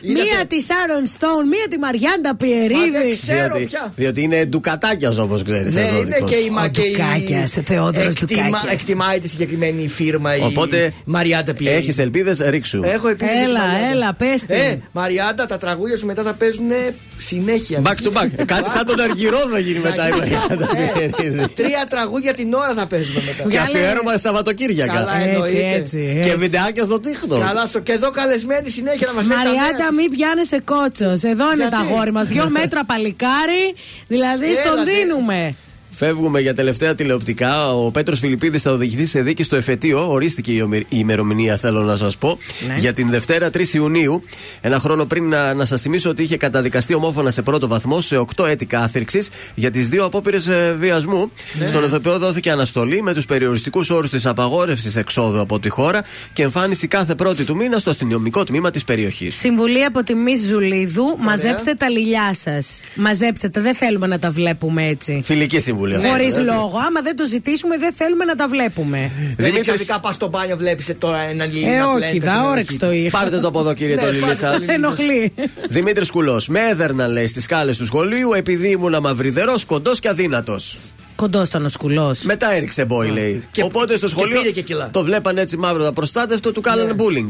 Ναι. 0.00 0.12
Μία 0.12 0.46
της 0.48 0.67
Άρον 0.84 1.06
Στόουν, 1.06 1.46
μία 1.48 1.66
τη 1.70 1.78
Μαριάντα 1.78 2.36
Πιερίδη. 2.36 3.14
διότι, 3.24 3.68
διότι 3.94 4.22
είναι 4.22 4.44
ντουκατάκιας 4.44 5.18
όπως 5.18 5.42
ξέρεις. 5.42 5.74
Ναι, 5.74 5.80
είναι 5.80 6.18
και 6.26 6.34
η 6.34 6.50
μα 6.50 6.68
και 6.68 6.80
η- 6.82 6.90
Ντουκάκιας, 6.90 7.50
Θεόδωρος 7.64 8.14
εκτιμα- 8.14 8.44
Ντουκάκιας. 8.46 8.72
Εκτιμάει 8.72 9.18
τη 9.20 9.28
συγκεκριμένη 9.28 9.88
φύρμα 9.88 10.36
η 10.36 10.40
Οπότε 10.42 10.92
Μαριάντα 11.04 11.54
Πιέρη. 11.54 11.76
έχεις 11.76 11.98
ελπίδες, 11.98 12.38
ρίξου. 12.40 12.82
Έχω 12.84 13.08
επίδειξη 13.08 13.40
Έλα, 13.42 13.60
τη 13.60 13.66
Μαριάντα. 13.68 13.90
έλα, 13.90 14.14
πες 14.14 14.40
την. 14.46 14.54
Ε, 14.56 14.78
Μαριάντα, 14.92 15.46
τα 15.46 15.58
τραγούδια 15.58 15.96
σου 15.98 16.06
μετά 16.06 16.22
θα 16.22 16.34
παίζουν 16.34 16.70
συνέχεια. 17.18 17.82
Back 17.84 17.88
to 18.06 18.12
back. 18.18 18.44
Κάτι 18.44 18.70
σαν 18.70 18.86
τον 18.86 19.00
Αργυρό 19.00 19.38
θα 19.52 19.58
γίνει 19.58 19.78
μετά 19.78 20.08
η 20.08 20.10
Μαριάντα 20.10 20.66
Πιερίδη. 20.66 21.40
Ε, 21.40 21.46
Τρία 21.62 21.86
τραγούδια 21.88 22.34
την 22.34 22.54
ώρα 22.54 22.74
θα 22.76 22.86
παίζουμε 22.86 23.20
μετά. 23.26 23.48
Και 23.48 23.58
αφιέρωμα 23.58 24.12
σε 24.12 24.18
Σαββατοκύριακα. 24.18 24.92
Καλά, 24.92 25.16
Έτσι, 25.16 25.28
εννοείται. 25.34 25.74
έτσι, 25.74 25.98
Και 26.22 26.28
έτσι. 26.28 26.36
βιντεάκια 26.36 26.84
στο 26.84 27.00
τίχτο. 27.00 27.38
Καλά, 27.46 27.66
στο 27.66 27.78
και 27.80 27.92
εδώ 27.92 28.10
καλεσμένη 28.10 28.70
συνέχεια 28.70 29.06
να 29.06 29.12
μας 29.12 29.26
λέει. 29.26 29.36
τα 29.36 29.42
νέα 29.42 29.52
Μαριάντα, 29.52 29.88
της. 29.88 29.96
μην 29.96 30.10
πιάνεσαι 30.10 30.60
κότσος. 30.64 31.22
Εδώ 31.22 31.44
είναι 31.44 31.54
Γιατί; 31.56 31.70
τα 31.70 31.78
αγόρι 31.78 32.12
μας. 32.12 32.26
Δύο 32.26 32.48
μέτρα 32.50 32.84
παλικάρι. 32.84 33.74
Δηλαδή 34.08 34.54
στον 34.54 34.72
Έλατε. 34.72 34.90
δίνουμε. 34.90 35.54
Φεύγουμε 35.90 36.40
για 36.40 36.54
τελευταία 36.54 36.94
τηλεοπτικά. 36.94 37.74
Ο 37.74 37.90
Πέτρος 37.90 38.18
Φιλιππίδης 38.18 38.62
θα 38.62 38.70
οδηγηθεί 38.72 39.06
σε 39.06 39.22
δίκη 39.22 39.42
στο 39.42 39.56
εφετείο. 39.56 40.10
Ορίστηκε 40.10 40.52
η 40.52 40.60
ομι- 40.60 40.80
η 40.80 40.86
ημερομηνία, 40.88 41.56
θέλω 41.56 41.80
να 41.82 41.96
σας 41.96 42.18
πω. 42.18 42.38
Ναι. 42.68 42.74
Για 42.78 42.92
την 42.92 43.10
Δευτέρα 43.10 43.50
3 43.50 43.74
Ιουνίου. 43.74 44.22
Ένα 44.60 44.78
χρόνο 44.78 45.04
πριν 45.04 45.28
να, 45.28 45.54
να 45.54 45.64
σας 45.64 45.80
θυμίσω 45.80 46.10
ότι 46.10 46.22
είχε 46.22 46.36
καταδικαστεί 46.36 46.94
ομόφωνα 46.94 47.30
σε 47.30 47.42
πρώτο 47.42 47.68
βαθμό 47.68 48.00
σε 48.00 48.16
8 48.16 48.44
έτη 48.46 48.66
κάθριξη 48.66 49.20
για 49.54 49.70
τις 49.70 49.88
δύο 49.88 50.04
απόπειρες 50.04 50.48
βιασμού. 50.76 51.30
Στον 51.66 51.84
ηθοποιό 51.84 52.18
δόθηκε 52.18 52.50
αναστολή 52.50 53.02
με 53.02 53.14
τους 53.14 53.24
περιοριστικούς 53.26 53.90
όρους 53.90 54.10
της 54.10 54.26
απαγόρευσης 54.26 54.96
εξόδου 54.96 55.40
από 55.40 55.58
τη 55.60 55.68
χώρα 55.68 56.04
και 56.32 56.42
εμφάνιση 56.42 56.86
κάθε 56.86 57.14
πρώτη 57.14 57.44
του 57.44 57.56
μήνα 57.56 57.78
στο 57.78 57.90
αστυνομικό 57.90 58.44
τμήμα 58.44 58.70
της 58.70 58.84
περιοχής. 58.84 59.36
Συμβουλή 59.36 59.84
από 59.84 60.02
τη 60.02 60.14
Μη 60.14 60.36
Ζουλίδου. 60.36 61.16
Μαζέψτε 61.18 61.74
τα 61.74 61.88
λιλιά 61.88 62.34
σας. 62.44 62.80
Μαζέψτε 62.94 63.48
τα. 63.48 63.60
Δεν 63.60 63.74
θέλουμε 63.74 64.06
να 64.06 64.18
τα 64.18 64.30
βλέπουμε 64.30 64.86
έτσι. 64.86 65.20
Φιλική 65.24 65.60
συμβουλή. 65.60 65.76
Αυτή. 65.96 66.08
Χωρίς 66.08 66.26
Έτσι. 66.26 66.40
λόγο. 66.40 66.76
Άμα 66.86 67.00
δεν 67.02 67.16
το 67.16 67.24
ζητήσουμε, 67.26 67.76
δεν 67.78 67.92
θέλουμε 67.96 68.24
να 68.24 68.34
τα 68.34 68.48
βλέπουμε. 68.48 68.98
Δεν 68.98 69.34
Δημήτρης- 69.36 69.56
εξαιρετικά 69.58 70.00
πα 70.00 70.12
στο 70.12 70.28
μπάνιο, 70.28 70.56
βλέπει 70.56 70.94
τώρα 70.94 71.18
έναν 71.18 71.52
λίλι. 71.52 71.64
Ε, 71.68 71.76
να 71.78 71.86
όχι, 71.90 71.96
πλένεται 71.98 72.26
δα 72.26 72.32
στην 72.32 72.44
όρεξη 72.50 72.74
ενοχή 72.74 72.78
το 72.78 72.86
του. 72.86 72.92
είχα. 72.92 73.18
Πάρτε 73.18 73.38
το 73.40 73.48
από 73.48 73.60
εδώ, 73.60 73.74
κύριε 73.74 73.94
Ναι, 73.94 74.00
το 74.02 74.08
λιλί 74.08 74.20
πάρτε 74.20 74.34
σας. 74.36 74.54
το 74.56 74.60
Σε 74.62 74.72
ενοχλεί. 74.72 75.32
Δημήτρης 75.68 76.10
Κουλός. 76.10 76.48
Με 76.48 76.60
έδερναν, 76.70 77.12
λέει, 77.12 77.26
στις 77.26 77.42
σκάλε 77.42 77.72
του 77.74 77.86
σχολείου 77.86 78.32
επειδή 78.32 78.68
ήμουν 78.70 78.96
μαυριδερό, 79.00 79.54
κοντός 79.66 80.00
και 80.00 80.08
αδύνατος. 80.08 80.76
Κοντός 81.16 81.46
ήταν 81.48 81.64
ο 81.64 81.68
σκουλός. 81.68 82.22
Μετά 82.22 82.52
έριξε 82.52 82.84
μπόι, 82.84 83.08
λέει. 83.08 83.44
Και- 83.50 83.62
Οπότε 83.62 83.96
στο 83.96 84.06
και 84.06 84.12
σχολείο 84.12 84.38
πήρε 84.40 84.50
και 84.52 84.62
κιλά. 84.62 84.90
το 84.92 85.04
βλέπαν 85.04 85.38
έτσι 85.38 85.56
μαύρο 85.56 85.82
τα 85.84 85.92
προστάτευτο, 85.92 86.52
του 86.52 86.60
κάνανε 86.60 86.94
bullying. 86.98 87.28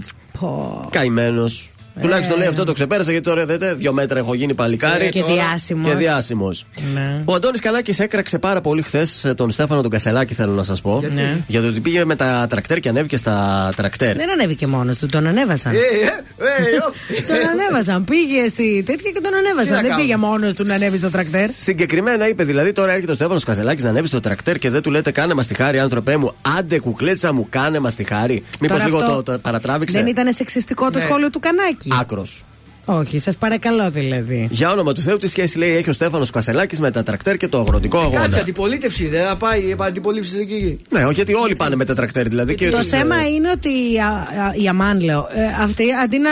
Καημένος. 0.91 1.71
Τουλάχιστον 2.03 2.39
λέει 2.39 2.49
αυτό 2.49 2.65
το 2.65 2.73
ξεπέρασα 2.73 3.11
γιατί 3.11 3.27
τώρα 3.29 3.43
είδατε, 3.43 3.75
δύο 3.75 3.93
μέτρα 3.93 4.19
έχω 4.19 4.35
γίνει 4.35 4.55
παλικάρι. 4.55 5.05
Ε, 5.05 5.09
Και 5.09 5.21
Τώρα- 5.21 5.33
διάσημος. 5.35 5.89
Και 5.89 5.95
διάσημος. 5.95 6.67
Ναι. 6.95 7.23
Ο 7.25 7.35
Αντώνης 7.35 7.61
Καλάκης 7.61 7.99
έκραξε 8.01 8.39
πάρα 8.39 8.61
πολύ 8.61 8.83
χθες 8.83 9.33
τον 9.37 9.51
Στέφανο 9.51 9.83
τον 9.83 9.91
Κασελάκη, 9.91 10.35
θέλω 10.35 10.53
να 10.53 10.63
σας 10.63 10.81
πω. 10.81 10.97
Γιατί; 11.01 11.15
Ναι. 11.15 11.37
Για 11.47 11.61
το 11.61 11.67
ότι 11.67 11.81
πήγε 11.81 12.05
με 12.05 12.17
τα 12.17 12.47
τρακτέρ 12.51 12.81
και 12.81 12.89
ανέβηκε 12.89 13.17
στα 13.17 13.69
τρακτέρ. 13.77 14.17
Δεν 14.17 14.31
ανέβηκε 14.31 14.67
μόνος 14.67 14.97
του, 14.97 15.07
τον 15.07 15.27
ανέβασαν. 15.27 15.73
Ε, 15.75 15.77
ε, 15.79 15.81
ε, 15.81 16.77
ω. 16.77 16.93
Τον 17.27 17.51
ανέβασαν. 17.51 18.05
Πήγε 18.05 18.49
στη 18.49 18.83
τέτοια 18.87 19.11
και 19.11 19.21
τον 19.21 19.33
Τι 19.33 19.39
ανέβασαν. 19.39 19.73
να 19.75 19.81
Δεν 19.81 19.89
κάνουμε; 19.91 20.03
πήγε 20.03 20.17
μόνος 20.17 20.55
του 20.55 20.65
να 20.67 20.75
ανέβει 20.75 20.99
στο 20.99 21.11
τρακτέρ. 21.11 21.51
Συγκεκριμένα 21.51 22.29
είπε 22.29 22.45
δηλαδή 22.45 22.73
τώρα 22.73 22.93
έρχεται 22.93 23.13
ο 23.13 23.15
Στέφανος 23.15 23.45
Κασελάκης 23.45 23.85
να 23.85 23.91
ανέβει 23.91 24.07
στο 24.07 24.21
τρακτέρ 24.21 24.59
και 24.59 24.71
δεν 24.71 24.83
του 24.83 24.91
λέτε 24.91 25.11
κάνε 25.11 25.35
μας 25.35 25.47
τη 25.47 25.55
χάρη, 25.55 25.79
άνθρωπέ 25.79 26.17
μου. 26.17 26.35
Άντε 26.59 26.79
κουκλέτσα 26.79 27.33
μου, 27.33 27.47
κάνε 27.51 27.79
μας 27.79 27.95
τη 27.95 28.05
χάρη. 28.05 28.43
Μήπως 28.61 28.77
Τώρα 28.77 28.85
λίγο 28.91 28.99
αυτό 28.99 29.23
το, 29.23 29.33
το 29.33 29.39
παρατράβηξε; 29.39 29.99
Δεν 29.99 30.07
ήταν 30.07 30.33
σεξιστικό 30.33 30.91
το 30.91 30.99
Ναι. 30.99 31.05
σχόλιο 31.05 31.31
του 31.31 31.41
Κανάκη. 31.89 32.07
Άκρος. 32.13 32.43
Όχι, 32.91 33.19
σας 33.19 33.37
παρακαλώ 33.37 33.91
δηλαδή. 33.91 34.49
Για 34.51 34.71
όνομα 34.71 34.93
του 34.93 35.01
Θεού, 35.01 35.17
τι 35.19 35.29
σχέση 35.29 35.59
λέει 35.59 35.77
έχει 35.77 35.91
ο 35.91 35.93
Στέφανος 35.93 36.31
Κασελάκης 36.31 36.81
με 36.81 36.91
τα 36.91 37.03
τρακτέρ 37.03 37.37
και 37.37 37.49
το 37.49 37.59
αγροτικό 37.61 37.99
αγώνα. 37.99 38.21
Κάτσε, 38.21 38.41
αντιπολίτευση 38.41 39.07
δεν 39.09 39.27
θα 39.27 39.37
πάει 39.37 39.61
η 39.61 39.77
αντιπολίτευση 39.79 40.39
εκεί. 40.39 40.81
Ναι, 40.91 41.05
όχι, 41.05 41.15
γιατί 41.15 41.35
όλοι 41.35 41.57
πάνε 41.57 41.77
με 41.77 41.85
τα 41.85 41.95
τρακτέρ 41.95 42.29
δηλαδή. 42.29 42.55
Και 42.55 42.69
Το 42.69 42.79
τους, 42.79 42.89
θέμα 42.89 43.17
ε, 43.17 43.29
είναι 43.29 43.51
ότι 43.51 43.69
οι, 43.69 43.99
α- 44.01 44.45
α- 44.47 44.55
οι 44.63 44.69
Αμάν, 44.69 45.01
λέω, 45.01 45.29
ε, 45.35 45.63
αυτοί 45.63 45.85
αντί 46.05 46.19
να 46.19 46.31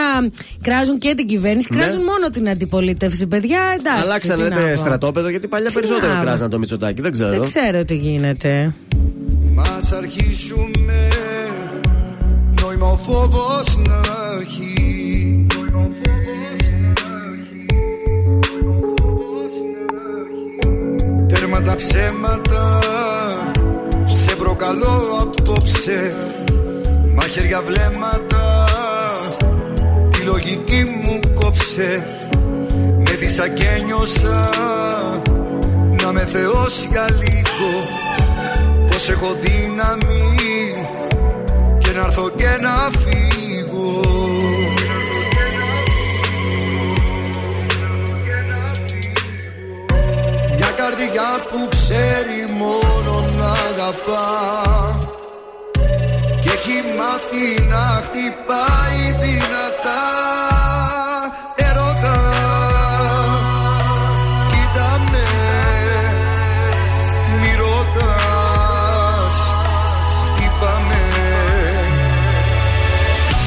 κράζουν 0.62 0.98
και 0.98 1.14
την 1.16 1.26
κυβέρνηση, 1.26 1.68
Ναι. 1.70 1.78
κράζουν 1.80 2.00
μόνο 2.02 2.30
την 2.32 2.48
αντιπολίτευση. 2.48 3.26
Παιδιά, 3.26 3.60
εντάξει. 3.78 4.02
Αλλάξαν 4.02 4.36
τι 4.36 4.42
να 4.42 4.48
λέτε 4.48 4.70
πω. 4.70 4.76
στρατόπεδο 4.80 5.28
γιατί 5.28 5.48
παλιά 5.48 5.68
Τι 5.68 5.74
περισσότερο 5.74 6.12
να 6.12 6.18
πω. 6.18 6.24
κράζαν 6.24 6.50
το 6.50 6.58
Μητσοτάκι. 6.58 7.00
Δεν 7.00 7.12
ξέρω. 7.12 7.30
Δεν 7.30 7.42
ξέρω 7.42 7.84
τι 7.84 7.96
γίνεται. 7.96 8.74
Μας 9.54 9.92
αρχίσουμε 9.92 11.08
Νόημα 12.60 12.86
ο 12.90 12.96
φόβος 12.96 13.76
να 13.76 14.00
έχει 14.42 14.75
Τέρμα 21.56 21.70
τα 21.70 21.76
ψέματα. 21.76 22.78
Σε 24.06 24.34
προκαλώ 24.36 25.02
απόψε 25.20 26.16
Μαχαίρια 27.14 27.62
βλέμματα. 27.66 28.64
Τη 30.10 30.20
λογική 30.20 30.84
μου 31.02 31.20
κόψε 31.34 32.06
Με 32.98 33.10
δίσα 33.10 33.48
και 33.48 33.82
νιώσα. 33.84 34.50
Να 36.02 36.12
με 36.12 36.20
θεώσει 36.20 36.86
για 36.90 37.06
λίγο 37.10 37.88
πως 38.88 39.08
έχω 39.08 39.36
δύναμη. 39.40 40.72
Και 41.78 41.90
να 41.92 42.04
έρθω 42.04 42.28
και 42.28 42.58
να 42.60 42.90
φύγω 43.00 44.15
καρδιά 50.90 51.30
που 51.50 51.68
ξέρει 51.68 52.40
μόνο 52.58 53.14
να 53.38 53.50
αγαπά. 53.50 54.98
Και 56.40 56.50
έχει 56.56 56.78
μάθει 56.98 57.62
να 57.68 58.02
χτυπάει 58.04 59.00
δυνατά. 59.20 60.04
Ερώτα 61.54 62.18
Κοίτα 64.50 64.90
με 65.10 65.26
Μη 67.40 67.52
ρωτάς 67.60 69.36
Χτύπαμε 70.24 71.02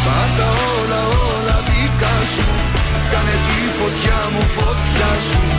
Πάντα 0.05 0.47
όλα 0.75 1.01
όλα 1.27 1.57
δικά 1.67 2.15
σου 2.33 2.47
Κάνε 3.11 3.35
τη 3.45 3.59
φωτιά 3.79 4.19
μου 4.33 4.41
φωτιά 4.41 5.11
σου 5.29 5.58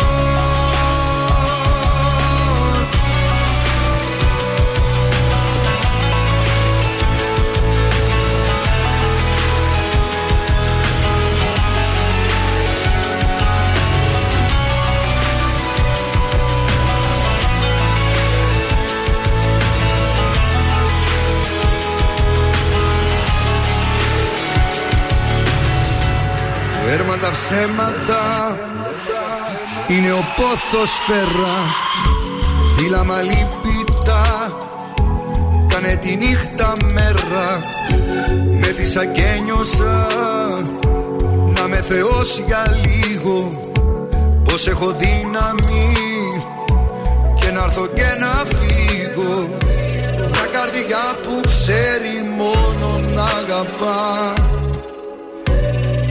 Έρμα 26.93 27.17
τα 27.17 27.31
ψέματα 27.31 28.57
είναι 29.87 30.11
ο 30.11 30.23
πόθος 30.35 30.91
φέρα. 31.07 31.55
Φύλαμα 32.77 33.21
λυπητά 33.21 34.57
κάνε 35.67 35.95
τη 35.95 36.15
νύχτα 36.15 36.73
μέρα. 36.93 37.59
Με 38.59 38.67
δίσα 38.67 39.05
και 39.05 39.41
νιώσα 39.43 40.07
να 41.55 41.67
με 41.67 41.77
θεός 41.81 42.41
για 42.45 42.63
λίγο. 42.83 43.47
Πως 44.43 44.67
έχω 44.67 44.91
δύναμη 44.91 45.93
και 47.35 47.51
να 47.51 47.63
έρθω 47.63 47.87
και 47.87 48.09
να 48.19 48.43
φύγω. 48.45 49.49
Μια 50.17 50.45
καρδιά 50.51 51.15
που 51.23 51.41
ξέρει 51.47 52.35
μόνο 52.37 52.99
να 53.13 53.23
αγαπά. 53.23 54.33
και 54.43 54.60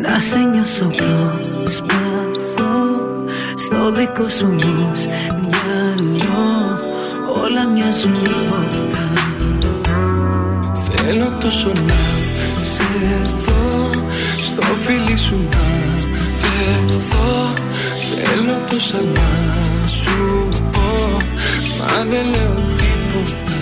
Να 0.01 0.21
σε 0.21 0.39
νιώσω 0.39 0.87
προσπαθώ. 0.97 2.73
Στο 3.57 3.93
δικό 3.93 4.29
σου 4.29 4.47
όμως 4.47 5.05
μυαλό 5.05 5.12
Όλα 8.05 8.11
μοιάζουν 8.11 8.25
υπόπτα 8.25 9.13
Θέλω 10.85 11.33
τόσο 11.41 11.73
να 11.87 11.95
σε 12.63 12.83
δω 13.45 13.91
Στο 14.39 14.63
φίλι 14.63 15.19
σου 15.19 15.49
να 15.51 15.97
φερθώ 16.37 17.53
Θέλω 18.11 18.59
τόσα 18.71 18.97
να 18.97 19.87
σου 19.89 20.49
πω 20.73 21.17
Μα 21.79 22.05
δεν 22.05 22.27
λέω 22.27 22.55
τίποτα. 22.55 23.61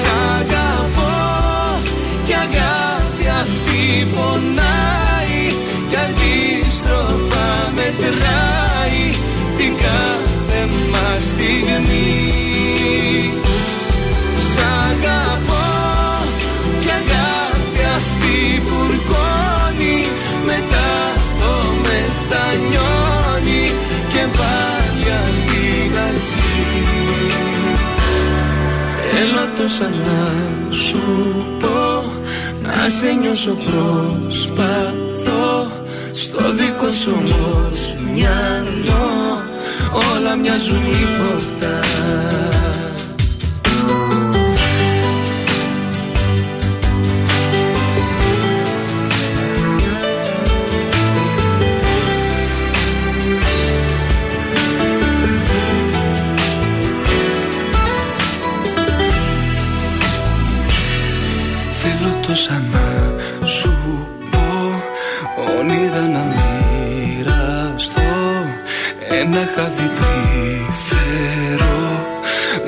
Σ' 0.00 0.06
αγαπώ 0.38 1.80
και 2.24 2.34
αγάπη 2.34 3.28
αυτή 3.40 4.06
σε 33.04 33.12
νιώσω 33.12 33.56
προσπαθώ. 33.66 35.02
Στο 36.12 36.52
δικό 36.52 36.92
σου 36.92 37.12
όμως 37.18 37.94
μυαλό 38.12 39.42
Όλα 39.92 40.36
μοιάζουν 40.36 40.76
ύποπτα 40.76 41.80
Ένα 69.44 69.52
χάδι 69.56 69.90
τρυφερό 69.98 71.36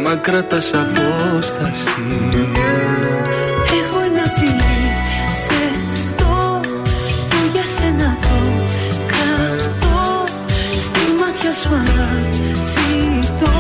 Μα 0.03 0.17
κρατάς 0.17 0.75
απόσταση. 0.75 2.07
Έχω 3.81 3.99
ένα 4.05 4.27
φιλί 4.37 4.79
ζεστό 5.45 6.61
που 7.29 7.37
για 7.53 7.67
σένα 7.77 8.17
το 8.21 8.39
κρατώ. 9.13 10.25
Στη 10.87 11.05
μάτια 11.21 11.53
σου 11.53 11.69
αναζητώ 11.81 13.59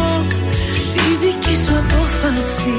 τη 0.94 1.26
δική 1.26 1.56
σου 1.62 1.72
απόφαση 1.82 2.76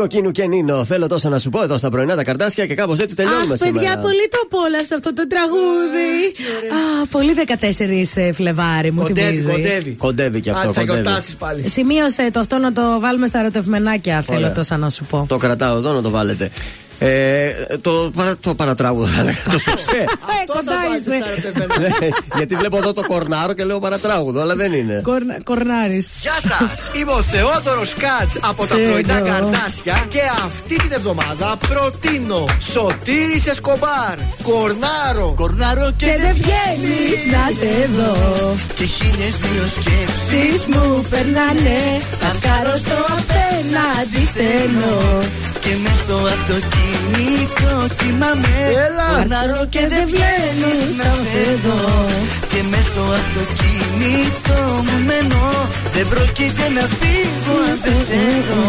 Έλικο 0.00 0.16
κίνου 0.16 0.30
και 0.30 0.46
Νίνο. 0.46 0.84
Θέλω 0.84 1.06
τόσο 1.06 1.28
να 1.28 1.38
σου 1.38 1.50
πω 1.50 1.62
εδώ 1.62 1.78
στα 1.78 1.88
πρωινά 1.90 2.14
τα 2.14 2.24
καρτάσια 2.24 2.66
και 2.66 2.74
κάπως 2.74 2.98
έτσι 2.98 3.14
τελειώνουμε 3.14 3.52
Αχ, 3.52 3.58
σήμερα. 3.58 3.72
παιδιά, 3.78 3.98
πολύ 3.98 4.28
το 4.30 4.38
απόλαυσα 4.44 4.94
αυτό 4.94 5.12
το 5.12 5.26
τραγούδι. 5.26 6.10
Α, 7.02 7.06
πολύ 7.06 7.32
14 8.28 8.32
Φλεβάρι 8.34 8.90
μου 8.92 9.02
Κοντεύει, 9.02 9.28
θυμίζει. 9.28 9.50
κοντεύει. 9.50 9.90
Κοντεύει 9.90 10.40
και 10.40 10.50
αυτό, 10.50 10.68
Α, 10.68 10.72
θα 10.72 10.80
κοντεύει. 10.80 11.00
γιορτάσει 11.00 11.36
πάλι. 11.36 11.68
Σημείωσε 11.68 12.30
το 12.32 12.40
αυτό 12.40 12.58
να 12.58 12.72
το 12.72 12.82
βάλουμε 13.00 13.26
στα 13.26 13.38
ερωτευμενάκια. 13.38 14.22
Θέλω 14.26 14.38
Ωραία. 14.38 14.52
τόσα 14.52 14.76
να 14.76 14.90
σου 14.90 15.04
πω. 15.04 15.24
Το 15.28 15.36
κρατάω 15.36 15.76
εδώ 15.76 15.92
να 15.92 16.02
το 16.02 16.10
βάλετε. 16.10 16.50
Ε, 17.00 17.50
το, 17.80 18.10
παρα, 18.14 18.36
το 18.40 18.54
παρατράγουδο 18.54 19.06
θα 19.06 19.20
έλεγα. 19.20 19.38
Το 19.44 19.58
σουξέ. 19.58 19.96
Ε, 19.96 20.44
κοντά 20.46 20.74
είσαι. 20.98 21.18
Ναι, 21.80 22.08
Γιατί 22.36 22.54
βλέπω 22.54 22.76
εδώ 22.76 22.92
το 22.92 23.02
κορνάρο 23.06 23.52
και 23.52 23.64
λέω 23.64 23.78
παρατράγουδο, 23.78 24.40
αλλά 24.40 24.54
δεν 24.56 24.72
είναι. 24.72 25.02
Κορνάρις. 25.44 26.10
Γεια 26.20 26.32
σας! 26.40 26.90
Είμαι 27.00 27.12
ο 27.12 27.22
Θεόδωρος 27.22 27.94
Κάτς 27.94 28.36
από 28.40 28.66
τα 28.66 28.74
Ξέρω. 28.74 28.90
πρωινά 28.90 29.20
καρτάσια 29.20 30.04
και 30.08 30.20
αυτή 30.46 30.76
την 30.76 30.92
εβδομάδα 30.92 31.56
προτείνω 31.68 32.44
Σωτήρης 32.72 33.46
Εσκομπάρ, 33.46 34.16
Κορνάρο. 34.42 35.32
Κορνάρω 35.36 35.92
και 35.96 36.06
Και 36.06 36.16
δεν 36.20 36.34
βγαίνει 36.34 36.98
να 37.34 37.44
σε 37.58 37.88
δω. 37.96 38.54
Και 38.74 38.84
χίλιες 38.84 39.36
δύο 39.38 39.66
σκέψεις 39.66 40.26
Σεις 40.28 40.66
μου 40.66 41.06
περνάνε. 41.10 41.80
Παρκάρω 42.22 42.76
στο 42.76 42.96
απέναντι 43.18 44.26
στενό. 44.26 45.18
Και 45.64 45.74
μες 45.82 45.98
στο 46.04 46.16
αυτοκίνητο 46.36 47.70
κοιμάμαι 47.98 48.52
Έλα. 48.86 49.08
Κορνάρω 49.14 49.62
και 49.74 49.82
δεν 49.92 50.04
βγαίνεις 50.12 50.80
να 51.00 51.10
σε 51.30 51.44
δω 51.64 51.82
Και 52.52 52.60
μες 52.70 52.84
στο 52.90 53.04
αυτοκίνητο 53.20 54.58
μου 54.86 54.96
μένω 55.08 55.44
Δεν 55.94 56.06
πρόκειται 56.12 56.64
να 56.76 56.84
φύγω 56.98 57.54
αν 57.70 57.78
δεν 57.84 57.98
σε 58.08 58.20
δω 58.48 58.64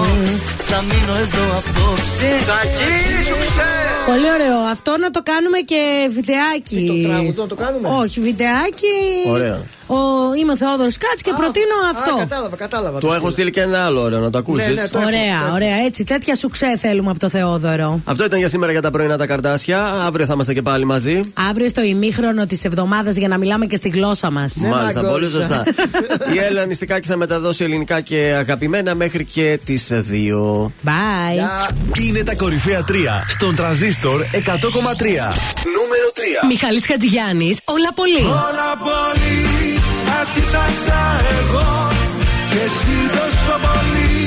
Θα 0.70 0.78
μείνω 0.88 1.16
εδώ 1.26 1.46
απόψε 1.60 2.30
Σακύρι 2.48 3.22
σου 3.30 3.38
ξέρω! 3.44 3.94
Πολύ 4.12 4.30
ωραίο. 4.36 4.58
Αυτό 4.76 4.92
να 5.00 5.10
το 5.12 5.22
κάνουμε 5.32 5.60
και 5.72 5.82
βιντεάκι. 6.16 6.82
Το 6.88 7.08
τραγουδό 7.08 7.42
να 7.42 7.48
το 7.48 7.56
κάνουμε; 7.56 7.88
Όχι, 8.02 8.20
βιντεάκι. 8.20 8.98
Ωραία. 9.36 9.60
Ο, 9.90 9.98
είμαι 10.40 10.52
ο 10.52 10.58
Θεόδωρος 10.58 10.98
Κάτς 10.98 11.22
και 11.22 11.32
προτείνω 11.38 11.76
αυτό. 11.92 12.14
Α, 12.16 12.20
κατάλαβα, 12.20 12.56
κατάλαβα. 12.56 13.00
Του 13.00 13.12
έχω 13.12 13.30
στείλει 13.32 13.52
και 13.52 13.62
ένα 13.62 13.86
άλλο 13.86 14.02
ωραίο 14.02 14.20
να 14.20 14.30
το 14.30 14.38
ακούσεις. 14.38 14.68
Ναι, 14.68 14.74
ναι, 14.82 14.88
το 14.88 14.98
έχω, 14.98 15.08
Ωραία, 15.08 15.40
το 15.40 15.46
έχω. 15.46 15.54
ωραία. 15.56 15.76
Έτσι, 15.86 16.04
τέτοια 16.04 16.36
σου 16.36 16.50
ξέ 16.50 16.78
θέλουμε 16.80 17.10
από 17.10 17.20
το 17.20 17.30
Θεόδωρο. 17.30 18.02
Αυτό 18.04 18.24
ήταν 18.26 18.40
για 18.40 18.50
σήμερα 18.50 18.72
για 18.72 18.82
τα 18.82 18.92
πρωινά 18.92 19.18
τα 19.18 19.26
καρτάσια. 19.26 19.86
Αύριο 20.06 20.26
θα 20.26 20.34
είμαστε 20.34 20.54
και 20.54 20.62
πάλι 20.62 20.86
μαζί. 20.86 21.22
Αύριο 21.50 21.70
στο 21.70 21.82
ημίχρονο 21.82 22.46
της 22.46 22.66
εβδομάδας 22.66 23.16
για 23.16 23.28
να 23.28 23.38
μιλάμε 23.38 23.66
και 23.66 23.76
στη 23.76 23.90
γλώσσα 23.90 24.32
μας. 24.32 24.56
Ναι, 24.56 24.68
Μάλιστα, 24.70 25.02
μάγκο, 25.02 25.14
πολύ 25.14 25.26
όρισα. 25.26 25.42
σωστά. 25.42 25.64
Η 26.36 26.38
Έλληνα 26.38 26.66
Νηστικάκη 26.66 27.08
θα 27.08 27.18
μεταδώσει 27.18 27.64
ελληνικά 27.64 28.02
και 28.02 28.36
αγαπημένα 28.40 28.96
μέχρι 28.96 29.26
και 29.26 29.60
τις 29.66 29.90
2. 29.92 30.72
Bye. 30.86 31.72
Είναι 32.06 32.24
τα 32.24 32.36
κορυφαία 32.36 32.86
3 32.88 32.94
στον 33.28 33.56
τραζίστορ 33.56 34.22
100,3. 34.22 34.28
Νούμερο 34.36 36.08
3. 36.44 36.48
Μιχαλής 36.48 36.86
Χατζηγιάννης, 36.86 37.58
όλα 37.66 37.94
πολύ. 37.96 38.26
Όλα 38.26 38.70
πολύ 38.80 39.59
αντίθασα 40.18 41.02
εγώ 41.38 41.70
και 42.52 42.60
εσύ 42.68 42.96
τόσο 43.18 43.54
πολύ 43.66 44.18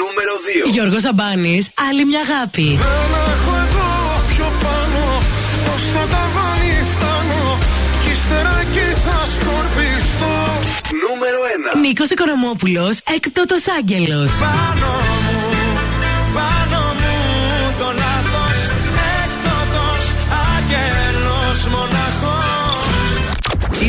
Νούμερο 0.00 0.34
2. 0.68 0.70
Γιώργος 0.74 1.04
Αμπάνης, 1.04 1.64
άλλη 1.88 2.04
μια 2.10 2.20
αγάπη. 2.28 2.68
Ένα 3.02 3.20
έχω 3.34 3.52
εδώ 3.66 3.88
πιο 4.32 4.48
πάνω 4.64 5.02
Ως 5.72 5.82
το 5.94 6.02
ταβάνι 6.12 6.74
φτάνω 6.92 7.42
Κι 8.02 8.10
ύστερα 8.16 8.52
εκεί 8.64 8.86
θα 9.04 9.18
σκορπιστώ 9.34 10.34
Νούμερο 11.04 11.38
1. 11.74 11.80
Νίκος 11.84 12.10
Οικονομόπουλος, 12.10 12.94
έκτοτος 13.16 13.64
άγγελος. 13.78 14.30
Πάνω 14.32 14.48
μου, 14.52 15.08
πάνω 15.12 15.25